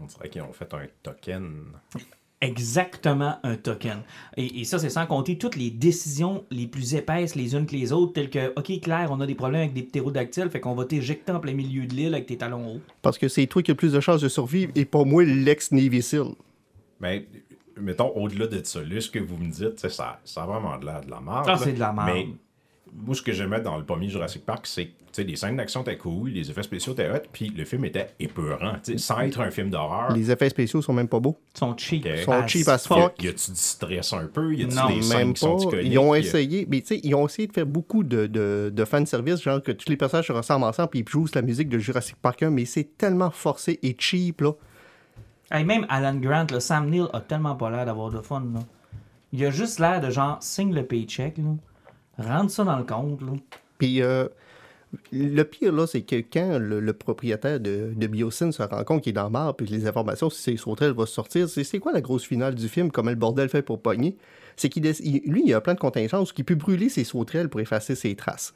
On 0.00 0.06
dirait 0.06 0.28
qu'ils 0.28 0.42
ont 0.42 0.52
fait 0.52 0.72
un 0.74 0.86
token. 1.02 1.72
Exactement 2.40 3.36
un 3.42 3.56
token. 3.56 4.02
Et, 4.36 4.60
et 4.60 4.64
ça, 4.64 4.78
c'est 4.78 4.90
sans 4.90 5.06
compter 5.06 5.38
toutes 5.38 5.56
les 5.56 5.70
décisions 5.70 6.44
les 6.52 6.68
plus 6.68 6.94
épaisses 6.94 7.34
les 7.34 7.56
unes 7.56 7.66
que 7.66 7.74
les 7.74 7.92
autres, 7.92 8.12
telles 8.12 8.30
que, 8.30 8.52
OK, 8.56 8.80
Claire, 8.80 9.08
on 9.10 9.20
a 9.20 9.26
des 9.26 9.34
problèmes 9.34 9.62
avec 9.62 9.72
des 9.72 9.82
ptérodactyles, 9.82 10.48
fait 10.48 10.60
qu'on 10.60 10.76
va 10.76 10.84
t'éjecter 10.84 11.32
en 11.32 11.40
plein 11.40 11.54
milieu 11.54 11.86
de 11.86 11.94
l'île 11.94 12.14
avec 12.14 12.26
tes 12.26 12.38
talons 12.38 12.76
hauts. 12.76 12.80
Parce 13.02 13.18
que 13.18 13.26
c'est 13.26 13.46
toi 13.48 13.60
qui 13.62 13.72
as 13.72 13.74
le 13.74 13.76
plus 13.78 13.92
de 13.92 13.98
chances 13.98 14.20
de 14.20 14.28
survivre 14.28 14.70
et 14.76 14.84
pas 14.84 15.02
moi, 15.02 15.24
l'ex-Navy 15.24 16.00
Seal. 16.00 16.28
Mais, 17.00 17.26
mettons, 17.76 18.10
au-delà 18.10 18.46
de 18.46 18.60
ça, 18.62 18.84
là, 18.84 19.00
ce 19.00 19.10
que 19.10 19.18
vous 19.18 19.36
me 19.36 19.50
dites, 19.50 19.88
ça, 19.88 20.20
ça 20.24 20.42
a 20.42 20.46
vraiment 20.46 20.78
de 20.78 20.86
la, 20.86 21.00
de 21.00 21.10
la 21.10 21.20
merde. 21.20 21.46
Ah, 21.48 21.58
c'est 21.58 21.72
de 21.72 21.80
la 21.80 21.92
merde. 21.92 22.08
Mais 22.14 22.28
moi, 22.94 23.14
ce 23.14 23.22
que 23.22 23.32
j'aimais 23.32 23.60
dans 23.60 23.76
le 23.78 23.84
premier 23.84 24.08
Jurassic 24.08 24.44
Park, 24.44 24.66
c'est 24.66 24.86
que 24.86 24.90
tu 24.90 25.22
sais, 25.22 25.24
les 25.24 25.36
scènes 25.36 25.56
d'action 25.56 25.80
étaient 25.80 25.96
cool, 25.96 26.30
les 26.30 26.50
effets 26.50 26.62
spéciaux 26.62 26.92
étaient 26.92 27.10
hot, 27.10 27.22
puis 27.32 27.48
le 27.48 27.64
film 27.64 27.84
était 27.86 28.08
épeurant. 28.20 28.74
tu 28.84 28.92
sais, 28.92 28.98
Sans 28.98 29.20
être 29.20 29.40
un 29.40 29.50
film 29.50 29.70
d'horreur, 29.70 30.12
Les 30.12 30.30
effets 30.30 30.50
spéciaux 30.50 30.82
sont 30.82 30.92
même 30.92 31.08
pas 31.08 31.18
beaux. 31.18 31.38
Ils 31.54 31.58
sont 31.58 31.76
cheap. 31.76 32.04
Ils 32.06 32.22
sont 32.24 32.46
cheap 32.46 32.68
as 32.68 32.74
a- 32.74 32.78
fuck. 32.78 33.22
y 33.22 33.28
a-tu 33.28 33.50
du 33.50 33.56
stress 33.56 34.12
un 34.12 34.26
peu? 34.26 34.54
Y 34.54 34.64
a-tu 34.64 34.74
Non, 34.76 34.88
des 34.88 35.02
scènes 35.02 35.32
qui 35.32 35.40
sont? 35.40 35.70
Ils 35.82 35.98
ont 35.98 36.12
a- 36.12 36.18
essayé, 36.18 36.66
mais 36.70 36.80
tu 36.82 36.88
sais, 36.88 37.00
ils 37.02 37.14
ont 37.14 37.26
essayé 37.26 37.48
de 37.48 37.52
faire 37.54 37.66
beaucoup 37.66 38.04
de, 38.04 38.26
de, 38.26 38.70
de 38.74 38.84
fanservice, 38.84 39.40
genre 39.42 39.62
que 39.62 39.72
tous 39.72 39.88
les 39.88 39.96
personnages 39.96 40.26
se 40.26 40.32
ressemblent 40.32 40.64
ensemble, 40.66 40.90
puis 40.90 41.00
ils 41.00 41.08
jouent 41.08 41.26
la 41.34 41.42
musique 41.42 41.68
de 41.70 41.78
Jurassic 41.78 42.16
Park 42.16 42.42
1, 42.42 42.50
mais 42.50 42.64
c'est 42.66 42.96
tellement 42.98 43.30
forcé 43.30 43.78
et 43.82 43.96
cheap, 43.98 44.42
là. 44.42 44.52
Hey, 45.50 45.64
même 45.64 45.86
Alan 45.88 46.14
Grant, 46.16 46.46
là, 46.50 46.60
Sam 46.60 46.90
Neill 46.90 47.06
a 47.14 47.20
tellement 47.22 47.54
pas 47.56 47.70
l'air 47.70 47.86
d'avoir 47.86 48.10
de 48.10 48.20
fun. 48.20 48.44
Là. 48.52 48.60
Il 49.32 49.42
a 49.46 49.50
juste 49.50 49.78
l'air 49.80 50.00
de 50.02 50.10
genre, 50.10 50.36
signe 50.42 50.74
le 50.74 50.84
paycheck, 50.84 51.38
là. 51.38 51.44
Rentre 52.18 52.50
ça 52.50 52.64
dans 52.64 52.76
le 52.76 52.84
compte. 52.84 53.20
Là. 53.22 53.32
Puis 53.78 54.02
euh, 54.02 54.28
le 55.12 55.42
pire, 55.44 55.72
là, 55.72 55.86
c'est 55.86 56.02
que 56.02 56.16
quand 56.16 56.58
le, 56.58 56.92
propriétaire 56.92 57.60
de, 57.60 57.92
de 57.94 58.06
Biosyn 58.06 58.52
se 58.52 58.62
rend 58.62 58.84
compte 58.84 59.02
qu'il 59.02 59.10
est 59.10 59.14
dans 59.14 59.24
le 59.24 59.30
marbre, 59.30 59.54
puis 59.54 59.66
les 59.66 59.86
informations, 59.86 60.30
si 60.30 60.42
c'est 60.42 60.56
sauterelles, 60.56 60.92
vont 60.92 61.06
sortir, 61.06 61.48
c'est 61.48 61.78
quoi 61.78 61.92
la 61.92 62.00
grosse 62.00 62.24
finale 62.24 62.54
du 62.54 62.68
film, 62.68 62.90
comment 62.90 63.10
le 63.10 63.16
bordel 63.16 63.48
fait 63.48 63.62
pour 63.62 63.80
pogner? 63.80 64.16
C'est 64.56 64.68
qu'il 64.68 64.82
lui, 64.82 65.42
il 65.46 65.54
a 65.54 65.60
plein 65.60 65.74
de 65.74 65.78
contingences 65.78 66.32
qu'il 66.32 66.44
peut 66.44 66.56
brûler 66.56 66.88
ses 66.88 67.04
sauterelles 67.04 67.48
pour 67.48 67.60
effacer 67.60 67.94
ses 67.94 68.16
traces. 68.16 68.54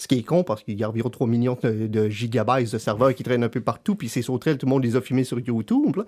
Ce 0.00 0.08
qui 0.08 0.14
est 0.14 0.22
con 0.22 0.44
parce 0.44 0.62
qu'il 0.62 0.80
y 0.80 0.82
a 0.82 0.88
environ 0.88 1.10
3 1.10 1.26
millions 1.26 1.58
de, 1.62 2.08
gigabytes 2.08 2.72
de 2.72 2.78
serveurs 2.78 3.14
qui 3.14 3.22
traînent 3.22 3.44
un 3.44 3.50
peu 3.50 3.60
partout, 3.60 3.96
puis 3.96 4.08
ces 4.08 4.22
sauterelles, 4.22 4.56
tout 4.56 4.64
le 4.64 4.70
monde 4.70 4.82
les 4.82 4.96
a 4.96 5.02
filmées 5.02 5.24
sur 5.24 5.38
YouTube. 5.38 5.94
là. 5.94 6.04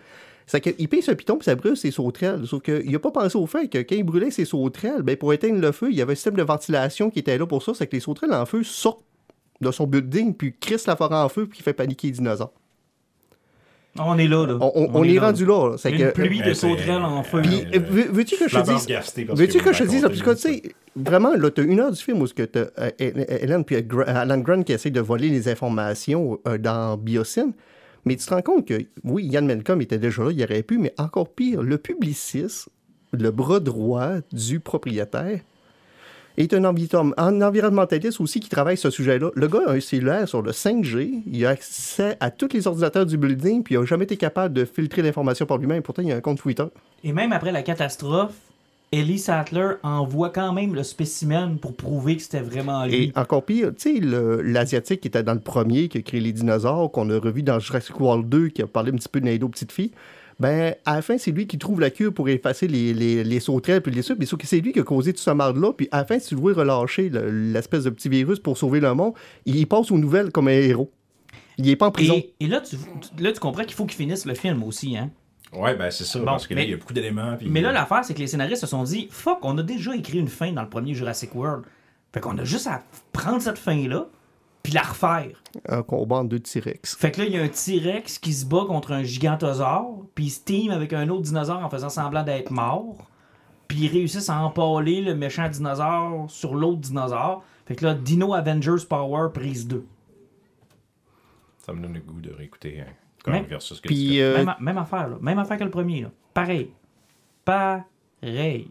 C'est 0.46 0.62
qu'il 0.62 0.88
paye 0.88 1.02
ce 1.02 1.12
piton, 1.12 1.36
puis 1.36 1.44
ça 1.44 1.54
brûle 1.56 1.76
ses 1.76 1.90
sauterelles. 1.90 2.46
Sauf 2.46 2.62
qu'il 2.62 2.90
n'a 2.90 2.98
pas 2.98 3.10
pensé 3.10 3.36
au 3.36 3.46
fait 3.46 3.68
que 3.68 3.76
quand 3.76 3.94
il 3.94 4.02
brûlait 4.02 4.30
ses 4.30 4.46
sauterelles, 4.46 5.02
ben, 5.02 5.14
pour 5.14 5.34
éteindre 5.34 5.60
le 5.60 5.72
feu, 5.72 5.90
il 5.90 5.96
y 5.98 6.00
avait 6.00 6.12
un 6.12 6.14
système 6.14 6.36
de 6.36 6.42
ventilation 6.42 7.10
qui 7.10 7.18
était 7.18 7.36
là 7.36 7.46
pour 7.46 7.62
ça, 7.62 7.74
c'est 7.74 7.86
que 7.86 7.94
les 7.94 8.00
sauterelles 8.00 8.32
en 8.32 8.46
feu 8.46 8.62
sortent 8.62 9.04
de 9.60 9.70
son 9.70 9.86
building, 9.86 10.32
puis 10.32 10.54
crisse 10.58 10.86
la 10.86 10.96
forêt 10.96 11.16
en 11.16 11.28
feu, 11.28 11.46
puis 11.46 11.58
qui 11.58 11.62
fait 11.62 11.74
paniquer 11.74 12.06
les 12.06 12.14
dinosaures. 12.14 12.54
On 13.98 14.16
est 14.18 14.26
là. 14.26 14.46
là. 14.46 14.56
On, 14.60 14.72
on- 14.74 14.90
on 14.94 15.04
est, 15.04 15.18
rendu 15.18 15.44
là. 15.44 15.70
là. 15.70 15.76
C'est 15.76 15.90
Une 15.90 15.98
que, 15.98 16.10
pluie 16.12 16.40
de 16.40 16.50
Euh, 16.50 16.54
sauterelles 16.54 17.02
en 17.02 17.22
feu. 17.22 17.42
puis, 17.42 17.64
euh, 17.74 17.78
veux- 17.90 18.08
veux-tu 18.10 18.36
que 18.38 18.48
je 18.48 18.56
te 18.58 18.62
dise... 18.64 19.28
Veux-tu 19.36 19.58
que 19.58 19.72
je 19.72 19.78
te 19.80 19.88
dise, 19.88 20.02
racontez 20.04 20.22
parce 20.24 20.40
que 20.42 20.48
tu 20.48 20.54
sais, 20.54 20.62
vraiment, 20.96 21.34
là, 21.34 21.50
t'as 21.50 21.62
une 21.62 21.78
heure 21.80 21.92
du 21.92 22.02
film 22.02 22.22
où 22.22 22.26
ce 22.26 22.32
que 22.32 22.42
t'as 22.44 22.66
euh, 22.78 22.90
Hélène 22.98 23.64
puis 23.64 23.76
Gra- 23.82 24.04
Alan 24.06 24.38
Grant 24.38 24.62
qui 24.62 24.72
essaie 24.72 24.90
de 24.90 25.00
voler 25.00 25.28
les 25.28 25.46
informations 25.48 26.38
euh, 26.48 26.56
dans 26.56 26.96
Biocine, 26.96 27.52
mais 28.06 28.16
tu 28.16 28.24
te 28.24 28.32
rends 28.34 28.40
compte 28.42 28.66
que, 28.66 28.80
oui, 29.04 29.24
Ian 29.26 29.42
Malcolm 29.42 29.80
était 29.82 29.98
déjà 29.98 30.24
là, 30.24 30.30
il 30.32 30.42
aurait 30.42 30.62
pu, 30.62 30.78
mais 30.78 30.94
encore 30.96 31.28
pire, 31.28 31.62
le 31.62 31.76
publiciste, 31.76 32.68
le 33.12 33.30
bras 33.30 33.60
droit 33.60 34.12
du 34.32 34.58
propriétaire, 34.58 35.40
est 36.36 36.54
un, 36.54 36.64
envi- 36.64 36.88
un 37.16 37.42
environnementaliste 37.42 38.20
aussi 38.20 38.40
qui 38.40 38.48
travaille 38.48 38.76
ce 38.76 38.90
sujet-là. 38.90 39.30
Le 39.34 39.48
gars 39.48 39.62
a 39.66 39.72
un 39.72 39.80
cellulaire 39.80 40.28
sur 40.28 40.42
le 40.42 40.52
5G, 40.52 41.22
il 41.30 41.46
a 41.46 41.50
accès 41.50 42.16
à 42.20 42.30
tous 42.30 42.48
les 42.52 42.66
ordinateurs 42.66 43.06
du 43.06 43.16
building, 43.16 43.62
puis 43.62 43.74
il 43.74 43.80
n'a 43.80 43.86
jamais 43.86 44.04
été 44.04 44.16
capable 44.16 44.54
de 44.54 44.64
filtrer 44.64 45.02
l'information 45.02 45.46
par 45.46 45.58
lui-même. 45.58 45.82
Pourtant, 45.82 46.02
il 46.02 46.08
y 46.08 46.12
a 46.12 46.16
un 46.16 46.20
compte 46.20 46.38
Twitter. 46.38 46.64
Et 47.04 47.12
même 47.12 47.32
après 47.32 47.52
la 47.52 47.62
catastrophe, 47.62 48.32
Ellie 48.92 49.18
Sattler 49.18 49.70
envoie 49.82 50.28
quand 50.28 50.52
même 50.52 50.74
le 50.74 50.82
spécimen 50.82 51.56
pour 51.58 51.74
prouver 51.74 52.16
que 52.16 52.22
c'était 52.22 52.40
vraiment 52.42 52.84
lui. 52.84 53.04
Et 53.04 53.12
encore 53.16 53.42
pire, 53.42 53.72
tu 53.74 53.94
sais, 53.96 54.00
l'Asiatique 54.00 55.00
qui 55.00 55.08
était 55.08 55.22
dans 55.22 55.32
le 55.32 55.40
premier, 55.40 55.88
qui 55.88 55.98
a 55.98 56.02
créé 56.02 56.20
les 56.20 56.32
dinosaures, 56.32 56.90
qu'on 56.92 57.08
a 57.08 57.18
revu 57.18 57.42
dans 57.42 57.58
Jurassic 57.58 57.98
World 57.98 58.28
2, 58.28 58.48
qui 58.48 58.60
a 58.60 58.66
parlé 58.66 58.92
un 58.92 58.96
petit 58.96 59.08
peu 59.08 59.20
de 59.20 59.24
Naido 59.24 59.48
Petite 59.48 59.72
Fille, 59.72 59.92
ben, 60.42 60.74
à 60.84 60.96
la 60.96 61.02
fin, 61.02 61.16
c'est 61.18 61.30
lui 61.30 61.46
qui 61.46 61.56
trouve 61.56 61.80
la 61.80 61.90
cure 61.90 62.12
pour 62.12 62.28
effacer 62.28 62.66
les, 62.68 62.92
les, 62.92 63.24
les 63.24 63.40
sauterelles 63.40 63.80
puis 63.80 63.92
les 63.92 64.02
sucres. 64.02 64.18
Mais 64.20 64.26
sauf 64.26 64.38
que 64.40 64.46
c'est 64.46 64.60
lui 64.60 64.72
qui 64.72 64.80
a 64.80 64.82
causé 64.82 65.12
tout 65.12 65.20
ce 65.22 65.30
marde-là. 65.30 65.72
Puis 65.72 65.88
à 65.90 65.98
la 65.98 66.04
fin, 66.04 66.18
si 66.18 66.28
tu 66.28 66.34
le 66.34 66.40
vois 66.40 66.52
relâcher 66.52 67.08
le- 67.08 67.30
l'espèce 67.52 67.84
de 67.84 67.90
petit 67.90 68.08
virus 68.08 68.38
pour 68.40 68.58
sauver 68.58 68.80
le 68.80 68.92
monde, 68.94 69.14
il 69.46 69.66
passe 69.66 69.90
aux 69.90 69.98
nouvelles 69.98 70.30
comme 70.32 70.48
un 70.48 70.52
héros. 70.52 70.90
Il 71.58 71.68
est 71.68 71.76
pas 71.76 71.86
en 71.86 71.90
prison. 71.92 72.14
Et, 72.16 72.34
et 72.40 72.48
là, 72.48 72.60
tu, 72.60 72.76
là, 73.18 73.32
tu 73.32 73.40
comprends 73.40 73.62
qu'il 73.64 73.74
faut 73.74 73.86
qu'il 73.86 73.96
finisse 73.96 74.26
le 74.26 74.34
film 74.34 74.62
aussi, 74.64 74.96
hein? 74.96 75.10
Ouais, 75.54 75.74
ben 75.76 75.90
c'est 75.90 76.04
ça, 76.04 76.18
Bon, 76.18 76.24
parce 76.24 76.46
que 76.46 76.54
là, 76.54 76.62
il 76.62 76.70
y 76.70 76.72
a 76.72 76.76
beaucoup 76.78 76.94
d'éléments. 76.94 77.36
puis- 77.36 77.48
Mais 77.50 77.60
là, 77.60 77.72
l'affaire, 77.72 78.04
c'est 78.04 78.14
que 78.14 78.18
les 78.20 78.26
scénaristes 78.26 78.62
se 78.62 78.66
sont 78.66 78.84
dit 78.84 79.08
Fuck, 79.10 79.38
on 79.42 79.56
a 79.58 79.62
déjà 79.62 79.94
écrit 79.94 80.18
une 80.18 80.28
fin 80.28 80.50
dans 80.52 80.62
le 80.62 80.68
premier 80.70 80.94
Jurassic 80.94 81.34
World. 81.34 81.64
Fait 82.14 82.20
qu'on 82.20 82.36
a 82.38 82.44
juste 82.44 82.66
à 82.66 82.82
prendre 83.12 83.40
cette 83.42 83.58
fin-là, 83.58 84.06
puis 84.62 84.72
la 84.72 84.82
refaire. 84.82 85.42
Un 85.68 85.82
combat 85.82 86.16
entre 86.16 86.28
deux 86.30 86.40
T-Rex. 86.40 86.96
Fait 86.96 87.10
que 87.10 87.20
là, 87.20 87.26
il 87.26 87.34
y 87.34 87.38
a 87.38 87.42
un 87.42 87.48
T-Rex 87.48 88.18
qui 88.18 88.32
se 88.32 88.46
bat 88.46 88.64
contre 88.66 88.92
un 88.92 89.02
gigantosaure, 89.02 90.06
puis 90.14 90.26
il 90.26 90.30
se 90.30 90.40
team 90.44 90.70
avec 90.70 90.92
un 90.92 91.08
autre 91.08 91.22
dinosaure 91.22 91.64
en 91.64 91.68
faisant 91.70 91.88
semblant 91.88 92.22
d'être 92.22 92.50
mort. 92.50 92.96
Puis 93.68 93.80
ils 93.80 93.88
réussissent 93.88 94.28
à 94.28 94.38
empaler 94.38 95.00
le 95.00 95.14
méchant 95.14 95.48
dinosaure 95.48 96.30
sur 96.30 96.54
l'autre 96.54 96.80
dinosaure. 96.80 97.42
Fait 97.66 97.74
que 97.74 97.84
là, 97.86 97.94
Dino 97.94 98.34
Avengers 98.34 98.84
Power 98.88 99.28
prise 99.32 99.66
2. 99.66 99.84
Ça 101.64 101.72
me 101.72 101.80
donne 101.80 101.94
le 101.94 102.00
goût 102.00 102.20
de 102.20 102.30
réécouter 102.32 102.80
hein, 102.80 102.92
Kong 103.24 103.34
Mais- 103.34 103.42
versus 103.42 103.80
que 103.80 103.88
Puis, 103.88 104.20
euh, 104.20 104.36
Même, 104.44 104.54
même 104.60 104.78
affaire, 104.78 105.08
là. 105.08 105.16
Même 105.20 105.38
affaire 105.38 105.56
que 105.58 105.64
le 105.64 105.70
premier, 105.70 106.02
là. 106.02 106.10
Pareil. 106.34 106.70
Pareil. 107.44 108.68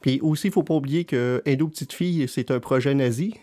Puis 0.00 0.20
aussi, 0.20 0.46
il 0.48 0.52
faut 0.52 0.62
pas 0.62 0.74
oublier 0.74 1.04
que 1.04 1.42
Indo 1.46 1.66
Petite 1.68 1.92
Fille, 1.92 2.26
c'est 2.28 2.50
un 2.50 2.60
projet 2.60 2.94
nazi. 2.94 3.34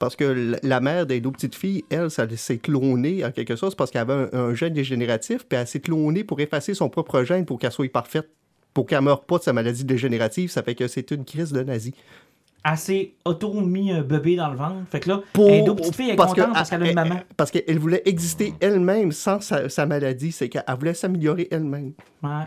Parce 0.00 0.16
que 0.16 0.58
la- 0.62 0.80
mère 0.80 1.04
d'Indo 1.06 1.30
Petite 1.30 1.54
Fille, 1.54 1.84
elle, 1.90 2.10
ça 2.10 2.26
s'est 2.36 2.56
clonée 2.58 3.22
en 3.24 3.30
quelque 3.30 3.54
sorte 3.54 3.76
parce 3.76 3.90
qu'elle 3.90 4.00
avait 4.10 4.28
un, 4.32 4.38
un 4.46 4.54
gène 4.54 4.72
dégénératif, 4.72 5.44
puis 5.46 5.58
elle 5.58 5.66
s'est 5.68 5.78
clonée 5.80 6.24
pour 6.24 6.40
effacer 6.40 6.72
son 6.74 6.88
propre 6.88 7.22
gène 7.22 7.44
pour 7.44 7.58
qu'elle 7.58 7.70
soit 7.70 7.92
parfaite, 7.92 8.28
pour 8.72 8.86
qu'elle 8.86 9.02
meure 9.02 9.22
pas 9.24 9.36
de 9.38 9.42
sa 9.42 9.52
maladie 9.52 9.84
dégénérative. 9.84 10.50
Ça 10.50 10.62
fait 10.62 10.74
que 10.74 10.88
c'est 10.88 11.10
une 11.10 11.24
crise 11.26 11.52
de 11.52 11.62
nazi. 11.62 11.94
Elle 12.64 12.76
s'est 12.78 13.12
auto-mis 13.26 13.92
un 13.92 14.00
bébé 14.00 14.36
dans 14.36 14.48
le 14.50 14.56
ventre. 14.56 14.76
Fait 14.90 15.00
que 15.00 15.10
là, 15.10 15.20
Pour- 15.34 15.50
Indo 15.50 15.74
Petite 15.74 15.94
Fille 15.94 16.10
est 16.10 16.16
parce 16.16 16.32
que- 16.34 16.40
parce 16.52 16.70
qu'elle 16.70 16.82
a 16.82 16.84
une 16.84 16.88
elle- 16.90 16.94
maman. 16.94 17.16
elle- 17.18 17.34
Parce 17.36 17.50
qu'elle 17.50 17.78
voulait 17.78 18.02
exister 18.06 18.54
elle-même 18.60 19.12
sans 19.12 19.40
sa, 19.42 19.68
sa 19.68 19.84
maladie. 19.84 20.32
C'est 20.32 20.48
qu'elle 20.48 20.64
voulait 20.78 20.94
s'améliorer 20.94 21.46
elle-même. 21.50 21.92
Ouais. 22.22 22.44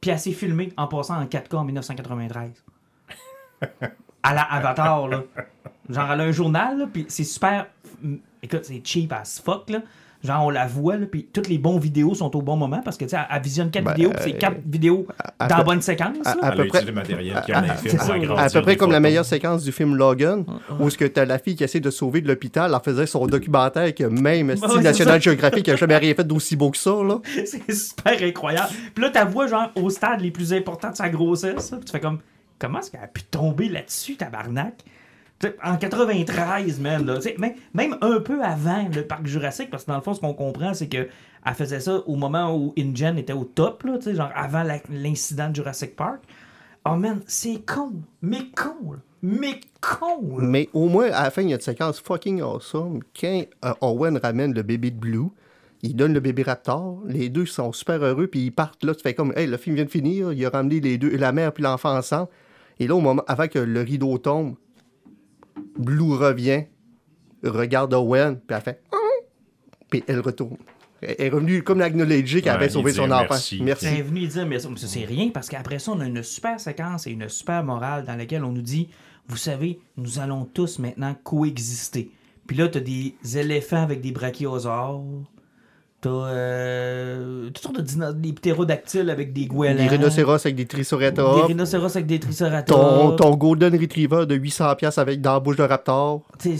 Puis 0.00 0.10
elle 0.10 0.18
s'est 0.18 0.32
filmée 0.32 0.72
en 0.78 0.86
passant 0.86 1.20
en 1.20 1.26
4K 1.26 1.54
en 1.58 1.64
1993. 1.64 2.50
à 4.22 4.34
la 4.34 4.42
Avatar, 4.42 5.08
là. 5.08 5.24
Genre, 5.88 6.12
elle 6.12 6.20
a 6.20 6.24
un 6.24 6.32
journal, 6.32 6.78
là, 6.78 6.86
puis 6.92 7.04
c'est 7.08 7.24
super. 7.24 7.66
Écoute, 8.42 8.60
c'est 8.64 8.80
cheap 8.84 9.12
as 9.12 9.40
fuck, 9.44 9.70
là. 9.70 9.80
Genre, 10.22 10.46
on 10.46 10.48
la 10.48 10.66
voit, 10.66 10.96
là, 10.96 11.04
puis 11.04 11.28
toutes 11.30 11.48
les 11.48 11.58
bons 11.58 11.78
vidéos 11.78 12.14
sont 12.14 12.34
au 12.34 12.40
bon 12.40 12.56
moment 12.56 12.80
parce 12.82 12.96
que, 12.96 13.04
tu 13.04 13.10
sais, 13.10 13.16
elle, 13.16 13.36
elle 13.36 13.42
visionne 13.42 13.70
4 13.70 13.84
Ben, 13.84 13.92
vidéos, 13.92 14.10
puis 14.10 14.20
c'est 14.24 14.38
4 14.38 14.56
vidéos 14.64 15.06
à 15.38 15.48
dans 15.48 15.58
la 15.58 15.64
bonne 15.64 15.82
séquence, 15.82 16.16
à- 16.24 16.34
là. 16.34 16.40
à 16.44 16.52
peu 16.52 16.66
près- 16.66 16.82
le 16.82 16.92
matériel 16.92 17.36
À 17.36 18.48
peu 18.48 18.74
comme 18.76 18.90
la 18.90 19.00
meilleure 19.00 19.26
séquence 19.26 19.64
du 19.64 19.70
film 19.70 19.96
Logan, 19.96 20.46
où 20.80 20.88
ce 20.88 20.96
que 20.96 21.04
t'as 21.04 21.26
la 21.26 21.38
fille 21.38 21.56
qui 21.56 21.64
essaie 21.64 21.80
de 21.80 21.90
sauver 21.90 22.22
de 22.22 22.28
l'hôpital, 22.28 22.72
elle 22.74 22.82
faisait 22.82 23.04
son 23.06 23.26
documentaire 23.26 23.94
que 23.94 24.04
même 24.04 24.56
style 24.56 24.80
National. 24.80 25.20
Geographic 25.20 25.68
n'a 25.68 25.76
jamais 25.76 25.98
rien 25.98 26.14
fait 26.14 26.24
d'aussi 26.26 26.56
beau 26.56 26.70
que 26.70 26.78
ça. 26.78 26.94
Là. 27.06 27.18
c'est 27.44 27.70
super 27.72 28.22
incroyable. 28.22 28.68
Puis 28.94 29.04
là, 29.04 29.10
ta 29.10 29.26
voix, 29.26 29.46
genre, 29.46 29.70
au 29.76 29.90
stade 29.90 30.22
les 30.22 30.30
plus 30.30 30.54
importants 30.54 30.90
de 30.90 30.96
sa 30.96 31.10
grossesse, 31.10 31.70
là, 31.70 31.76
puis 31.76 31.84
tu 31.84 31.92
fais 31.92 32.00
comme, 32.00 32.20
comment 32.58 32.78
est-ce 32.78 32.90
qu'elle 32.90 33.02
a 33.04 33.08
pu 33.08 33.24
tomber 33.24 33.68
là-dessus, 33.68 34.16
tabarnak? 34.16 34.84
En 35.62 35.76
93, 35.76 36.80
man, 36.80 37.04
là, 37.04 37.18
même, 37.38 37.54
même 37.74 37.96
un 38.00 38.20
peu 38.20 38.42
avant 38.42 38.88
le 38.94 39.02
parc 39.02 39.26
Jurassique, 39.26 39.68
parce 39.70 39.84
que 39.84 39.90
dans 39.90 39.96
le 39.96 40.02
fond, 40.02 40.14
ce 40.14 40.20
qu'on 40.20 40.32
comprend, 40.32 40.72
c'est 40.72 40.88
que 40.88 41.08
elle 41.44 41.54
faisait 41.54 41.80
ça 41.80 42.02
au 42.06 42.16
moment 42.16 42.56
où 42.56 42.72
InGen 42.78 43.18
était 43.18 43.34
au 43.34 43.44
top, 43.44 43.82
là, 43.82 43.98
genre 44.06 44.30
avant 44.34 44.64
l'incident 44.88 45.50
de 45.50 45.56
Jurassic 45.56 45.96
Park. 45.96 46.22
Oh 46.86 46.96
man, 46.96 47.20
c'est 47.26 47.64
con, 47.66 47.92
mais 48.22 48.46
con, 48.54 48.96
mais 49.22 49.60
con. 49.80 50.38
Mais 50.38 50.68
au 50.72 50.88
moins, 50.88 51.10
à 51.10 51.24
la 51.24 51.30
fin, 51.30 51.42
il 51.42 51.48
y 51.48 51.52
a 51.52 51.56
une 51.56 51.62
séquence 51.62 52.00
fucking 52.00 52.40
awesome. 52.40 53.00
Quand 53.18 53.42
euh, 53.64 53.72
Owen 53.80 54.18
ramène 54.18 54.54
le 54.54 54.62
bébé 54.62 54.90
de 54.90 54.98
Blue, 54.98 55.28
il 55.82 55.96
donne 55.96 56.14
le 56.14 56.20
bébé 56.20 56.42
Raptor, 56.42 57.02
les 57.06 57.28
deux 57.28 57.46
sont 57.46 57.72
super 57.72 58.02
heureux, 58.02 58.26
puis 58.26 58.46
ils 58.46 58.50
partent 58.50 58.84
là. 58.84 58.94
Tu 58.94 59.02
fais 59.02 59.14
comme, 59.14 59.32
hey, 59.36 59.46
le 59.46 59.58
film 59.58 59.76
vient 59.76 59.84
de 59.84 59.90
finir, 59.90 60.32
il 60.32 60.44
a 60.46 60.50
ramené 60.50 60.80
les 60.80 60.96
deux, 60.96 61.14
la 61.16 61.32
mère 61.32 61.52
puis 61.52 61.62
l'enfant 61.62 61.94
ensemble. 61.94 62.28
Et 62.78 62.86
là, 62.86 62.94
au 62.94 63.00
moment, 63.00 63.22
avant 63.28 63.48
que 63.48 63.58
le 63.58 63.80
rideau 63.80 64.16
tombe, 64.18 64.54
Blue 65.78 66.14
revient, 66.14 66.64
regarde 67.42 67.92
Owen, 67.94 68.36
puis 68.46 68.56
elle 68.56 68.62
fait, 68.62 68.82
Hum 68.92 68.98
puis 69.90 70.02
elle 70.08 70.20
retourne. 70.20 70.56
Elle 71.02 71.14
est 71.18 71.28
revenue 71.28 71.62
comme 71.62 71.78
l'acknowledger 71.78 72.40
qu'elle 72.40 72.52
Ouais, 72.52 72.58
avait 72.64 72.68
sauvé 72.70 72.92
son 72.92 73.10
enfant. 73.10 73.26
merci. 73.30 73.60
Merci. 73.62 73.86
C'est 73.86 74.02
venu 74.02 74.26
dire, 74.26 74.46
mais 74.46 74.58
ça, 74.58 74.68
mais 74.70 74.76
ça, 74.78 74.86
c'est 74.86 75.04
rien, 75.04 75.28
parce 75.28 75.48
qu'après 75.48 75.78
ça, 75.78 75.92
on 75.92 76.00
a 76.00 76.06
une 76.06 76.22
super 76.22 76.58
séquence 76.58 77.06
et 77.06 77.10
une 77.10 77.28
super 77.28 77.62
morale 77.62 78.04
dans 78.06 78.16
laquelle 78.16 78.42
on 78.42 78.52
nous 78.52 78.62
dit, 78.62 78.88
vous 79.28 79.36
savez, 79.36 79.78
nous 79.98 80.18
allons 80.18 80.46
tous 80.46 80.78
maintenant 80.78 81.14
coexister. 81.22 82.10
Puis 82.46 82.56
là, 82.56 82.68
t'as 82.68 82.80
des 82.80 83.14
éléphants 83.36 83.82
avec 83.82 84.00
des 84.00 84.12
brachiosaures. 84.12 85.02
T'as 86.04 86.10
euh, 86.10 87.46
toutes 87.46 87.58
sortes 87.62 87.76
de 87.76 87.82
dino- 87.82 88.12
des 88.12 88.32
ptérodactyles 88.34 89.08
avec 89.08 89.32
des 89.32 89.46
goélands. 89.46 89.82
Des 89.82 89.88
rhinocéros 89.88 90.34
avec 90.44 90.54
des 90.54 90.64
Des 90.64 90.68
triceratops. 90.68 91.46
rhinocéros 91.46 91.96
avec 91.96 92.06
des 92.06 92.20
triceratops. 92.20 92.78
Ton, 92.78 93.16
ton 93.16 93.34
Golden 93.36 93.74
Retriever 93.74 94.26
de 94.26 94.36
800$ 94.36 94.76
piastres 94.76 94.98
avec 95.00 95.22
dans 95.22 95.32
la 95.32 95.40
bouche 95.40 95.56
de 95.56 95.62
Raptor. 95.62 96.20
T'sais, 96.38 96.56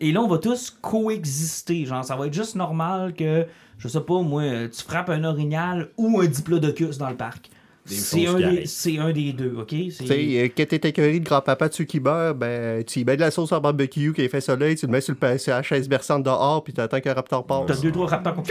Et 0.00 0.10
là, 0.10 0.22
on 0.22 0.28
va 0.28 0.38
tous 0.38 0.70
coexister. 0.80 1.84
Genre, 1.84 2.02
ça 2.02 2.16
va 2.16 2.26
être 2.28 2.32
juste 2.34 2.56
normal 2.56 3.12
que, 3.12 3.46
je 3.78 3.88
sais 3.88 4.00
pas, 4.00 4.22
moi, 4.22 4.42
tu 4.74 4.82
frappes 4.82 5.10
un 5.10 5.24
orignal 5.24 5.88
ou 5.98 6.20
un 6.20 6.26
diplodocus 6.26 6.96
dans 6.96 7.10
le 7.10 7.16
parc. 7.16 7.50
C'est 7.88 8.26
un, 8.26 8.34
des- 8.34 8.98
un 8.98 9.12
des 9.12 9.32
deux, 9.32 9.54
OK? 9.58 9.70
C'est- 9.70 10.04
Tu 10.04 10.06
sais, 10.06 10.38
euh, 10.44 10.48
quand 10.56 10.66
t'es 10.68 10.88
écœuré 10.88 11.18
de 11.20 11.24
grand-papa 11.24 11.68
de 11.68 11.74
ceux 11.74 11.84
qui 11.84 12.00
meurent, 12.00 12.34
ben, 12.34 12.84
tu 12.84 13.00
y 13.00 13.04
mets 13.04 13.16
de 13.16 13.20
la 13.22 13.30
sauce 13.30 13.52
en 13.52 13.60
barbecue 13.60 14.12
qui 14.12 14.22
est 14.22 14.28
fait 14.28 14.40
soleil, 14.40 14.76
tu 14.76 14.86
le 14.86 14.92
mets 14.92 15.00
sur, 15.00 15.14
le, 15.20 15.38
sur 15.38 15.52
la 15.52 15.62
chaise 15.62 15.88
berçante 15.88 16.22
dehors, 16.22 16.62
puis 16.64 16.72
t'attends 16.72 17.00
qu'un 17.00 17.14
raptor 17.14 17.44
T'as 17.46 17.64
passe. 17.66 17.80
deux, 17.80 17.92
trois 17.92 18.06
raptors 18.06 18.42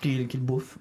qui, 0.00 0.26
qui 0.26 0.36
le 0.36 0.42
bouffent. 0.42 0.78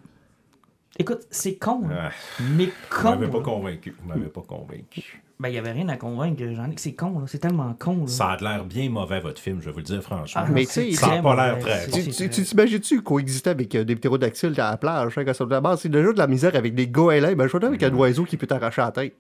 Écoute, 0.97 1.21
c'est 1.29 1.55
con. 1.57 1.81
Ah, 1.91 2.09
mais 2.55 2.65
Vous 2.67 2.71
con. 3.01 3.09
m'avez 3.11 3.27
pas 3.27 3.41
convaincu. 3.41 3.95
Vous 4.01 4.07
m'avez 4.07 4.27
pas 4.27 4.41
convaincu. 4.41 5.21
Ben, 5.37 5.49
il 5.49 5.55
y 5.55 5.57
avait 5.57 5.73
rien 5.73 5.89
à 5.89 5.97
convaincre, 5.97 6.41
j'en 6.55 6.71
ai. 6.71 6.75
C'est 6.77 6.93
con, 6.93 7.19
là. 7.19 7.25
C'est 7.27 7.39
tellement 7.39 7.73
con, 7.77 7.97
là. 8.01 8.07
Ça 8.07 8.27
a 8.29 8.37
l'air 8.41 8.63
bien 8.63 8.89
mauvais, 8.89 9.19
votre 9.19 9.41
film, 9.41 9.59
je 9.59 9.65
vais 9.65 9.71
vous 9.73 9.79
le 9.79 9.83
dire 9.83 10.01
franchement. 10.01 10.43
Ah, 10.45 10.49
Mais 10.49 10.63
c'est 10.63 10.85
tu 10.85 10.91
sais, 10.93 10.97
ça 11.01 11.07
a 11.07 11.09
très 11.09 11.21
pas 11.21 11.35
l'air 11.35 11.59
très 11.59 11.79
C'est- 11.81 11.91
bon. 11.91 11.97
Tu, 12.05 12.11
c'est 12.13 12.29
t'imagines-tu 12.29 13.01
coexister 13.01 13.49
avec 13.49 13.75
euh, 13.75 13.83
des 13.83 13.97
ptérodactyles 13.97 14.53
à 14.61 14.71
la 14.71 14.77
plage, 14.77 15.17
hein, 15.17 15.25
quand 15.25 15.33
ça 15.33 15.43
de 15.45 15.59
base, 15.59 15.81
c'est 15.81 15.89
déjà 15.89 16.13
de 16.13 16.17
la 16.17 16.27
misère 16.27 16.55
avec 16.55 16.73
des 16.73 16.87
goélands, 16.87 17.33
ben 17.35 17.47
je 17.47 17.51
vois 17.57 17.67
avec 17.67 17.83
un 17.83 17.93
oiseau 17.93 18.23
qui 18.23 18.37
peut 18.37 18.47
t'arracher 18.47 18.81
la 18.81 18.91
tête. 18.91 19.15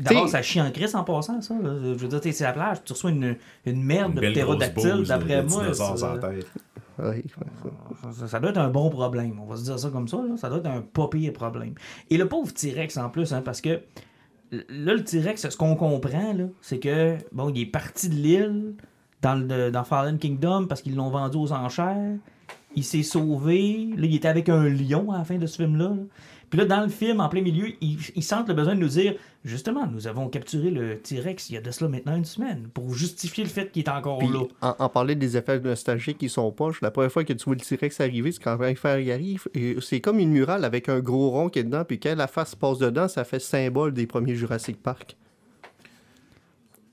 D'abord, 0.00 0.28
ça 0.28 0.42
chie 0.42 0.60
en 0.60 0.70
crise 0.70 0.94
en 0.94 1.02
passant, 1.02 1.40
ça. 1.40 1.54
là. 1.54 1.70
Je 1.82 1.94
veux 1.98 2.08
dire, 2.08 2.20
t'es 2.20 2.30
sur 2.32 2.46
la 2.46 2.52
plage, 2.52 2.78
tu 2.84 2.92
reçois 2.92 3.10
une, 3.10 3.36
une 3.64 3.82
merde 3.82 4.12
Une 4.14 4.20
de 4.20 4.30
ptérodactyle, 4.30 5.02
d'après 5.08 5.42
de 5.42 5.48
moi. 5.48 5.64
Ouais, 6.98 7.08
ouais, 7.08 7.24
ça. 8.12 8.26
Ça, 8.26 8.40
doit 8.40 8.50
être 8.50 8.58
un 8.58 8.70
bon 8.70 8.88
problème, 8.90 9.38
on 9.40 9.46
va 9.46 9.56
se 9.56 9.64
dire 9.64 9.78
ça 9.78 9.90
comme 9.90 10.08
ça. 10.08 10.18
là. 10.18 10.36
Ça 10.36 10.48
doit 10.48 10.58
être 10.58 10.66
un 10.66 10.80
pas 10.80 11.08
pire 11.08 11.32
problème. 11.32 11.74
Et 12.10 12.16
le 12.16 12.28
pauvre 12.28 12.52
T-Rex 12.52 12.96
en 12.96 13.10
plus, 13.10 13.32
hein, 13.32 13.42
parce 13.42 13.60
que 13.60 13.80
là, 14.50 14.94
le 14.94 15.04
T-Rex, 15.04 15.48
ce 15.48 15.56
qu'on 15.56 15.76
comprend, 15.76 16.34
c'est 16.60 16.78
que 16.78 17.16
bon, 17.32 17.50
il 17.50 17.62
est 17.62 17.66
parti 17.66 18.08
de 18.08 18.14
l'île 18.14 18.74
dans, 19.22 19.70
dans 19.70 19.84
Fallen 19.84 20.18
Kingdom 20.18 20.66
parce 20.66 20.82
qu'ils 20.82 20.96
l'ont 20.96 21.10
vendu 21.10 21.36
aux 21.36 21.52
enchères. 21.52 22.16
Il 22.74 22.84
s'est 22.84 23.02
sauvé. 23.02 23.88
Là, 23.96 24.06
il 24.06 24.14
était 24.14 24.28
avec 24.28 24.48
un 24.48 24.68
lion 24.68 25.10
à 25.10 25.18
la 25.18 25.24
fin 25.24 25.36
de 25.36 25.46
ce 25.46 25.56
film-là. 25.56 25.88
là. 25.88 26.02
Puis 26.50 26.58
là, 26.58 26.64
dans 26.64 26.80
le 26.80 26.88
film, 26.88 27.20
en 27.20 27.28
plein 27.28 27.42
milieu, 27.42 27.68
ils, 27.80 27.98
ils 28.14 28.22
sentent 28.22 28.48
le 28.48 28.54
besoin 28.54 28.74
de 28.74 28.80
nous 28.80 28.88
dire 28.88 29.14
justement, 29.44 29.86
nous 29.86 30.06
avons 30.06 30.28
capturé 30.28 30.70
le 30.70 30.98
T-Rex 30.98 31.50
il 31.50 31.54
y 31.54 31.56
a 31.56 31.60
de 31.60 31.70
cela 31.70 31.88
maintenant 31.88 32.16
une 32.16 32.24
semaine 32.24 32.68
pour 32.72 32.94
justifier 32.94 33.44
le 33.44 33.50
fait 33.50 33.70
qu'il 33.70 33.82
est 33.84 33.88
encore 33.88 34.18
Puis, 34.18 34.28
là. 34.28 34.44
en, 34.62 34.74
en 34.78 34.88
parler 34.88 35.14
des 35.14 35.36
effets 35.36 35.60
nostalgiques 35.60 36.18
qui 36.18 36.28
sont 36.28 36.50
poches, 36.52 36.80
la 36.80 36.90
première 36.90 37.10
fois 37.10 37.24
que 37.24 37.32
tu 37.32 37.44
vois 37.44 37.54
le 37.54 37.60
T-Rex 37.60 38.00
arriver, 38.00 38.32
c'est 38.32 38.42
quand 38.42 38.58
y 38.60 39.12
arrive. 39.12 39.48
C'est 39.80 40.00
comme 40.00 40.18
une 40.18 40.30
murale 40.30 40.64
avec 40.64 40.88
un 40.88 41.00
gros 41.00 41.30
rond 41.30 41.48
qui 41.48 41.60
est 41.60 41.64
dedans, 41.64 41.84
puis 41.84 41.98
quand 41.98 42.14
la 42.14 42.26
face 42.26 42.54
passe 42.54 42.78
dedans, 42.78 43.08
ça 43.08 43.24
fait 43.24 43.40
symbole 43.40 43.92
des 43.92 44.06
premiers 44.06 44.34
Jurassic 44.34 44.82
Park. 44.82 45.16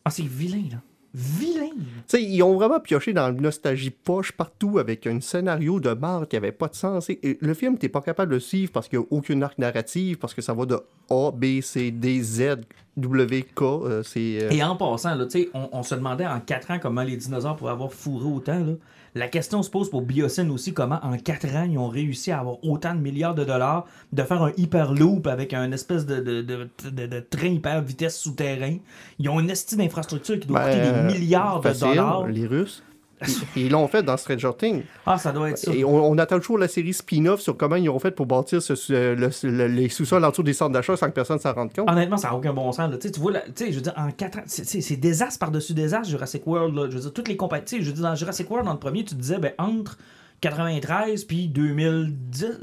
Ah, 0.06 0.10
c'est 0.10 0.24
vilain, 0.24 0.64
là. 0.72 0.78
Vilain! 1.14 1.62
là. 1.68 1.70
Tu 2.08 2.18
sais, 2.18 2.24
ils 2.24 2.42
ont 2.42 2.56
vraiment 2.56 2.80
pioché 2.80 3.14
dans 3.14 3.30
le 3.30 3.36
nostalgie 3.36 3.92
poche 3.92 4.32
partout 4.32 4.80
avec 4.80 5.06
un 5.06 5.22
scénario 5.22 5.80
de 5.80 5.92
marde 5.92 6.28
qui 6.28 6.36
avait 6.36 6.52
pas 6.52 6.68
de 6.68 6.76
sens. 6.76 7.10
Et- 7.10 7.38
le 7.40 7.54
film, 7.54 7.78
t'es 7.78 7.90
pas 7.90 8.02
capable 8.02 8.32
de 8.32 8.36
le 8.38 8.40
suivre 8.40 8.72
parce 8.72 8.88
qu'il 8.88 9.00
n'y 9.00 9.06
a 9.06 9.08
aucune 9.12 9.44
arc 9.44 9.58
narrative, 9.60 10.18
parce 10.18 10.34
que 10.34 10.42
ça 10.42 10.54
va 10.54 10.66
de 10.66 10.80
A, 11.12 11.32
B, 11.32 11.62
C, 11.62 11.92
D, 11.92 12.22
Z, 12.22 12.62
W, 12.98 13.44
K. 13.56 13.62
euh, 13.62 14.04
c'est. 14.04 14.40
euh, 14.44 14.50
Et 14.52 14.64
en 14.64 14.76
passant, 14.76 15.16
là, 15.16 15.26
tu 15.26 15.32
sais, 15.44 15.50
on, 15.54 15.70
on 15.72 15.84
se 15.84 15.96
demandait 15.96 16.26
en 16.28 16.40
4 16.40 16.72
ans 16.72 16.80
comment 16.82 17.04
les 17.04 17.18
dinosaures 17.18 17.56
pouvaient 17.56 17.72
avoir 17.72 17.92
fourré 17.94 18.26
autant. 18.26 18.60
Là. 18.60 18.74
La 19.16 19.28
question 19.28 19.62
se 19.62 19.70
pose 19.70 19.90
pour 19.90 20.02
Biocène 20.02 20.50
aussi, 20.50 20.74
comment 20.74 21.00
en 21.04 21.16
4 21.18 21.56
ans 21.56 21.68
ils 21.70 21.78
ont 21.78 21.88
réussi 21.88 22.32
à 22.32 22.40
avoir 22.40 22.58
autant 22.64 22.96
de 22.96 23.00
milliards 23.00 23.36
de 23.36 23.44
dollars, 23.44 23.86
de 24.12 24.24
faire 24.24 24.42
un 24.42 24.52
hyperloop 24.58 25.28
avec 25.28 25.54
un 25.54 25.72
espèce 25.72 26.06
de, 26.06 26.20
de, 26.20 26.42
de, 26.42 26.68
de- 26.90 27.06
de 27.08 27.20
train 27.20 27.48
hyper 27.48 27.82
vitesse 27.84 28.18
souterrain. 28.18 28.78
Ils 29.20 29.30
ont 29.30 29.40
une 29.40 29.50
estime 29.52 29.80
d'infrastructure 29.80 30.40
qui 30.40 30.48
doit 30.48 30.60
ben, 30.60 30.66
coûter 30.72 30.92
des 30.92 31.14
milliards 31.20 31.62
de 31.62 31.70
dollars. 31.80 32.28
Les 32.28 32.48
Russes. 32.48 32.84
Ils 33.56 33.70
l'ont 33.70 33.88
fait 33.88 34.04
dans 34.04 34.18
Stranger 34.18 34.52
Things. 34.58 34.84
Ah, 35.06 35.18
ça 35.18 35.32
doit 35.32 35.50
être 35.52 35.58
ça. 35.58 35.74
Et 35.74 35.84
on, 35.84 35.96
on 36.12 36.18
attend 36.18 36.38
toujours 36.40 36.58
la 36.58 36.68
série 36.68 36.94
spin-off 36.94 37.40
sur 37.42 37.56
comment 37.58 37.76
ils 37.76 37.90
ont 37.90 38.00
fait 38.00 38.12
pour 38.12 38.26
bâtir 38.26 38.62
ce- 38.62 38.76
ce- 38.76 39.14
le- 39.16 39.30
le- 39.50 39.68
les 39.68 39.90
sous-sols 39.90 40.24
en 40.26 40.30
dessous 40.30 40.44
des 40.44 40.54
centres 40.54 40.74
d'achat 40.74 40.96
sans 40.98 41.08
que 41.08 41.14
personne 41.14 41.40
s'en 41.40 41.54
rende 41.54 41.74
compte. 41.74 41.90
Honnêtement, 41.90 42.18
ça 42.18 42.30
n'a 42.30 42.36
aucun 42.36 42.54
bon 42.54 42.72
sens. 42.72 42.90
là. 42.92 42.98
Tu 42.98 43.10
vois, 43.20 43.32
là, 43.34 43.42
je 43.60 43.66
veux 43.66 43.82
dire, 43.82 43.94
en 43.98 44.12
4 44.12 44.40
ans, 44.40 44.44
c'est- 44.46 44.96
désastre 44.98 45.40
par-dessus 45.40 45.74
désastre, 45.74 46.10
Jurassic 46.10 46.46
World. 46.48 46.76
Là. 46.76 46.86
Je 46.90 46.96
veux 46.96 47.02
dire, 47.02 47.14
toutes 47.14 47.28
les 47.28 47.38
compagnies. 47.38 47.64
Je 47.72 47.78
veux 47.86 47.94
dire, 47.94 48.04
dans 48.04 48.16
Jurassic 48.16 48.50
World, 48.50 48.66
dans 48.68 48.74
le 48.74 48.80
premier, 48.80 49.04
tu 49.04 49.16
te 49.16 49.20
disais, 49.22 49.38
ben, 49.40 49.52
entre 49.58 49.98
93, 50.42 51.24
puis 51.24 51.48
2010, 51.48 52.60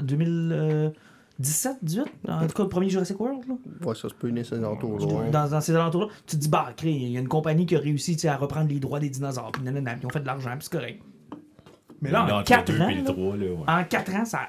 2017, 1.40 1.78
18, 1.82 2.04
en 2.28 2.46
tout 2.46 2.54
cas, 2.54 2.62
le 2.62 2.68
premier 2.68 2.88
Jurassic 2.90 3.18
World. 3.18 3.42
Là. 3.48 3.54
Ouais, 3.86 3.94
ça 3.94 4.08
se 4.08 4.14
peut, 4.14 4.28
né, 4.28 4.44
ces 4.44 4.56
alentours 4.56 5.02
ouais. 5.14 5.30
Dans, 5.30 5.48
dans 5.48 5.60
ces 5.60 5.74
alentours-là, 5.74 6.08
tu 6.26 6.36
te 6.36 6.40
dis, 6.40 6.48
bah, 6.48 6.72
crée, 6.76 6.92
il 6.92 7.08
y 7.08 7.16
a 7.16 7.20
une 7.20 7.28
compagnie 7.28 7.66
qui 7.66 7.76
a 7.76 7.78
réussi 7.78 8.14
tu 8.14 8.22
sais, 8.22 8.28
à 8.28 8.36
reprendre 8.36 8.68
les 8.68 8.78
droits 8.78 9.00
des 9.00 9.08
dinosaures, 9.08 9.50
puis 9.52 9.62
ils 9.64 10.06
ont 10.06 10.10
fait 10.10 10.20
de 10.20 10.26
l'argent, 10.26 10.50
puis 10.50 10.68
c'est 10.70 10.72
correct. 10.72 11.02
Mais 12.02 12.10
là, 12.10 12.24
en 12.24 12.24
Entre 12.24 12.38
le 12.38 12.44
4 12.44 12.72
deux 12.72 12.80
ans, 12.80 12.88
et 12.88 12.94
le 12.94 13.02
là, 13.02 13.12
trois, 13.12 13.36
là, 13.36 13.46
ouais. 13.46 13.64
en 13.66 13.84
4 13.84 14.14
ans, 14.14 14.24
ça. 14.24 14.40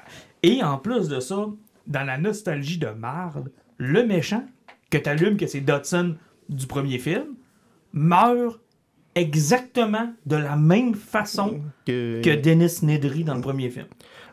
Et 0.42 0.62
en 0.62 0.78
plus 0.78 1.08
de 1.08 1.20
ça, 1.20 1.46
dans 1.86 2.04
la 2.04 2.18
nostalgie 2.18 2.78
de 2.78 2.88
marde, 2.88 3.50
le 3.78 4.06
méchant, 4.06 4.44
que 4.90 4.98
t'allumes 4.98 5.36
que 5.36 5.46
c'est 5.46 5.60
Dodson 5.60 6.16
du 6.48 6.66
premier 6.66 6.98
film, 6.98 7.34
meurt 7.92 8.60
exactement 9.14 10.12
de 10.26 10.36
la 10.36 10.56
même 10.56 10.94
façon 10.94 11.60
Que... 11.86 12.20
que 12.22 12.34
Dennis 12.34 12.78
Nedry 12.82 13.24
dans 13.24 13.34
le 13.34 13.40
premier 13.40 13.70
film. 13.70 13.86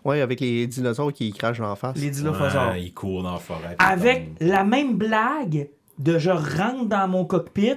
Ouais, 0.09 0.21
avec 0.21 0.39
les 0.39 0.67
dinosaures 0.67 1.13
qui 1.13 1.31
crachent 1.31 1.59
en 1.59 1.75
face. 1.75 1.97
Les 1.97 2.09
dilophosaures. 2.09 2.69
Ouais, 2.71 2.83
il 2.83 2.93
court 2.93 3.23
dans 3.23 3.33
la 3.33 3.39
forêt. 3.39 3.75
puis 3.77 3.87
Avec 3.87 4.29
la 4.39 4.63
même 4.63 4.95
blague 4.97 5.69
de 5.97 6.17
je 6.17 6.29
rentre 6.31 6.85
dans 6.85 7.07
mon 7.07 7.25
cockpit. 7.25 7.75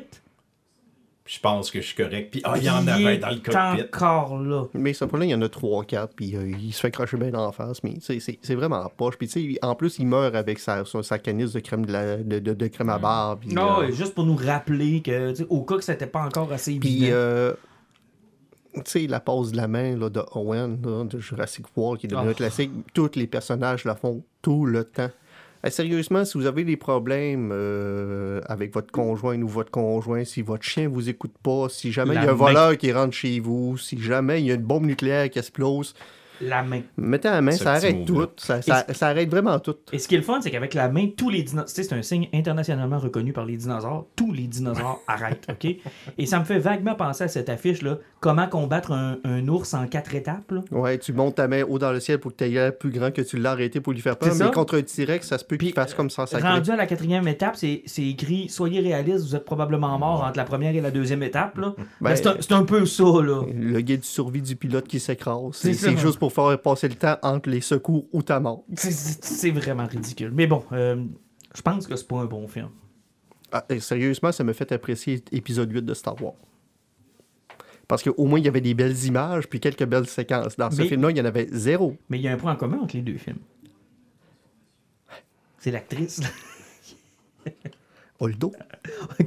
Je 1.24 1.38
pense 1.38 1.70
que 1.70 1.80
je 1.80 1.86
suis 1.86 1.96
correct. 1.96 2.30
Puis, 2.32 2.40
ah, 2.44 2.54
il 2.56 2.64
y 2.64 2.68
en 2.70 2.86
avait 2.86 3.16
dans 3.18 3.28
le 3.30 3.36
cockpit. 3.36 3.82
encore 3.84 4.38
là. 4.42 4.64
Mais 4.74 4.92
ce 4.92 5.04
point-là, 5.04 5.24
il 5.24 5.30
y 5.30 5.34
en 5.34 5.40
a 5.42 5.46
3-4, 5.46 6.08
puis 6.16 6.36
euh, 6.36 6.50
il 6.60 6.72
se 6.72 6.80
fait 6.80 6.90
cracher 6.90 7.16
bien 7.16 7.32
en 7.34 7.52
face, 7.52 7.82
mais 7.84 7.94
c'est 8.00 8.18
c'est 8.20 8.54
vraiment 8.56 8.90
poche. 8.96 9.16
Puis 9.16 9.28
tu 9.28 9.52
sais, 9.54 9.58
en 9.62 9.76
plus, 9.76 9.98
il 10.00 10.06
meurt 10.08 10.34
avec 10.34 10.58
sa, 10.58 10.84
sa, 10.84 11.02
sa 11.02 11.18
canisse 11.20 11.52
de 11.52 11.60
crème, 11.60 11.86
de, 11.86 11.92
la- 11.92 12.16
de, 12.16 12.38
de- 12.40 12.54
de 12.54 12.66
crème 12.66 12.90
à 12.90 12.98
barbe. 12.98 13.40
puis, 13.40 13.54
Non, 13.54 13.82
euh, 13.82 13.92
juste 13.92 14.14
pour 14.16 14.24
nous 14.24 14.34
rappeler 14.36 15.00
que, 15.00 15.40
au 15.48 15.62
cas 15.62 15.76
que 15.76 15.84
c'était 15.84 16.06
pas 16.08 16.22
encore 16.24 16.52
assez 16.52 16.74
Puis, 16.74 16.88
évident. 17.04 17.12
euh, 17.12 17.52
tu 17.52 17.58
sais, 18.84 19.06
la 19.06 19.20
pose 19.20 19.52
de 19.52 19.56
la 19.56 19.68
main 19.68 19.96
là, 19.96 20.08
de 20.08 20.22
Owen, 20.34 20.78
là, 20.84 21.04
de 21.04 21.18
Jurassic 21.18 21.66
World, 21.76 22.00
qui 22.00 22.06
est 22.06 22.10
devenu 22.10 22.28
Oh. 22.28 22.30
un 22.30 22.34
classique, 22.34 22.70
tous 22.94 23.10
les 23.16 23.26
personnages 23.26 23.84
la 23.84 23.94
font 23.94 24.22
tout 24.40 24.64
le 24.66 24.84
temps. 24.84 25.10
Eh, 25.64 25.70
sérieusement, 25.70 26.24
si 26.24 26.36
vous 26.38 26.46
avez 26.46 26.64
des 26.64 26.76
problèmes 26.76 27.50
euh, 27.52 28.40
avec 28.46 28.74
votre 28.74 28.90
conjoint 28.90 29.40
ou 29.40 29.46
votre 29.46 29.70
conjoint, 29.70 30.24
si 30.24 30.42
votre 30.42 30.64
chien 30.64 30.88
vous 30.88 31.08
écoute 31.08 31.34
pas, 31.40 31.68
si 31.68 31.92
jamais 31.92 32.14
il 32.14 32.16
y 32.16 32.18
a 32.18 32.22
un 32.22 32.26
main. 32.26 32.32
voleur 32.32 32.76
qui 32.76 32.92
rentre 32.92 33.14
chez 33.14 33.38
vous, 33.38 33.78
si 33.78 34.00
jamais 34.00 34.40
il 34.40 34.46
y 34.46 34.50
a 34.50 34.54
une 34.54 34.62
bombe 34.62 34.86
nucléaire 34.86 35.30
qui 35.30 35.38
explose, 35.38 35.94
La 36.40 36.62
main. 36.62 36.80
mettez 36.96 37.28
la 37.28 37.40
main, 37.40 37.52
Ce 37.52 37.62
ça 37.64 37.72
arrête 37.74 38.04
tout. 38.04 38.26
Ça, 38.36 38.62
ça- 38.62 38.84
ça 38.92 39.08
arrête 39.08 39.30
vraiment 39.30 39.58
tout. 39.58 39.76
Et 39.92 39.98
ce 39.98 40.08
qui 40.08 40.14
est 40.14 40.18
le 40.18 40.24
fun, 40.24 40.40
c'est 40.40 40.50
qu'avec 40.50 40.74
la 40.74 40.88
main, 40.88 41.08
tous 41.16 41.30
les 41.30 41.42
dinosaures. 41.42 41.66
Tu 41.66 41.74
sais, 41.74 41.82
c'est 41.84 41.94
un 41.94 42.02
signe 42.02 42.28
internationalement 42.32 42.98
reconnu 42.98 43.32
par 43.32 43.44
les 43.44 43.56
dinosaures. 43.56 44.06
Tous 44.16 44.32
les 44.32 44.46
dinosaures 44.46 45.00
arrêtent, 45.06 45.46
OK? 45.50 45.76
Et 46.18 46.26
ça 46.26 46.38
me 46.40 46.44
fait 46.44 46.58
vaguement 46.58 46.94
penser 46.94 47.24
à 47.24 47.28
cette 47.28 47.48
affiche-là. 47.48 47.98
Comment 48.20 48.46
combattre 48.48 48.92
un, 48.92 49.18
un 49.24 49.46
ours 49.48 49.74
en 49.74 49.86
quatre 49.86 50.14
étapes, 50.14 50.50
là? 50.50 50.60
Ouais, 50.70 50.98
tu 50.98 51.12
montes 51.12 51.34
ta 51.36 51.48
main 51.48 51.62
haut 51.64 51.78
dans 51.78 51.92
le 51.92 52.00
ciel 52.00 52.18
pour 52.18 52.32
que 52.34 52.44
tu 52.44 52.56
aies 52.56 52.72
plus 52.72 52.90
grand 52.90 53.10
que 53.12 53.22
tu 53.22 53.36
l'as 53.38 53.50
arrêté 53.52 53.80
pour 53.80 53.92
lui 53.92 54.00
faire 54.00 54.16
peur, 54.16 54.30
mais 54.30 54.34
ça. 54.34 54.48
contre 54.50 54.78
un 54.78 54.82
T-Rex, 54.82 55.26
ça 55.26 55.38
se 55.38 55.44
peut 55.44 55.56
qu'il 55.56 55.72
fasse 55.72 55.94
comme 55.94 56.10
ça. 56.10 56.26
sacré. 56.26 56.48
Rendu 56.48 56.70
à 56.70 56.76
la 56.76 56.86
quatrième 56.86 57.26
étape, 57.28 57.56
c'est 57.56 57.82
c'est 57.86 58.04
écrit 58.06 58.48
Soyez 58.48 58.80
réaliste, 58.80 59.24
vous 59.26 59.36
êtes 59.36 59.44
probablement 59.44 59.98
mort 59.98 60.22
entre 60.24 60.36
la 60.38 60.44
première 60.44 60.74
et 60.74 60.80
la 60.80 60.90
deuxième 60.90 61.22
étape. 61.22 61.58
Là. 61.58 61.74
Ben, 61.78 61.84
Ben, 62.00 62.16
c'est 62.16 62.26
un, 62.26 62.36
c'est 62.40 62.52
un 62.52 62.64
peu 62.64 62.86
ça. 62.86 63.02
Là. 63.02 63.42
Le 63.52 63.80
guide 63.80 64.00
de 64.00 64.04
survie 64.04 64.42
du 64.42 64.56
pilote 64.56 64.86
qui 64.86 65.00
s'écrase. 65.00 65.38
C'est 65.52 65.72
C'est 65.74 65.86
ça. 65.86 65.90
c'est 65.90 65.98
juste 65.98 66.18
pour 66.18 66.31
faire 66.32 66.60
passer 66.60 66.88
le 66.88 66.94
temps 66.96 67.16
entre 67.22 67.48
les 67.50 67.60
secours 67.60 68.06
ou 68.12 68.22
ta 68.22 68.40
mort. 68.40 68.64
C'est- 68.74 69.50
vraiment 69.50 69.86
ridicule. 69.86 70.30
Mais 70.32 70.46
bon, 70.46 70.64
euh, 70.72 71.04
je 71.54 71.62
pense 71.62 71.86
que 71.86 71.94
c'est 71.96 72.08
pas 72.08 72.20
un 72.20 72.24
bon 72.26 72.48
film. 72.48 72.70
Ah, 73.52 73.64
et 73.68 73.80
sérieusement, 73.80 74.32
ça 74.32 74.42
me 74.44 74.52
fait 74.52 74.72
apprécier 74.72 75.22
épisode 75.30 75.70
8 75.70 75.82
de 75.84 75.94
Star 75.94 76.20
Wars. 76.22 76.34
Parce 77.86 78.02
qu'au 78.02 78.24
moins, 78.24 78.38
il 78.38 78.44
y 78.46 78.48
avait 78.48 78.60
des 78.62 78.72
belles 78.74 79.04
images 79.04 79.46
puis 79.48 79.60
quelques 79.60 79.84
belles 79.84 80.06
séquences. 80.08 80.56
Dans 80.56 80.70
ce 80.70 80.80
Mais- 80.80 80.88
film-là, 80.88 81.10
il 81.10 81.18
y 81.18 81.20
en 81.20 81.24
avait 81.26 81.48
zéro. 81.52 81.96
Mais 82.08 82.18
il 82.18 82.22
y 82.22 82.28
a 82.28 82.32
un 82.32 82.36
point 82.38 82.52
en 82.52 82.56
commun 82.56 82.78
entre 82.80 82.96
les 82.96 83.02
deux 83.02 83.18
films. 83.18 83.38
C'est 85.58 85.70
l'actrice. 85.70 86.20
là. 88.26 88.32
Holdo. 88.32 88.52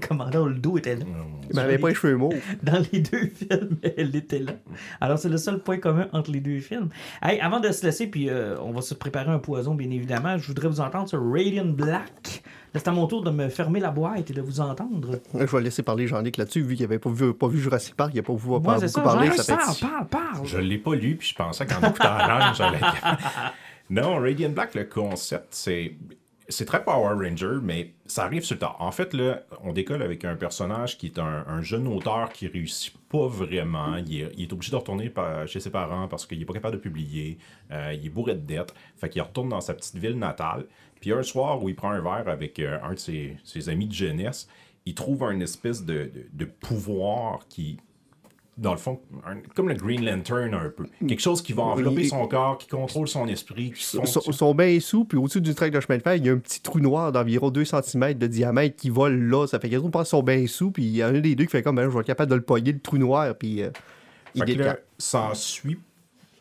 Commandant 0.08 0.41
Holdo 0.41 0.78
était 0.78 0.96
là? 0.96 1.06
Il 1.50 1.56
m'avait 1.56 1.78
pas 1.78 1.89
les 1.89 1.96
cheveux 1.96 2.16
mauves. 2.18 2.36
Dans 2.64 2.84
les 2.91 3.00
deux 3.00 3.28
films, 3.28 3.78
elle 3.98 4.16
était 4.16 4.39
là. 4.39 4.54
Alors, 5.02 5.20
c'est 5.20 5.30
le 5.30 5.38
seul 5.38 5.60
point 5.60 5.78
commun 5.78 6.08
entre 6.14 6.32
les 6.32 6.39
deux 6.39 6.60
films. 6.60 6.89
Hey, 7.22 7.39
avant 7.39 7.60
de 7.60 7.72
se 7.72 7.86
laisser, 7.86 8.08
puis 8.08 8.30
euh, 8.30 8.58
on 8.62 8.72
va 8.72 8.82
se 8.82 8.93
préparer 8.93 9.32
un 9.32 9.39
poison, 9.39 9.76
bien 9.76 9.89
évidemment, 9.91 10.38
je 10.38 10.48
voudrais 10.48 10.68
vous 10.68 10.82
entendre 10.82 11.08
sur 11.08 11.20
Radiant 11.22 11.66
Black. 11.66 12.43
Là, 12.74 12.82
c'est 12.84 12.88
à 12.88 12.91
mon 12.91 13.08
tour 13.08 13.24
de 13.24 13.32
me 13.32 13.48
fermer 13.50 13.80
la 13.80 13.91
boîte 13.91 14.30
et 14.30 14.34
de 14.34 14.41
vous 14.41 14.60
entendre. 14.60 15.20
Je 15.34 15.46
vais 15.46 15.62
laisser 15.62 15.84
parler 15.84 16.08
Jean-Luc 16.08 16.38
là-dessus, 16.38 16.62
vu 16.62 16.76
qu'il 16.76 16.84
avait 16.86 17.00
pas 17.00 17.10
vu, 17.10 17.34
pas 17.34 17.48
vu 17.48 17.60
Jurassic 17.60 17.96
Park, 17.96 18.12
il 18.14 18.18
n'a 18.18 18.24
pas 18.24 18.34
voulu 18.34 18.62
Moi, 18.62 18.74
beaucoup 18.76 18.88
ça. 18.88 19.02
parler. 19.02 19.32
Ça 19.32 19.56
parle, 19.58 19.76
parle, 19.80 20.08
parle. 20.08 20.46
Je 20.48 20.58
l'ai 20.58 20.78
pas 20.78 20.93
lu, 20.96 21.16
puis 21.16 21.30
je 21.30 21.36
pensais 21.36 21.66
qu'en 21.66 21.80
écoutant 21.88 22.18
l'ange, 22.18 22.58
j'allais. 22.58 22.80
non, 23.89 24.20
Radiant 24.20 24.50
Black, 24.50 24.76
le 24.76 24.86
concept, 24.86 25.48
c'est. 25.52 25.96
C'est 26.48 26.66
très 26.66 26.84
Power 26.84 27.16
Ranger, 27.16 27.60
mais 27.64 27.93
ça 28.06 28.24
arrive 28.24 28.43
sur 28.43 28.56
le 28.56 28.60
tard. 28.60 28.78
En 28.80 28.91
fait, 28.91 29.14
là, 29.14 29.43
on 29.64 29.74
décolle 29.74 30.04
avec 30.04 30.26
un 30.26 30.36
personnage 30.36 30.98
qui 30.98 31.08
est 31.08 31.18
un, 31.18 31.43
un 31.48 31.62
jeune 31.62 31.88
auteur 31.88 32.32
qui 32.32 32.48
réussit 32.48 32.96
pas 33.10 33.28
vraiment. 33.28 33.98
Il 33.98 34.22
est, 34.22 34.54
obligé 34.54 34.72
de 34.72 34.76
retourner 34.76 35.12
chez 35.48 35.60
ses 35.60 35.72
parents 35.72 36.08
parce 36.08 36.26
qu'il 36.26 36.41
est 36.41 36.46
pas 36.46 36.54
capable 36.54 36.76
de 36.76 36.82
publier. 36.82 37.39
Euh, 37.72 37.93
il 37.93 38.06
est 38.06 38.10
bourré 38.10 38.36
de 38.36 38.41
dettes. 38.41 38.74
Fait 38.96 39.10
qu'il 39.10 39.22
retourne 39.22 39.50
dans 39.50 39.62
sa 39.62 39.74
petite 39.74 39.98
ville 39.98 40.20
natale. 40.20 40.66
Puis 41.02 41.12
un 41.12 41.24
soir 41.24 41.62
où 41.64 41.70
il 41.70 41.76
prend 41.76 41.91
un 41.91 42.02
verre 42.02 42.28
avec 42.28 42.60
euh, 42.60 42.78
un 42.84 42.93
de 42.93 43.00
ses, 43.00 43.70
amis 43.70 43.88
de 43.88 43.93
jeunesse, 43.93 44.48
il 44.86 44.93
trouve 44.93 45.24
un 45.24 45.39
espèce 45.39 45.84
de 45.84 46.46
pouvoir 46.60 47.48
qui, 47.48 47.78
dans 48.58 48.72
le 48.72 48.78
fond, 48.78 49.01
un- 49.26 49.41
comme 49.53 49.68
le 49.68 49.76
Green 49.76 50.03
Lantern 50.06 50.53
un 50.53 50.70
peu. 50.70 50.86
Quelque 51.06 51.20
chose 51.22 51.41
qui 51.41 51.53
va 51.53 51.64
envelopper 51.64 52.06
son 52.08 52.28
corps, 52.28 52.58
qui 52.58 52.68
contrôle 52.68 53.08
son 53.08 53.28
esprit, 53.28 53.72
qui 53.72 53.84
sont, 53.84 54.06
sont 54.06 54.56
bien 54.56 54.80
sous, 54.80 55.03
puis 55.06 55.18
au-dessus 55.18 55.41
du 55.41 55.53
track 55.53 55.72
de 55.72 55.80
chemin 55.82 55.97
de 55.97 56.03
fer, 56.03 56.16
il 56.16 56.26
y 56.26 56.30
a 56.30 56.34
un 56.34 56.38
petit 56.38 56.62
trou 56.62 56.80
noir 56.80 57.12
d'environ 57.12 57.49
2 57.49 57.66
cm 57.66 58.14
de 58.14 58.28
diamètre 58.28 58.78
qui 58.78 58.89
vole 58.89 59.20
là. 59.30 59.45
Ça 59.47 59.60
fait 59.60 59.70
qu'ils 59.70 59.82
pense 59.82 60.08
qu'ils 60.08 60.18
sont 60.18 60.24
bien 60.24 60.47
sous, 60.47 60.72
puis 60.72 60.84
il 60.84 60.95
y 60.95 61.01
a 61.01 61.08
un 61.08 61.20
des 61.20 61.36
deux 61.36 61.45
qui 61.45 61.51
fait 61.51 61.64
comme, 61.64 61.76
ben, 61.76 61.84
je 61.89 61.93
vais 61.93 61.99
être 61.99 62.08
capable 62.08 62.32
de 62.32 62.36
le 62.36 62.41
pogner, 62.41 62.72
le 62.72 62.80
trou 62.80 62.97
noir, 62.97 63.36
puis 63.36 63.62
euh, 63.62 63.70
il 64.36 64.39
là, 64.39 64.45
décale. 64.45 64.84
ça 64.97 65.32
suit 65.34 65.80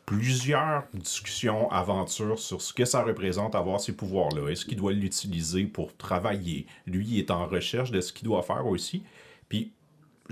plusieurs 0.06 0.84
discussions, 0.92 1.70
aventures 1.70 2.38
sur 2.38 2.60
ce 2.60 2.72
que 2.72 2.84
ça 2.84 3.02
représente 3.02 3.54
avoir 3.54 3.80
ces 3.80 3.92
pouvoirs-là. 3.92 4.50
Est-ce 4.50 4.66
qu'il 4.66 4.76
doit 4.76 4.92
l'utiliser 4.92 5.64
pour 5.64 5.96
travailler? 5.96 6.66
Lui, 6.86 7.06
il 7.08 7.18
est 7.18 7.30
en 7.30 7.46
recherche 7.46 7.90
de 7.90 8.00
ce 8.00 8.12
qu'il 8.12 8.26
doit 8.28 8.42
faire 8.42 8.66
aussi. 8.66 9.02
Puis, 9.48 9.72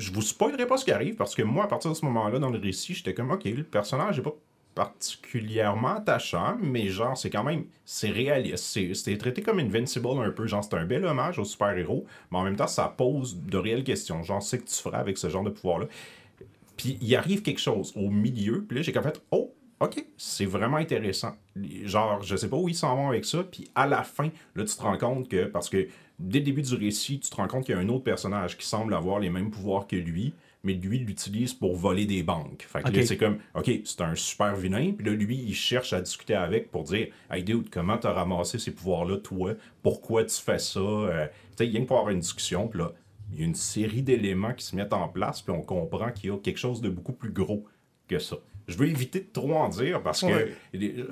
je 0.02 0.12
vous 0.12 0.22
spoilerai 0.22 0.66
pas 0.66 0.76
ce 0.76 0.84
qui 0.84 0.92
arrive 0.92 1.14
parce 1.14 1.34
que 1.34 1.42
moi, 1.42 1.64
à 1.64 1.68
partir 1.68 1.90
de 1.90 1.96
ce 1.96 2.04
moment-là, 2.06 2.38
dans 2.38 2.50
le 2.50 2.58
récit, 2.58 2.94
j'étais 2.94 3.14
comme, 3.14 3.30
OK, 3.30 3.44
le 3.44 3.62
personnage 3.62 4.16
n'est 4.16 4.22
pas 4.24 4.34
particulièrement 4.74 5.96
attachant, 5.96 6.56
mais 6.60 6.88
genre, 6.88 7.16
c'est 7.16 7.30
quand 7.30 7.44
même, 7.44 7.66
c'est 7.84 8.08
réaliste. 8.10 8.64
C'est- 8.94 9.16
traité 9.18 9.42
comme 9.42 9.58
Invincible 9.60 10.08
un 10.22 10.30
peu. 10.30 10.46
Genre, 10.46 10.64
c'est 10.64 10.74
un 10.74 10.84
bel 10.86 11.04
hommage 11.04 11.38
aux 11.38 11.44
super-héros, 11.44 12.06
mais 12.30 12.38
en 12.38 12.42
même 12.42 12.56
temps, 12.56 12.66
ça 12.66 12.92
pose 12.96 13.38
de 13.42 13.58
réelles 13.58 13.84
questions. 13.84 14.22
Genre, 14.22 14.42
c'est 14.42 14.58
que 14.58 14.64
tu 14.68 14.74
ferais 14.74 14.98
avec 14.98 15.18
ce 15.18 15.28
genre 15.28 15.44
de 15.44 15.50
pouvoir-là. 15.50 15.86
Puis 16.76 16.98
il 17.00 17.14
arrive 17.16 17.42
quelque 17.42 17.60
chose 17.60 17.92
au 17.96 18.08
milieu, 18.10 18.64
puis 18.64 18.76
là 18.78 18.82
j'ai 18.82 18.92
comme 18.92 19.02
fait 19.04 19.22
oh 19.30 19.54
ok 19.80 20.04
c'est 20.16 20.46
vraiment 20.46 20.78
intéressant. 20.78 21.36
Genre 21.84 22.22
je 22.22 22.34
sais 22.34 22.48
pas 22.48 22.56
où 22.56 22.68
ils 22.68 22.74
s'en 22.74 22.96
vont 22.96 23.08
avec 23.10 23.24
ça, 23.24 23.44
puis 23.44 23.68
à 23.74 23.86
la 23.86 24.02
fin 24.02 24.30
là 24.56 24.64
tu 24.64 24.74
te 24.74 24.82
rends 24.82 24.96
compte 24.98 25.28
que 25.28 25.44
parce 25.44 25.68
que 25.68 25.86
dès 26.22 26.38
le 26.38 26.44
début 26.44 26.62
du 26.62 26.74
récit 26.74 27.20
tu 27.20 27.30
te 27.30 27.36
rends 27.36 27.48
compte 27.48 27.64
qu'il 27.64 27.74
y 27.74 27.78
a 27.78 27.80
un 27.80 27.88
autre 27.88 28.04
personnage 28.04 28.56
qui 28.56 28.66
semble 28.66 28.94
avoir 28.94 29.18
les 29.18 29.30
mêmes 29.30 29.50
pouvoirs 29.50 29.86
que 29.86 29.96
lui, 29.96 30.32
mais 30.64 30.74
lui 30.74 30.98
il 30.98 31.04
l'utilise 31.06 31.52
pour 31.52 31.74
voler 31.76 32.06
des 32.06 32.22
banques. 32.22 32.66
Fait 32.68 32.82
que 32.82 32.90
là 32.90 33.06
c'est 33.06 33.16
comme 33.16 33.38
ok 33.54 33.70
c'est 33.84 34.00
un 34.00 34.14
super 34.14 34.54
vilain, 34.54 34.92
puis 34.92 35.06
là 35.06 35.12
lui 35.12 35.36
il 35.36 35.54
cherche 35.54 35.92
à 35.92 36.00
discuter 36.00 36.34
avec 36.34 36.70
pour 36.70 36.84
dire 36.84 37.08
hey 37.30 37.42
dude 37.42 37.68
comment 37.70 37.98
t'as 37.98 38.12
ramassé 38.12 38.58
ces 38.58 38.70
pouvoirs 38.70 39.04
là 39.04 39.16
toi, 39.18 39.54
pourquoi 39.82 40.24
tu 40.24 40.40
fais 40.40 40.58
ça, 40.58 40.80
Euh, 40.80 41.26
tu 41.26 41.32
sais 41.58 41.66
il 41.66 41.72
vient 41.72 41.84
pour 41.84 41.98
avoir 41.98 42.12
une 42.12 42.20
discussion, 42.20 42.68
puis 42.68 42.78
là 42.78 42.92
il 43.32 43.40
y 43.40 43.42
a 43.42 43.46
une 43.46 43.54
série 43.54 44.02
d'éléments 44.02 44.52
qui 44.52 44.64
se 44.64 44.76
mettent 44.76 44.92
en 44.92 45.08
place, 45.08 45.42
puis 45.42 45.52
on 45.52 45.62
comprend 45.62 46.12
qu'il 46.12 46.30
y 46.30 46.32
a 46.32 46.36
quelque 46.36 46.58
chose 46.58 46.80
de 46.80 46.90
beaucoup 46.90 47.14
plus 47.14 47.32
gros 47.32 47.64
que 48.06 48.18
ça. 48.18 48.36
Je 48.72 48.78
veux 48.78 48.88
éviter 48.88 49.20
de 49.20 49.26
trop 49.32 49.54
en 49.54 49.68
dire 49.68 50.02
parce 50.02 50.22
que 50.22 50.50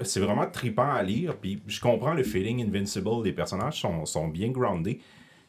c'est 0.03 0.21
vraiment 0.21 0.47
trippant 0.47 0.91
à 0.91 1.03
lire, 1.03 1.37
puis 1.37 1.63
je 1.67 1.81
comprends 1.81 2.15
le 2.15 2.23
feeling 2.23 2.67
Invincible, 2.67 3.25
les 3.25 3.33
personnages 3.33 3.81
sont, 3.81 4.05
sont 4.07 4.29
bien 4.29 4.49
groundés. 4.49 5.01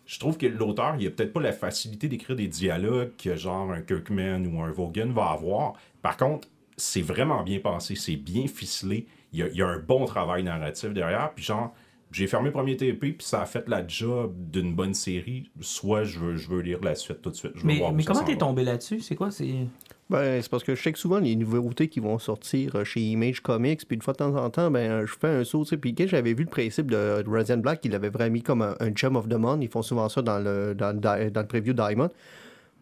Je 0.06 0.20
trouve 0.20 0.38
que 0.38 0.46
l'auteur, 0.46 0.96
il 1.00 1.08
a 1.08 1.10
peut-être 1.12 1.32
pas 1.32 1.42
la 1.42 1.54
facilité 1.54 2.08
d'écrire 2.08 2.36
des 2.36 2.48
dialogues 2.48 3.12
que 3.18 3.36
genre 3.36 3.72
un 3.72 3.82
Kirkman 3.82 4.46
ou 4.46 4.62
un 4.62 4.72
Vaughan 4.72 5.10
va 5.12 5.28
avoir. 5.28 5.74
Par 6.02 6.18
contre, 6.18 6.48
c'est 6.76 7.02
vraiment 7.02 7.44
bien 7.44 7.60
pensé, 7.60 7.96
c'est 7.96 8.16
bien 8.16 8.48
ficelé. 8.48 9.06
Il 9.32 9.40
y, 9.40 9.44
a, 9.44 9.48
il 9.48 9.56
y 9.56 9.62
a 9.62 9.68
un 9.68 9.80
bon 9.80 10.06
travail 10.06 10.44
narratif 10.44 10.90
derrière. 10.90 11.32
Puis 11.34 11.46
genre, 11.46 11.74
j'ai 12.12 12.28
fermé 12.28 12.48
le 12.48 12.52
premier 12.52 12.76
TP, 12.76 13.00
puis 13.00 13.16
ça 13.22 13.42
a 13.42 13.46
fait 13.46 13.68
la 13.70 13.88
job 13.88 14.34
d'une 14.52 14.76
bonne 14.76 14.94
série. 14.94 15.50
Soit 15.62 16.04
je 16.04 16.20
veux, 16.20 16.36
je 16.36 16.50
veux 16.50 16.62
lire 16.62 16.80
la 16.84 16.96
suite 16.96 17.22
tout 17.22 17.30
de 17.30 17.36
suite. 17.36 17.54
Je 17.56 17.62
veux 17.62 17.68
Mais, 17.68 17.78
voir 17.78 17.94
mais 17.94 18.04
comment 18.04 18.24
t'es 18.24 18.38
tombé 18.38 18.64
là-dessus? 18.64 19.00
C'est 19.00 19.16
quoi? 19.16 19.32
C'est. 19.32 19.68
Ben, 20.12 20.42
c'est 20.42 20.52
parce 20.52 20.66
que 20.66 20.76
je 20.76 20.82
sais 20.82 20.92
que 20.92 21.00
souvent, 21.00 21.20
les 21.20 21.38
nouveautés 21.38 21.88
qui 21.88 22.02
vont 22.02 22.20
sortir 22.20 22.76
euh, 22.76 22.84
chez 22.84 23.00
Image 23.00 23.40
Comics, 23.40 23.88
puis 23.88 23.96
une 23.96 24.02
fois 24.02 24.12
de 24.12 24.18
temps 24.18 24.36
en 24.36 24.50
temps, 24.50 24.70
ben, 24.70 25.06
je 25.06 25.14
fais 25.18 25.30
un 25.30 25.46
saut, 25.46 25.64
tu 25.64 25.70
sais. 25.70 25.78
Puis 25.78 25.96
j'avais 25.98 26.34
vu 26.34 26.44
le 26.44 26.50
principe 26.50 26.92
de 26.92 27.24
Resident 27.26 27.60
Black, 27.60 27.80
il 27.86 27.92
l'avait 27.92 28.10
vraiment 28.10 28.34
mis 28.34 28.44
comme 28.44 28.62
un, 28.62 28.76
Gem 28.94 29.16
of 29.16 29.30
the 29.30 29.36
Month. 29.36 29.64
Ils 29.64 29.70
font 29.70 29.82
souvent 29.82 30.10
ça 30.10 30.22
dans 30.22 30.40
le, 30.40 30.76
dans, 30.76 30.92
le 30.94 31.48
preview 31.48 31.72
Diamond. 31.72 32.10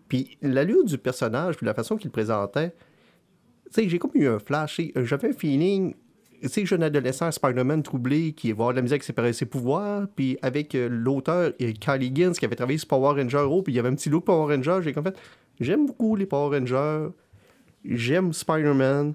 Puis 0.07 0.39
l'allure 0.41 0.83
du 0.83 0.97
personnage, 0.97 1.55
puis 1.55 1.67
la 1.67 1.75
façon 1.75 1.97
qu'il 1.97 2.09
présentait, 2.09 2.73
Tu 3.71 3.83
sais, 3.83 3.89
j'ai 3.89 3.99
comme 3.99 4.11
eu 4.15 4.27
un 4.27 4.39
flash. 4.39 4.79
euh, 4.79 5.05
J'avais 5.05 5.29
un 5.29 5.33
feeling. 5.33 5.93
Sais, 6.41 6.65
jeune 6.65 6.81
adolescent, 6.81 7.29
Spider-Man 7.31 7.83
troublé, 7.83 8.31
qui 8.31 8.47
va 8.47 8.53
avoir 8.53 8.69
de 8.71 8.77
la 8.77 8.81
misère 8.81 8.97
avec 9.17 9.35
ses, 9.35 9.45
pouvoirs, 9.45 10.07
puis 10.15 10.35
avec 10.41 10.73
euh, 10.73 10.87
l'auteur 10.89 11.51
euh, 11.61 11.71
Kyle 11.73 12.01
Higgins, 12.01 12.31
qui 12.31 12.45
avait 12.45 12.55
travaillé 12.55 12.79
sur 12.79 12.87
Power 12.87 13.21
Ranger, 13.21 13.45
puis 13.63 13.73
il 13.73 13.75
y 13.75 13.79
avait 13.79 13.89
un 13.89 13.95
petit 13.95 14.09
look 14.09 14.25
Power 14.25 14.55
Ranger, 14.55 14.79
j'ai 14.81 14.93
comme 14.93 15.03
fait, 15.03 15.17
j'aime 15.59 15.85
beaucoup 15.85 16.15
les 16.15 16.25
Power 16.25 16.57
Rangers, 16.57 17.07
j'aime 17.85 18.33
Spider-Man, 18.33 19.13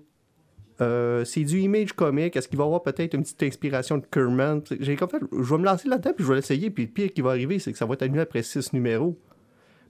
euh, 0.81 1.25
c'est 1.25 1.43
du 1.45 1.61
image 1.61 1.93
comic. 1.93 2.35
Est-ce 2.35 2.49
qu'il 2.49 2.59
va 2.59 2.65
y 2.65 2.67
avoir 2.67 2.83
peut-être 2.83 3.15
une 3.15 3.23
petite 3.23 3.43
inspiration 3.45 3.99
de 3.99 4.05
Kerman? 4.11 4.61
J'ai 4.81 4.97
fait, 4.97 5.07
je 5.31 5.55
vais 5.55 5.59
me 5.59 5.65
lancer 5.65 5.89
là-dedans 5.89 6.13
puis 6.17 6.25
je 6.25 6.29
vais 6.31 6.37
l'essayer. 6.37 6.71
Puis 6.71 6.85
le 6.87 6.91
pire 6.91 7.13
qui 7.13 7.21
va 7.21 7.31
arriver, 7.31 7.59
c'est 7.61 7.71
que 7.73 7.79
ça 7.79 7.87
va 7.87 7.95
être 7.95 8.03
annulé 8.03 8.21
après 8.23 8.43
6 8.43 8.73
numéros. 8.73 9.17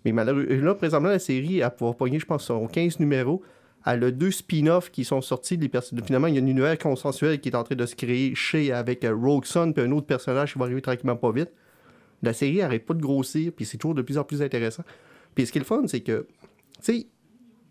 Mais 0.04 0.12
malheureusement, 0.12 0.62
là, 0.66 0.74
présentement, 0.74 1.08
la 1.08 1.18
série, 1.18 1.60
elle 1.60 1.72
va 1.80 1.92
pogner, 1.94 2.18
je 2.18 2.26
pense, 2.26 2.44
son 2.44 2.66
15 2.66 3.00
numéros. 3.00 3.42
Elle 3.86 4.04
a 4.04 4.10
deux 4.10 4.30
spin-offs 4.30 4.90
qui 4.90 5.04
sont 5.04 5.22
sortis. 5.22 5.56
Perso- 5.56 5.96
Finalement, 6.04 6.26
il 6.26 6.34
y 6.34 6.38
a 6.38 6.42
un 6.42 6.46
univers 6.46 6.76
consensuel 6.78 7.40
qui 7.40 7.48
est 7.48 7.56
en 7.56 7.62
train 7.64 7.76
de 7.76 7.86
se 7.86 7.94
créer 7.96 8.34
chez 8.34 8.70
avec 8.70 9.04
euh, 9.04 9.14
Rogue 9.14 9.46
Sun 9.46 9.72
puis 9.72 9.82
un 9.84 9.90
autre 9.92 10.06
personnage 10.06 10.52
qui 10.52 10.58
va 10.58 10.66
arriver 10.66 10.82
tranquillement 10.82 11.16
pas 11.16 11.32
vite. 11.32 11.50
La 12.22 12.34
série 12.34 12.60
arrête 12.60 12.84
pas 12.84 12.92
de 12.94 13.00
grossir, 13.02 13.52
puis 13.56 13.64
c'est 13.64 13.78
toujours 13.78 13.94
de 13.94 14.02
plus 14.02 14.18
en 14.18 14.24
plus 14.24 14.42
intéressant. 14.42 14.84
Puis 15.34 15.46
ce 15.46 15.52
qui 15.52 15.58
est 15.58 15.60
le 15.62 15.66
fun, 15.66 15.82
c'est 15.86 16.00
que, 16.00 16.26
tu 16.84 16.92
sais, 16.92 17.06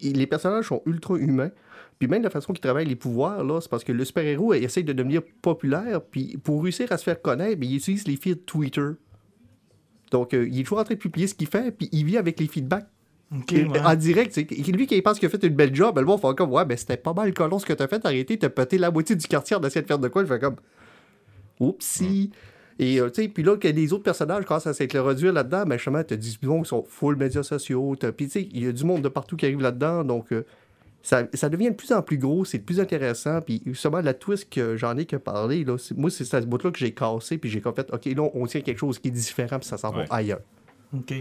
les 0.02 0.28
personnages 0.28 0.68
sont 0.68 0.82
ultra 0.86 1.18
humains. 1.18 1.52
Puis 2.00 2.08
même 2.08 2.24
la 2.24 2.30
façon 2.30 2.54
qu'ils 2.54 2.62
travaillent 2.62 2.88
les 2.88 2.96
pouvoirs, 2.96 3.44
là, 3.44 3.62
c'est 3.62 3.70
parce 3.70 3.84
que 3.84 3.92
le 3.92 4.04
super-héros 4.04 4.54
essaie 4.54 4.84
de 4.84 4.94
devenir 4.94 5.22
populaire, 5.42 6.02
puis 6.02 6.38
pour 6.44 6.64
réussir 6.64 6.92
à 6.92 6.98
se 6.98 7.04
faire 7.04 7.22
connaître, 7.22 7.60
ben, 7.60 7.70
il 7.70 7.78
utilise 7.78 8.08
les 8.08 8.18
feeds 8.18 8.44
Twitter. 8.46 8.90
Donc, 10.12 10.34
euh, 10.34 10.48
il 10.48 10.60
est 10.60 10.64
toujours 10.64 10.80
en 10.80 10.84
train 10.84 10.96
de 10.96 11.00
publier 11.00 11.28
ce 11.28 11.36
qu'il 11.36 11.48
fait, 11.48 11.72
puis 11.72 11.90
il 11.92 12.06
vit 12.06 12.18
avec 12.18 12.40
les 12.40 12.48
feedbacks 12.48 12.88
ouais. 13.32 13.80
en 13.80 13.96
direct. 13.96 14.36
Lui 14.68 14.88
qui 14.88 15.02
pense 15.02 15.20
qu'il 15.20 15.28
a 15.28 15.30
fait 15.30 15.44
une 15.44 15.56
belle 15.56 15.74
job, 15.74 15.96
ben, 15.96 16.02
le 16.02 16.08
monde 16.08 16.20
fait 16.20 16.36
comme, 16.36 16.52
ouais, 16.52 16.66
ben 16.66 16.78
c'était 16.78 16.98
pas 16.98 17.14
mal 17.14 17.34
colon 17.34 17.60
ce 17.60 17.66
que 17.66 17.74
t'as 17.74 17.88
fait, 17.88 18.04
arrêté, 18.06 18.38
t'as 18.38 18.50
pété 18.50 18.78
la 18.78 18.92
moitié 18.92 19.16
du 19.16 19.28
quartier 19.28 19.56
en 19.56 19.62
essayant 19.62 19.84
de 19.84 19.88
faire 19.88 20.00
de 20.00 20.08
quoi, 20.08 20.24
il 20.24 20.28
fait 20.28 20.40
comme, 20.40 20.56
oupsie. 21.60 22.32
Et, 22.80 23.00
euh, 23.00 23.10
tu 23.10 23.24
sais, 23.24 23.28
puis 23.28 23.44
là, 23.44 23.56
que 23.58 23.68
les 23.68 23.94
autres 23.94 24.04
personnages 24.04 24.46
commencent 24.46 24.68
à 24.68 24.74
s'introduire 24.74 25.32
là-dedans, 25.34 25.66
ben, 25.66 25.78
justement, 25.78 26.04
t'as 26.04 26.16
du 26.16 26.30
monde 26.44 26.64
qui 26.64 26.70
sont 26.70 26.84
full 26.88 27.16
médias 27.16 27.44
sociaux, 27.44 27.96
puis 28.16 28.26
tu 28.28 28.32
sais, 28.32 28.50
il 28.52 28.64
y 28.64 28.68
a 28.68 28.72
du 28.72 28.84
monde 28.84 29.02
de 29.02 29.10
partout 29.10 29.36
qui 29.36 29.46
arrive 29.46 29.62
là-dedans, 29.62 30.04
donc 30.04 30.32
euh, 30.32 30.44
ça, 31.02 31.28
ça 31.34 31.50
devient 31.50 31.70
de 31.70 31.76
plus 31.76 31.92
en 31.92 32.02
plus 32.02 32.18
gros, 32.18 32.46
c'est 32.46 32.60
de 32.60 32.64
plus 32.64 32.80
intéressant, 32.80 33.42
puis 33.42 33.62
justement, 33.66 34.02
la 34.02 34.14
twist 34.14 34.50
que 34.50 34.76
j'en 34.78 34.98
ai 34.98 35.06
que 35.06 35.18
parlé, 35.18 35.64
là, 35.64 35.76
moi, 35.96 36.10
c'est 36.10 36.24
ce 36.26 36.38
bout-là 36.46 36.72
que 36.72 36.80
j'ai 36.80 36.94
cassé, 36.94 37.38
puis 37.38 37.50
j'ai 37.50 37.62
fait, 37.62 37.90
OK, 37.94 38.06
là, 38.06 38.30
on 38.34 38.46
tient 38.48 38.62
quelque 38.62 38.80
chose 38.80 38.98
qui 39.00 39.10
est 39.10 39.12
différent, 39.12 39.60
puis 39.60 39.68
ça 39.68 39.78
s'en 39.78 39.94
Ouais. 39.96 40.06
va 40.06 40.16
ailleurs. 40.16 40.42
Ok. 40.96 41.14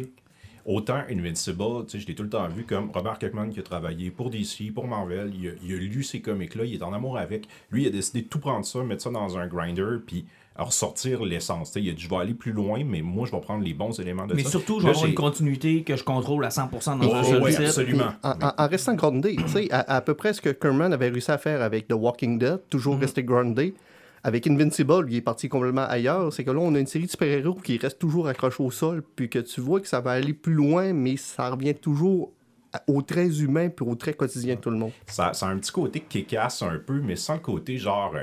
Autant 0.65 1.03
Invincible, 1.11 1.87
tu 1.87 1.91
sais, 1.91 1.99
je 1.99 2.07
l'ai 2.07 2.15
tout 2.15 2.23
le 2.23 2.29
temps 2.29 2.47
vu 2.49 2.65
comme 2.65 2.91
Robert 2.93 3.19
Kirkman 3.19 3.49
qui 3.51 3.59
a 3.59 3.65
travaillé 3.65 4.13
pour 4.13 4.31
DC, 4.31 4.73
pour 4.73 4.87
Marvel, 4.87 5.33
il 5.37 5.49
a, 5.49 5.53
il 5.65 5.75
a 5.75 5.77
lu 5.77 6.05
ces 6.05 6.21
comics-là, 6.21 6.65
il 6.65 6.75
est 6.75 6.83
en 6.85 6.93
amour 6.93 7.19
avec. 7.19 7.49
Lui, 7.73 7.83
il 7.83 7.89
a 7.89 7.91
décidé 7.91 8.23
de 8.23 8.29
tout 8.29 8.39
prendre 8.39 8.65
ça, 8.65 8.81
mettre 8.85 9.03
ça 9.03 9.11
dans 9.11 9.37
un 9.37 9.49
grinder, 9.49 9.97
puis 10.07 10.25
ressortir 10.57 11.25
l'essence. 11.25 11.69
Tu 11.73 11.75
sais, 11.81 11.85
Il 11.85 11.91
a 11.91 11.93
dit, 11.95 12.03
je 12.03 12.09
vais 12.09 12.17
aller 12.17 12.35
plus 12.35 12.53
loin, 12.53 12.83
mais 12.85 13.03
moi, 13.03 13.27
je 13.27 13.33
vais 13.33 13.41
prendre 13.41 13.65
les 13.65 13.75
bons 13.75 13.99
éléments 14.01 14.27
de 14.27 14.35
Mais 14.35 14.43
ça. 14.45 14.51
surtout, 14.51 14.81
je 14.81 14.85
vais 14.85 14.91
avoir 14.91 15.07
une 15.07 15.15
continuité 15.15 15.83
que 15.83 15.97
je 15.97 16.05
contrôle 16.05 16.45
à 16.45 16.49
100% 16.51 16.99
dans 16.99 17.09
Oh, 17.09 17.15
un 17.15 17.23
seul 17.25 17.43
ouais, 17.43 17.57
absolument. 17.57 18.13
En, 18.23 18.31
en- 18.33 18.53
en 18.59 18.69
restant 18.69 18.95
groundé, 18.95 19.37
tu 19.37 19.49
sais, 19.49 19.73
à, 19.73 19.97
à 19.97 20.01
peu 20.01 20.15
près 20.15 20.33
ce 20.33 20.41
que 20.41 20.51
Kerman 20.51 20.93
avait 20.93 21.09
réussi 21.09 21.31
à 21.31 21.39
faire 21.39 21.63
avec 21.63 21.89
The 21.89 21.95
Walking 21.95 22.39
Dead, 22.39 22.61
toujours 22.71 22.99
rester 22.99 23.23
groundé. 23.25 23.75
Avec 24.25 24.47
Invincible, 24.47 25.07
il 25.09 25.17
est 25.17 25.21
parti 25.21 25.49
complètement 25.49 25.87
ailleurs. 25.89 26.33
C'est 26.33 26.45
que 26.45 26.51
là, 26.53 26.61
on 26.61 26.75
a 26.77 26.79
une 26.79 26.87
série 26.87 27.07
de 27.07 27.11
super-héros 27.11 27.55
qui 27.55 27.77
reste 27.79 27.99
toujours 27.99 28.29
accrochés 28.29 28.63
au 28.63 28.71
sol, 28.71 29.03
puis 29.17 29.29
que 29.29 29.41
tu 29.41 29.61
vois 29.61 29.81
que 29.81 29.89
ça 29.89 30.01
va 30.01 30.13
aller 30.13 30.33
plus 30.33 30.55
loin, 30.55 30.93
mais 30.93 31.17
ça 31.17 31.51
revient 31.51 31.75
toujours 31.75 32.31
à- 32.73 32.83
aux 32.87 33.03
traits 33.03 33.37
humains 33.41 33.69
puis 33.69 33.85
aux 33.85 33.97
traits 33.97 34.17
quotidiens 34.17 34.55
de 34.55 34.61
tout 34.61 34.71
le 34.71 34.77
monde. 34.77 34.93
Ça, 35.07 35.33
ça 35.33 35.47
a 35.47 35.51
un 35.51 35.59
petit 35.59 35.73
côté 35.73 36.01
kick-ass 36.09 36.63
un 36.63 36.79
peu, 36.79 37.01
mais 37.01 37.17
sans 37.17 37.35
le 37.35 37.41
côté 37.41 37.79
genre. 37.79 38.15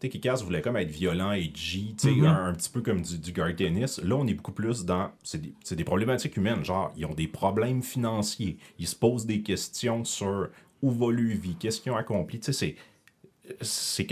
Tu 0.00 0.06
sais, 0.06 0.08
kick-ass 0.10 0.44
voulait 0.44 0.62
comme 0.62 0.76
être 0.76 0.90
violent, 0.90 1.32
tu 1.34 1.94
sais, 1.96 2.10
Mhm. 2.12 2.24
un, 2.24 2.46
un 2.46 2.54
petit 2.54 2.70
peu 2.70 2.82
comme 2.82 3.02
du, 3.02 3.18
du. 3.18 3.32
Là, 3.32 4.16
on 4.16 4.26
est 4.28 4.34
beaucoup 4.34 4.52
plus 4.52 4.84
dans. 4.84 5.10
C'est 5.24 5.40
des, 5.40 5.52
des 5.76 5.84
problématiques 5.84 6.36
humaines. 6.36 6.64
Genre, 6.64 6.92
ils 6.96 7.04
ont 7.04 7.14
des 7.14 7.26
problèmes 7.26 7.82
financiers. 7.82 8.58
Ils 8.78 8.86
se 8.86 8.94
posent 8.94 9.26
des 9.26 9.42
questions 9.42 10.04
sur 10.04 10.48
où 10.82 10.90
va 10.92 11.10
leur 11.10 11.36
vie, 11.36 11.56
qu'est-ce 11.58 11.80
qu'ils 11.80 11.90
ont 11.90 11.96
accompli. 11.96 12.38
Tu 12.38 12.52
sais, 12.52 12.76
c'est. 13.62 14.04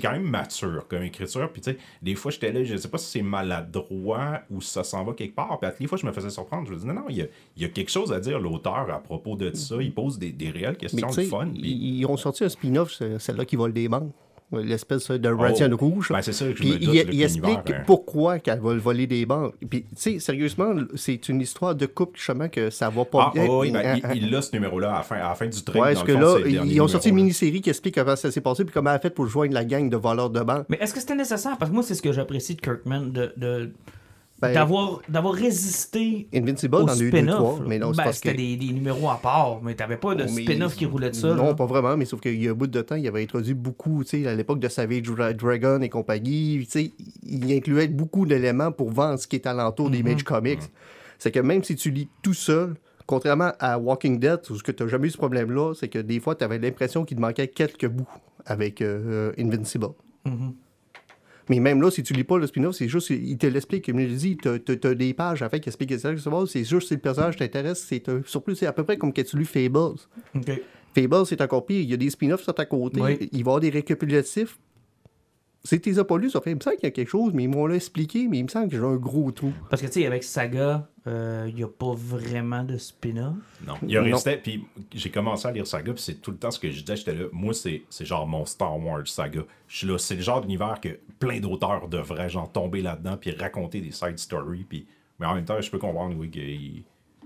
Quand 0.00 0.12
même 0.12 0.22
mature 0.22 0.86
comme 0.88 1.02
écriture. 1.02 1.50
Puis, 1.52 1.62
tu 1.62 1.70
sais, 1.72 1.78
des 2.02 2.14
fois, 2.14 2.30
j'étais 2.30 2.52
là, 2.52 2.62
je 2.64 2.76
sais 2.76 2.88
pas 2.88 2.98
si 2.98 3.10
c'est 3.10 3.22
maladroit 3.22 4.42
ou 4.50 4.60
ça 4.60 4.84
s'en 4.84 5.04
va 5.04 5.14
quelque 5.14 5.34
part. 5.34 5.58
Puis, 5.58 5.68
à 5.68 5.74
les 5.80 5.86
fois, 5.86 5.98
je 5.98 6.06
me 6.06 6.12
faisais 6.12 6.30
surprendre. 6.30 6.66
Je 6.66 6.72
me 6.72 6.76
disais, 6.76 6.88
non, 6.88 6.94
non, 6.94 7.06
il 7.08 7.16
y 7.16 7.22
a, 7.22 7.26
il 7.56 7.62
y 7.62 7.64
a 7.64 7.68
quelque 7.68 7.90
chose 7.90 8.12
à 8.12 8.20
dire, 8.20 8.38
l'auteur, 8.38 8.88
à 8.90 9.02
propos 9.02 9.36
de 9.36 9.52
ça. 9.54 9.76
Il 9.80 9.92
pose 9.92 10.18
des, 10.18 10.32
des 10.32 10.50
réelles 10.50 10.76
questions 10.76 11.08
de 11.10 11.22
fun. 11.22 11.48
ils, 11.54 12.04
ont 12.06 12.16
sorti 12.16 12.44
un 12.44 12.48
spin-off, 12.48 12.92
c'est 12.92 13.18
celle-là 13.18 13.44
qui 13.44 13.56
vole 13.56 13.72
des 13.72 13.88
banques. 13.88 14.12
L'espèce 14.52 15.10
de 15.10 15.28
Radiant 15.28 15.68
Oh. 15.72 15.76
Rouge. 15.76 16.08
Ben, 16.10 16.22
c'est 16.22 16.32
ça 16.32 16.44
que 16.44 16.52
je 16.52 16.56
Puis 16.56 16.72
me 16.72 16.78
doute, 16.78 16.94
il, 17.12 17.22
explique 17.22 17.70
hein. 17.70 17.82
pourquoi 17.86 18.38
qu'elle 18.38 18.60
va 18.60 18.74
voler 18.76 19.06
des 19.08 19.26
banques. 19.26 19.54
Puis, 19.68 19.82
tu 19.82 19.88
sais, 19.96 20.18
sérieusement, 20.20 20.74
c'est 20.94 21.28
une 21.28 21.40
histoire 21.40 21.74
de 21.74 21.86
couple, 21.86 22.18
justement, 22.18 22.48
que 22.48 22.70
ça 22.70 22.88
va 22.88 23.04
pas 23.04 23.26
Ah, 23.28 23.32
bien. 23.34 23.46
oui, 23.48 23.72
ben, 23.72 23.80
Hein, 23.84 23.94
il, 23.96 24.06
hein. 24.06 24.12
il 24.14 24.34
a 24.34 24.42
ce 24.42 24.52
numéro-là 24.52 24.92
à 24.92 24.96
la 24.98 25.02
fin, 25.02 25.16
à 25.16 25.28
la 25.30 25.34
fin 25.34 25.46
du 25.46 25.62
train. 25.64 25.80
Ouais, 25.80 25.94
parce 25.94 26.04
que 26.04 26.12
fond, 26.12 26.20
là, 26.20 26.38
ils 26.46 26.80
ont 26.80 26.86
sorti 26.88 27.08
une 27.08 27.16
mini-série 27.16 27.60
qui 27.62 27.70
explique 27.70 27.96
comment 27.96 28.14
ça 28.16 28.30
s'est 28.30 28.40
passé 28.40 28.64
puis 28.64 28.72
comment 28.72 28.90
elle 28.90 28.96
a 28.96 29.00
fait 29.00 29.10
pour 29.10 29.26
joindre 29.26 29.54
la 29.54 29.64
gang 29.64 29.88
de 29.88 29.96
voleurs 29.96 30.30
de 30.30 30.40
banque. 30.40 30.66
Mais 30.68 30.78
est-ce 30.80 30.94
que 30.94 31.00
c'était 31.00 31.16
nécessaire? 31.16 31.56
Parce 31.58 31.70
que 31.70 31.74
moi, 31.74 31.82
c'est 31.82 31.94
ce 31.94 32.02
que 32.02 32.12
j'apprécie 32.12 32.54
de 32.54 32.60
Kirkman, 32.60 33.10
de, 33.12 33.32
de- 33.36 33.72
d'avoir, 34.52 35.00
d'avoir 35.08 35.34
résisté 35.34 36.28
Invincible, 36.34 36.74
au 36.76 36.82
dans 36.84 36.94
eu 36.96 37.10
deux, 37.10 37.26
trois. 37.26 37.58
Mais 37.66 37.78
non, 37.78 37.90
Ben, 37.92 38.04
parce 38.04 38.20
que... 38.20 38.28
c'était 38.28 38.36
des, 38.36 38.56
des 38.56 38.72
numéros 38.72 39.08
à 39.10 39.16
part, 39.16 39.60
mais 39.62 39.74
t'avais 39.74 39.96
pas 39.96 40.14
de 40.14 40.24
Oh, 40.24 40.28
spin-off 40.28 40.74
qui 40.76 40.84
roulait 40.86 41.10
de 41.10 41.14
ça. 41.14 41.34
Non, 41.34 41.46
là. 41.46 41.54
pas 41.54 41.66
vraiment, 41.66 41.96
mais 41.96 42.04
sauf 42.04 42.20
qu'il 42.20 42.42
y 42.42 42.48
a 42.48 42.50
un 42.50 42.54
bout 42.54 42.66
de 42.66 42.80
temps, 42.82 42.96
il 42.96 43.06
avait 43.08 43.22
introduit 43.22 43.54
beaucoup, 43.54 44.04
tu 44.04 44.22
sais, 44.22 44.26
à 44.28 44.34
l'époque 44.34 44.60
de 44.60 44.68
Savage 44.68 45.02
Dra- 45.02 45.32
Dragon 45.32 45.80
et 45.80 45.88
compagnie, 45.88 46.60
tu 46.64 46.70
sais, 46.70 46.92
il 47.22 47.52
incluait 47.52 47.88
beaucoup 47.88 48.26
d'éléments 48.26 48.72
pour 48.72 48.90
vendre 48.90 49.18
ce 49.18 49.26
qui 49.26 49.36
est 49.36 49.46
alentour 49.46 49.86
Mhm. 49.86 49.92
d'Image 49.96 50.22
Comics. 50.24 50.60
C'est 51.18 51.30
que 51.30 51.40
même 51.40 51.62
si 51.64 51.76
tu 51.76 51.90
lis 51.90 52.08
tout 52.22 52.34
seul, 52.34 52.74
contrairement 53.06 53.52
à 53.60 53.78
Walking 53.78 54.18
Dead, 54.18 54.40
où 54.50 54.56
ce 54.56 54.62
que 54.62 54.72
tu 54.72 54.82
n'as 54.82 54.88
jamais 54.88 55.06
eu 55.08 55.10
ce 55.10 55.18
problème-là, 55.18 55.72
c'est 55.74 55.88
que 55.88 55.98
des 55.98 56.20
fois, 56.20 56.34
tu 56.34 56.44
avais 56.44 56.58
l'impression 56.58 57.04
qu'il 57.04 57.16
te 57.16 57.22
manquait 57.22 57.48
quelques 57.48 57.86
bouts 57.86 58.08
avec 58.46 58.82
euh, 58.82 59.32
Invincible. 59.38 59.88
Mhm. 60.26 60.54
Mais 61.48 61.60
même 61.60 61.82
là, 61.82 61.90
si 61.90 62.02
tu 62.02 62.12
lis 62.14 62.24
pas 62.24 62.38
le 62.38 62.46
spin-off, 62.46 62.74
c'est 62.76 62.88
juste, 62.88 63.10
il 63.10 63.36
te 63.36 63.46
l'explique. 63.46 63.86
Comme 63.86 64.04
dis, 64.06 64.36
t'as- 64.36 64.58
t'as 64.58 64.76
t'as 64.76 64.94
des 64.94 65.12
pages 65.14 65.44
qui 65.60 65.68
expliquent 65.68 65.98
ça. 65.98 66.10
C'est 66.46 66.64
juste 66.64 66.88
si 66.88 66.94
le 66.94 67.00
personnage 67.00 67.36
t'intéresse, 67.36 67.84
c'est 67.86 68.08
un 68.08 68.22
surplus. 68.24 68.56
C'est 68.56 68.66
à 68.66 68.72
peu 68.72 68.84
près 68.84 68.96
comme 68.96 69.12
quand 69.12 69.24
tu 69.24 69.38
lis 69.38 69.44
Fables. 69.44 69.96
Ok. 70.34 70.60
Fables, 70.94 71.26
c'est 71.26 71.40
encore 71.42 71.66
pire. 71.66 71.80
Il 71.80 71.90
y 71.90 71.94
a 71.94 71.96
des 71.96 72.08
spin-offs 72.10 72.42
sur 72.42 72.54
à 72.58 72.64
côté. 72.64 73.00
Oui. 73.00 73.18
Il 73.20 73.28
va 73.30 73.36
y 73.38 73.40
avoir 73.40 73.60
des 73.60 73.70
récapitulatifs. 73.70 74.58
Si 75.66 75.80
tu 75.80 75.88
les 75.88 75.98
as 75.98 76.04
pas 76.04 76.18
lus, 76.18 76.28
ça 76.30 76.42
fait, 76.42 76.50
il 76.50 76.56
me 76.56 76.60
semble 76.60 76.76
qu'il 76.76 76.84
y 76.84 76.88
a 76.88 76.90
quelque 76.90 77.08
chose, 77.08 77.32
mais 77.32 77.44
ils 77.44 77.48
m'ont 77.48 77.70
expliqué, 77.70 78.28
mais 78.28 78.38
il 78.38 78.44
me 78.44 78.48
semble 78.48 78.68
que 78.68 78.76
j'ai 78.76 78.82
un 78.84 78.96
gros 78.96 79.30
trou. 79.32 79.50
Parce 79.70 79.80
que, 79.80 79.86
tu 79.86 79.94
sais, 79.94 80.06
avec 80.06 80.22
Saga, 80.22 80.86
il 81.06 81.54
n'y 81.54 81.62
a 81.62 81.68
pas 81.68 81.94
vraiment 81.96 82.62
de 82.64 82.76
spin-off. 82.76 83.32
Non, 83.66 83.74
il 83.86 83.96
a 83.96 84.02
Non. 84.02 84.12
resté, 84.12 84.36
puis 84.36 84.62
j'ai 84.94 85.10
commencé 85.10 85.48
à 85.48 85.52
lire 85.52 85.66
Saga, 85.66 85.94
puis 85.94 86.02
c'est 86.02 86.20
tout 86.20 86.32
le 86.32 86.36
temps 86.36 86.50
ce 86.50 86.58
que 86.58 86.70
je 86.70 86.80
disais, 86.80 86.96
j'étais 86.96 87.14
là, 87.14 87.24
moi, 87.32 87.54
c'est 87.54 87.82
c'est 87.88 88.04
genre 88.04 88.26
mon 88.26 88.44
Star 88.44 88.78
Wars 88.78 89.06
Saga. 89.08 89.40
Je 89.66 89.78
suis 89.78 89.86
là, 89.86 89.96
c'est 89.96 90.16
le 90.16 90.20
genre 90.22 90.42
d'univers 90.42 90.80
que 90.82 90.98
plein 91.18 91.40
d'auteurs 91.40 91.88
devraient 91.88 92.28
genre 92.28 92.52
tomber 92.52 92.82
là-dedans, 92.82 93.16
puis 93.16 93.30
raconter 93.30 93.80
des 93.80 93.90
side 93.90 94.18
stories, 94.18 94.64
puis... 94.68 94.86
Mais 95.20 95.26
en 95.26 95.34
même 95.34 95.44
temps, 95.44 95.58
je 95.60 95.70
peux 95.70 95.78
comprendre, 95.78 96.14
oui, 96.18 96.28
que 96.30 96.40
il- 96.40 96.82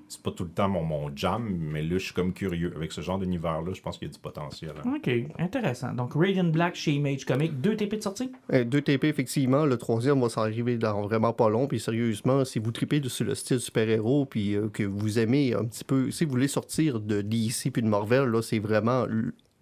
c'est 0.08 0.22
pas 0.22 0.30
tout 0.30 0.44
le 0.44 0.50
temps 0.50 0.68
mon, 0.68 0.82
mon 0.82 1.14
jam, 1.14 1.46
mais 1.48 1.82
là, 1.82 1.90
je 1.98 1.98
suis 1.98 2.14
comme 2.14 2.32
curieux. 2.32 2.72
Avec 2.74 2.92
ce 2.92 3.00
genre 3.00 3.18
d'univers-là, 3.18 3.72
je 3.74 3.80
pense 3.80 3.98
qu'il 3.98 4.08
y 4.08 4.10
a 4.10 4.14
du 4.14 4.18
potentiel. 4.18 4.72
hein. 4.84 4.94
Ok, 4.96 5.10
intéressant. 5.38 5.92
Donc, 5.92 6.12
Radiant 6.14 6.44
Black 6.44 6.74
chez 6.74 6.92
Image 6.92 7.24
Comics, 7.24 7.60
deux 7.60 7.76
TP 7.76 7.96
de 7.96 8.02
sortie? 8.02 8.32
Euh, 8.52 8.64
deux 8.64 8.80
TP, 8.80 9.04
effectivement. 9.04 9.64
Le 9.66 9.76
troisième 9.76 10.20
va 10.20 10.28
s'arriver 10.28 10.78
dans 10.78 11.02
vraiment 11.02 11.32
pas 11.32 11.48
long. 11.48 11.66
Puis 11.66 11.78
sérieusement, 11.80 12.44
si 12.44 12.58
vous 12.58 12.72
tripez 12.72 13.02
sur 13.08 13.26
le 13.26 13.34
style 13.34 13.60
super-héros, 13.60 14.24
puis 14.26 14.54
euh, 14.54 14.68
que 14.68 14.82
vous 14.82 15.18
aimez 15.18 15.54
un 15.54 15.64
petit 15.64 15.84
peu, 15.84 16.10
si 16.10 16.24
vous 16.24 16.30
voulez 16.30 16.48
sortir 16.48 17.00
de 17.00 17.20
DC 17.22 17.70
puis 17.72 17.82
de 17.82 17.88
Marvel, 17.88 18.24
là, 18.30 18.40
c'est 18.42 18.58
vraiment 18.58 19.06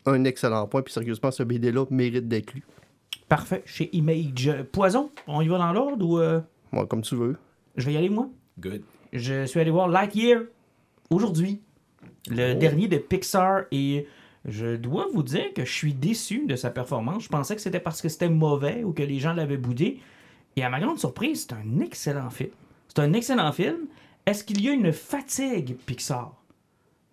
un 0.07 0.25
excellent 0.25 0.67
point. 0.69 0.83
Puis 0.83 0.93
sérieusement, 0.95 1.31
ce 1.31 1.43
BD-là 1.43 1.85
mérite 1.91 2.29
d'être 2.29 2.55
lu. 2.55 2.63
Parfait, 3.29 3.63
chez 3.67 3.89
Image. 3.97 4.51
Poison, 4.71 5.11
on 5.27 5.41
y 5.43 5.49
va 5.49 5.59
dans 5.59 5.73
l'ordre 5.73 6.07
ou... 6.07 6.19
euh, 6.21 6.41
Moi, 6.71 6.87
comme 6.87 7.03
tu 7.03 7.17
veux. 7.17 7.37
Je 7.77 7.87
vais 7.87 7.95
y 7.95 7.97
aller, 7.97 8.09
moi? 8.09 8.29
Good. 8.61 8.83
Je 9.17 9.47
suis 9.47 9.59
allé 9.59 9.71
voir 9.71 9.89
Lightyear 9.89 10.43
aujourd'hui, 11.09 11.63
le 12.29 12.53
dernier 12.53 12.87
de 12.87 12.99
Pixar, 12.99 13.63
et 13.73 14.07
je 14.45 14.77
dois 14.77 15.07
vous 15.15 15.23
dire 15.23 15.55
que 15.55 15.65
je 15.65 15.73
suis 15.73 15.95
déçu 15.95 16.45
de 16.47 16.55
sa 16.55 16.69
performance. 16.69 17.25
Je 17.25 17.29
pensais 17.31 17.57
que 17.57 17.63
c'était 17.63 17.81
parce 17.81 18.03
que 18.03 18.11
c'était 18.11 18.29
mauvais 18.29 18.85
ou 18.85 18.93
que 18.93 19.03
les 19.03 19.19
gens 19.19 19.33
l'avaient 19.33 19.57
boudé. 19.57 20.01
Et 20.57 20.63
à 20.63 20.69
ma 20.69 20.81
grande 20.81 20.99
surprise, 20.99 21.47
c'est 21.49 21.55
un 21.55 21.81
excellent 21.81 22.29
film. 22.29 22.51
C'est 22.89 22.99
un 22.99 23.15
excellent 23.15 23.53
film. 23.53 23.87
Est-ce 24.27 24.45
qu'il 24.45 24.61
y 24.61 24.69
a 24.69 24.73
une 24.73 24.93
fatigue 24.93 25.79
Pixar? 25.87 26.35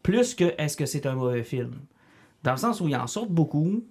Plus 0.01 0.35
que 0.35 0.53
est-ce 0.57 0.75
que 0.75 0.85
c'est 0.85 1.05
un 1.05 1.15
mauvais 1.15 1.43
film 1.43 1.71
Dans 2.43 2.51
le 2.51 2.57
sens 2.57 2.81
où 2.81 2.89
il 2.89 2.95
en 2.97 3.07
sort 3.07 3.27
beaucoup. 3.27 3.85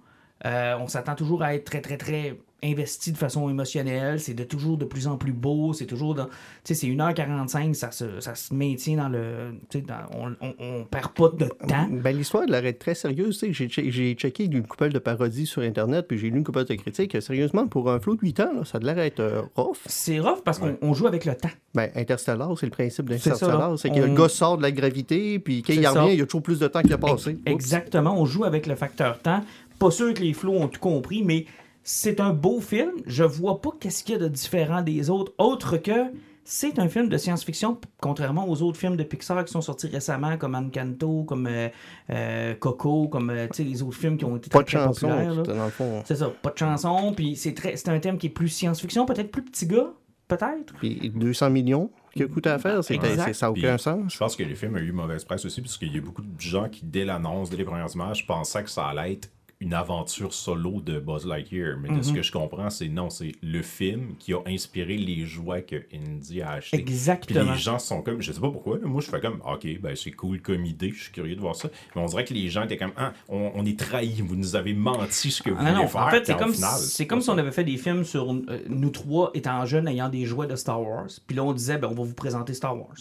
Euh, 0.45 0.77
on 0.79 0.87
s'attend 0.87 1.15
toujours 1.15 1.41
à 1.41 1.55
être 1.55 1.65
très, 1.65 1.81
très, 1.81 1.97
très 1.97 2.37
investi 2.63 3.11
de 3.11 3.17
façon 3.17 3.49
émotionnelle, 3.49 4.19
c'est 4.19 4.33
de 4.33 4.43
toujours 4.43 4.77
de 4.77 4.85
plus 4.85 5.07
en 5.07 5.17
plus 5.17 5.33
beau, 5.33 5.73
c'est 5.73 5.85
toujours 5.85 6.15
dans. 6.15 6.25
Tu 6.25 6.31
sais, 6.63 6.73
c'est 6.75 6.87
1h45, 6.87 7.73
ça 7.73 7.91
se, 7.91 8.19
ça 8.19 8.35
se 8.35 8.53
maintient 8.53 8.97
dans 8.97 9.09
le. 9.09 9.55
Tu 9.69 9.79
sais, 9.79 9.85
dans- 9.85 10.05
on, 10.17 10.31
on, 10.41 10.53
on 10.59 10.83
perd 10.85 11.11
pas 11.13 11.29
de 11.29 11.45
temps. 11.67 11.87
Ben, 11.91 12.15
l'histoire 12.15 12.45
de 12.45 12.51
l'arrêt 12.51 12.73
très 12.73 12.95
sérieuse. 12.95 13.37
tu 13.39 13.47
sais, 13.47 13.53
J'ai 13.53 13.67
che- 13.67 13.89
j'ai 13.91 14.13
checké 14.13 14.45
une 14.45 14.65
couple 14.65 14.89
de 14.89 14.99
parodies 14.99 15.45
sur 15.45 15.61
Internet, 15.61 16.07
puis 16.07 16.17
j'ai 16.17 16.29
lu 16.29 16.37
une 16.37 16.43
couple 16.43 16.65
de 16.65 16.73
critiques. 16.75 17.21
Sérieusement, 17.21 17.67
pour 17.67 17.89
un 17.91 17.99
flot 17.99 18.15
de 18.15 18.21
8 18.21 18.39
ans, 18.39 18.53
là, 18.55 18.65
ça 18.65 18.77
a 18.77 18.81
l'air 18.81 18.95
d'être 18.95 19.19
euh, 19.19 19.41
rough. 19.55 19.77
C'est 19.85 20.19
rough 20.19 20.41
parce 20.43 20.59
qu'on 20.59 20.75
Ouais. 20.81 20.93
joue 20.93 21.07
avec 21.07 21.25
le 21.25 21.35
temps. 21.35 21.49
Ben, 21.75 21.89
Interstellar, 21.95 22.49
c'est 22.57 22.65
le 22.67 22.71
principe 22.71 23.09
d'Interstellar. 23.09 23.77
C'est 23.77 23.89
que 23.89 23.95
On- 23.99 24.07
le 24.07 24.15
gars 24.15 24.29
sort 24.29 24.57
de 24.57 24.61
la 24.63 24.71
gravité, 24.71 25.39
puis 25.39 25.61
quand 25.63 25.73
il 25.73 25.85
revient, 25.87 26.13
il 26.13 26.19
y 26.19 26.21
a 26.21 26.25
toujours 26.25 26.43
plus 26.43 26.59
de 26.59 26.67
temps 26.67 26.81
qui 26.81 26.93
a 26.93 26.97
passé. 26.97 27.37
Exactement, 27.45 28.19
on 28.19 28.25
joue 28.25 28.43
avec 28.45 28.67
le 28.67 28.75
facteur 28.75 29.19
temps. 29.19 29.43
Pas 29.79 29.91
sûr 29.91 30.13
que 30.13 30.21
les 30.21 30.33
flots 30.33 30.53
ont 30.53 30.67
tout 30.67 30.79
compris, 30.79 31.23
mais 31.23 31.45
c'est 31.83 32.19
un 32.19 32.31
beau 32.33 32.59
film. 32.61 32.91
Je 33.05 33.23
vois 33.23 33.61
pas 33.61 33.71
qu'est-ce 33.79 34.03
qu'il 34.03 34.13
y 34.13 34.17
a 34.17 34.21
de 34.21 34.27
différent 34.27 34.81
des 34.81 35.09
autres, 35.09 35.33
autre 35.37 35.77
que 35.77 36.11
c'est 36.45 36.77
un 36.77 36.89
film 36.89 37.07
de 37.07 37.17
science-fiction, 37.17 37.77
contrairement 38.01 38.49
aux 38.49 38.61
autres 38.63 38.77
films 38.77 38.97
de 38.97 39.03
Pixar 39.03 39.45
qui 39.45 39.51
sont 39.53 39.61
sortis 39.61 39.87
récemment, 39.87 40.37
comme 40.37 40.55
Encanto, 40.55 41.23
comme 41.23 41.47
euh, 41.47 41.69
euh, 42.09 42.53
Coco, 42.55 43.07
comme 43.07 43.29
euh, 43.29 43.47
tu 43.47 43.53
sais, 43.57 43.63
les 43.63 43.81
autres 43.81 43.95
films 43.97 44.17
qui 44.17 44.25
ont 44.25 44.35
été 44.35 44.49
Pas 44.49 44.61
très, 44.63 44.77
de 44.77 44.83
très 44.83 44.87
chanson, 44.87 45.07
populaires. 45.07 46.03
C'est 46.05 46.15
ça, 46.17 46.29
pas 46.41 46.49
de 46.49 46.57
chanson, 46.57 47.13
puis 47.15 47.37
c'est 47.37 47.53
très, 47.53 47.77
c'est 47.77 47.87
un 47.89 47.99
thème 47.99 48.17
qui 48.17 48.27
est 48.27 48.29
plus 48.29 48.49
science-fiction, 48.49 49.05
peut-être 49.05 49.31
plus 49.31 49.43
petit 49.43 49.65
gars, 49.67 49.93
peut-être. 50.27 50.73
Puis 50.79 51.11
200 51.15 51.49
millions 51.49 51.89
qui 52.13 52.23
a 52.23 52.27
coûté 52.27 52.49
à 52.49 52.59
faire, 52.59 52.83
c'est- 52.83 52.95
ça 53.33 53.45
n'a 53.45 53.51
aucun 53.51 53.75
Puis, 53.75 53.79
sens. 53.83 54.13
Je 54.13 54.17
pense 54.17 54.35
que 54.35 54.43
le 54.43 54.55
film 54.55 54.75
a 54.75 54.79
eu 54.81 54.91
mauvaise 54.91 55.23
presse 55.23 55.45
aussi, 55.45 55.61
parce 55.61 55.77
qu'il 55.77 55.95
y 55.95 55.97
a 55.97 56.01
beaucoup 56.01 56.21
de 56.21 56.41
gens 56.41 56.67
qui, 56.67 56.81
dès 56.85 57.05
l'annonce, 57.05 57.49
dès 57.51 57.57
les 57.57 57.63
premières 57.63 57.93
images, 57.95 58.27
pensaient 58.27 58.63
que 58.63 58.69
ça 58.69 58.87
allait 58.87 59.13
être 59.13 59.29
une 59.63 59.73
aventure 59.73 60.33
solo 60.33 60.81
de 60.81 60.99
Buzz 60.99 61.25
Lightyear. 61.25 61.77
Mais 61.79 61.87
de 61.89 61.93
Mhm. 61.95 62.03
ce 62.03 62.13
que 62.13 62.21
je 62.21 62.31
comprends, 62.31 62.69
c'est 62.69 62.89
non, 62.89 63.09
c'est 63.09 63.31
le 63.41 63.61
film 63.61 64.15
qui 64.19 64.33
a 64.33 64.39
inspiré 64.45 64.97
les 64.97 65.25
jouets 65.25 65.63
que 65.63 65.83
Indy 65.93 66.41
a 66.41 66.51
achetés. 66.51 66.77
Puis 66.77 66.93
Exactement. 66.93 67.53
les 67.53 67.57
gens 67.57 67.79
sont 67.79 68.01
comme, 68.01 68.21
je 68.21 68.31
sais 68.31 68.41
pas 68.41 68.51
pourquoi, 68.51 68.77
là, 68.77 68.85
moi 68.85 69.01
je 69.01 69.09
fais 69.09 69.19
comme, 69.21 69.41
ok, 69.45 69.79
ben 69.81 69.95
c'est 69.95 70.11
cool 70.11 70.41
comme 70.41 70.65
idée, 70.65 70.91
je 70.93 71.03
suis 71.03 71.11
curieux 71.11 71.35
de 71.35 71.41
voir 71.41 71.55
ça. 71.55 71.69
Mais 71.95 72.01
on 72.01 72.05
dirait 72.05 72.25
que 72.25 72.33
les 72.33 72.49
gens 72.49 72.63
étaient 72.63 72.77
comme, 72.77 72.91
ah, 72.97 73.13
on, 73.29 73.51
on 73.55 73.65
est 73.65 73.79
trahis, 73.79 74.21
vous 74.21 74.35
nous 74.35 74.55
avez 74.55 74.73
menti 74.73 75.31
ce 75.31 75.41
que 75.41 75.49
vous 75.49 75.55
Ah 75.59 75.71
voulez 75.71 75.81
non, 75.83 75.87
faire. 75.87 76.01
en 76.01 76.09
fait, 76.09 76.25
c'est 76.25 76.35
puis 76.35 76.43
comme, 76.43 76.53
c'est 76.53 77.07
comme 77.07 77.21
si 77.21 77.29
on 77.29 77.37
avait 77.37 77.51
fait 77.51 77.63
des 77.63 77.77
films 77.77 78.03
sur 78.03 78.31
euh, 78.33 78.59
nous 78.67 78.89
trois 78.89 79.31
étant 79.33 79.65
jeunes 79.65 79.87
ayant 79.87 80.09
des 80.09 80.25
jouets 80.25 80.47
de 80.47 80.55
Star 80.55 80.81
Wars. 80.81 81.07
Puis 81.25 81.35
là, 81.35 81.43
on 81.43 81.53
disait, 81.53 81.77
ben, 81.77 81.87
on 81.89 81.95
va 81.95 82.03
vous 82.03 82.13
présenter 82.13 82.53
Star 82.53 82.75
Wars. 82.77 82.95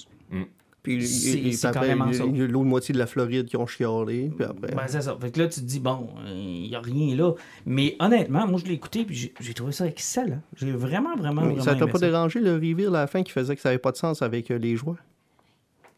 Puis 0.82 1.06
c'est- 1.06 1.72
carrément 1.72 2.06
il 2.09 2.14
ça. 2.14 2.24
il 2.24 2.36
y 2.36 2.42
a 2.42 2.46
l'autre 2.48 2.64
moitié 2.66 2.92
de 2.92 2.98
la 2.98 3.06
Floride 3.06 3.46
qui 3.46 3.56
ont 3.56 3.66
chialé. 3.68 4.32
Puis 4.36 4.44
après, 4.44 4.74
Ben, 4.74 4.82
c'est 4.88 5.00
ça. 5.02 5.16
Fait 5.20 5.30
que 5.30 5.38
là, 5.38 5.46
tu 5.46 5.60
te 5.60 5.64
dis, 5.64 5.78
bon, 5.78 6.09
il 6.26 6.68
n'y 6.68 6.74
a 6.74 6.80
rien 6.80 7.14
là. 7.14 7.34
Mais 7.66 7.94
honnêtement, 8.00 8.48
moi, 8.48 8.59
je 8.60 8.68
l'ai 8.68 8.74
écouté, 8.74 9.04
puis 9.04 9.32
j'ai- 9.40 9.54
trouvé 9.54 9.70
ça 9.70 9.86
excellent. 9.86 10.40
J'ai 10.56 10.72
vraiment, 10.72 11.14
vraiment, 11.16 11.42
vraiment 11.42 11.62
ça 11.62 11.76
t'a 11.76 11.86
pas 11.86 11.98
ça. 11.98 12.06
dérangé 12.06 12.40
le 12.40 12.54
reveal 12.54 12.88
à 12.88 13.02
la 13.02 13.06
fin 13.06 13.22
qui 13.22 13.30
faisait 13.30 13.54
que 13.54 13.62
ça 13.62 13.68
n'avait 13.68 13.78
pas 13.78 13.92
de 13.92 13.96
sens 13.96 14.22
avec 14.22 14.50
euh, 14.50 14.59
les 14.59 14.74
jouets? 14.74 14.96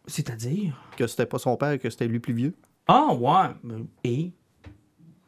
C'est-à-dire? 0.06 0.74
Que 0.96 1.06
c'était 1.06 1.26
pas 1.26 1.38
son 1.38 1.56
père, 1.56 1.78
que 1.78 1.88
c'était 1.88 2.06
lui 2.06 2.18
plus 2.20 2.34
vieux? 2.34 2.52
Ah, 2.86 3.08
ouais. 3.14 3.72
Et? 4.04 4.32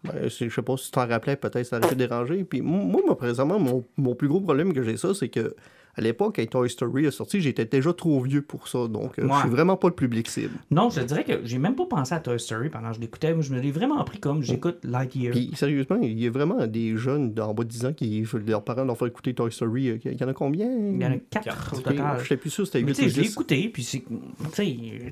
Ben, 0.05 0.29
je 0.29 0.49
sais 0.51 0.63
pas 0.63 0.77
si 0.77 0.85
tu 0.87 0.91
t'en 0.93 1.07
rappelais, 1.09 1.37
peut-être 1.37 1.65
ça 1.67 1.79
aurait 1.79 1.89
pu 1.89 1.97
déranger. 1.97 2.45
Puis 2.45 2.61
moi, 2.61 3.03
moi, 3.07 3.17
présentement, 3.17 3.59
mon, 3.59 3.85
mon 3.97 4.15
plus 4.15 4.29
gros 4.29 4.41
problème 4.41 4.73
que 4.73 4.83
j'ai 4.83 4.97
ça, 4.99 5.15
c'est 5.15 5.29
que 5.31 5.55
à 5.97 6.01
l'époque, 6.03 6.37
quand 6.37 6.47
Toy 6.51 6.69
Story 6.71 7.07
est 7.07 7.11
sorti, 7.11 7.41
j'étais 7.41 7.65
déjà 7.65 7.93
trop 7.93 8.21
vieux 8.21 8.43
pour 8.43 8.69
ça. 8.69 8.87
Donc, 8.87 9.19
euh, 9.19 9.27
Ouais. 9.27 9.33
je 9.35 9.41
suis 9.41 9.49
vraiment 9.49 9.77
pas 9.77 9.89
le 9.89 9.95
public 9.95 10.29
cible. 10.29 10.55
Non, 10.71 10.91
je 10.91 11.01
te 11.01 11.07
dirais 11.07 11.25
que 11.25 11.41
j'ai 11.45 11.59
même 11.59 11.75
pas 11.75 11.87
pensé 11.87 12.15
à 12.15 12.21
Toy 12.21 12.39
Story 12.39 12.69
pendant 12.69 12.89
que 12.91 12.97
je 12.97 13.01
l'écoutais. 13.01 13.33
Moi, 13.33 13.43
je 13.43 13.53
me 13.55 13.61
l'ai 13.61 13.71
vraiment 13.71 14.03
pris 14.05 14.19
comme 14.21 14.43
j'écoute 14.43 14.79
Lightyear. 14.85 15.33
Puis, 15.33 15.51
sérieusement, 15.55 15.97
il 16.03 16.19
y 16.21 16.27
a 16.27 16.31
vraiment 16.31 16.67
des 16.67 16.97
jeunes 16.97 17.33
d'en 17.33 17.55
bas 17.55 17.65
de 17.65 17.69
10 17.69 17.87
ans 17.87 17.93
qui, 17.93 18.25
leurs 18.47 18.63
parents 18.65 18.85
leur 18.85 18.97
font 18.97 19.07
écouter 19.07 19.33
Toy 19.35 19.51
Story. 19.51 19.89
euh, 19.91 19.99
Il 20.05 20.21
y 20.21 20.25
en 20.25 20.29
a 20.29 20.35
combien? 20.35 20.67
Il 20.71 21.01
y 21.01 21.07
en 21.07 21.13
a 21.13 21.17
quatre 21.31 21.45
Quatre. 21.45 21.73
au 21.73 21.77
Je 21.79 21.83
total. 21.83 22.19
n'étais 22.23 22.37
plus 22.37 22.51
sûr, 22.51 22.67
c'était 22.67 22.83
Mais 22.83 22.89
8 22.89 22.95
tu 22.95 23.01
sais, 23.03 23.07
ou 23.07 23.11
je 23.11 23.17
l'ai 23.17 23.23
10. 23.23 23.33
écouté, 23.33 23.69
puis 23.73 23.83
c'est. 23.83 24.05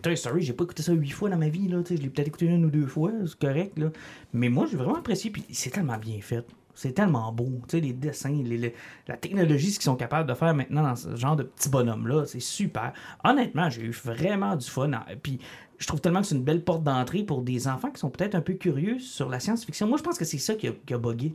Toy 0.02 0.16
Story, 0.16 0.43
j'ai 0.43 0.52
pas 0.52 0.65
écouté 0.65 0.82
ça 0.82 0.93
huit 0.93 1.11
fois 1.11 1.31
dans 1.31 1.39
ma 1.39 1.48
vie, 1.48 1.69
là. 1.69 1.78
Je 1.89 1.94
l'ai 1.94 2.09
peut-être 2.09 2.28
écouté 2.28 2.47
une 2.47 2.65
ou 2.65 2.70
deux 2.70 2.86
fois, 2.86 3.11
c'est 3.27 3.39
correct, 3.39 3.78
là. 3.78 3.90
Mais 4.32 4.48
moi, 4.48 4.66
j'ai 4.70 4.77
vraiment 4.77 4.97
apprécié, 4.97 5.31
puis 5.31 5.44
c'est 5.51 5.70
tellement 5.70 5.98
bien 5.98 6.19
fait. 6.20 6.44
C'est 6.75 6.93
tellement 6.93 7.31
beau. 7.33 7.49
Tu 7.69 7.77
sais, 7.77 7.81
les 7.81 7.93
dessins, 7.93 8.43
les- 8.45 8.59
les- 8.59 8.75
la 9.09 9.17
technologie, 9.17 9.71
ce 9.71 9.79
qu'ils 9.79 9.85
sont 9.85 9.97
capables 9.97 10.29
de 10.29 10.35
faire 10.35 10.55
maintenant 10.55 10.83
dans 10.83 10.97
ce 10.97 11.15
genre 11.17 11.37
de 11.37 11.45
petits 11.45 11.69
bonhommes-là, 11.69 12.25
c'est 12.27 12.41
super. 12.41 12.93
Honnêtement, 13.23 13.71
j'ai 13.71 13.83
eu 13.83 13.91
vraiment 13.91 14.57
du 14.57 14.67
fun. 14.69 14.91
Puis 15.23 15.39
je 15.79 15.87
trouve 15.87 16.01
tellement 16.01 16.21
que 16.21 16.27
c'est 16.27 16.35
une 16.35 16.43
belle 16.45 16.63
porte 16.65 16.83
d'entrée 16.83 17.23
pour 17.23 17.43
des 17.43 17.69
enfants 17.69 17.91
qui 17.91 18.01
sont 18.01 18.11
peut-être 18.11 18.35
un 18.35 18.41
peu 18.41 18.55
curieux 18.55 18.99
sur 18.99 19.29
la 19.29 19.39
science-fiction. 19.41 19.87
Moi, 19.87 19.99
je 19.99 20.03
pense 20.03 20.19
que 20.19 20.25
c'est 20.25 20.39
ça 20.39 20.55
qui 20.55 20.69
a, 20.69 20.73
qui 20.87 20.95
a 20.95 20.99
bugué. 20.99 21.35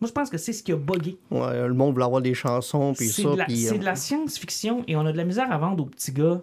Moi, 0.00 0.08
je 0.08 0.12
pense 0.12 0.30
que 0.30 0.38
c'est 0.38 0.52
ce 0.54 0.62
qui 0.62 0.72
a 0.72 0.76
bugué. 0.76 1.18
Ouais, 1.30 1.66
le 1.68 1.74
monde 1.74 1.92
voulait 1.92 2.06
avoir 2.06 2.22
des 2.22 2.32
chansons, 2.34 2.94
puis 2.96 3.08
ça. 3.08 3.44
puis, 3.46 3.56
c'est 3.58 3.74
euh, 3.74 3.78
de 3.78 3.84
la 3.84 3.94
science-fiction 3.96 4.82
et 4.88 4.96
on 4.96 5.04
a 5.06 5.12
de 5.12 5.16
la 5.16 5.24
misère 5.24 5.52
à 5.52 5.58
vendre 5.58 5.82
aux 5.84 5.86
petits 5.86 6.12
gars 6.12 6.40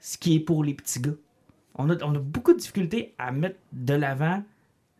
ce 0.00 0.16
qui 0.16 0.36
est 0.36 0.40
pour 0.40 0.62
les 0.64 0.74
petits 0.74 1.00
gars. 1.00 1.14
On 1.74 1.90
a, 1.90 1.96
on 2.04 2.14
a 2.14 2.18
beaucoup 2.18 2.52
de 2.52 2.58
difficultés 2.58 3.14
à 3.18 3.30
mettre 3.32 3.56
de 3.72 3.94
l'avant 3.94 4.42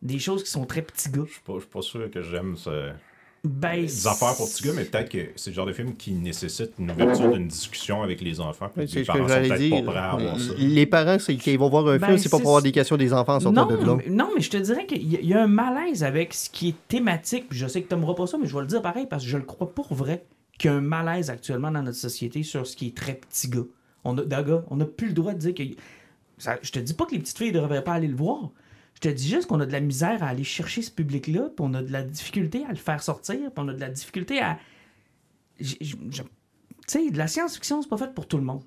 des 0.03 0.19
choses 0.19 0.43
qui 0.45 0.51
sont 0.51 0.65
très 0.67 0.83
petits 0.83 1.11
gars. 1.11 1.23
Je 1.27 1.33
suis 1.33 1.41
pas, 1.43 1.55
je 1.55 1.61
suis 1.61 1.69
pas 1.69 1.83
sûr 1.83 2.11
que 2.11 2.23
j'aime 2.23 2.57
ce- 2.57 2.91
Ben, 3.45 3.83
des 3.83 4.07
affaires 4.07 4.35
pour 4.37 4.49
petits 4.51 4.65
gars, 4.65 4.73
mais 4.75 4.85
peut-être 4.85 5.09
que 5.11 5.19
c'est 5.37 5.51
le 5.51 5.55
genre 5.57 5.67
de 5.67 5.73
film 5.73 5.95
qui 5.97 6.13
nécessite 6.13 6.73
une 6.79 6.91
ouverture 6.91 7.31
d'une 7.33 7.47
discussion 7.47 8.03
avec 8.03 8.21
les 8.21 8.41
enfants. 8.41 8.69
les 8.77 8.87
c'est 8.89 9.05
ce 9.05 9.07
parents 9.07 9.27
que 9.27 9.33
sont 9.49 9.55
dire. 9.57 9.85
pas 9.85 9.91
prêts 9.93 10.01
à 10.01 10.11
avoir 10.13 10.41
ça. 10.41 10.53
Les 10.59 10.87
parents, 10.87 11.19
c'est 11.21 11.37
qu'ils 11.37 11.59
vont 11.59 11.69
voir 11.69 11.87
un 11.87 11.99
Ben, 11.99 12.07
film, 12.07 12.19
c'est 12.19 12.29
pas 12.31 12.39
pour 12.39 12.49
avoir 12.49 12.63
des 12.63 12.73
questions 12.73 12.97
des 12.97 13.13
enfants 13.13 13.37
en 13.37 13.41
sortant 13.41 13.67
non, 13.71 13.77
de 13.77 13.85
là. 13.87 13.97
mais, 13.97 14.09
non, 14.11 14.31
mais 14.35 14.41
je 14.41 14.51
te 14.51 14.57
dirais 14.57 14.87
qu'il 14.87 15.03
y, 15.03 15.25
y 15.27 15.35
a 15.35 15.43
un 15.43 15.47
malaise 15.47 16.03
avec 16.03 16.35
ce 16.35 16.51
qui 16.51 16.71
est 16.71 16.89
thématique. 16.89 17.49
Puis 17.49 17.59
je 17.59 17.69
sais 17.69 17.81
que 17.83 17.89
tu 17.89 17.95
n'aimeras 17.95 18.15
pas 18.15 18.27
ça, 18.27 18.39
mais 18.39 18.47
je 18.49 18.55
vais 18.55 18.61
le 18.63 18.67
dire 18.67 18.83
pareil 18.83 19.07
parce 19.09 19.23
que 19.23 19.31
je 19.31 19.37
le 19.37 19.45
crois 19.45 19.73
pour 19.73 19.95
vrai 19.95 20.25
qu'il 20.59 20.71
y 20.73 20.75
a 20.75 20.77
un 20.77 20.81
malaise 20.81 21.31
actuellement 21.31 21.71
dans 21.71 21.83
notre 21.83 21.97
société 21.99 22.43
sur 22.43 22.67
ce 22.67 22.75
qui 22.77 22.89
est 22.89 22.97
très 22.97 23.15
petit 23.15 23.49
gars. 23.49 23.63
On 24.03 24.19
a, 24.19 24.23
on 24.71 24.77
n'a 24.77 24.85
plus 24.85 25.09
le 25.09 25.13
droit 25.15 25.33
de 25.33 25.39
dire 25.39 25.55
que. 25.55 25.63
Ça, 26.39 26.57
je 26.63 26.71
te 26.73 26.79
dis 26.81 26.95
pas 26.95 27.05
que 27.07 27.13
les 27.13 27.19
petites 27.21 27.39
filles 27.39 27.53
ne 27.53 27.61
devraient 27.61 27.83
pas 27.85 27.93
aller 27.95 28.09
le 28.09 28.17
voir. 28.17 28.51
Je 28.99 29.09
te 29.09 29.15
dis 29.15 29.29
juste 29.29 29.47
qu'on 29.47 29.61
a 29.61 29.67
de 29.67 29.71
la 29.71 29.79
misère 29.79 30.25
à 30.25 30.27
aller 30.27 30.43
chercher 30.43 30.83
ce 30.83 30.91
public-là, 30.91 31.51
puis 31.55 31.61
on 31.61 31.73
a 31.75 31.83
de 31.83 31.93
la 31.93 32.03
difficulté 32.03 32.65
à 32.65 32.71
le 32.71 32.77
faire 32.77 33.01
sortir, 33.01 33.39
puis 33.39 33.53
on 33.59 33.69
a 33.69 33.73
de 33.73 33.81
la 33.81 33.91
difficulté 33.91 34.41
à. 34.41 34.59
Tu 35.61 35.87
sais, 36.89 37.09
de 37.09 37.17
la 37.17 37.29
science-fiction, 37.29 37.81
c'est 37.81 37.89
pas 37.89 37.97
fait 37.97 38.13
pour 38.13 38.27
tout 38.27 38.39
le 38.39 38.43
monde. 38.43 38.65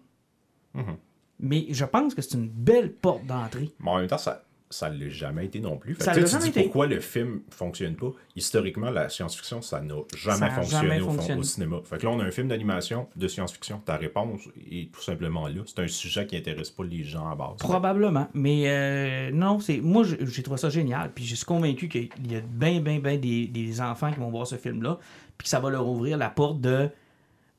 Mhm. 0.73 0.95
Mais 1.41 1.65
je 1.71 1.83
pense 1.83 2.15
que 2.15 2.21
c'est 2.21 2.37
une 2.37 2.47
belle 2.47 2.93
porte 2.93 3.25
d'entrée. 3.25 3.71
Mais 3.81 3.91
en 3.91 3.97
même 3.97 4.07
temps, 4.07 4.17
ça 4.17 4.45
ça 4.71 4.89
l'a 4.89 5.09
jamais 5.09 5.45
été 5.45 5.59
non 5.59 5.77
plus. 5.77 5.95
Fait 5.95 6.03
Ça 6.03 6.13
que, 6.13 6.21
tu 6.27 6.37
dis 6.37 6.47
été. 6.49 6.63
pourquoi 6.63 6.87
le 6.87 6.99
film 6.99 7.41
fonctionne 7.49 7.95
pas. 7.95 8.11
Historiquement, 8.35 8.89
la 8.89 9.09
science-fiction, 9.09 9.61
ça 9.61 9.81
n'a 9.81 9.93
jamais 10.17 10.39
Ça 10.39 10.49
fonctionné 10.49 10.87
jamais 10.89 11.01
au, 11.01 11.05
fond- 11.05 11.11
fonctionné. 11.13 11.39
au 11.39 11.43
cinéma. 11.43 11.77
Fait 11.83 11.97
que 11.97 12.05
là, 12.05 12.11
on 12.11 12.19
a 12.19 12.23
un 12.23 12.31
film 12.31 12.47
d'animation 12.47 13.07
de 13.15 13.27
science-fiction. 13.27 13.81
Ta 13.85 13.97
réponse 13.97 14.41
est 14.71 14.91
tout 14.91 15.01
simplement 15.01 15.47
là. 15.47 15.61
C'est 15.65 15.79
un 15.79 15.87
sujet 15.87 16.25
qui 16.25 16.35
intéresse 16.37 16.69
pas 16.71 16.83
les 16.83 17.03
gens 17.03 17.29
à 17.29 17.35
base. 17.35 17.57
Probablement. 17.59 18.27
Mais 18.33 18.63
euh, 18.67 19.31
non, 19.31 19.59
c'est 19.59 19.77
moi, 19.81 20.03
je- 20.03 20.25
j'ai 20.25 20.43
trouvé 20.43 20.57
ça 20.57 20.69
génial. 20.69 21.11
Puis 21.13 21.25
je 21.25 21.35
suis 21.35 21.45
convaincu 21.45 21.87
qu'il 21.89 22.09
y 22.29 22.35
a 22.35 22.41
bien, 22.41 22.79
bien, 22.79 22.99
bien 22.99 23.17
des, 23.17 23.47
des 23.47 23.81
enfants 23.81 24.11
qui 24.11 24.19
vont 24.19 24.29
voir 24.29 24.47
ce 24.47 24.55
film-là. 24.55 24.97
Puis 25.37 25.45
que 25.45 25.49
ça 25.49 25.59
va 25.59 25.69
leur 25.69 25.87
ouvrir 25.87 26.17
la 26.17 26.29
porte 26.29 26.61
de. 26.61 26.89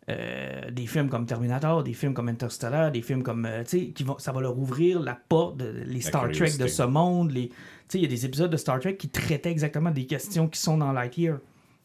Euh, 0.08 0.70
des 0.70 0.86
films 0.86 1.08
comme 1.08 1.26
Terminator, 1.26 1.84
des 1.84 1.92
films 1.92 2.12
comme 2.12 2.28
Interstellar, 2.28 2.90
des 2.90 3.02
films 3.02 3.22
comme. 3.22 3.46
euh, 3.46 3.62
tu 3.62 3.94
sais, 3.94 4.04
ça 4.18 4.32
va 4.32 4.40
leur 4.40 4.58
ouvrir 4.58 4.98
la 5.00 5.14
porte 5.14 5.58
de 5.58 5.84
les 5.86 6.00
Star 6.00 6.30
Trek 6.32 6.56
de 6.58 6.66
ce 6.66 6.82
monde. 6.82 7.32
Tu 7.32 7.50
sais, 7.88 7.98
il 7.98 8.02
y 8.02 8.06
a 8.06 8.08
des 8.08 8.26
épisodes 8.26 8.50
de 8.50 8.56
Star 8.56 8.80
Trek 8.80 8.96
qui 8.96 9.08
traitaient 9.08 9.52
exactement 9.52 9.90
des 9.90 10.06
questions 10.06 10.48
qui 10.48 10.58
sont 10.58 10.76
dans 10.78 10.92
Lightyear. 10.92 11.38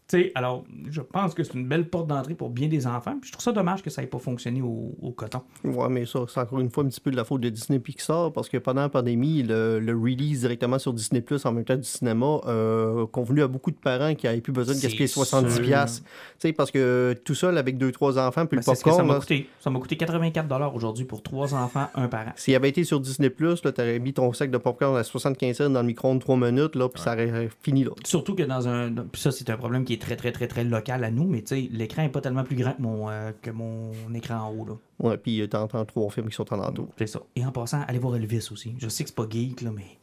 Tu 0.08 0.18
sais, 0.18 0.32
alors, 0.36 0.64
je 0.90 1.02
pense 1.02 1.34
que 1.34 1.44
c'est 1.44 1.54
une 1.54 1.68
belle 1.68 1.90
porte 1.90 2.08
d'entrée 2.08 2.34
pour 2.34 2.50
bien 2.50 2.70
des 2.70 2.88
enfants. 2.88 3.18
Puis 3.20 3.28
je 3.28 3.34
trouve 3.34 3.44
ça 3.44 3.52
dommage 3.52 3.84
que 3.84 3.90
ça 3.90 4.02
n'ait 4.02 4.08
pas 4.08 4.20
fonctionné 4.20 4.62
au, 4.62 4.96
au 5.02 5.12
coton. 5.12 5.42
Ouais, 5.66 5.90
mais 5.90 6.06
ça, 6.06 6.22
c'est 6.30 6.40
encore 6.40 6.62
une 6.62 6.70
fois 6.70 6.86
un 6.86 6.88
petit 6.88 7.02
peu 7.02 7.12
de 7.12 7.18
la 7.18 7.26
faute 7.26 7.42
de 7.42 7.50
Disney 7.50 7.80
Pixar 7.80 8.32
parce 8.32 8.48
que 8.48 8.58
pendant 8.58 8.82
la 8.82 8.90
pandémie, 8.90 9.44
le, 9.44 9.80
le 9.80 9.94
release 9.94 10.42
directement 10.42 10.80
sur 10.80 10.94
Disney 10.94 11.20
Plus 11.20 11.46
en 11.46 11.52
même 11.52 11.66
temps 11.66 11.76
du 11.76 11.84
cinéma 11.84 12.40
euh, 12.48 13.06
convenu 13.08 13.42
à 13.42 13.48
beaucoup 13.50 13.72
de 13.72 13.76
parents 13.76 14.16
qui 14.16 14.28
n'avaient 14.28 14.40
plus 14.40 14.54
besoin 14.54 14.76
de 14.76 14.80
gaspiller 14.80 15.08
70$. 15.08 15.50
sûr. 15.50 15.62
piastres. 15.62 16.04
Tu 16.04 16.10
sais, 16.40 16.54
parce 16.54 16.72
que 16.72 17.14
tout 17.26 17.36
seul 17.36 17.58
avec 17.58 17.78
deux, 17.78 17.92
trois 17.92 18.18
enfants, 18.18 18.46
puis 18.46 18.58
Ben, 18.58 18.64
le 18.66 18.76
ce 18.78 18.84
que 18.84 18.90
ça 18.90 18.98
popcorn, 18.98 19.08
m'a 19.08 19.20
coûté. 19.20 19.50
Ça 19.60 19.70
m'a 19.70 19.80
coûté 19.80 19.98
84 19.98 20.74
aujourd'hui 20.74 21.04
pour 21.04 21.22
trois 21.22 21.54
enfants, 21.54 21.88
un 21.96 22.08
parent. 22.08 22.32
s'il 22.38 22.56
avait 22.56 22.70
été 22.70 22.86
sur 22.86 23.02
Disney 23.02 23.30
Plus, 23.30 23.62
tu 23.62 23.68
aurais 23.68 24.00
mis 24.00 24.14
ton 24.14 24.32
sac 24.32 24.52
de 24.52 24.58
popcorn 24.58 24.96
à 24.96 25.04
75 25.04 25.58
cents 25.58 25.70
dans 25.70 25.82
le 25.82 25.88
micro-ondes 25.88 26.22
3 26.22 26.38
minutes, 26.38 26.76
là, 26.76 26.88
puis 26.88 27.02
ça 27.02 27.12
aurait 27.14 27.50
fini 27.62 27.84
là. 27.84 27.92
Surtout 28.06 28.36
que 28.36 28.44
dans 28.44 28.70
un. 28.70 28.90
puis 29.12 29.22
ça, 29.22 29.32
c'est 29.32 29.50
un 29.50 29.58
problème 29.58 29.84
qui 29.84 29.94
est 29.94 29.97
très, 29.98 30.16
très, 30.16 30.32
très, 30.32 30.48
très 30.48 30.64
local 30.64 31.04
à 31.04 31.12
nous, 31.12 31.26
mais 31.28 31.42
tu 31.42 31.48
sais, 31.48 31.70
l'écran 31.72 32.04
est 32.04 32.10
pas 32.10 32.22
tellement 32.22 32.44
plus 32.44 32.56
grand 32.56 32.74
que 32.74 32.82
mon, 32.82 33.10
euh, 33.10 33.32
que 33.42 33.52
mon 33.52 33.92
écran 34.14 34.36
en 34.36 34.52
haut. 34.52 34.66
Là. 34.66 34.74
Ouais, 35.00 35.18
puis 35.18 35.42
euh, 35.42 35.48
t'entends 35.48 35.86
trois 35.86 36.10
films 36.10 36.30
qui 36.30 36.36
sont 36.36 36.52
en 36.54 36.60
entour. 36.60 36.90
C'est 36.98 37.08
ça. 37.08 37.22
Et 37.36 37.46
en 37.46 37.52
passant, 37.52 37.82
allez 37.88 38.00
voir 38.00 38.16
Elvis 38.16 38.50
aussi. 38.52 38.76
Je 38.80 38.88
sais 38.90 39.04
que 39.04 39.10
c'est 39.10 39.16
pas 39.16 39.28
geek, 39.30 39.62
là, 39.62 39.72
mais 39.72 39.98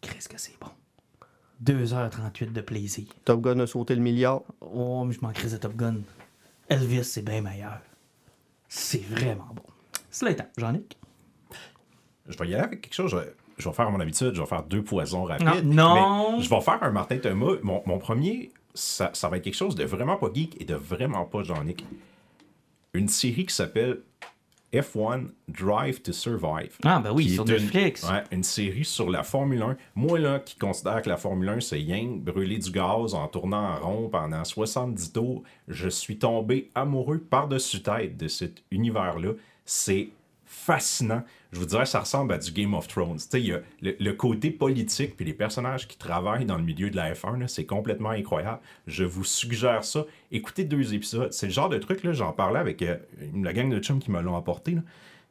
qu'est-ce 0.00 0.28
que 0.28 0.38
c'est 0.38 0.58
bon. 0.60 0.68
2h38 1.64 2.52
de 2.52 2.60
plaisir. 2.60 3.04
Top 3.24 3.42
Gun 3.42 3.58
a 3.60 3.66
sauté 3.66 3.94
le 3.94 4.00
milliard. 4.00 4.42
Oh, 4.60 5.04
mais 5.04 5.12
je 5.12 5.20
m'en 5.20 5.30
crise 5.32 5.52
de 5.52 5.58
Top 5.58 5.76
Gun. 5.76 5.96
Elvis, 6.68 7.04
c'est 7.04 7.22
bien 7.24 7.42
meilleur. 7.42 7.80
C'est 8.68 9.04
vraiment 9.04 9.48
bon. 9.54 9.62
Cela 10.10 10.30
étant, 10.30 10.46
Jean-Nic. 10.56 10.96
Je 12.28 12.38
vais 12.38 12.48
y 12.48 12.54
aller 12.54 12.64
avec 12.64 12.80
quelque 12.82 12.94
chose. 12.94 13.10
Je, 13.10 13.18
je 13.62 13.68
vais 13.68 13.74
faire 13.74 13.88
à 13.88 13.90
mon 13.90 14.00
habitude. 14.00 14.32
Je 14.34 14.40
vais 14.40 14.46
faire 14.46 14.62
deux 14.62 14.82
poisons 14.82 15.24
rapides. 15.24 15.46
Non, 15.46 15.62
non. 15.64 16.36
mais 16.38 16.42
Je 16.44 16.48
vais 16.48 16.60
faire 16.60 16.82
un 16.82 16.90
Martin 16.92 17.18
Thomas. 17.18 17.56
Mon, 17.62 17.82
mon 17.84 17.98
premier 17.98 18.52
ça, 18.74 19.10
ça 19.12 19.28
va 19.28 19.36
être 19.38 19.44
quelque 19.44 19.54
chose 19.56 19.74
de 19.74 19.84
vraiment 19.84 20.16
pas 20.16 20.30
geek 20.32 20.60
et 20.60 20.64
de 20.64 20.74
vraiment 20.74 21.24
pas 21.24 21.42
Jean-Nic. 21.42 21.84
Une 22.94 23.08
série 23.08 23.46
qui 23.46 23.54
s'appelle 23.54 24.00
F1 24.72 25.26
Drive 25.48 26.00
to 26.02 26.12
Survive. 26.12 26.76
Ah, 26.84 27.00
ben 27.02 27.12
oui, 27.12 27.30
sur 27.30 27.44
une- 27.44 27.52
Netflix. 27.52 28.04
ouais, 28.08 28.22
une 28.30 28.44
série 28.44 28.84
sur 28.84 29.10
la 29.10 29.24
Formule 29.24 29.62
1. 29.62 29.76
Moi, 29.96 30.18
là, 30.20 30.38
qui 30.38 30.56
considère 30.56 31.02
que 31.02 31.08
la 31.08 31.16
Formule 31.16 31.48
1, 31.48 31.60
c'est 31.60 31.80
yang, 31.82 32.22
brûler 32.22 32.58
du 32.58 32.70
gaz 32.70 33.14
en 33.14 33.26
tournant 33.26 33.74
en 33.74 33.80
rond 33.80 34.08
pendant 34.08 34.44
70 34.44 35.12
tours, 35.12 35.42
je 35.66 35.88
suis 35.88 36.18
tombé 36.18 36.70
amoureux 36.76 37.18
par-dessus 37.18 37.82
tête 37.82 38.16
de 38.16 38.28
cet 38.28 38.62
univers-là. 38.70 39.32
C'est 39.64 40.10
fascinant. 40.70 41.24
Je 41.50 41.58
vous 41.58 41.66
dirais, 41.66 41.84
ça 41.84 41.98
ressemble 41.98 42.32
à 42.32 42.38
du 42.38 42.52
Game 42.52 42.74
of 42.74 42.86
Thrones. 42.86 43.18
Il 43.32 43.40
y 43.40 43.54
le, 43.82 44.12
côté 44.12 44.52
politique 44.52 45.16
puis 45.16 45.24
les 45.24 45.32
personnages 45.32 45.88
qui 45.88 45.98
travaillent 45.98 46.44
dans 46.44 46.56
le 46.56 46.62
milieu 46.62 46.90
de 46.90 46.96
la 46.96 47.12
F1, 47.12 47.40
là, 47.40 47.48
c'est 47.48 47.66
complètement 47.66 48.10
incroyable. 48.10 48.60
Je 48.86 49.02
vous 49.02 49.24
suggère 49.24 49.82
ça. 49.82 50.04
Écoutez 50.30 50.62
deux 50.62 50.94
épisodes. 50.94 51.32
C'est 51.32 51.46
le 51.46 51.52
genre 51.52 51.68
de 51.68 51.78
truc, 51.78 52.08
j'en 52.12 52.32
parlais 52.32 52.60
avec 52.60 52.82
euh, 52.82 52.98
la 53.34 53.52
gang 53.52 53.68
de 53.68 53.80
chums 53.80 53.98
qui 53.98 54.12
me 54.12 54.20
l'ont 54.20 54.36
apporté. 54.36 54.76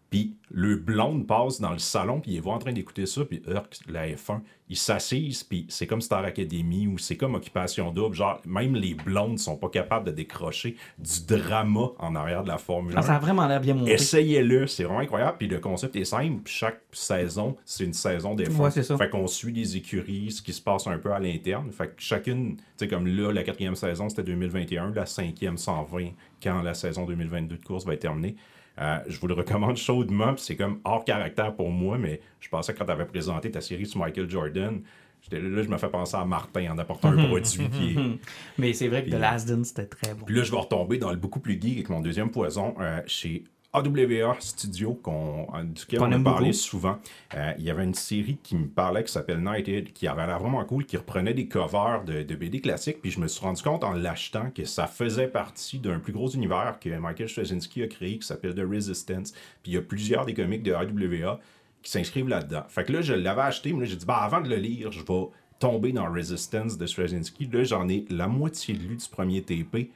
Puis 0.10 0.36
le 0.50 0.76
blonde 0.76 1.28
passe 1.28 1.62
dans 1.62 1.72
le 1.72 1.80
salon, 1.80 2.20
puis 2.20 2.32
il 2.32 2.38
est 2.38 2.48
en 2.48 2.58
train 2.58 2.74
d'écouter 2.74 3.06
ça, 3.06 3.24
puis 3.26 3.42
Urk, 3.48 3.78
la 3.88 4.08
F1, 4.08 4.42
il 4.70 4.78
s'assise, 4.78 5.44
puis 5.44 5.66
c'est 5.70 5.88
comme 5.88 6.02
Star 6.02 6.24
Academy 6.24 6.88
ou 6.88 6.98
c'est 6.98 7.18
comme 7.18 7.36
Occupation 7.36 7.92
Double. 7.92 8.16
Genre, 8.16 8.40
même 8.46 8.76
les 8.76 8.94
blondes 8.94 9.40
sont 9.40 9.58
pas 9.58 9.70
capables 9.70 10.06
de 10.06 10.12
décrocher 10.12 10.76
du 10.98 11.26
drama 11.28 11.92
en 11.98 12.16
arrière 12.16 12.44
de 12.44 12.50
la 12.50 12.58
Formule 12.58 12.96
1. 12.96 13.00
Ah, 13.00 13.02
ça 13.02 13.16
a 13.16 13.20
vraiment 13.20 13.48
l'air 13.48 13.62
bien 13.62 13.74
monté. 13.74 13.92
Essayez-le, 13.92 14.68
c'est 14.68 14.84
vraiment 14.84 15.00
incroyable. 15.00 15.38
Puis 15.38 15.48
le 15.48 15.60
concept 15.60 15.96
est 15.96 16.06
simple. 16.06 16.42
Puis 16.44 16.54
chaque 16.54 16.82
saison, 16.92 17.56
c'est 17.66 17.84
une 17.84 17.94
saison 17.94 18.36
des 18.36 18.48
Ouais, 18.50 18.72
c'est 18.72 18.84
ça. 18.84 18.98
Fait 18.98 19.10
qu'on 19.10 19.28
suit 19.28 19.54
les 19.54 19.78
écuries, 19.78 20.32
ce 20.32 20.42
qui 20.42 20.54
se 20.54 20.62
passe 20.62 20.86
un 20.88 20.98
peu 20.98 21.14
à 21.14 21.20
l'interne. 21.20 21.72
Fait 21.72 21.88
que 21.88 21.94
chacune, 21.98 22.58
tu 22.58 22.64
sais, 22.78 22.88
comme 22.88 23.08
là, 23.08 23.32
la 23.32 23.44
quatrième 23.44 23.76
saison, 23.76 24.10
c'était 24.10 24.24
2021. 24.24 24.92
La 24.94 25.06
cinquième, 25.06 25.58
120, 25.58 26.10
quand 26.44 26.62
la 26.62 26.74
saison 26.74 27.06
2022 27.06 27.58
de 27.58 27.66
course 27.66 27.86
va 27.86 27.94
être 27.94 28.02
terminée. 28.02 28.36
Euh, 28.80 29.00
je 29.08 29.20
vous 29.20 29.28
le 29.28 29.34
recommande 29.34 29.78
chaudement. 29.78 30.34
puis 30.34 30.44
C'est 30.44 30.56
comme 30.56 30.80
hors 30.84 31.04
caractère 31.04 31.54
pour 31.56 31.70
moi, 31.70 31.98
mais 31.98 32.22
je 32.40 32.50
pensais 32.50 32.74
que 32.74 32.80
quand 32.80 32.86
tu 32.86 32.92
avais 32.92 33.06
présenté 33.06 33.52
ta 33.52 33.62
série 33.62 33.86
sur 33.86 34.00
Michael 34.00 34.30
Jordan, 34.30 34.82
là, 35.32 35.64
je 35.64 35.68
me 35.68 35.78
fais 35.78 35.90
penser 35.90 36.16
à 36.16 36.26
Martin 36.26 36.72
en 36.72 36.78
apportant 36.78 37.10
un 37.12 37.28
produit. 37.28 37.68
Puis 37.68 38.20
Mais 38.58 38.74
c'est 38.74 38.88
vrai 38.88 39.04
que 39.04 39.10
The 39.10 39.20
Last 39.20 39.50
Dance, 39.50 39.68
c'était 39.68 39.86
très 39.86 40.14
bon. 40.14 40.26
puis 40.26 40.36
là, 40.36 40.44
je 40.44 40.52
vais 40.52 40.58
retomber 40.58 40.98
dans 40.98 41.12
le 41.12 41.18
beaucoup 41.18 41.40
plus 41.40 41.60
geek 41.60 41.74
avec 41.74 41.90
mon 41.90 42.00
deuxième 42.00 42.32
poison 42.32 42.76
euh, 42.80 43.02
chez 43.06 43.44
AWA 43.72 44.36
Studio, 44.40 44.94
qu'on, 44.96 45.48
euh, 45.54 45.64
duquel 45.64 46.00
Qu'on 46.00 46.08
on 46.08 46.12
a 46.12 46.20
parlé 46.20 46.48
beaucoup. 46.48 46.54
souvent. 46.54 46.98
Euh, 47.36 47.54
il 47.60 47.64
y 47.66 47.70
avait 47.70 47.84
une 47.84 47.94
série 47.94 48.40
qui 48.42 48.56
me 48.56 48.68
parlait 48.68 49.04
qui 49.04 49.12
s'appelle 49.12 49.42
Nighted, 49.44 49.94
qui 49.94 50.08
avait 50.08 50.26
l'air 50.26 50.40
vraiment 50.40 50.66
cool, 50.66 50.86
qui 50.86 50.98
reprenait 50.98 51.36
des 51.36 51.48
covers 51.48 52.04
de, 52.04 52.24
de 52.24 52.36
BD 52.36 52.62
classiques. 52.62 53.02
Puis 53.02 53.12
je 53.12 53.20
me 53.20 53.28
suis 53.28 53.42
rendu 53.42 53.62
compte 53.62 53.84
en 53.84 53.94
l'achetant 53.94 54.50
que 54.50 54.66
ça 54.66 54.88
faisait 54.88 55.28
partie 55.28 55.78
d'un 55.78 56.00
plus 56.00 56.14
gros 56.14 56.30
univers 56.30 56.80
que 56.80 56.90
Michael 56.90 57.30
Straczynski 57.30 57.84
a 57.84 57.88
créé, 57.88 58.18
qui 58.18 58.26
s'appelle 58.26 58.56
The 58.56 58.68
Resistance. 58.68 59.34
Puis 59.62 59.72
il 59.72 59.76
y 59.76 59.78
a 59.78 59.82
plusieurs 59.82 60.26
des 60.26 60.34
comics 60.34 60.64
de 60.64 60.74
AWA 60.74 61.40
qui 61.84 61.92
s'inscrivent 61.92 62.28
là-dedans. 62.28 62.64
Fait 62.68 62.84
que 62.84 62.92
là, 62.92 63.02
je 63.02 63.14
l'avais 63.14 63.42
acheté, 63.42 63.72
mais 63.72 63.82
là, 63.82 63.86
j'ai 63.86 63.96
dit, 63.96 64.06
bah, 64.06 64.18
avant 64.18 64.42
de 64.42 64.50
le 64.50 64.56
lire, 64.58 64.92
je 64.92 65.00
vais 65.00 65.28
tomber 65.60 65.92
dans 65.92 66.12
Resistance 66.12 66.78
de 66.78 66.86
Straczynski. 66.88 67.48
Là, 67.52 67.64
j'en 67.64 67.88
ai 67.88 68.06
la 68.10 68.28
moitié 68.28 68.74
lu 68.74 68.96
du 68.96 69.08
premier 69.10 69.42
TP. 69.42 69.92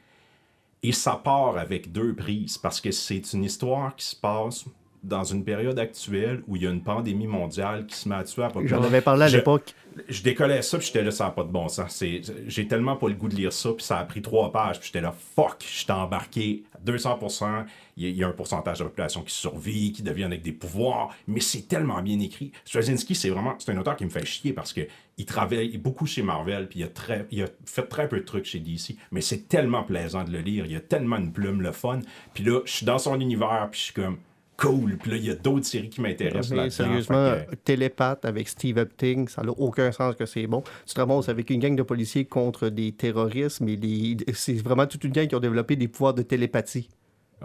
Et 0.83 0.91
ça 0.91 1.15
part 1.15 1.57
avec 1.57 1.91
deux 1.91 2.13
prises 2.13 2.57
parce 2.57 2.81
que 2.81 2.91
c'est 2.91 3.33
une 3.33 3.45
histoire 3.45 3.95
qui 3.95 4.05
se 4.05 4.15
passe 4.15 4.65
dans 5.03 5.23
une 5.23 5.43
période 5.43 5.77
actuelle 5.79 6.41
où 6.47 6.55
il 6.55 6.63
y 6.63 6.67
a 6.67 6.69
une 6.71 6.81
pandémie 6.83 7.27
mondiale 7.27 7.85
qui 7.85 7.95
se 7.95 8.07
met 8.07 8.15
à 8.15 8.23
tuer 8.23 8.43
à 8.43 8.47
peu 8.47 8.59
près. 8.59 8.67
J'en 8.67 8.81
avais 8.83 9.01
parlé 9.01 9.23
à 9.23 9.29
l'époque. 9.37 9.75
Je 10.09 10.23
décollais 10.23 10.61
ça, 10.63 10.77
puis 10.79 10.87
j'étais 10.87 11.03
là, 11.03 11.11
ça 11.11 11.25
n'a 11.25 11.29
pas 11.31 11.43
de 11.43 11.49
bon 11.51 11.67
sens. 11.67 12.03
J'ai 12.47 12.67
tellement 12.67 12.95
pas 12.95 13.09
le 13.09 13.13
goût 13.13 13.27
de 13.29 13.35
lire 13.35 13.53
ça, 13.53 13.71
puis 13.73 13.85
ça 13.85 13.97
a 13.99 14.05
pris 14.05 14.21
trois 14.23 14.51
pages, 14.51 14.79
puis 14.79 14.87
j'étais 14.87 15.01
là, 15.01 15.13
fuck, 15.35 15.63
j'étais 15.71 15.91
embarqué 15.91 16.63
à 16.73 16.79
200%. 16.91 17.65
Il 17.95 18.03
y, 18.03 18.07
a- 18.07 18.09
il 18.09 18.15
y 18.17 18.23
a 18.23 18.27
un 18.27 18.31
pourcentage 18.31 18.79
de 18.79 18.83
la 18.85 18.89
population 18.89 19.21
qui 19.21 19.35
survit, 19.35 19.91
qui 19.91 20.01
devient 20.01 20.23
avec 20.23 20.41
des 20.41 20.51
pouvoirs, 20.51 21.13
mais 21.27 21.41
c'est 21.41 21.67
tellement 21.67 22.01
bien 22.01 22.19
écrit. 22.19 22.51
Straczynski, 22.65 23.13
c'est 23.13 23.29
vraiment, 23.29 23.53
c'est 23.59 23.71
un 23.71 23.77
auteur 23.77 23.95
qui 23.95 24.05
me 24.05 24.09
fait 24.09 24.25
chier 24.25 24.51
parce 24.51 24.73
que 24.73 24.81
il 25.19 25.25
travaille 25.25 25.77
beaucoup 25.77 26.07
chez 26.07 26.23
Marvel, 26.23 26.67
puis 26.67 26.79
il 26.79 26.83
a, 26.85 26.87
très, 26.87 27.27
il 27.29 27.43
a 27.43 27.47
fait 27.65 27.83
très 27.83 28.09
peu 28.09 28.17
de 28.17 28.25
trucs 28.25 28.45
chez 28.45 28.57
DC, 28.59 28.95
mais 29.11 29.21
c'est 29.21 29.47
tellement 29.47 29.83
plaisant 29.83 30.23
de 30.23 30.31
le 30.31 30.39
lire. 30.39 30.65
Il 30.65 30.71
y 30.71 30.75
a 30.75 30.79
tellement 30.81 31.17
une 31.17 31.31
plume, 31.31 31.61
le 31.61 31.71
fun. 31.71 31.99
Puis 32.33 32.43
là, 32.43 32.61
je 32.65 32.71
suis 32.71 32.85
dans 32.87 32.97
son 32.97 33.19
univers, 33.19 33.67
puis 33.69 33.79
je 33.79 33.85
suis 33.85 33.93
comme 33.93 34.17
cool. 34.57 34.97
Puis 34.97 35.11
là, 35.11 35.17
il 35.17 35.25
y 35.25 35.29
a 35.31 35.35
d'autres 35.35 35.65
séries 35.65 35.89
qui 35.89 36.01
m'intéressent 36.01 36.51
Mais 36.51 36.57
là-dedans. 36.57 36.71
sérieusement, 36.75 37.33
que- 37.49 37.55
télépathe 37.55 38.25
avec 38.25 38.47
Steve 38.47 38.77
Epting, 38.77 39.27
ça 39.27 39.41
n'a 39.43 39.51
aucun 39.51 39.91
sens 39.91 40.15
que 40.15 40.25
c'est 40.25 40.47
bon. 40.47 40.63
Tu 40.85 40.93
te 40.93 40.99
ramasses 40.99 41.29
avec 41.29 41.49
une 41.49 41.59
gang 41.59 41.75
de 41.75 41.83
policiers 41.83 42.25
contre 42.25 42.69
des 42.69 42.91
terroristes, 42.91 43.61
mais 43.61 43.75
les- 43.75 44.17
c'est 44.33 44.53
vraiment 44.61 44.85
toute 44.87 45.03
une 45.03 45.11
gang 45.11 45.27
qui 45.27 45.35
ont 45.35 45.39
développé 45.39 45.75
des 45.75 45.87
pouvoirs 45.87 46.13
de 46.13 46.21
télépathie. 46.21 46.89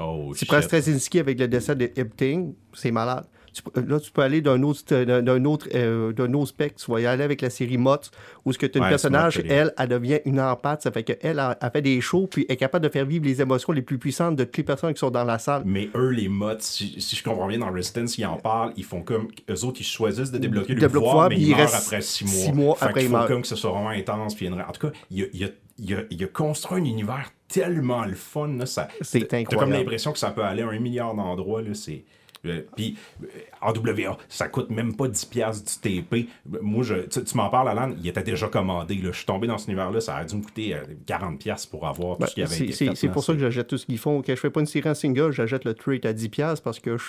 Oh, 0.01 0.33
shit. 0.35 0.47
prends 0.47 0.63
Straczynski 0.63 1.19
avec 1.19 1.41
le 1.41 1.49
décès 1.49 1.75
de 1.75 1.91
Epting, 1.97 2.55
c'est 2.73 2.93
malade. 2.93 3.25
Tu- 3.53 3.63
là, 3.87 3.99
tu 4.01 4.11
peux 4.11 4.23
aller 4.23 4.41
d'un 4.41 4.63
autre, 4.63 4.83
d'un 5.05 5.45
autre, 5.45 5.69
euh, 5.75 6.13
d'un 6.13 6.33
autre 6.35 6.49
spectre. 6.49 6.85
Tu 6.85 6.91
vas 6.91 7.01
y 7.01 7.07
aller 7.07 7.25
avec 7.25 7.41
la 7.41 7.51
série 7.51 7.79
Mott, 7.79 8.11
où 8.45 8.53
ce 8.53 8.59
que 8.59 8.67
tu 8.67 8.79
as 8.79 8.81
Ouais, 8.83 8.87
une 8.89 8.91
personnage, 8.91 9.41
elle, 9.49 9.73
elle 9.77 9.89
devient 9.89 10.21
une 10.25 10.41
empathe. 10.41 10.83
Ça 10.83 10.91
fait 10.91 11.03
qu'elle 11.03 11.39
a, 11.39 11.57
a 11.61 11.71
fait 11.71 11.83
des 11.83 12.01
shows, 12.01 12.27
puis 12.31 12.47
est 12.49 12.57
capable 12.57 12.85
de 12.85 12.91
faire 12.91 13.05
vivre 13.07 13.25
les 13.25 13.41
émotions 13.41 13.73
les 13.73 13.83
plus 13.83 13.99
puissantes 13.99 14.37
de 14.37 14.45
toutes 14.45 14.59
les 14.59 14.63
personnes 14.65 14.93
qui 14.93 14.99
sont 15.01 15.11
dans 15.11 15.25
la 15.25 15.39
salle. 15.39 15.63
Mais 15.65 15.89
eux, 15.95 16.11
les 16.11 16.29
mods, 16.29 16.53
si, 16.61 17.01
si 17.01 17.17
je 17.17 17.23
comprends 17.25 17.47
bien, 17.47 17.59
dans 17.59 17.71
Resistance, 17.73 18.19
ils 18.19 18.27
en 18.27 18.37
parlent, 18.37 18.73
ils 18.77 18.85
font 18.85 19.03
comme. 19.03 19.29
Eux 19.51 19.65
autres, 19.65 19.81
ils 19.81 19.85
choisissent 19.85 20.31
de 20.31 20.39
débloquer 20.39 20.75
le 20.75 20.89
pouvoir, 20.89 21.29
mais 21.29 21.37
ils 21.37 21.49
il 21.49 21.57
meurent 21.57 21.75
après 21.75 22.01
six 22.03 22.25
mois. 22.25 22.33
six 22.35 22.53
mois 22.53 22.75
fait 22.77 22.85
après, 22.87 23.05
ils 23.05 23.11
meurent. 23.11 23.27
comme 23.27 23.43
que 23.43 23.49
ce 23.49 23.57
soit 23.57 23.71
vraiment 23.71 23.89
intense. 23.91 24.35
Puis 24.35 24.47
y 24.47 24.49
une- 24.49 24.61
En 24.61 24.73
tout 24.73 24.87
cas, 24.89 24.93
il 25.11 25.23
a, 25.23 25.27
il 25.33 25.45
a- 25.45 25.49
il 25.79 25.95
a- 25.95 26.03
il 26.11 26.25
a 26.25 26.27
construit 26.27 26.81
un 26.81 26.85
univers 26.85 27.31
tellement 27.49 28.05
le 28.05 28.15
fun. 28.15 28.49
Là, 28.59 28.67
ça, 28.67 28.89
C'est 29.01 29.21
t'as- 29.21 29.27
T'as 29.27 29.45
comme 29.45 29.55
incroyable. 29.61 29.79
l'impression 29.79 30.13
que 30.13 30.19
ça 30.19 30.31
peut 30.31 30.43
aller 30.43 30.63
à 30.63 30.69
un 30.69 30.79
milliard 30.79 31.15
d'endroits. 31.15 31.63
Là, 31.63 31.73
c'est. 31.75 32.05
Euh, 32.47 32.63
Puis, 32.77 32.97
euh, 33.23 33.27
AWA, 33.61 34.17
ça 34.29 34.49
coûte 34.49 34.71
même 34.71 34.95
pas 34.97 35.09
10$ 35.09 35.29
piastres 35.29 35.81
du 35.83 36.03
TP. 36.03 36.29
Moi, 36.63 36.83
je, 36.85 36.95
tu, 37.07 37.23
tu 37.25 37.37
m'en 37.37 37.49
parles, 37.51 37.69
Alan, 37.69 37.93
il 38.01 38.07
était 38.07 38.23
déjà 38.23 38.49
commandé. 38.49 38.95
Là. 38.97 39.11
Je 39.13 39.17
suis 39.19 39.27
tombé 39.27 39.47
dans 39.47 39.59
cet 39.59 39.69
univers-là, 39.69 40.01
ça 40.01 40.17
a 40.17 40.25
dû 40.25 40.37
me 40.37 40.43
coûter 40.43 40.75
euh, 40.75 40.83
40$ 41.07 41.39
piastres 41.39 41.71
pour 41.71 41.87
avoir 41.87 42.17
tout 42.17 42.21
Ben, 42.21 42.27
ce 42.29 42.35
qui 42.35 42.43
avait 42.43 42.55
c'est 42.55 42.67
été 42.87 42.95
c'est- 42.95 43.09
pour 43.09 43.25
ça 43.25 43.33
que 43.33 43.39
j'achète 43.41 43.67
tout 43.67 43.79
ce 43.79 43.87
qu'ils 43.87 43.99
font. 43.99 44.23
Quand 44.23 44.35
je 44.35 44.41
fais 44.41 44.51
pas 44.51 44.61
une 44.61 44.67
série 44.67 44.89
en 44.89 44.95
single, 44.95 45.33
j'achète 45.33 45.65
le 45.65 45.75
trade 45.75 46.07
à 46.07 46.13
10$ 46.13 46.61
parce 46.61 46.79
que 46.81 46.97
je- 46.97 47.05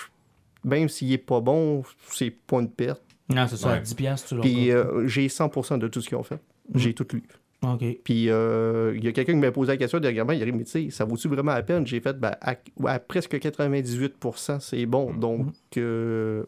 même 0.64 0.88
s'il 0.88 1.12
est 1.12 1.18
pas 1.18 1.40
bon, 1.40 1.82
c'est 2.10 2.30
pas 2.30 2.58
une 2.60 2.70
perte. 2.70 3.02
Non, 3.28 3.46
c'est 3.48 3.56
ça, 3.56 3.68
Ouais. 3.68 3.74
à 3.76 3.80
10 3.80 3.94
piastres, 3.94 4.28
tu 4.28 4.34
l'as 4.34 4.40
Puis 4.40 4.70
euh, 4.72 5.06
j'ai 5.06 5.28
100% 5.28 5.78
de 5.78 5.86
tout 5.88 6.00
ce 6.00 6.08
qu'ils 6.08 6.18
ont 6.18 6.22
fait. 6.24 6.40
J'ai 6.74 6.94
tout 6.94 7.06
lu. 7.12 7.22
OK. 7.62 7.84
Puis 8.04 8.30
euh, 8.30 8.94
il 8.96 9.04
y 9.04 9.08
a 9.08 9.12
quelqu'un 9.12 9.32
qui 9.34 9.38
m'a 9.38 9.50
posé 9.52 9.72
la 9.72 9.76
question 9.76 9.98
dernièrement, 10.00 10.32
il 10.32 10.42
a 10.42 10.46
dit, 10.46 10.52
mais 10.52 10.64
tu 10.64 10.70
sais, 10.70 10.90
ça 10.90 11.04
vaut-tu 11.04 11.28
vraiment 11.28 11.52
la 11.52 11.62
peine? 11.62 11.86
J'ai 11.86 12.00
fait, 12.00 12.18
ben, 12.18 12.34
à, 12.40 12.54
à 12.86 12.98
presque 12.98 13.34
98%, 13.34 14.60
c'est 14.60 14.86
bon. 14.86 15.12
Donc, 15.12 15.46
euh, 15.76 16.44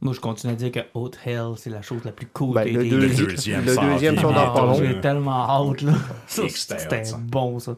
Moi, 0.00 0.12
je 0.14 0.20
continue 0.20 0.52
à 0.52 0.56
dire 0.56 0.72
que 0.72 0.80
Haute 0.94 1.16
Hell, 1.24 1.52
c'est 1.56 1.70
la 1.70 1.80
chose 1.80 2.00
la 2.04 2.10
plus 2.10 2.26
cool 2.26 2.54
ben, 2.54 2.64
le, 2.64 2.84
été 2.84 2.96
deuxi- 2.96 3.20
Le 3.20 3.26
deuxième 3.26 3.60
le 3.64 3.66
deuxième, 3.76 4.16
j'ai 4.74 5.00
tellement 5.00 5.48
hâte, 5.48 5.82
là. 5.82 5.92
C'était 6.26 7.02
bon, 7.20 7.60
ça. 7.60 7.76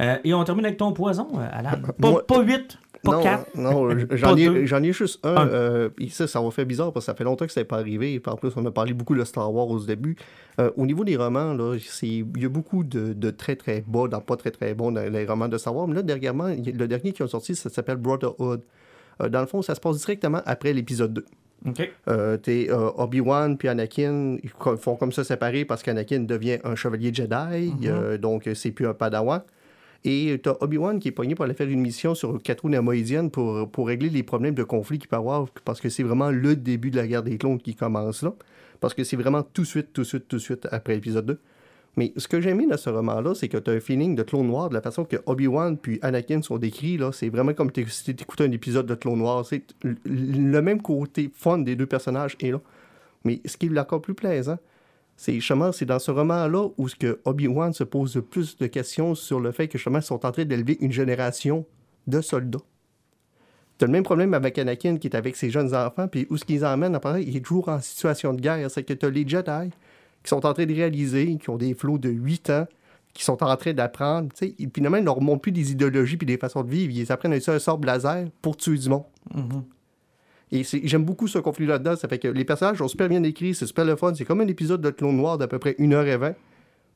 Euh, 0.00 0.16
et 0.24 0.32
on 0.32 0.42
termine 0.44 0.64
avec 0.64 0.78
ton 0.78 0.92
poison, 0.92 1.28
euh, 1.38 1.46
Alan. 1.52 1.72
Pas, 2.00 2.10
Moi- 2.10 2.26
pas 2.26 2.40
8, 2.40 2.78
pas 3.02 3.12
non, 3.12 3.22
4. 3.22 3.56
non, 3.56 3.88
j'en 4.10 4.34
Pas 4.34 4.40
ai, 4.40 4.46
deux. 4.46 4.66
j'en 4.66 4.82
ai 4.82 4.92
juste 4.92 5.24
un. 5.24 5.34
Un. 5.36 5.48
euh, 5.48 5.88
ça, 6.10 6.26
ça 6.26 6.40
m'a 6.40 6.50
fait 6.50 6.64
bizarre 6.64 6.92
parce 6.92 7.06
que 7.06 7.12
ça 7.12 7.16
fait 7.16 7.24
longtemps 7.24 7.46
que 7.46 7.52
ça 7.52 7.60
n'est 7.60 7.64
pas 7.66 7.78
arrivé. 7.78 8.14
Et 8.14 8.22
en 8.26 8.36
plus, 8.36 8.50
on 8.56 8.64
a 8.66 8.70
parlé 8.70 8.92
beaucoup 8.94 9.14
de 9.14 9.24
Star 9.24 9.52
Wars 9.52 9.68
au 9.68 9.78
début. 9.80 10.16
Euh, 10.60 10.70
au 10.76 10.86
niveau 10.86 11.04
des 11.04 11.16
romans, 11.16 11.52
là, 11.54 11.76
c'est, 11.80 12.06
il 12.06 12.26
y 12.40 12.44
a 12.44 12.48
beaucoup 12.48 12.84
de, 12.84 13.12
de 13.12 13.30
très 13.30 13.56
très 13.56 13.84
bas, 13.86 14.08
dans 14.08 14.20
pas 14.20 14.36
très 14.36 14.50
très 14.50 14.74
bons 14.74 14.92
dans 14.92 15.10
les 15.12 15.26
romans 15.26 15.48
de 15.48 15.58
Star 15.58 15.74
Wars. 15.74 15.86
Mais 15.88 15.94
là, 15.96 16.02
dernièrement, 16.02 16.48
le 16.48 16.86
dernier 16.86 17.12
qui 17.12 17.22
est 17.22 17.26
sorti, 17.28 17.54
ça 17.54 17.70
s'appelle 17.70 17.96
Brotherhood. 17.96 18.62
Euh, 19.22 19.28
dans 19.28 19.40
le 19.40 19.46
fond, 19.46 19.62
ça 19.62 19.74
se 19.74 19.80
passe 19.80 19.98
directement 19.98 20.42
après 20.46 20.72
l'épisode 20.72 21.12
2. 21.14 21.24
OK. 21.68 21.90
Euh, 22.08 22.36
t'es, 22.36 22.66
euh, 22.70 22.90
Obi-Wan 22.96 23.56
puis 23.56 23.68
Anakin, 23.68 24.36
ils 24.42 24.50
font 24.78 24.94
comme 24.96 25.10
ça 25.10 25.24
séparer 25.24 25.64
parce 25.64 25.82
qu'Anakin 25.82 26.20
devient 26.20 26.58
un 26.64 26.74
chevalier 26.76 27.12
Jedi, 27.12 27.72
euh, 27.86 28.18
donc 28.18 28.46
euh, 28.46 28.54
c'est 28.54 28.70
plus 28.72 28.86
un 28.86 28.92
padawan. 28.94 29.40
Et 30.08 30.38
t'as 30.40 30.54
Obi-Wan 30.60 31.00
qui 31.00 31.08
est 31.08 31.12
pogné 31.12 31.34
pour 31.34 31.44
aller 31.44 31.54
faire 31.54 31.68
une 31.68 31.80
mission 31.80 32.14
sur 32.14 32.40
Katrou 32.40 32.68
Namoïdienne 32.68 33.28
pour, 33.28 33.68
pour 33.68 33.88
régler 33.88 34.08
les 34.08 34.22
problèmes 34.22 34.54
de 34.54 34.62
conflit 34.62 35.00
qu'il 35.00 35.08
peut 35.08 35.16
avoir, 35.16 35.50
parce 35.64 35.80
que 35.80 35.88
c'est 35.88 36.04
vraiment 36.04 36.30
le 36.30 36.54
début 36.54 36.92
de 36.92 36.96
la 36.96 37.08
guerre 37.08 37.24
des 37.24 37.36
clones 37.38 37.58
qui 37.58 37.74
commence 37.74 38.22
là. 38.22 38.32
Parce 38.78 38.94
que 38.94 39.02
c'est 39.02 39.16
vraiment 39.16 39.42
tout 39.42 39.62
de 39.62 39.66
suite, 39.66 39.92
tout 39.92 40.02
de 40.02 40.06
suite, 40.06 40.28
tout 40.28 40.36
de 40.36 40.40
suite 40.40 40.68
après 40.70 40.94
l'épisode 40.94 41.26
2. 41.26 41.40
Mais 41.96 42.12
ce 42.16 42.28
que 42.28 42.40
j'ai 42.40 42.50
aimé 42.50 42.68
dans 42.68 42.76
ce 42.76 42.88
roman-là, 42.88 43.34
c'est 43.34 43.48
que 43.48 43.56
tu 43.56 43.68
as 43.68 43.74
un 43.74 43.80
feeling 43.80 44.14
de 44.14 44.22
Clone 44.22 44.46
Noir, 44.46 44.68
de 44.68 44.74
la 44.74 44.80
façon 44.80 45.04
que 45.04 45.16
Obi-Wan 45.26 45.76
puis 45.76 45.98
Anakin 46.02 46.40
sont 46.40 46.58
décrits, 46.58 46.98
là, 46.98 47.10
c'est 47.10 47.28
vraiment 47.28 47.54
comme 47.54 47.72
si 47.88 48.14
t'écoutais 48.14 48.44
un 48.44 48.52
épisode 48.52 48.86
de 48.86 48.94
Clone 48.94 49.18
Noir. 49.18 49.44
C'est 49.44 49.64
le 49.82 50.60
même 50.60 50.82
côté 50.82 51.32
fun 51.34 51.58
des 51.58 51.74
deux 51.74 51.86
personnages 51.86 52.36
est 52.40 52.52
là. 52.52 52.60
Mais 53.24 53.40
ce 53.44 53.56
qui 53.56 53.66
est 53.66 53.78
encore 53.78 54.02
plus 54.02 54.14
plaisant, 54.14 54.58
c'est 55.16 55.34
justement, 55.34 55.72
c'est 55.72 55.86
dans 55.86 55.98
ce 55.98 56.10
roman-là 56.10 56.68
où 56.76 56.88
ce 56.88 57.18
Obi-Wan 57.24 57.72
se 57.72 57.84
pose 57.84 58.16
le 58.16 58.22
plus 58.22 58.56
de 58.58 58.66
questions 58.66 59.14
sur 59.14 59.40
le 59.40 59.50
fait 59.50 59.66
que 59.66 59.78
justement, 59.78 59.98
ils 59.98 60.04
sont 60.04 60.26
en 60.26 60.32
train 60.32 60.44
d'élever 60.44 60.76
une 60.80 60.92
génération 60.92 61.64
de 62.06 62.20
soldats. 62.20 62.60
T'as 63.78 63.86
le 63.86 63.92
même 63.92 64.04
problème 64.04 64.34
avec 64.34 64.58
Anakin 64.58 64.96
qui 64.96 65.08
est 65.08 65.16
avec 65.16 65.36
ses 65.36 65.50
jeunes 65.50 65.74
enfants, 65.74 66.08
puis 66.08 66.26
où 66.30 66.36
ce 66.36 66.44
qu'ils 66.44 66.64
emmènent, 66.64 66.94
après, 66.94 67.22
il 67.22 67.36
est 67.36 67.40
toujours 67.40 67.68
en 67.68 67.80
situation 67.80 68.32
de 68.32 68.40
guerre. 68.40 68.70
C'est 68.70 68.84
que 68.84 68.94
t'as 68.94 69.10
les 69.10 69.26
Jedi 69.26 69.70
qui 70.22 70.30
sont 70.30 70.44
en 70.44 70.52
train 70.52 70.66
de 70.66 70.74
réaliser, 70.74 71.36
qui 71.36 71.50
ont 71.50 71.56
des 71.56 71.74
flots 71.74 71.98
de 71.98 72.08
8 72.08 72.50
ans, 72.50 72.66
qui 73.12 73.24
sont 73.24 73.42
en 73.42 73.56
train 73.56 73.72
d'apprendre. 73.72 74.28
finalement, 74.74 74.96
ils 74.96 75.04
ne 75.04 75.06
leur 75.06 75.40
plus 75.40 75.52
des 75.52 75.72
idéologies 75.72 76.16
puis 76.16 76.26
des 76.26 76.36
façons 76.36 76.62
de 76.62 76.70
vivre. 76.70 76.92
Ils 76.94 77.12
apprennent 77.12 77.32
un 77.32 77.58
sort 77.58 77.80
laser 77.82 78.26
pour 78.42 78.56
tuer 78.56 78.76
du 78.76 78.88
monde. 78.88 79.04
Et 80.52 80.62
j'aime 80.84 81.04
beaucoup 81.04 81.26
ce 81.26 81.38
conflit 81.38 81.66
là-dedans. 81.66 81.96
Ça 81.96 82.08
fait 82.08 82.18
que 82.18 82.28
les 82.28 82.44
personnages 82.44 82.78
sont 82.78 82.88
super 82.88 83.08
bien 83.08 83.22
écrits, 83.24 83.54
c'est 83.54 83.66
super 83.66 83.84
le 83.84 83.96
fun. 83.96 84.14
C'est 84.14 84.24
comme 84.24 84.40
un 84.40 84.46
épisode 84.46 84.80
de 84.80 84.90
Clone 84.90 85.16
Noir 85.16 85.38
d'à 85.38 85.48
peu 85.48 85.58
près 85.58 85.72
1h20. 85.72 86.34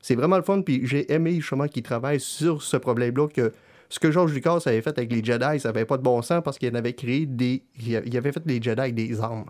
C'est 0.00 0.14
vraiment 0.14 0.36
le 0.36 0.42
fun. 0.42 0.62
Puis 0.62 0.86
j'ai 0.86 1.12
aimé 1.12 1.34
justement 1.34 1.66
qu'ils 1.66 1.82
travaillent 1.82 2.20
sur 2.20 2.62
ce 2.62 2.76
problème-là. 2.76 3.26
que 3.28 3.52
Ce 3.88 3.98
que 3.98 4.12
George 4.12 4.32
Lucas 4.32 4.60
avait 4.66 4.80
fait 4.82 4.96
avec 4.96 5.10
les 5.12 5.22
Jedi, 5.22 5.58
ça 5.58 5.70
n'avait 5.70 5.84
pas 5.84 5.96
de 5.96 6.02
bon 6.02 6.22
sens 6.22 6.42
parce 6.44 6.58
qu'il 6.58 6.74
avait 6.76 6.92
créé 6.92 7.26
des. 7.26 7.64
Il 7.84 8.16
avait 8.16 8.30
fait 8.30 8.42
les 8.46 8.62
Jedi 8.62 8.80
avec 8.80 8.94
des 8.94 9.20
armes. 9.20 9.46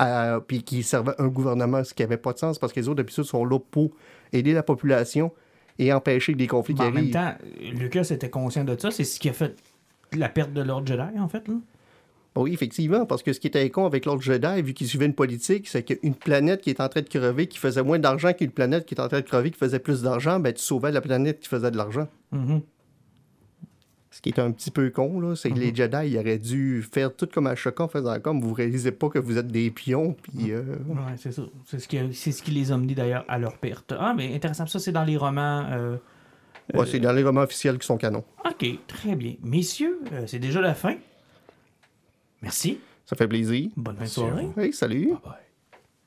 Euh, 0.00 0.40
puis 0.40 0.62
qui 0.62 0.82
servaient 0.82 1.14
un 1.18 1.28
gouvernement, 1.28 1.84
ce 1.84 1.92
qui 1.92 2.02
n'avait 2.02 2.16
pas 2.16 2.32
de 2.32 2.38
sens 2.38 2.58
parce 2.58 2.72
que 2.72 2.80
les 2.80 2.88
autres 2.88 3.02
épisodes 3.02 3.26
sont 3.26 3.44
là 3.44 3.58
pour 3.58 3.90
aider 4.32 4.54
la 4.54 4.62
population 4.62 5.30
et 5.78 5.92
empêcher 5.92 6.34
des 6.34 6.46
conflits 6.46 6.74
Mais 6.74 6.80
qui 6.80 6.86
en 6.86 6.90
même 6.90 7.14
arrivent. 7.14 7.38
temps, 7.74 7.78
Lucas 7.78 8.08
était 8.10 8.30
conscient 8.30 8.64
de 8.64 8.74
ça. 8.80 8.90
C'est 8.90 9.04
ce 9.04 9.20
qui 9.20 9.28
a 9.28 9.34
fait 9.34 9.54
la 10.14 10.30
perte 10.30 10.54
de 10.54 10.62
l'ordre 10.62 10.86
Jedi, 10.86 11.18
en 11.18 11.28
fait. 11.28 11.46
Là. 11.46 11.54
Oui, 12.36 12.52
effectivement, 12.52 13.06
parce 13.06 13.22
que 13.22 13.32
ce 13.32 13.40
qui 13.40 13.46
était 13.46 13.68
con 13.70 13.86
avec 13.86 14.04
l'ordre 14.04 14.22
Jedi, 14.22 14.62
vu 14.62 14.74
qu'il 14.74 14.86
suivait 14.86 15.06
une 15.06 15.14
politique, 15.14 15.68
c'est 15.68 15.82
qu'une 15.82 16.14
planète 16.14 16.60
qui 16.60 16.70
est 16.70 16.80
en 16.80 16.88
train 16.88 17.00
de 17.02 17.08
crever, 17.08 17.46
qui 17.46 17.58
faisait 17.58 17.82
moins 17.82 17.98
d'argent 17.98 18.32
qu'une 18.32 18.50
planète 18.50 18.84
qui 18.86 18.94
est 18.94 19.00
en 19.00 19.08
train 19.08 19.20
de 19.20 19.26
crever, 19.26 19.50
qui 19.50 19.58
faisait 19.58 19.78
plus 19.78 20.02
d'argent, 20.02 20.38
ben 20.38 20.52
tu 20.52 20.62
sauvais 20.62 20.92
la 20.92 21.00
planète 21.00 21.40
qui 21.40 21.48
faisait 21.48 21.70
de 21.70 21.76
l'argent. 21.76 22.08
Mhm. 22.32 22.60
Ce 24.10 24.22
qui 24.22 24.30
est 24.30 24.38
un 24.38 24.50
petit 24.50 24.70
peu 24.70 24.88
con, 24.88 25.20
là, 25.20 25.34
c'est 25.36 25.50
que 25.50 25.58
les 25.58 25.74
Jedi, 25.74 26.08
ils 26.12 26.18
auraient 26.18 26.38
dû 26.38 26.82
faire 26.90 27.14
tout 27.14 27.26
comme 27.26 27.46
un 27.48 27.54
choquant 27.54 27.84
en 27.84 27.88
faisant 27.88 28.18
comme 28.20 28.40
vous 28.40 28.54
réalisez 28.54 28.92
pas 28.92 29.10
que 29.10 29.18
vous 29.18 29.36
êtes 29.36 29.48
des 29.48 29.70
pions, 29.70 30.14
puis 30.22 30.52
euh, 30.52 30.62
Ouais, 30.88 31.16
c'est 31.18 31.32
ça. 31.32 31.42
C'est 31.66 31.78
ce, 31.80 31.86
qui 31.86 31.98
c'est 32.12 32.32
ce 32.32 32.42
qui 32.42 32.50
les 32.50 32.72
a 32.72 32.78
menés 32.78 32.94
d'ailleurs 32.94 33.26
à 33.28 33.38
leur 33.38 33.58
perte. 33.58 33.92
Ah, 33.98 34.14
mais 34.16 34.34
intéressant. 34.34 34.66
Ça, 34.66 34.78
c'est 34.78 34.92
dans 34.92 35.04
les 35.04 35.18
romans. 35.18 35.66
euh, 35.70 35.96
ouais, 36.72 36.86
c'est 36.86 36.98
dans 37.00 37.12
les 37.12 37.22
romans 37.24 37.42
officiels 37.42 37.76
qui 37.78 37.86
sont 37.86 37.98
canons. 37.98 38.24
Ok, 38.46 38.66
très 38.86 39.16
bien. 39.16 39.34
Messieurs, 39.42 40.00
euh, 40.12 40.22
c'est 40.26 40.38
déjà 40.38 40.62
la 40.62 40.74
fin. 40.74 40.94
Merci. 42.46 42.78
Ça 43.04 43.16
fait 43.16 43.26
plaisir. 43.26 43.70
Bonne 43.76 43.96
fin 43.96 44.04
de 44.04 44.08
soirée. 44.08 44.48
Oui, 44.56 44.72
salut. 44.72 45.08
Bye. 45.24 45.45